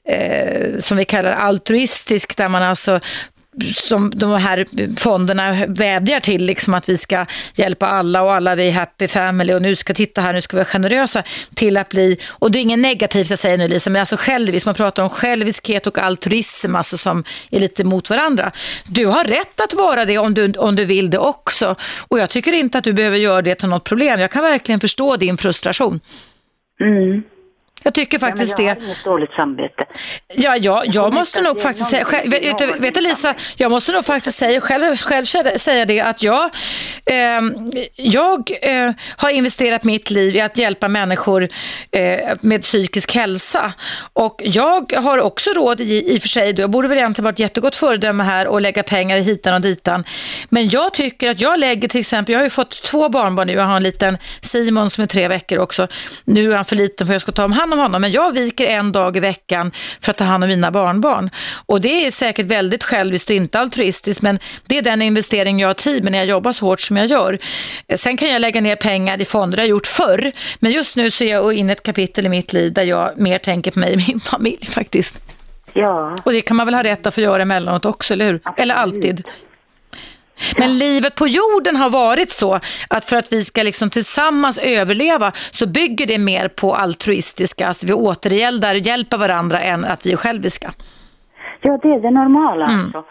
eh, 0.10 0.80
som 0.80 0.98
vi 0.98 1.06
kallar 1.06 1.32
altruistisk, 1.32 2.38
där 2.38 2.50
man 2.50 2.64
alltså 2.64 3.00
som 3.76 4.12
de 4.16 4.32
här 4.32 4.66
fonderna 5.00 5.66
vädjar 5.68 6.20
till, 6.20 6.46
liksom 6.46 6.74
att 6.74 6.90
vi 6.90 6.98
ska 6.98 7.26
hjälpa 7.56 7.88
alla 7.88 8.22
och 8.22 8.34
alla 8.34 8.56
vi 8.56 8.68
är 8.68 8.72
happy 8.72 9.08
family 9.08 9.54
och 9.54 9.62
nu 9.62 9.76
ska 9.76 9.94
titta 9.94 10.22
här, 10.22 10.34
nu 10.34 10.42
ska 10.42 10.58
vi 10.58 10.60
vara 10.60 10.66
generösa 10.66 11.24
till 11.56 11.78
att 11.78 11.90
bli, 11.90 12.18
och 12.30 12.52
det 12.52 12.60
är 12.60 12.62
inget 12.62 12.80
negativt 12.80 13.30
jag 13.30 13.40
säger 13.40 13.58
nu 13.58 13.68
Lisa, 13.68 13.90
men 13.90 14.00
alltså 14.00 14.16
självisk, 14.20 14.66
man 14.66 14.76
pratar 14.76 15.04
om 15.04 15.10
själviskhet 15.10 15.88
och 15.88 15.98
altruism 15.98 16.76
alltså 16.76 16.98
som 16.98 17.24
är 17.52 17.60
lite 17.60 17.84
mot 17.84 18.10
varandra. 18.10 18.52
Du 18.88 19.06
har 19.06 19.24
rätt 19.24 19.62
att 19.62 19.74
vara 19.74 20.06
det 20.06 20.18
om 20.18 20.34
du, 20.34 20.52
om 20.52 20.76
du 20.76 20.86
vill 20.86 21.10
det 21.10 21.18
också 21.18 21.76
och 22.08 22.20
jag 22.20 22.30
tycker 22.30 22.54
inte 22.54 22.78
att 22.78 22.84
du 22.84 22.94
behöver 22.94 23.18
göra 23.18 23.42
det 23.42 23.56
till 23.56 23.70
något 23.70 23.84
problem. 23.84 24.20
Jag 24.20 24.32
kan 24.32 24.44
verkligen 24.44 24.80
förstå 24.80 25.18
din 25.18 25.38
frustration. 25.38 26.00
Mm. 26.82 27.24
Jag 27.84 27.94
tycker 27.94 28.18
Ja, 28.18 28.28
faktiskt 28.28 28.60
jag 28.60 28.68
det. 28.68 28.80
har 28.80 28.86
inget 28.86 29.04
dåligt 29.04 29.32
samvete. 29.32 29.86
Ja, 30.34 30.58
ja 30.58 30.84
jag 30.86 31.14
måste 31.14 31.42
nog 31.42 31.62
faktiskt 31.62 31.90
säga, 31.90 32.06
själv, 32.06 32.32
vet, 32.32 32.62
vet, 32.62 32.80
vet 32.80 32.94
du 32.94 33.02
Lisa, 33.02 33.36
jag 33.58 33.72
måste 33.72 33.92
nog 33.92 34.06
faktiskt 34.06 34.38
säga, 34.38 34.62
själv, 34.62 34.96
själv 34.96 35.26
säga 35.58 35.86
det 35.86 36.02
att 36.02 36.24
jag, 36.24 36.50
ehm, 37.06 37.54
jag 37.96 38.52
eh, 38.62 38.92
har 39.18 39.30
investerat 39.30 39.84
mitt 39.84 40.10
liv 40.10 40.36
i 40.36 40.42
att 40.42 40.58
hjälpa 40.58 40.88
människor 40.88 41.48
eh, 41.92 42.36
med 42.42 42.62
psykisk 42.62 43.16
hälsa. 43.16 43.74
Och 44.14 44.42
jag 44.46 44.94
har 44.94 45.18
också 45.22 45.50
råd 45.54 45.82
i, 45.82 46.14
i 46.14 46.18
och 46.18 46.22
för 46.22 46.30
sig, 46.30 46.54
då, 46.54 46.62
jag 46.62 46.70
borde 46.70 46.88
väl 46.88 46.98
egentligen 46.98 47.24
vara 47.24 47.34
ett 47.34 47.40
jättegott 47.40 47.76
föredöme 47.76 48.24
här 48.24 48.48
och 48.48 48.62
lägga 48.62 48.84
pengar 48.84 49.18
hitan 49.18 49.54
och 49.54 49.62
ditan. 49.62 50.04
Men 50.50 50.70
jag 50.70 50.94
tycker 50.94 51.30
att 51.30 51.42
jag 51.42 51.60
lägger 51.60 51.88
till 51.88 52.00
exempel, 52.00 52.34
jag 52.34 52.40
har 52.40 52.44
ju 52.44 52.50
fått 52.50 52.82
två 52.84 53.10
barnbarn 53.10 53.48
nu, 53.48 53.54
jag 53.54 53.64
har 53.64 53.76
en 53.78 53.84
liten 53.84 54.18
Simon 54.42 54.90
som 54.90 55.02
är 55.02 55.08
tre 55.08 55.28
veckor 55.28 55.58
också. 55.60 55.88
Nu 56.26 56.52
är 56.52 56.56
han 56.56 56.66
för 56.66 56.76
liten 56.76 57.08
för 57.08 57.14
jag 57.14 57.22
ska 57.22 57.32
ta 57.32 57.48
hand 57.48 57.73
om 57.74 57.80
honom, 57.80 58.02
men 58.02 58.12
jag 58.12 58.32
viker 58.32 58.66
en 58.68 58.92
dag 58.92 59.18
i 59.18 59.20
veckan 59.20 59.72
för 60.02 60.12
att 60.12 60.18
ta 60.18 60.24
hand 60.24 60.44
om 60.44 60.48
mina 60.50 60.72
barnbarn. 60.72 61.30
Och 61.66 61.82
det 61.82 62.06
är 62.06 62.12
säkert 62.12 62.46
väldigt 62.46 62.84
själviskt 62.84 63.30
och 63.30 63.36
inte 63.36 63.60
altruistiskt, 63.60 64.22
men 64.22 64.40
det 64.68 64.78
är 64.78 64.82
den 64.82 65.02
investering 65.02 65.60
jag 65.60 65.70
har 65.70 65.74
tid 65.74 66.04
med 66.04 66.12
när 66.12 66.20
jag 66.20 66.28
jobbar 66.28 66.52
så 66.52 66.66
hårt 66.66 66.82
som 66.82 66.98
jag 66.98 67.06
gör. 67.08 67.38
Eh, 67.88 67.98
Sen 67.98 68.18
kan 68.18 68.30
jag 68.30 68.42
lägga 68.42 68.62
ner 68.62 68.76
pengar 68.76 69.22
i 69.22 69.26
fonder, 69.26 69.58
det 69.58 69.62
har 69.62 69.66
jag 69.68 69.70
gjort 69.70 69.88
förr, 69.88 70.32
men 70.60 70.72
just 70.72 70.96
nu 70.96 71.12
så 71.12 71.24
är 71.24 71.32
jag 71.32 71.54
inne 71.54 71.72
i 71.72 71.74
ett 71.74 71.84
kapitel 71.84 72.26
i 72.26 72.30
mitt 72.30 72.54
liv 72.54 72.74
där 72.74 72.84
jag 72.84 73.12
mer 73.18 73.38
tänker 73.38 73.72
på 73.72 73.80
mig 73.80 73.94
och 73.94 74.02
min 74.08 74.20
familj 74.32 74.66
faktiskt. 74.66 75.20
Ja, 75.74 76.16
Och 76.24 76.32
det 76.32 76.42
kan 76.42 76.58
man 76.58 76.66
väl 76.68 76.74
ha 76.76 76.84
rätt 76.84 77.06
att 77.08 77.16
få 77.16 77.22
göra 77.22 77.42
emellanåt 77.42 77.86
också, 77.86 78.14
eller 78.14 78.26
hur? 78.26 78.36
Absolut. 78.36 78.60
Eller 78.60 78.76
alltid. 78.76 79.24
Men 80.58 80.78
livet 80.78 81.16
på 81.16 81.28
jorden 81.28 81.76
har 81.76 81.90
varit 81.90 82.32
så 82.32 82.60
att 82.90 83.06
för 83.06 83.16
att 83.16 83.32
vi 83.34 83.44
ska 83.44 83.64
liksom 83.64 83.90
tillsammans 83.90 84.58
överleva 84.58 85.32
så 85.52 85.68
bygger 85.68 86.06
det 86.06 86.18
mer 86.18 86.48
på 86.48 86.76
altruistiska, 86.76 87.68
att 87.68 87.84
vi 87.84 87.94
återgäldar 87.94 88.76
och 88.76 88.82
hjälper 88.82 89.18
varandra 89.18 89.60
än 89.60 89.86
att 89.86 90.06
vi 90.06 90.12
är 90.12 90.18
själviska. 90.18 90.72
ja 91.62 91.80
det 91.84 91.88
är 91.88 92.02
det 92.02 92.12
normala 92.12 92.66
Mm. 92.66 92.80
alltså. 92.86 93.04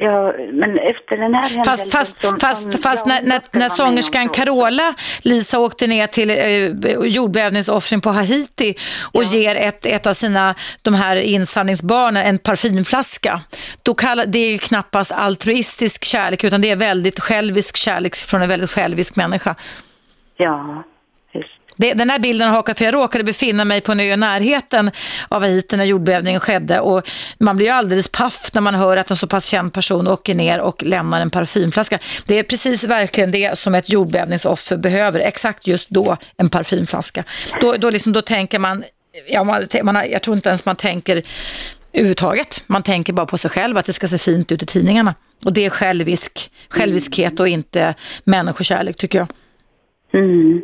Ja, 0.00 0.34
men 0.52 0.78
efter 0.78 1.16
den 1.16 1.34
här 1.34 1.48
händelsen... 1.48 1.64
Fast, 1.64 1.92
fast, 1.92 2.22
som, 2.22 2.38
fast, 2.38 2.72
som 2.72 2.82
fast 2.82 3.06
när, 3.06 3.22
när, 3.22 3.40
när 3.52 3.68
sångerskan 3.68 4.28
Carola, 4.28 4.94
Lisa, 5.22 5.58
åkte 5.58 5.86
ner 5.86 6.06
till 6.06 6.30
eh, 6.30 7.06
jordbävningsoffren 7.06 8.00
på 8.00 8.10
Haiti 8.10 8.74
och 9.12 9.24
ja. 9.24 9.28
ger 9.28 9.54
ett, 9.54 9.86
ett 9.86 10.06
av 10.06 10.12
sina, 10.12 10.54
de 10.82 10.94
här 10.94 11.16
insamlingsbarnen 11.16 12.26
en 12.26 12.38
parfymflaska. 12.38 13.40
Då 13.82 13.94
kallar, 13.94 14.26
det 14.26 14.38
är 14.38 14.50
ju 14.50 14.58
knappast 14.58 15.12
altruistisk 15.12 16.04
kärlek 16.04 16.44
utan 16.44 16.60
det 16.60 16.70
är 16.70 16.76
väldigt 16.76 17.20
självisk 17.20 17.76
kärlek 17.76 18.16
från 18.16 18.42
en 18.42 18.48
väldigt 18.48 18.70
självisk 18.70 19.16
människa. 19.16 19.54
Ja, 20.36 20.84
det, 21.78 21.94
den 21.94 22.10
här 22.10 22.18
bilden 22.18 22.48
har 22.48 22.54
hakat 22.54 22.78
för 22.78 22.84
jag 22.84 22.94
råkade 22.94 23.24
befinna 23.24 23.64
mig 23.64 23.80
på 23.80 23.92
en 23.92 24.00
ö 24.00 24.04
i 24.04 24.16
närheten 24.16 24.90
av 25.28 25.42
Haiti 25.42 25.76
när 25.76 25.84
jordbävningen 25.84 26.40
skedde 26.40 26.80
och 26.80 27.08
man 27.38 27.56
blir 27.56 27.66
ju 27.66 27.72
alldeles 27.72 28.08
paff 28.08 28.50
när 28.54 28.60
man 28.60 28.74
hör 28.74 28.96
att 28.96 29.10
en 29.10 29.16
så 29.16 29.26
pass 29.26 29.46
känd 29.46 29.72
person 29.72 30.08
åker 30.08 30.34
ner 30.34 30.60
och 30.60 30.82
lämnar 30.82 31.20
en 31.20 31.30
parfymflaska. 31.30 31.98
Det 32.26 32.38
är 32.38 32.42
precis 32.42 32.84
verkligen 32.84 33.30
det 33.30 33.58
som 33.58 33.74
ett 33.74 33.90
jordbävningsoffer 33.90 34.76
behöver, 34.76 35.20
exakt 35.20 35.66
just 35.66 35.90
då 35.90 36.16
en 36.36 36.48
parfymflaska. 36.48 37.24
Då, 37.60 37.72
då, 37.72 37.90
liksom, 37.90 38.12
då 38.12 38.22
tänker 38.22 38.58
man, 38.58 38.84
ja, 39.28 39.44
man, 39.44 39.66
man, 39.82 40.10
jag 40.10 40.22
tror 40.22 40.36
inte 40.36 40.48
ens 40.48 40.66
man 40.66 40.76
tänker 40.76 41.22
överhuvudtaget. 41.92 42.64
Man 42.66 42.82
tänker 42.82 43.12
bara 43.12 43.26
på 43.26 43.38
sig 43.38 43.50
själv, 43.50 43.76
att 43.76 43.86
det 43.86 43.92
ska 43.92 44.08
se 44.08 44.18
fint 44.18 44.52
ut 44.52 44.62
i 44.62 44.66
tidningarna. 44.66 45.14
Och 45.44 45.52
det 45.52 45.64
är 45.64 45.70
självisk, 45.70 46.50
själviskhet 46.68 47.40
och 47.40 47.48
inte 47.48 47.94
människokärlek 48.24 48.96
tycker 48.96 49.18
jag. 49.18 49.28
Mm. 50.12 50.62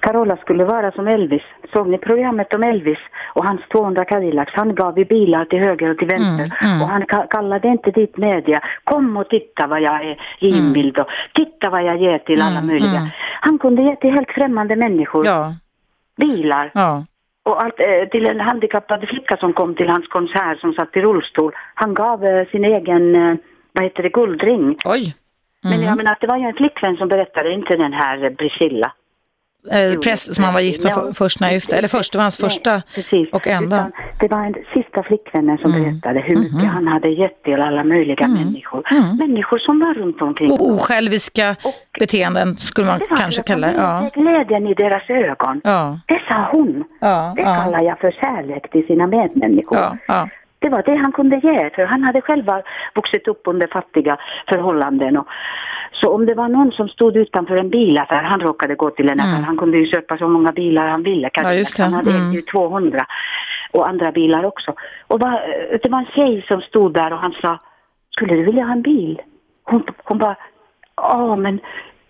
Carola 0.00 0.36
skulle 0.36 0.64
vara 0.64 0.92
som 0.92 1.08
Elvis. 1.08 1.42
Såg 1.72 1.88
ni 1.88 1.98
programmet 1.98 2.54
om 2.54 2.62
Elvis 2.62 2.98
och 3.34 3.44
hans 3.44 3.60
200 3.72 4.04
Cadillacs? 4.04 4.52
Han 4.54 4.74
gav 4.74 4.98
i 4.98 5.04
bilar 5.04 5.44
till 5.44 5.58
höger 5.58 5.90
och 5.90 5.98
till 5.98 6.08
vänster 6.08 6.44
mm, 6.44 6.72
mm. 6.74 6.82
och 6.82 6.88
han 6.88 7.26
kallade 7.30 7.68
inte 7.68 7.90
dit 7.90 8.16
media. 8.16 8.60
Kom 8.84 9.16
och 9.16 9.28
titta 9.28 9.66
vad 9.66 9.80
jag 9.80 10.04
är 10.04 10.20
givmild 10.38 10.98
och 10.98 11.06
titta 11.34 11.70
vad 11.70 11.84
jag 11.84 11.96
ger 12.00 12.18
till 12.18 12.42
alla 12.42 12.58
mm, 12.58 12.66
möjliga. 12.66 13.00
Mm. 13.00 13.10
Han 13.40 13.58
kunde 13.58 13.82
ge 13.82 13.96
till 13.96 14.10
helt 14.10 14.30
främmande 14.30 14.76
människor. 14.76 15.26
Ja. 15.26 15.54
Bilar. 16.16 16.70
Ja. 16.74 17.04
Och 17.42 17.62
allt, 17.62 17.80
eh, 17.80 18.08
till 18.10 18.26
en 18.26 18.40
handikappad 18.40 19.08
flicka 19.08 19.36
som 19.36 19.52
kom 19.52 19.74
till 19.74 19.88
hans 19.88 20.08
konsert 20.08 20.60
som 20.60 20.72
satt 20.72 20.96
i 20.96 21.00
rullstol. 21.00 21.52
Han 21.74 21.94
gav 21.94 22.24
eh, 22.24 22.48
sin 22.48 22.64
egen, 22.64 23.14
eh, 23.14 23.36
vad 23.72 23.84
heter 23.84 24.02
det, 24.02 24.08
guldring. 24.08 24.76
Oj. 24.84 25.14
Men 25.62 25.72
jag 25.72 25.82
mm. 25.82 25.96
menar 25.96 26.16
det 26.20 26.26
var 26.26 26.36
ju 26.36 26.44
en 26.44 26.54
flickvän 26.54 26.96
som 26.96 27.08
berättade, 27.08 27.52
inte 27.52 27.76
den 27.76 27.92
här 27.92 28.30
Priscilla. 28.30 28.92
Eh, 29.72 29.98
präst 29.98 30.34
som 30.34 30.44
han 30.44 30.54
var 30.54 30.60
gift 30.60 30.84
med 30.84 30.92
ja, 30.92 31.12
först, 31.14 31.40
nej, 31.40 31.54
just 31.54 31.70
det. 31.70 31.76
eller 31.76 31.88
först, 31.88 32.12
det 32.12 32.18
var 32.18 32.22
hans 32.22 32.42
nej, 32.42 32.50
första 32.50 32.82
precis. 32.94 33.28
och 33.32 33.46
enda. 33.46 33.90
Det 34.20 34.28
var 34.28 34.44
en 34.44 34.54
sista 34.74 35.02
flickvännen 35.02 35.58
som 35.58 35.70
mm. 35.72 35.82
berättade 35.82 36.20
hur 36.20 36.36
mycket 36.36 36.54
mm. 36.54 36.68
han 36.68 36.86
hade 36.88 37.08
gett 37.08 37.42
till 37.42 37.60
alla 37.60 37.84
möjliga 37.84 38.24
mm. 38.24 38.42
människor. 38.42 38.82
Mm. 38.90 39.16
Människor 39.16 39.58
som 39.58 39.80
var 39.80 39.94
runt 39.94 40.22
omkring. 40.22 40.52
Och 40.52 40.70
osjälviska 40.70 41.56
och, 41.64 41.74
beteenden 41.98 42.56
skulle 42.56 42.86
man 42.86 43.00
kanske 43.16 43.42
kalla 43.42 43.66
det. 43.66 43.74
Ja. 43.76 44.10
Glädjen 44.14 44.66
i 44.66 44.74
deras 44.74 45.10
ögon. 45.10 45.60
Ja. 45.64 45.98
Det 46.06 46.20
sa 46.28 46.48
hon. 46.52 46.84
Ja, 47.00 47.32
det 47.36 47.42
ja. 47.42 47.62
kallar 47.64 47.82
jag 47.82 47.98
för 47.98 48.10
kärlek 48.10 48.70
till 48.70 48.86
sina 48.86 49.06
medmänniskor. 49.06 49.78
Ja, 49.78 49.96
ja. 50.06 50.28
Det 50.58 50.68
var 50.68 50.82
det 50.82 50.96
han 50.96 51.12
kunde 51.12 51.36
ge, 51.36 51.70
för 51.70 51.86
han 51.86 52.02
hade 52.02 52.20
själv 52.20 52.44
vuxit 52.94 53.28
upp 53.28 53.42
under 53.44 53.66
fattiga 53.66 54.18
förhållanden. 54.48 55.16
Och, 55.16 55.26
så 55.92 56.14
om 56.14 56.26
det 56.26 56.34
var 56.34 56.48
någon 56.48 56.72
som 56.72 56.88
stod 56.88 57.16
utanför 57.16 57.56
en 57.56 57.70
bilaffär, 57.70 58.22
han 58.22 58.40
råkade 58.40 58.74
gå 58.74 58.90
till 58.90 59.08
en 59.08 59.20
affär, 59.20 59.30
mm. 59.30 59.44
han 59.44 59.56
kunde 59.56 59.78
ju 59.78 59.86
köpa 59.86 60.18
så 60.18 60.28
många 60.28 60.52
bilar 60.52 60.88
han 60.88 61.02
ville, 61.02 61.30
ja, 61.32 61.54
just 61.54 61.76
det. 61.76 61.82
han 61.82 61.92
hade 61.92 62.10
mm. 62.10 62.32
ju 62.32 62.42
200 62.42 63.06
och 63.72 63.88
andra 63.88 64.12
bilar 64.12 64.44
också. 64.44 64.74
Och 65.06 65.20
var, 65.20 65.42
det 65.82 65.88
var 65.88 65.98
en 65.98 66.06
tjej 66.06 66.44
som 66.48 66.60
stod 66.60 66.94
där 66.94 67.12
och 67.12 67.18
han 67.18 67.32
sa, 67.32 67.58
skulle 68.10 68.34
du 68.34 68.44
vilja 68.44 68.64
ha 68.64 68.72
en 68.72 68.82
bil? 68.82 69.20
Hon, 69.64 69.82
hon 70.04 70.18
bara, 70.18 70.36
ja 70.96 71.36
men 71.36 71.60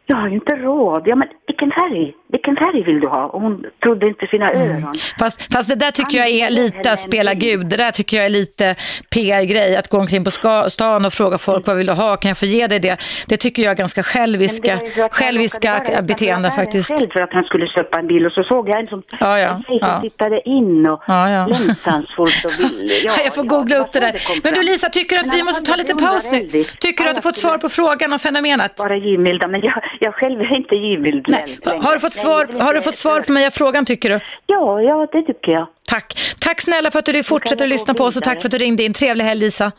jag 0.07 0.17
har 0.17 0.29
ju 0.29 0.35
inte 0.35 0.57
råd. 0.57 1.03
Ja, 1.07 1.17
men 1.17 1.29
vilken 1.47 1.71
färg? 1.71 2.15
Vilken 2.33 2.57
färg 2.57 2.83
vill 2.83 3.01
du 3.01 3.09
ha? 3.09 3.25
Och 3.27 3.41
hon 3.41 3.65
trodde 3.83 4.09
inte 4.09 4.27
sina 4.27 4.49
mm. 4.49 4.63
öron. 4.63 4.77
Mm. 4.77 4.93
Fast, 5.19 5.53
fast 5.53 5.69
det 5.69 5.75
där 5.75 5.91
tycker 5.91 6.19
jag 6.19 6.29
är 6.29 6.51
lite 6.51 6.93
att 6.93 7.01
spela 7.01 7.35
Gud. 7.35 7.67
Det 7.67 7.77
där 7.77 7.91
tycker 7.91 8.17
jag 8.17 8.27
är 8.27 8.31
lite 8.31 8.75
PR-grej. 9.15 9.77
Att 9.77 9.89
gå 9.89 9.99
omkring 9.99 10.25
på 10.25 10.31
stan 10.71 11.05
och 11.05 11.13
fråga 11.13 11.39
folk 11.39 11.67
vad 11.67 11.77
vill 11.77 11.87
du 11.87 11.93
ha? 11.93 12.17
Kan 12.17 12.29
jag 12.29 12.39
få 12.39 12.47
ge 12.47 12.67
dig 12.67 12.81
det? 12.81 12.97
Det 13.27 13.37
tycker 13.37 13.63
jag 13.63 13.71
är 13.71 13.77
ganska 13.77 14.03
själviska, 14.03 14.79
själviska 15.11 15.83
beteenden 16.03 16.51
faktiskt. 16.51 16.91
Själv 16.99 17.11
för 17.11 17.21
att 17.21 17.33
han 17.33 17.45
skulle 17.45 17.67
köpa 17.67 17.99
en 17.99 18.07
bil 18.07 18.27
och 18.27 18.33
så 18.33 18.43
såg 18.43 18.69
jag 18.69 18.81
en 18.81 18.87
som, 18.87 19.03
ja, 19.21 19.39
ja. 19.39 19.49
En 19.49 19.63
som 19.63 19.79
ja. 19.81 20.01
tittade 20.01 20.49
in 20.49 20.87
och 20.87 21.03
ja, 21.07 21.31
ja. 21.31 21.47
längtansfullt 21.47 22.45
och 22.45 22.53
vill. 22.59 22.91
Ja, 23.05 23.13
jag 23.25 23.35
får 23.35 23.43
googla 23.43 23.77
upp 23.77 23.93
det 23.93 24.01
där. 24.01 24.15
Men 24.43 24.55
du 24.55 24.63
Lisa, 24.63 24.89
tycker 24.89 25.17
du 25.17 25.29
att 25.29 25.35
vi 25.35 25.43
måste 25.43 25.71
ta 25.71 25.77
lite 25.77 25.95
paus 25.95 26.33
nu? 26.33 26.65
Tycker 26.81 27.05
du 27.05 27.11
att 27.11 27.17
du 27.17 27.23
fått 27.23 27.37
svar 27.37 27.59
på 27.59 27.69
frågan 27.69 28.13
om 28.13 28.19
fenomenet? 28.19 28.77
Bara 28.77 28.97
givmilda, 28.97 29.49
men 29.49 29.61
jag, 29.61 29.83
jag 30.01 30.15
själv 30.15 30.41
är 30.41 30.57
inte 30.57 30.75
givmild 30.77 31.27
Har 31.65 31.93
du 31.93 32.01
fått 32.01 32.20
svar, 32.21 32.61
har 32.61 32.75
du 32.75 32.83
fått 32.83 32.99
svar 32.99 33.21
på 33.21 33.33
mig 33.33 33.51
frågan 33.51 33.85
tycker 33.85 34.11
du? 34.11 34.21
Ja, 34.47 34.81
ja 34.81 35.09
det 35.13 35.23
tycker 35.23 35.53
jag. 35.53 35.67
Tack. 35.89 36.19
Tack 36.41 36.61
snälla 36.61 36.91
för 36.91 36.99
att 36.99 37.05
du 37.05 37.23
fortsätter 37.23 37.65
att 37.65 37.69
lyssna 37.69 37.95
på 37.95 38.05
oss 38.05 38.17
och 38.17 38.23
tack 38.23 38.41
för 38.41 38.49
att 38.49 38.53
du 38.53 38.59
ringde 38.59 38.83
in. 38.83 38.93
Trevlig 38.93 39.25
helg 39.25 39.41
Lisa. 39.41 39.73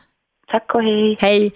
Tack 0.52 0.76
och 0.76 0.84
hej. 0.84 1.18
Hej. 1.20 1.52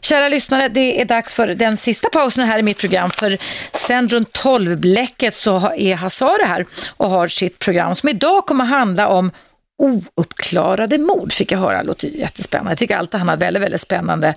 Kära 0.00 0.28
lyssnare, 0.28 0.68
det 0.68 1.00
är 1.00 1.04
dags 1.04 1.34
för 1.34 1.46
den 1.46 1.76
sista 1.76 2.08
pausen 2.08 2.46
här 2.46 2.58
i 2.58 2.62
mitt 2.62 2.78
program. 2.78 3.10
För 3.10 3.38
sen 3.72 4.08
runt 4.08 4.38
12-bläcket 4.44 5.34
så 5.34 5.72
är 5.76 5.94
Hazare 5.94 6.44
här 6.44 6.66
och 6.96 7.10
har 7.10 7.28
sitt 7.28 7.58
program 7.58 7.94
som 7.94 8.08
idag 8.08 8.46
kommer 8.46 8.64
handla 8.64 9.08
om 9.08 9.30
ouppklarade 9.78 10.98
mord 10.98 11.32
fick 11.32 11.52
jag 11.52 11.58
höra, 11.58 11.82
låter 11.82 12.08
jättespännande. 12.08 12.70
Jag 12.70 12.78
tycker 12.78 12.96
alltid 12.96 13.18
han 13.20 13.28
har 13.28 13.36
väldigt, 13.36 13.62
väldigt 13.62 13.80
spännande 13.80 14.34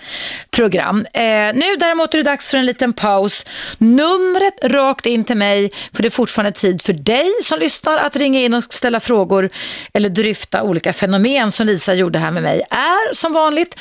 program. 0.51 1.05
Eh, 1.13 1.21
nu 1.53 1.75
däremot 1.79 2.13
är 2.13 2.17
det 2.17 2.23
dags 2.23 2.51
för 2.51 2.57
en 2.57 2.65
liten 2.65 2.93
paus. 2.93 3.45
Numret 3.77 4.53
rakt 4.63 5.05
in 5.05 5.23
till 5.23 5.37
mig, 5.37 5.71
för 5.93 6.03
det 6.03 6.07
är 6.07 6.11
fortfarande 6.11 6.51
tid 6.51 6.81
för 6.81 6.93
dig 6.93 7.31
som 7.43 7.59
lyssnar 7.59 7.97
att 7.97 8.15
ringa 8.15 8.39
in 8.39 8.53
och 8.53 8.63
ställa 8.63 8.99
frågor 8.99 9.49
eller 9.93 10.09
dryfta 10.09 10.63
olika 10.63 10.93
fenomen 10.93 11.51
som 11.51 11.67
Lisa 11.67 11.93
gjorde 11.93 12.19
här 12.19 12.31
med 12.31 12.43
mig, 12.43 12.61
är 12.69 13.13
som 13.13 13.33
vanligt 13.33 13.79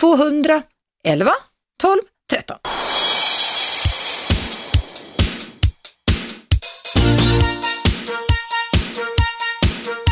0200 0.00 0.62
11 1.04 1.32
12 1.82 2.00
13. 2.30 2.56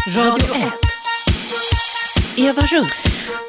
Radio 0.09 0.55
1. 0.55 0.73
Eva 2.37 2.63
Russ. 2.63 3.05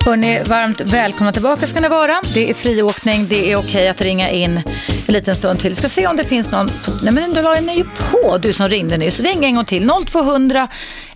Hörni, 0.05 0.43
varmt 0.43 0.81
välkomna 0.81 1.31
tillbaka 1.31 1.67
ska 1.67 1.79
ni 1.79 1.87
vara. 1.87 2.21
Det 2.33 2.49
är 2.49 2.53
friåkning, 2.53 3.27
det 3.27 3.51
är 3.51 3.55
okej 3.55 3.89
att 3.89 4.01
ringa 4.01 4.29
in 4.29 4.61
en 5.07 5.13
liten 5.13 5.35
stund 5.35 5.59
till. 5.59 5.69
Vi 5.69 5.75
ska 5.75 5.89
se 5.89 6.07
om 6.07 6.17
det 6.17 6.23
finns 6.23 6.51
någon... 6.51 6.69
Nej 7.03 7.13
men 7.13 7.33
du 7.33 7.41
la 7.41 7.59
ju 7.59 7.83
på 7.83 8.37
du 8.37 8.53
som 8.53 8.69
ringde 8.69 8.97
nyss. 8.97 9.19
Ring 9.19 9.45
en 9.45 9.55
gång 9.55 9.65
till. 9.65 9.91
0200 10.05 10.67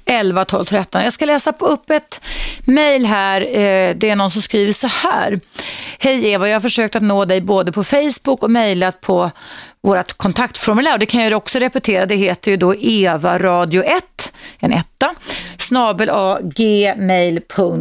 11 0.05 0.45
12 0.45 0.65
13. 0.65 1.03
Jag 1.03 1.13
ska 1.13 1.25
läsa 1.25 1.53
upp 1.59 1.89
ett 1.89 2.21
mejl 2.65 3.05
här. 3.05 3.41
Eh, 3.41 3.95
det 3.95 4.09
är 4.09 4.15
någon 4.15 4.31
som 4.31 4.41
skriver 4.41 4.73
så 4.73 4.87
här. 4.87 5.39
Hej 5.99 6.27
Eva, 6.27 6.47
jag 6.47 6.55
har 6.55 6.61
försökt 6.61 6.95
att 6.95 7.03
nå 7.03 7.25
dig 7.25 7.41
både 7.41 7.71
på 7.71 7.83
Facebook 7.83 8.43
och 8.43 8.51
mejlat 8.51 9.01
på 9.01 9.31
vårt 9.83 10.13
kontaktformulär. 10.13 10.97
Det 10.97 11.05
kan 11.05 11.23
jag 11.23 11.33
också 11.33 11.59
repetera. 11.59 12.05
Det 12.05 12.15
heter 12.15 12.51
ju 12.51 12.57
då 12.57 12.75
Eva 12.75 13.39
Radio 13.39 13.83
1, 13.83 14.33
en 14.59 14.71
etta, 14.71 15.15
snabel 15.57 16.09
a 16.09 16.39
gmail.com. 16.41 17.79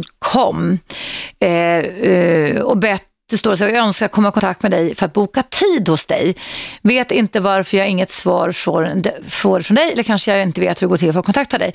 Eh, 1.39 1.49
eh, 1.49 2.61
och 2.61 2.77
bett 2.77 3.03
det 3.31 3.37
står 3.37 3.55
så 3.55 3.63
jag 3.63 3.73
önskar 3.73 4.07
komma 4.07 4.29
i 4.29 4.31
kontakt 4.31 4.63
med 4.63 4.71
dig 4.71 4.95
för 4.95 5.05
att 5.05 5.13
boka 5.13 5.43
tid 5.43 5.89
hos 5.89 6.05
dig. 6.05 6.35
Vet 6.81 7.11
inte 7.11 7.39
varför 7.39 7.77
jag 7.77 7.89
inget 7.89 8.09
svar 8.09 8.51
får 8.51 9.61
från 9.61 9.75
dig 9.75 9.91
eller 9.91 10.03
kanske 10.03 10.31
jag 10.31 10.41
inte 10.43 10.61
vet 10.61 10.81
hur 10.81 10.87
det 10.87 10.89
går 10.89 10.97
till 10.97 11.13
för 11.13 11.19
att 11.19 11.25
kontakta 11.25 11.57
dig. 11.57 11.73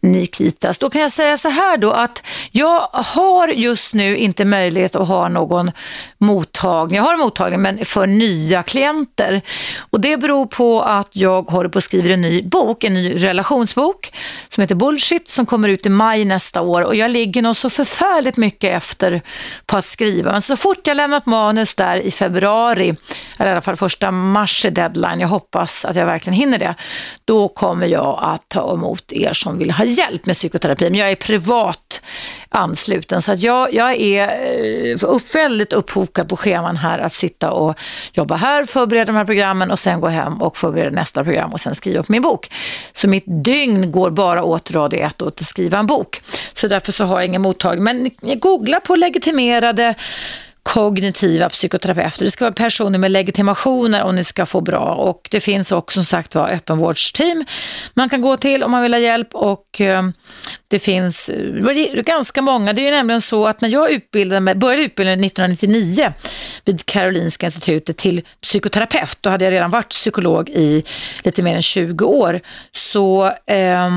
Nikitas. 0.00 0.78
Då 0.78 0.90
kan 0.90 1.02
jag 1.02 1.12
säga 1.12 1.36
så 1.36 1.48
här 1.48 1.76
då 1.76 1.90
att 1.90 2.22
jag 2.52 2.88
har 2.92 3.48
just 3.48 3.94
nu 3.94 4.16
inte 4.16 4.44
möjlighet 4.44 4.96
att 4.96 5.08
ha 5.08 5.28
någon 5.28 5.70
mottagning. 6.18 6.96
Jag 6.96 7.04
har 7.04 7.14
en 7.14 7.20
mottagning 7.20 7.62
men 7.62 7.84
för 7.84 8.06
nya 8.06 8.62
klienter. 8.62 9.42
Och 9.90 10.00
det 10.00 10.16
beror 10.16 10.46
på 10.46 10.82
att 10.82 11.08
jag 11.12 11.42
håller 11.42 11.68
på 11.68 11.78
att 11.78 11.84
skriva 11.84 12.14
en 12.14 12.20
ny 12.20 12.42
bok, 12.42 12.84
en 12.84 12.94
ny 12.94 13.14
relationsbok 13.14 14.12
som 14.48 14.60
heter 14.60 14.74
Bullshit 14.74 15.30
som 15.30 15.46
kommer 15.46 15.68
ut 15.68 15.86
i 15.86 15.88
maj 15.88 16.24
nästa 16.24 16.60
år 16.60 16.82
och 16.82 16.94
jag 16.94 17.10
ligger 17.10 17.42
nog 17.42 17.56
så 17.56 17.70
förfärligt 17.70 18.36
mycket 18.36 18.76
efter 18.76 19.22
på 19.66 19.76
att 19.76 19.84
skriva. 19.84 20.32
Men 20.32 20.42
så 20.42 20.56
fort 20.56 20.86
jag 20.86 20.96
lämnat 20.96 21.26
manus 21.26 21.74
där 21.74 21.96
i 21.96 22.10
februari, 22.10 22.96
eller 23.38 23.50
i 23.50 23.52
alla 23.52 23.60
fall 23.60 23.76
första 23.76 24.10
mars 24.10 24.64
är 24.64 24.70
deadline, 24.70 25.20
jag 25.20 25.28
hoppas 25.28 25.84
att 25.84 25.96
jag 25.96 26.06
verkligen 26.06 26.38
hinner 26.38 26.58
det, 26.58 26.74
då 27.24 27.48
kommer 27.48 27.86
jag 27.86 28.18
att 28.22 28.48
ta 28.48 28.74
emot 28.74 29.12
er 29.12 29.32
som 29.32 29.58
vill 29.58 29.70
ha 29.70 29.87
hjälp 29.88 30.26
med 30.26 30.34
psykoterapi, 30.34 30.90
men 30.90 30.98
jag 30.98 31.10
är 31.10 31.16
privat 31.16 32.02
ansluten. 32.48 33.22
Så 33.22 33.32
att 33.32 33.42
jag, 33.42 33.74
jag 33.74 34.00
är 34.00 34.22
eh, 34.22 34.96
upp, 35.02 35.34
väldigt 35.34 35.72
upphokad 35.72 36.28
på 36.28 36.36
scheman 36.36 36.76
här 36.76 36.98
att 36.98 37.12
sitta 37.12 37.50
och 37.50 37.78
jobba 38.12 38.36
här, 38.36 38.64
förbereda 38.64 39.04
de 39.04 39.16
här 39.16 39.24
programmen 39.24 39.70
och 39.70 39.78
sen 39.78 40.00
gå 40.00 40.08
hem 40.08 40.42
och 40.42 40.56
förbereda 40.56 40.90
nästa 40.90 41.24
program 41.24 41.52
och 41.52 41.60
sen 41.60 41.74
skriva 41.74 42.00
upp 42.00 42.08
min 42.08 42.22
bok. 42.22 42.50
Så 42.92 43.08
mitt 43.08 43.24
dygn 43.26 43.92
går 43.92 44.10
bara 44.10 44.42
åt 44.42 44.70
Radio 44.70 45.00
1 45.00 45.22
och 45.22 45.28
att 45.28 45.46
skriva 45.46 45.78
en 45.78 45.86
bok. 45.86 46.20
Så 46.54 46.68
därför 46.68 46.92
så 46.92 47.04
har 47.04 47.18
jag 47.18 47.26
ingen 47.26 47.42
mottagning. 47.42 47.84
Men 47.84 48.10
googla 48.40 48.80
på 48.80 48.96
legitimerade 48.96 49.94
kognitiva 50.68 51.48
psykoterapeuter. 51.48 52.24
Det 52.24 52.30
ska 52.30 52.44
vara 52.44 52.52
personer 52.52 52.98
med 52.98 53.10
legitimationer 53.10 54.02
om 54.02 54.16
ni 54.16 54.24
ska 54.24 54.46
få 54.46 54.60
bra 54.60 54.94
och 54.94 55.28
det 55.30 55.40
finns 55.40 55.72
också 55.72 55.94
som 55.94 56.04
sagt 56.04 56.34
var 56.34 56.48
öppenvårdsteam 56.48 57.44
man 57.94 58.08
kan 58.08 58.20
gå 58.20 58.36
till 58.36 58.62
om 58.62 58.70
man 58.70 58.82
vill 58.82 58.94
ha 58.94 59.00
hjälp 59.00 59.34
och 59.34 59.80
eh, 59.80 60.02
det 60.68 60.78
finns 60.78 61.28
eh, 61.28 62.02
ganska 62.02 62.42
många. 62.42 62.72
Det 62.72 62.80
är 62.82 62.84
ju 62.84 62.90
nämligen 62.90 63.20
så 63.20 63.46
att 63.46 63.60
när 63.60 63.68
jag 63.68 63.90
utbildade 63.90 64.40
mig, 64.40 64.54
började 64.54 64.82
utbilda 64.82 65.12
1999 65.12 66.12
vid 66.64 66.86
Karolinska 66.86 67.46
institutet 67.46 67.96
till 67.96 68.22
psykoterapeut, 68.42 69.18
då 69.20 69.30
hade 69.30 69.44
jag 69.44 69.52
redan 69.52 69.70
varit 69.70 69.88
psykolog 69.88 70.48
i 70.48 70.84
lite 71.22 71.42
mer 71.42 71.56
än 71.56 71.62
20 71.62 72.04
år, 72.04 72.40
så 72.72 73.26
eh, 73.46 73.90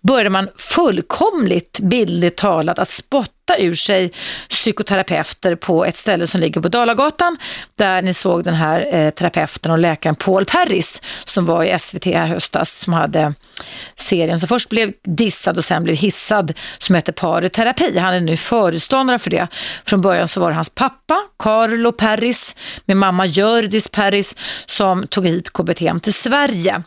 började 0.00 0.30
man 0.30 0.48
fullkomligt 0.56 1.78
bildligt 1.78 2.38
talat 2.38 2.78
att 2.78 2.88
spotta 2.88 3.43
ur 3.58 3.74
sig 3.74 4.12
psykoterapeuter 4.48 5.56
på 5.56 5.84
ett 5.84 5.96
ställe 5.96 6.26
som 6.26 6.40
ligger 6.40 6.60
på 6.60 6.68
Dalagatan 6.68 7.36
där 7.76 8.02
ni 8.02 8.14
såg 8.14 8.44
den 8.44 8.54
här 8.54 8.94
eh, 8.94 9.10
terapeuten 9.10 9.72
och 9.72 9.78
läkaren 9.78 10.14
Paul 10.14 10.44
Perris 10.44 11.02
som 11.24 11.46
var 11.46 11.64
i 11.64 11.78
SVT 11.78 12.04
här 12.04 12.26
höstas 12.26 12.78
som 12.78 12.92
hade 12.92 13.34
serien 13.94 14.40
som 14.40 14.48
först 14.48 14.68
blev 14.68 14.92
dissad 15.02 15.58
och 15.58 15.64
sen 15.64 15.84
blev 15.84 15.96
hissad 15.96 16.52
som 16.78 16.94
heter 16.94 17.12
Pareterapi. 17.12 17.98
Han 17.98 18.14
är 18.14 18.20
nu 18.20 18.36
föreståndare 18.36 19.18
för 19.18 19.30
det. 19.30 19.46
Från 19.84 20.00
början 20.00 20.28
så 20.28 20.40
var 20.40 20.48
det 20.48 20.54
hans 20.54 20.74
pappa 20.74 21.16
Carlo 21.38 21.92
Perris 21.92 22.56
med 22.84 22.96
mamma 22.96 23.26
Gördis 23.26 23.88
Perris 23.88 24.34
som 24.66 25.06
tog 25.06 25.26
hit 25.26 25.52
KBT 25.52 26.02
till 26.02 26.14
Sverige. 26.14 26.82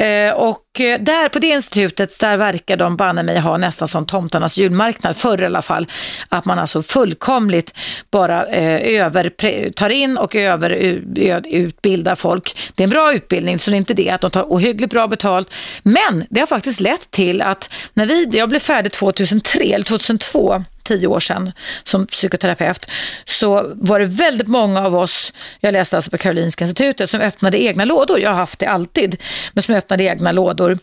Eh, 0.00 0.32
och 0.32 0.80
eh, 0.80 1.00
där 1.00 1.28
på 1.28 1.38
det 1.38 1.46
institutet 1.46 2.20
där 2.20 2.36
verkar 2.36 2.76
de 2.76 2.96
banne 2.96 3.22
mig 3.22 3.38
ha 3.38 3.56
nästan 3.56 3.88
som 3.88 4.06
tomtarnas 4.06 4.58
julmarknad, 4.58 5.16
förr 5.16 5.42
i 5.42 5.46
alla 5.46 5.62
fall 5.62 5.86
att 6.28 6.44
man 6.44 6.58
alltså 6.58 6.82
fullkomligt 6.82 7.74
bara 8.10 8.46
eh, 8.46 9.02
över, 9.02 9.70
tar 9.70 9.88
in 9.88 10.18
och 10.18 10.34
överutbildar 10.36 12.14
folk. 12.14 12.56
Det 12.74 12.82
är 12.82 12.84
en 12.84 12.90
bra 12.90 13.14
utbildning, 13.14 13.58
så 13.58 13.70
det 13.70 13.76
är 13.76 13.78
inte 13.78 13.94
det 13.94 14.10
att 14.10 14.20
de 14.20 14.30
tar 14.30 14.42
ohyggligt 14.42 14.92
bra 14.92 15.08
betalt. 15.08 15.54
Men 15.82 16.24
det 16.30 16.40
har 16.40 16.46
faktiskt 16.46 16.80
lett 16.80 17.10
till 17.10 17.42
att 17.42 17.70
när 17.94 18.06
vi, 18.06 18.28
jag 18.32 18.48
blev 18.48 18.60
färdig 18.60 18.92
2003 18.92 19.64
eller 19.64 19.84
2002 19.84 20.64
tio 20.92 21.06
år 21.06 21.20
sedan 21.20 21.52
som 21.84 22.06
psykoterapeut 22.06 22.86
så 23.24 23.72
var 23.74 24.00
det 24.00 24.06
väldigt 24.06 24.48
många 24.48 24.86
av 24.86 24.96
oss, 24.96 25.32
jag 25.60 25.72
läste 25.72 25.96
alltså 25.96 26.10
på 26.10 26.18
Karolinska 26.18 26.64
institutet, 26.64 27.10
som 27.10 27.20
öppnade 27.20 27.62
egna 27.62 27.84
lådor. 27.84 28.20
Jag 28.20 28.30
har 28.30 28.36
haft 28.36 28.58
det 28.58 28.66
alltid, 28.66 29.16
men 29.52 29.62
som 29.62 29.74
öppnade 29.74 30.04
egna 30.04 30.32
lådor. 30.32 30.78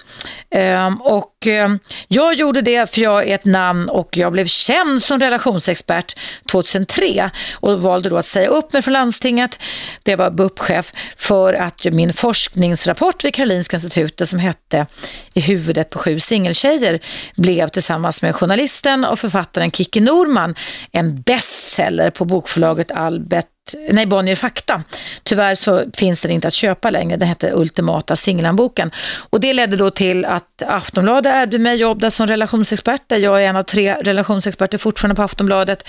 Ehm, 0.52 1.02
och 1.02 1.48
ehm, 1.48 1.80
jag 2.08 2.34
gjorde 2.34 2.62
det 2.62 2.94
för 2.94 3.02
jag 3.02 3.28
är 3.28 3.36
ett 3.36 3.46
namn 3.46 3.90
och 3.90 4.18
jag 4.18 4.32
blev 4.32 4.46
känd 4.46 5.04
som 5.04 5.20
relationsexpert 5.20 6.20
2003 6.52 7.30
och 7.54 7.82
valde 7.82 8.10
då 8.10 8.18
att 8.18 8.26
säga 8.26 8.48
upp 8.48 8.74
mig 8.74 8.82
från 8.82 8.94
landstinget. 8.94 9.60
Det 10.04 10.16
var 10.16 10.30
BUP-chef 10.32 10.94
för 11.16 11.54
att 11.54 11.86
min 11.86 12.14
forskningsrapport 12.14 13.26
vid 13.26 13.34
Karolinska 13.34 13.78
institutet 13.78 14.30
som 14.30 14.40
hette 14.40 14.86
I 15.34 15.42
huvudet 15.42 15.90
på 15.90 16.00
sju 16.00 16.20
singeltjejer 16.20 17.00
blev 17.36 17.68
tillsammans 17.70 18.22
med 18.22 18.36
journalisten 18.36 19.06
och 19.06 19.20
författaren 19.20 19.72
Kik 19.72 19.99
Micke 20.00 20.06
Norman 20.06 20.56
en 20.92 21.22
bestseller 21.22 22.12
på 22.12 22.26
bokförlaget 22.26 22.92
Albert 22.92 23.48
nej 23.90 24.06
Bonnier 24.06 24.36
Fakta. 24.36 24.84
Tyvärr 25.24 25.56
så 25.56 25.84
finns 25.94 26.22
den 26.22 26.32
inte 26.32 26.48
att 26.48 26.54
köpa 26.54 26.90
längre. 26.90 27.18
Den 27.18 27.28
hette 27.28 27.52
Ultimata 27.52 28.16
singlanboken. 28.16 28.92
Och 29.30 29.40
det 29.40 29.54
ledde 29.54 29.78
då 29.78 29.92
till 29.92 30.26
att 30.26 30.62
Aftonbladet 30.68 31.34
erbjöd 31.36 31.62
mig 31.62 31.76
jobb 31.76 32.02
där 32.02 32.10
som 32.10 32.28
relationsexpert. 32.28 33.02
Där 33.08 33.18
jag 33.18 33.44
är 33.44 33.48
en 33.48 33.56
av 33.56 33.64
tre 33.64 33.96
relationsexperter 34.02 34.78
fortfarande 34.78 35.16
på 35.16 35.24
Aftonbladet. 35.24 35.88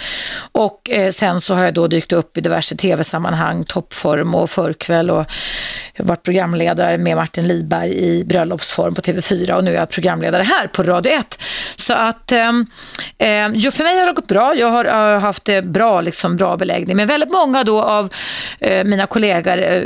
Och 0.52 0.90
eh, 0.90 1.10
sen 1.10 1.40
så 1.40 1.54
har 1.54 1.64
jag 1.64 1.74
då 1.74 1.86
dykt 1.86 2.12
upp 2.12 2.36
i 2.36 2.40
diverse 2.40 2.76
tv-sammanhang, 2.76 3.64
toppform 3.64 4.34
och 4.34 4.50
förkväll 4.50 5.10
och 5.10 5.26
jag 5.94 6.04
har 6.04 6.08
varit 6.08 6.22
programledare 6.22 6.98
med 6.98 7.16
Martin 7.16 7.48
Lidberg 7.48 7.94
i 7.94 8.24
bröllopsform 8.24 8.94
på 8.94 9.00
TV4 9.00 9.52
och 9.52 9.64
nu 9.64 9.74
är 9.74 9.78
jag 9.78 9.90
programledare 9.90 10.42
här 10.42 10.66
på 10.66 10.82
Radio 10.82 11.12
1. 11.12 11.38
Så 11.76 11.92
att 11.92 12.32
ehm, 12.32 12.66
eh, 13.18 13.28
eh, 13.28 13.70
för 13.70 13.84
mig 13.84 13.98
har 13.98 14.06
det 14.06 14.12
gått 14.12 14.28
bra. 14.28 14.54
Jag 14.54 14.70
har 14.70 14.84
har 14.84 15.20
haft 15.20 15.44
det 15.44 15.62
bra, 15.62 16.00
liksom 16.00 16.36
bra 16.36 16.56
beläggning. 16.56 16.96
Men 16.96 17.08
väldigt 17.08 17.30
många 17.30 17.64
då 17.70 17.82
av 17.82 18.12
eh, 18.60 18.84
mina 18.84 19.06
kollegor, 19.06 19.62
eh, 19.62 19.82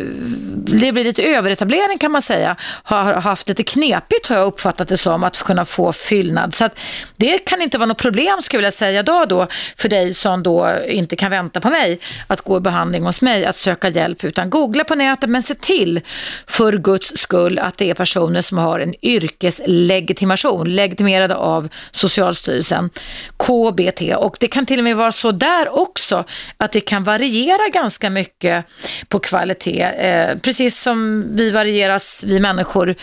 det 0.66 0.92
blir 0.92 1.04
lite 1.04 1.22
överetablering 1.22 1.98
kan 1.98 2.12
man 2.12 2.22
säga, 2.22 2.56
har 2.60 3.14
haft 3.14 3.48
lite 3.48 3.62
knepigt 3.62 4.26
har 4.26 4.36
jag 4.36 4.46
uppfattat 4.46 4.88
det 4.88 4.98
som 4.98 5.24
att 5.24 5.42
kunna 5.42 5.64
få 5.64 5.92
fyllnad. 5.92 6.54
Så 6.54 6.64
att 6.64 6.80
det 7.24 7.38
kan 7.38 7.62
inte 7.62 7.78
vara 7.78 7.86
något 7.86 7.98
problem 7.98 8.42
skulle 8.42 8.64
jag 8.64 8.72
säga 8.72 9.02
då, 9.02 9.24
då 9.24 9.46
för 9.76 9.88
dig 9.88 10.14
som 10.14 10.42
då 10.42 10.74
inte 10.88 11.16
kan 11.16 11.30
vänta 11.30 11.60
på 11.60 11.70
mig 11.70 11.98
att 12.26 12.40
gå 12.40 12.56
i 12.56 12.60
behandling 12.60 13.04
hos 13.04 13.22
mig, 13.22 13.44
att 13.44 13.56
söka 13.56 13.88
hjälp 13.88 14.24
utan 14.24 14.50
googla 14.50 14.84
på 14.84 14.94
nätet 14.94 15.30
men 15.30 15.42
se 15.42 15.54
till 15.54 16.00
för 16.46 16.72
Guds 16.72 17.12
skull 17.16 17.58
att 17.58 17.78
det 17.78 17.90
är 17.90 17.94
personer 17.94 18.42
som 18.42 18.58
har 18.58 18.80
en 18.80 18.94
yrkeslegitimation 19.02 20.74
legitimerade 20.74 21.36
av 21.36 21.68
Socialstyrelsen, 21.90 22.90
KBT 23.36 24.16
och 24.16 24.36
det 24.40 24.48
kan 24.48 24.66
till 24.66 24.78
och 24.78 24.84
med 24.84 24.96
vara 24.96 25.12
så 25.12 25.32
där 25.32 25.78
också 25.78 26.24
att 26.56 26.72
det 26.72 26.80
kan 26.80 27.04
variera 27.04 27.68
ganska 27.68 28.10
mycket 28.10 28.64
på 29.08 29.18
kvalitet. 29.18 29.82
Eh, 29.82 30.38
precis 30.38 30.80
som 30.80 31.24
vi 31.36 31.50
varieras, 31.50 32.24
vi 32.26 32.40
människor 32.40 32.94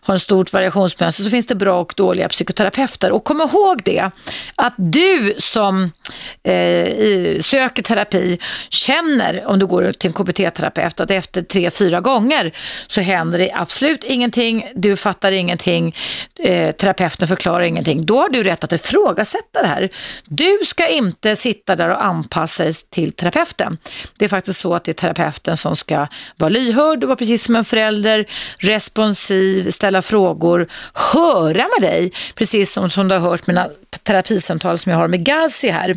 har 0.00 0.14
en 0.14 0.20
stort 0.20 0.52
variationsmönster, 0.52 1.24
så 1.24 1.30
finns 1.30 1.46
det 1.46 1.54
bra 1.54 1.80
och 1.80 1.92
dåliga 1.96 2.28
psykoterapeuter. 2.28 3.12
Och 3.12 3.24
kom 3.24 3.40
ihåg 3.40 3.61
det, 3.84 4.10
att 4.54 4.74
du 4.76 5.34
som 5.38 5.92
eh, 6.42 7.38
söker 7.40 7.82
terapi 7.82 8.38
känner, 8.68 9.46
om 9.46 9.58
du 9.58 9.66
går 9.66 9.92
till 9.92 10.10
en 10.10 10.14
KBT-terapeut, 10.14 11.00
att 11.00 11.10
efter 11.10 11.42
tre, 11.42 11.70
fyra 11.70 12.00
gånger 12.00 12.52
så 12.86 13.00
händer 13.00 13.38
det 13.38 13.52
absolut 13.54 14.04
ingenting, 14.04 14.72
du 14.74 14.96
fattar 14.96 15.32
ingenting, 15.32 15.96
eh, 16.38 16.74
terapeuten 16.74 17.28
förklarar 17.28 17.60
ingenting. 17.60 18.06
Då 18.06 18.20
har 18.20 18.28
du 18.28 18.42
rätt 18.42 18.64
att 18.64 18.72
ifrågasätta 18.72 19.62
det 19.62 19.68
här. 19.68 19.88
Du 20.24 20.58
ska 20.64 20.88
inte 20.88 21.36
sitta 21.36 21.76
där 21.76 21.88
och 21.88 22.04
anpassa 22.04 22.64
dig 22.64 22.72
till 22.90 23.12
terapeuten. 23.12 23.78
Det 24.18 24.24
är 24.24 24.28
faktiskt 24.28 24.60
så 24.60 24.74
att 24.74 24.84
det 24.84 24.90
är 24.90 24.94
terapeuten 24.94 25.56
som 25.56 25.76
ska 25.76 26.06
vara 26.36 26.48
lyhörd 26.48 27.04
och 27.04 27.08
vara 27.08 27.16
precis 27.16 27.44
som 27.44 27.56
en 27.56 27.64
förälder, 27.64 28.26
responsiv, 28.58 29.70
ställa 29.70 30.02
frågor, 30.02 30.68
höra 30.94 31.66
med 31.78 31.90
dig, 31.90 32.12
precis 32.34 32.72
som, 32.72 32.90
som 32.90 33.08
du 33.08 33.14
har 33.14 33.30
hört 33.30 33.41
mina 33.46 33.68
terapisamtal 34.02 34.78
som 34.78 34.92
jag 34.92 34.98
har 34.98 35.08
med 35.08 35.24
Gazi 35.24 35.70
här 35.70 35.96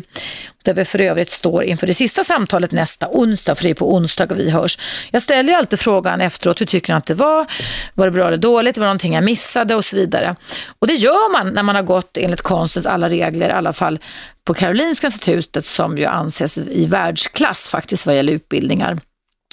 där 0.62 0.74
vi 0.74 0.84
för 0.84 1.00
övrigt 1.00 1.30
står 1.30 1.64
inför 1.64 1.86
det 1.86 1.94
sista 1.94 2.24
samtalet 2.24 2.72
nästa 2.72 3.08
onsdag, 3.08 3.54
för 3.54 3.64
det 3.64 3.70
är 3.70 3.74
på 3.74 3.94
onsdag 3.94 4.30
och 4.30 4.38
vi 4.38 4.50
hörs. 4.50 4.78
Jag 5.10 5.22
ställer 5.22 5.52
ju 5.52 5.58
alltid 5.58 5.78
frågan 5.80 6.20
efteråt, 6.20 6.60
hur 6.60 6.66
tycker 6.66 6.92
ni 6.92 6.96
att 6.96 7.06
det 7.06 7.14
var? 7.14 7.46
Var 7.94 8.06
det 8.06 8.10
bra 8.10 8.26
eller 8.26 8.36
dåligt? 8.36 8.76
Var 8.76 8.84
det 8.84 8.86
någonting 8.86 9.14
jag 9.14 9.24
missade? 9.24 9.74
Och 9.74 9.84
så 9.84 9.96
vidare. 9.96 10.36
Och 10.78 10.86
det 10.86 10.94
gör 10.94 11.32
man 11.32 11.54
när 11.54 11.62
man 11.62 11.74
har 11.74 11.82
gått 11.82 12.16
enligt 12.16 12.40
konstens 12.40 12.86
alla 12.86 13.08
regler, 13.08 13.48
i 13.48 13.52
alla 13.52 13.72
fall 13.72 13.98
på 14.44 14.54
Karolinska 14.54 15.06
institutet 15.06 15.64
som 15.64 15.98
ju 15.98 16.04
anses 16.04 16.58
i 16.58 16.86
världsklass 16.86 17.68
faktiskt 17.68 18.06
vad 18.06 18.16
gäller 18.16 18.32
utbildningar. 18.32 18.98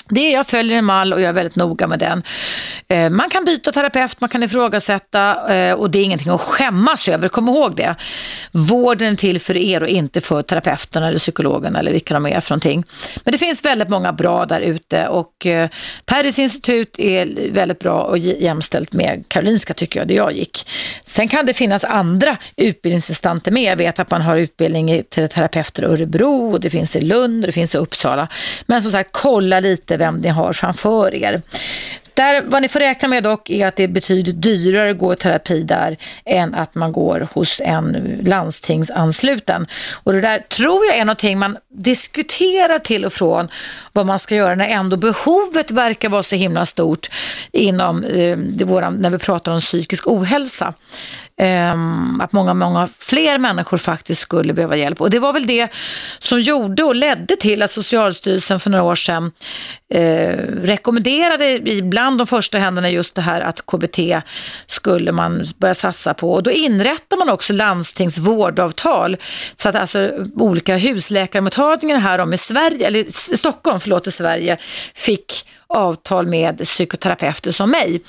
Det 0.09 0.19
är, 0.21 0.33
jag 0.33 0.47
följer 0.47 0.77
en 0.77 0.85
mall 0.85 1.13
och 1.13 1.21
jag 1.21 1.29
är 1.29 1.33
väldigt 1.33 1.55
noga 1.55 1.87
med 1.87 1.99
den. 1.99 2.23
Eh, 2.87 3.09
man 3.09 3.29
kan 3.29 3.45
byta 3.45 3.71
terapeut, 3.71 4.21
man 4.21 4.29
kan 4.29 4.43
ifrågasätta 4.43 5.53
eh, 5.55 5.73
och 5.73 5.91
det 5.91 5.99
är 5.99 6.03
ingenting 6.03 6.33
att 6.33 6.41
skämmas 6.41 7.07
över. 7.07 7.27
Kom 7.27 7.49
ihåg 7.49 7.75
det. 7.75 7.95
Vården 8.51 9.13
är 9.13 9.15
till 9.15 9.39
för 9.39 9.57
er 9.57 9.83
och 9.83 9.89
inte 9.89 10.21
för 10.21 10.43
terapeuten 10.43 11.03
eller 11.03 11.17
psykologen 11.17 11.75
eller 11.75 11.91
vilka 11.91 12.13
de 12.13 12.25
är 12.25 12.39
för 12.39 12.51
någonting. 12.51 12.83
Men 13.23 13.31
det 13.31 13.37
finns 13.37 13.65
väldigt 13.65 13.89
många 13.89 14.13
bra 14.13 14.45
där 14.45 14.61
ute 14.61 15.07
och 15.07 15.45
eh, 15.45 15.69
Paris 16.05 16.39
institut 16.39 16.99
är 16.99 17.49
väldigt 17.51 17.79
bra 17.79 18.01
och 18.01 18.17
jämställt 18.17 18.93
med 18.93 19.23
Karolinska 19.27 19.73
tycker 19.73 19.99
jag, 19.99 20.07
där 20.07 20.15
jag 20.15 20.33
gick. 20.33 20.67
Sen 21.05 21.27
kan 21.27 21.45
det 21.45 21.53
finnas 21.53 21.83
andra 21.83 22.37
utbildningsinstanser 22.57 23.51
med. 23.51 23.71
Jag 23.71 23.77
vet 23.77 23.99
att 23.99 24.11
man 24.11 24.21
har 24.21 24.37
utbildning 24.37 25.03
till 25.09 25.29
terapeuter 25.29 25.83
i 25.83 25.85
Örebro 25.85 26.51
och 26.51 26.61
det 26.61 26.69
finns 26.69 26.95
i 26.95 27.01
Lund 27.01 27.43
och 27.43 27.47
det 27.47 27.51
finns 27.51 27.75
i 27.75 27.77
Uppsala. 27.77 28.27
Men 28.65 28.81
som 28.81 28.91
sagt, 28.91 29.09
kolla 29.11 29.59
lite 29.59 29.92
vem 29.97 30.17
ni 30.17 30.29
har 30.29 30.53
framför 30.53 31.15
er. 31.23 31.41
Där, 32.13 32.41
vad 32.41 32.61
ni 32.61 32.67
får 32.67 32.79
räkna 32.79 33.07
med 33.07 33.23
dock 33.23 33.49
är 33.49 33.67
att 33.67 33.75
det 33.75 33.83
är 33.83 33.87
betydligt 33.87 34.41
dyrare 34.41 34.91
att 34.91 34.97
gå 34.97 35.13
i 35.13 35.15
terapi 35.15 35.63
där 35.63 35.97
än 36.25 36.55
att 36.55 36.75
man 36.75 36.91
går 36.91 37.27
hos 37.33 37.61
en 37.65 38.19
landstingsansluten. 38.25 39.67
Och 40.03 40.13
det 40.13 40.21
där 40.21 40.39
tror 40.39 40.85
jag 40.85 40.97
är 40.97 41.05
någonting 41.05 41.39
man 41.39 41.57
diskuterar 41.69 42.79
till 42.79 43.05
och 43.05 43.13
från 43.13 43.47
vad 43.91 44.05
man 44.05 44.19
ska 44.19 44.35
göra 44.35 44.55
när 44.55 44.67
ändå 44.67 44.97
behovet 44.97 45.71
verkar 45.71 46.09
vara 46.09 46.23
så 46.23 46.35
himla 46.35 46.65
stort 46.65 47.09
inom 47.51 48.03
eh, 48.03 48.37
våra, 48.65 48.89
när 48.89 49.09
vi 49.09 49.17
pratar 49.17 49.51
om 49.51 49.59
psykisk 49.59 50.07
ohälsa. 50.07 50.73
Ehm, 51.37 52.21
att 52.21 52.31
många, 52.31 52.53
många 52.53 52.89
fler 52.97 53.37
människor 53.37 53.77
faktiskt 53.77 54.21
skulle 54.21 54.53
behöva 54.53 54.75
hjälp. 54.75 55.01
Och 55.01 55.09
det 55.09 55.19
var 55.19 55.33
väl 55.33 55.47
det 55.47 55.67
som 56.19 56.39
gjorde 56.39 56.83
och 56.83 56.95
ledde 56.95 57.35
till 57.35 57.61
att 57.61 57.71
Socialstyrelsen 57.71 58.59
för 58.59 58.69
några 58.69 58.83
år 58.83 58.95
sedan 58.95 59.31
eh, 59.89 60.37
rekommenderade 60.63 61.59
bland 61.83 62.17
de 62.17 62.27
första 62.27 62.57
händerna 62.57 62.89
just 62.89 63.15
det 63.15 63.21
här 63.21 63.41
att 63.41 63.65
KBT 63.65 63.99
skulle 64.65 65.11
man 65.11 65.45
börja 65.57 65.73
satsa 65.73 66.13
på. 66.13 66.33
Och 66.33 66.43
då 66.43 66.51
inrättar 66.51 67.17
man 67.17 67.29
också 67.29 67.53
landstingsvårdavtal 67.53 69.17
så 69.55 69.69
att 69.69 69.75
alltså 69.75 70.11
olika 70.35 70.77
husläkarmottagningar 70.77 71.99
här 71.99 72.19
om 72.19 72.33
i 72.33 72.37
Sverige, 72.37 72.87
eller 72.87 73.35
Stockholm, 73.35 73.79
förlåt, 73.79 74.07
i 74.07 74.11
Sverige 74.11 74.57
fick 74.93 75.45
avtal 75.73 76.25
med 76.25 76.63
psykoterapeuter 76.63 77.51
som 77.51 77.71
mig. 77.71 78.01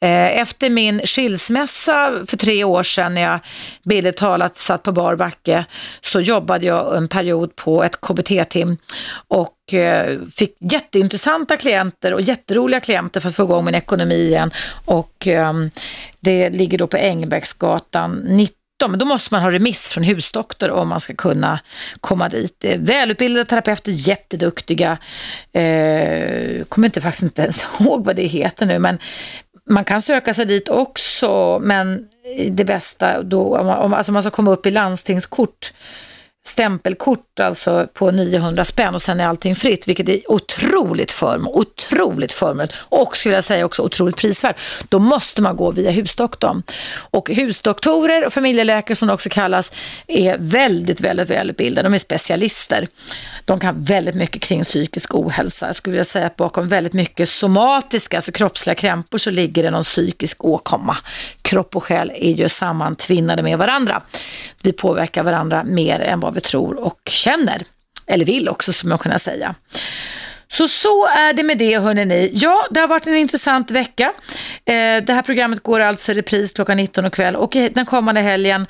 Eh, 0.00 0.40
efter 0.40 0.70
min 0.70 1.00
skilsmässa 1.00 2.12
för 2.26 2.36
tre 2.36 2.64
år 2.64 2.82
sedan 2.82 3.14
när 3.14 3.22
jag 3.22 3.40
bildligt 3.84 4.18
talat 4.18 4.58
satt 4.58 4.82
på 4.82 4.92
bar 4.92 5.16
backe 5.16 5.64
så 6.00 6.20
jobbade 6.20 6.66
jag 6.66 6.96
en 6.96 7.08
period 7.08 7.56
på 7.56 7.84
ett 7.84 8.00
KBT-team 8.00 8.76
och 9.28 9.74
eh, 9.74 10.18
fick 10.36 10.56
jätteintressanta 10.60 11.56
klienter 11.56 12.14
och 12.14 12.20
jätteroliga 12.20 12.80
klienter 12.80 13.20
för 13.20 13.28
att 13.28 13.36
få 13.36 13.42
igång 13.42 13.64
min 13.64 13.74
ekonomi 13.74 14.14
igen. 14.14 14.50
Och 14.84 15.26
ehm, 15.26 15.70
det 16.20 16.50
ligger 16.50 16.78
då 16.78 16.86
på 16.86 16.96
Engbergsgatan 16.96 18.12
90 18.24 18.63
men 18.88 18.98
då 18.98 19.04
måste 19.04 19.34
man 19.34 19.42
ha 19.42 19.50
remiss 19.50 19.88
från 19.88 20.04
husdoktor 20.04 20.70
om 20.70 20.88
man 20.88 21.00
ska 21.00 21.14
kunna 21.14 21.60
komma 22.00 22.28
dit. 22.28 22.64
Eh, 22.64 22.78
välutbildade 22.78 23.44
terapeuter, 23.44 23.92
jätteduktiga. 23.92 24.98
Eh, 25.52 26.64
kommer 26.64 26.88
inte 26.88 27.00
faktiskt 27.00 27.22
inte 27.22 27.42
ens 27.42 27.64
ihåg 27.80 28.04
vad 28.04 28.16
det 28.16 28.26
heter 28.26 28.66
nu, 28.66 28.78
men 28.78 28.98
man 29.70 29.84
kan 29.84 30.02
söka 30.02 30.34
sig 30.34 30.46
dit 30.46 30.68
också, 30.68 31.58
men 31.62 32.08
det 32.50 32.64
bästa 32.64 33.22
då, 33.22 33.58
om, 33.58 33.94
alltså 33.94 34.12
man 34.12 34.22
ska 34.22 34.30
komma 34.30 34.50
upp 34.50 34.66
i 34.66 34.70
landstingskort 34.70 35.72
stämpelkort 36.46 37.40
alltså 37.40 37.86
på 37.94 38.10
900 38.10 38.64
spänn 38.64 38.94
och 38.94 39.02
sen 39.02 39.20
är 39.20 39.26
allting 39.26 39.54
fritt, 39.54 39.88
vilket 39.88 40.08
är 40.08 40.30
otroligt 40.30 41.12
förmån, 41.12 41.54
otroligt 41.54 42.32
förmånligt 42.32 42.74
och 42.78 43.16
skulle 43.16 43.34
jag 43.34 43.44
säga 43.44 43.64
också 43.64 43.82
otroligt 43.82 44.16
prisvärt. 44.16 44.58
Då 44.88 44.98
måste 44.98 45.42
man 45.42 45.56
gå 45.56 45.70
via 45.70 45.90
husdoktorn. 45.90 46.62
Och 46.96 47.30
husdoktorer 47.30 48.26
och 48.26 48.32
familjeläkare 48.32 48.96
som 48.96 49.08
det 49.08 49.14
också 49.14 49.28
kallas 49.28 49.72
är 50.06 50.36
väldigt, 50.38 51.00
väldigt 51.00 51.30
välutbildade. 51.30 51.88
De 51.88 51.94
är 51.94 51.98
specialister. 51.98 52.86
De 53.44 53.60
kan 53.60 53.82
väldigt 53.82 54.14
mycket 54.14 54.42
kring 54.42 54.64
psykisk 54.64 55.14
ohälsa. 55.14 55.66
Jag 55.66 55.76
skulle 55.76 55.92
vilja 55.92 56.04
säga 56.04 56.26
att 56.26 56.36
bakom 56.36 56.68
väldigt 56.68 56.92
mycket 56.92 57.28
somatiska, 57.28 58.16
alltså 58.16 58.32
kroppsliga 58.32 58.74
krämpor 58.74 59.18
så 59.18 59.30
ligger 59.30 59.62
det 59.62 59.70
någon 59.70 59.82
psykisk 59.82 60.44
åkomma. 60.44 60.96
Kropp 61.42 61.76
och 61.76 61.84
själ 61.84 62.12
är 62.14 62.32
ju 62.32 62.48
sammantvinnade 62.48 63.42
med 63.42 63.58
varandra. 63.58 64.02
Vi 64.62 64.72
påverkar 64.72 65.22
varandra 65.22 65.64
mer 65.64 66.00
än 66.00 66.20
vad 66.20 66.33
tror 66.40 66.84
och 66.84 67.00
känner. 67.10 67.62
Eller 68.06 68.24
vill 68.24 68.48
också, 68.48 68.72
som 68.72 68.90
jag 68.90 69.00
kunna 69.00 69.18
säga. 69.18 69.54
Så 70.56 70.68
så 70.68 71.06
är 71.06 71.32
det 71.32 71.42
med 71.42 71.58
det 71.58 71.78
hörni 71.78 72.30
Ja, 72.34 72.66
det 72.70 72.80
har 72.80 72.88
varit 72.88 73.06
en 73.06 73.16
intressant 73.16 73.70
vecka. 73.70 74.12
Eh, 74.66 75.04
det 75.06 75.12
här 75.12 75.22
programmet 75.22 75.62
går 75.62 75.80
alltså 75.80 76.12
i 76.12 76.14
repris 76.14 76.52
klockan 76.52 76.76
19 76.76 77.10
kväll 77.10 77.36
och 77.36 77.50
den 77.50 77.84
kommande 77.86 78.20
helgen 78.20 78.66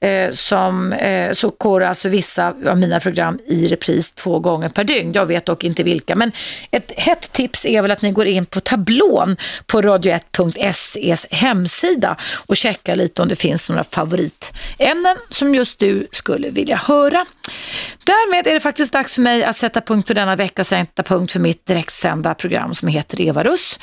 eh, 0.00 0.30
som, 0.30 0.92
eh, 0.92 1.32
så 1.32 1.54
går 1.58 1.80
alltså 1.80 2.08
vissa 2.08 2.54
av 2.66 2.78
mina 2.78 3.00
program 3.00 3.38
i 3.46 3.66
repris 3.66 4.12
två 4.12 4.38
gånger 4.38 4.68
per 4.68 4.84
dygn. 4.84 5.12
Jag 5.12 5.26
vet 5.26 5.46
dock 5.46 5.64
inte 5.64 5.82
vilka, 5.82 6.14
men 6.14 6.32
ett 6.70 6.92
hett 6.96 7.32
tips 7.32 7.66
är 7.66 7.82
väl 7.82 7.90
att 7.90 8.02
ni 8.02 8.10
går 8.10 8.26
in 8.26 8.46
på 8.46 8.60
tablån 8.60 9.36
på 9.66 9.82
radio1.ses 9.82 11.26
hemsida 11.30 12.16
och 12.46 12.56
checkar 12.56 12.96
lite 12.96 13.22
om 13.22 13.28
det 13.28 13.36
finns 13.36 13.70
några 13.70 13.84
favoritämnen 13.84 15.16
som 15.30 15.54
just 15.54 15.78
du 15.78 16.06
skulle 16.12 16.50
vilja 16.50 16.76
höra. 16.76 17.24
Därmed 18.04 18.46
är 18.46 18.54
det 18.54 18.60
faktiskt 18.60 18.92
dags 18.92 19.14
för 19.14 19.22
mig 19.22 19.44
att 19.44 19.56
sätta 19.56 19.80
punkt 19.80 20.06
för 20.06 20.14
denna 20.14 20.36
vecka 20.36 20.62
och 20.62 20.66
sätta 20.66 21.02
punkt 21.02 21.23
för 21.28 21.40
mitt 21.40 21.66
direktsända 21.66 22.34
program 22.34 22.74
som 22.74 22.88
heter 22.88 23.20
Eva 23.20 23.42
Russ. 23.42 23.78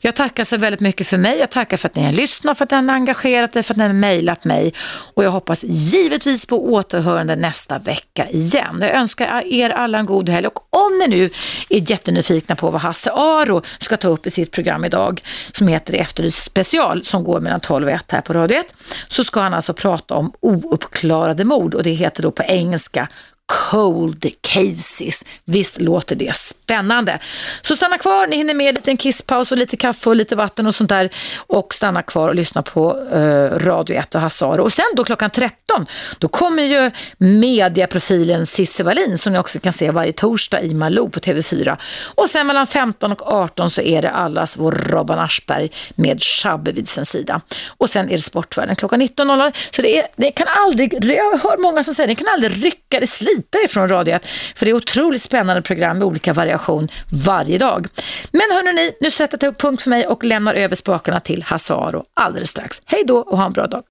Jag 0.00 0.16
tackar 0.16 0.44
så 0.44 0.56
väldigt 0.56 0.80
mycket 0.80 1.06
för 1.06 1.18
mig. 1.18 1.38
Jag 1.38 1.50
tackar 1.50 1.76
för 1.76 1.88
att 1.88 1.94
ni 1.94 2.04
har 2.04 2.12
lyssnat, 2.12 2.58
för 2.58 2.64
att 2.64 2.70
ni 2.70 2.76
har 2.76 2.94
engagerat 2.94 3.56
er, 3.56 3.62
för 3.62 3.74
att 3.74 3.78
ni 3.78 3.84
har 3.84 3.92
mejlat 3.92 4.44
mig 4.44 4.74
och 5.14 5.24
jag 5.24 5.30
hoppas 5.30 5.64
givetvis 5.64 6.46
på 6.46 6.72
återhörande 6.72 7.36
nästa 7.36 7.78
vecka 7.78 8.28
igen. 8.30 8.78
Jag 8.80 8.94
önskar 8.94 9.42
er 9.46 9.70
alla 9.70 9.98
en 9.98 10.06
god 10.06 10.28
helg 10.28 10.46
och 10.46 10.74
om 10.76 10.98
ni 10.98 11.08
nu 11.08 11.24
är 11.68 11.90
jättenyfikna 11.90 12.54
på 12.54 12.70
vad 12.70 12.80
Hasse 12.80 13.10
Aro 13.12 13.62
ska 13.78 13.96
ta 13.96 14.08
upp 14.08 14.26
i 14.26 14.30
sitt 14.30 14.50
program 14.50 14.84
idag 14.84 15.22
som 15.52 15.68
heter 15.68 15.94
Efterlyst 15.94 16.44
special 16.44 17.04
som 17.04 17.24
går 17.24 17.40
mellan 17.40 17.60
12 17.60 17.86
och 17.86 17.92
1 17.92 18.12
här 18.12 18.20
på 18.20 18.32
Radio 18.32 18.58
1 18.58 18.74
så 19.08 19.24
ska 19.24 19.40
han 19.40 19.54
alltså 19.54 19.74
prata 19.74 20.14
om 20.14 20.32
ouppklarade 20.40 21.44
mord 21.44 21.74
och 21.74 21.82
det 21.82 21.90
heter 21.90 22.22
då 22.22 22.30
på 22.30 22.42
engelska 22.42 23.08
Cold 23.46 24.26
Cases. 24.40 25.24
Visst 25.44 25.80
låter 25.80 26.16
det 26.16 26.36
spännande. 26.36 27.18
Så 27.62 27.76
stanna 27.76 27.98
kvar, 27.98 28.26
ni 28.26 28.36
hinner 28.36 28.54
med 28.54 28.68
en 28.68 28.74
liten 28.74 28.96
kisspaus 28.96 29.52
och 29.52 29.58
lite 29.58 29.76
kaffe 29.76 30.10
och 30.10 30.16
lite 30.16 30.36
vatten 30.36 30.66
och 30.66 30.74
sånt 30.74 30.88
där. 30.88 31.10
Och 31.36 31.74
stanna 31.74 32.02
kvar 32.02 32.28
och 32.28 32.34
lyssna 32.34 32.62
på 32.62 33.08
eh, 33.12 33.58
Radio 33.58 33.96
1 33.96 34.14
och 34.14 34.20
Hassaro. 34.20 34.62
Och 34.62 34.72
sen 34.72 34.84
då 34.96 35.04
klockan 35.04 35.30
13, 35.30 35.86
då 36.18 36.28
kommer 36.28 36.62
ju 36.62 36.90
mediaprofilen 37.18 38.46
Cissi 38.46 38.82
Wallin 38.82 39.18
som 39.18 39.32
ni 39.32 39.38
också 39.38 39.60
kan 39.60 39.72
se 39.72 39.90
varje 39.90 40.12
torsdag 40.12 40.62
i 40.62 40.74
Malou 40.74 41.10
på 41.10 41.20
TV4. 41.20 41.76
Och 42.14 42.30
sen 42.30 42.46
mellan 42.46 42.66
15 42.66 43.12
och 43.12 43.22
18 43.32 43.70
så 43.70 43.80
är 43.80 44.02
det 44.02 44.10
allas 44.10 44.56
vår 44.56 44.72
Robban 44.72 45.18
Aschberg 45.18 45.70
med 45.94 46.22
Shabbe 46.22 46.72
vid 46.72 46.88
sin 46.88 47.04
sida. 47.04 47.40
Och 47.78 47.90
sen 47.90 48.10
är 48.10 48.12
det 48.12 48.22
Sportvärlden 48.22 48.76
klockan 48.76 49.02
19.00. 49.02 49.52
Så 49.70 49.82
det, 49.82 49.98
är, 49.98 50.06
det 50.16 50.30
kan 50.30 50.46
aldrig, 50.48 51.04
jag 51.04 51.38
hör 51.38 51.62
många 51.62 51.84
som 51.84 51.94
säger 51.94 52.08
det 52.08 52.14
kan 52.14 52.28
aldrig 52.28 52.64
rycka 52.64 53.00
det 53.00 53.06
slit 53.06 53.35
slita 53.36 53.58
ifrån 53.64 53.88
Radio 53.88 54.14
1. 54.14 54.26
För 54.54 54.66
det 54.66 54.70
är 54.70 54.74
otroligt 54.74 55.22
spännande 55.22 55.62
program 55.62 55.98
med 55.98 56.06
olika 56.06 56.32
variation 56.32 56.88
varje 57.26 57.58
dag. 57.58 57.86
Men 58.32 58.42
hörni, 58.50 58.92
nu 59.00 59.10
sätter 59.10 59.38
jag 59.40 59.50
upp 59.52 59.60
punkt 59.60 59.82
för 59.82 59.90
mig 59.90 60.06
och 60.06 60.24
lämnar 60.24 60.54
över 60.54 60.76
spakarna 60.76 61.20
till 61.20 61.42
Hasaro 61.42 62.04
alldeles 62.14 62.50
strax. 62.50 62.80
Hej 62.86 63.04
då 63.06 63.18
och 63.18 63.38
ha 63.38 63.46
en 63.46 63.52
bra 63.52 63.66
dag. 63.66 63.82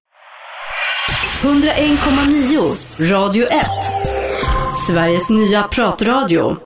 101,9 1.42 3.12
Radio 3.12 3.46
1 3.46 3.66
Sveriges 4.86 5.30
nya 5.30 5.62
pratradio 5.62 6.54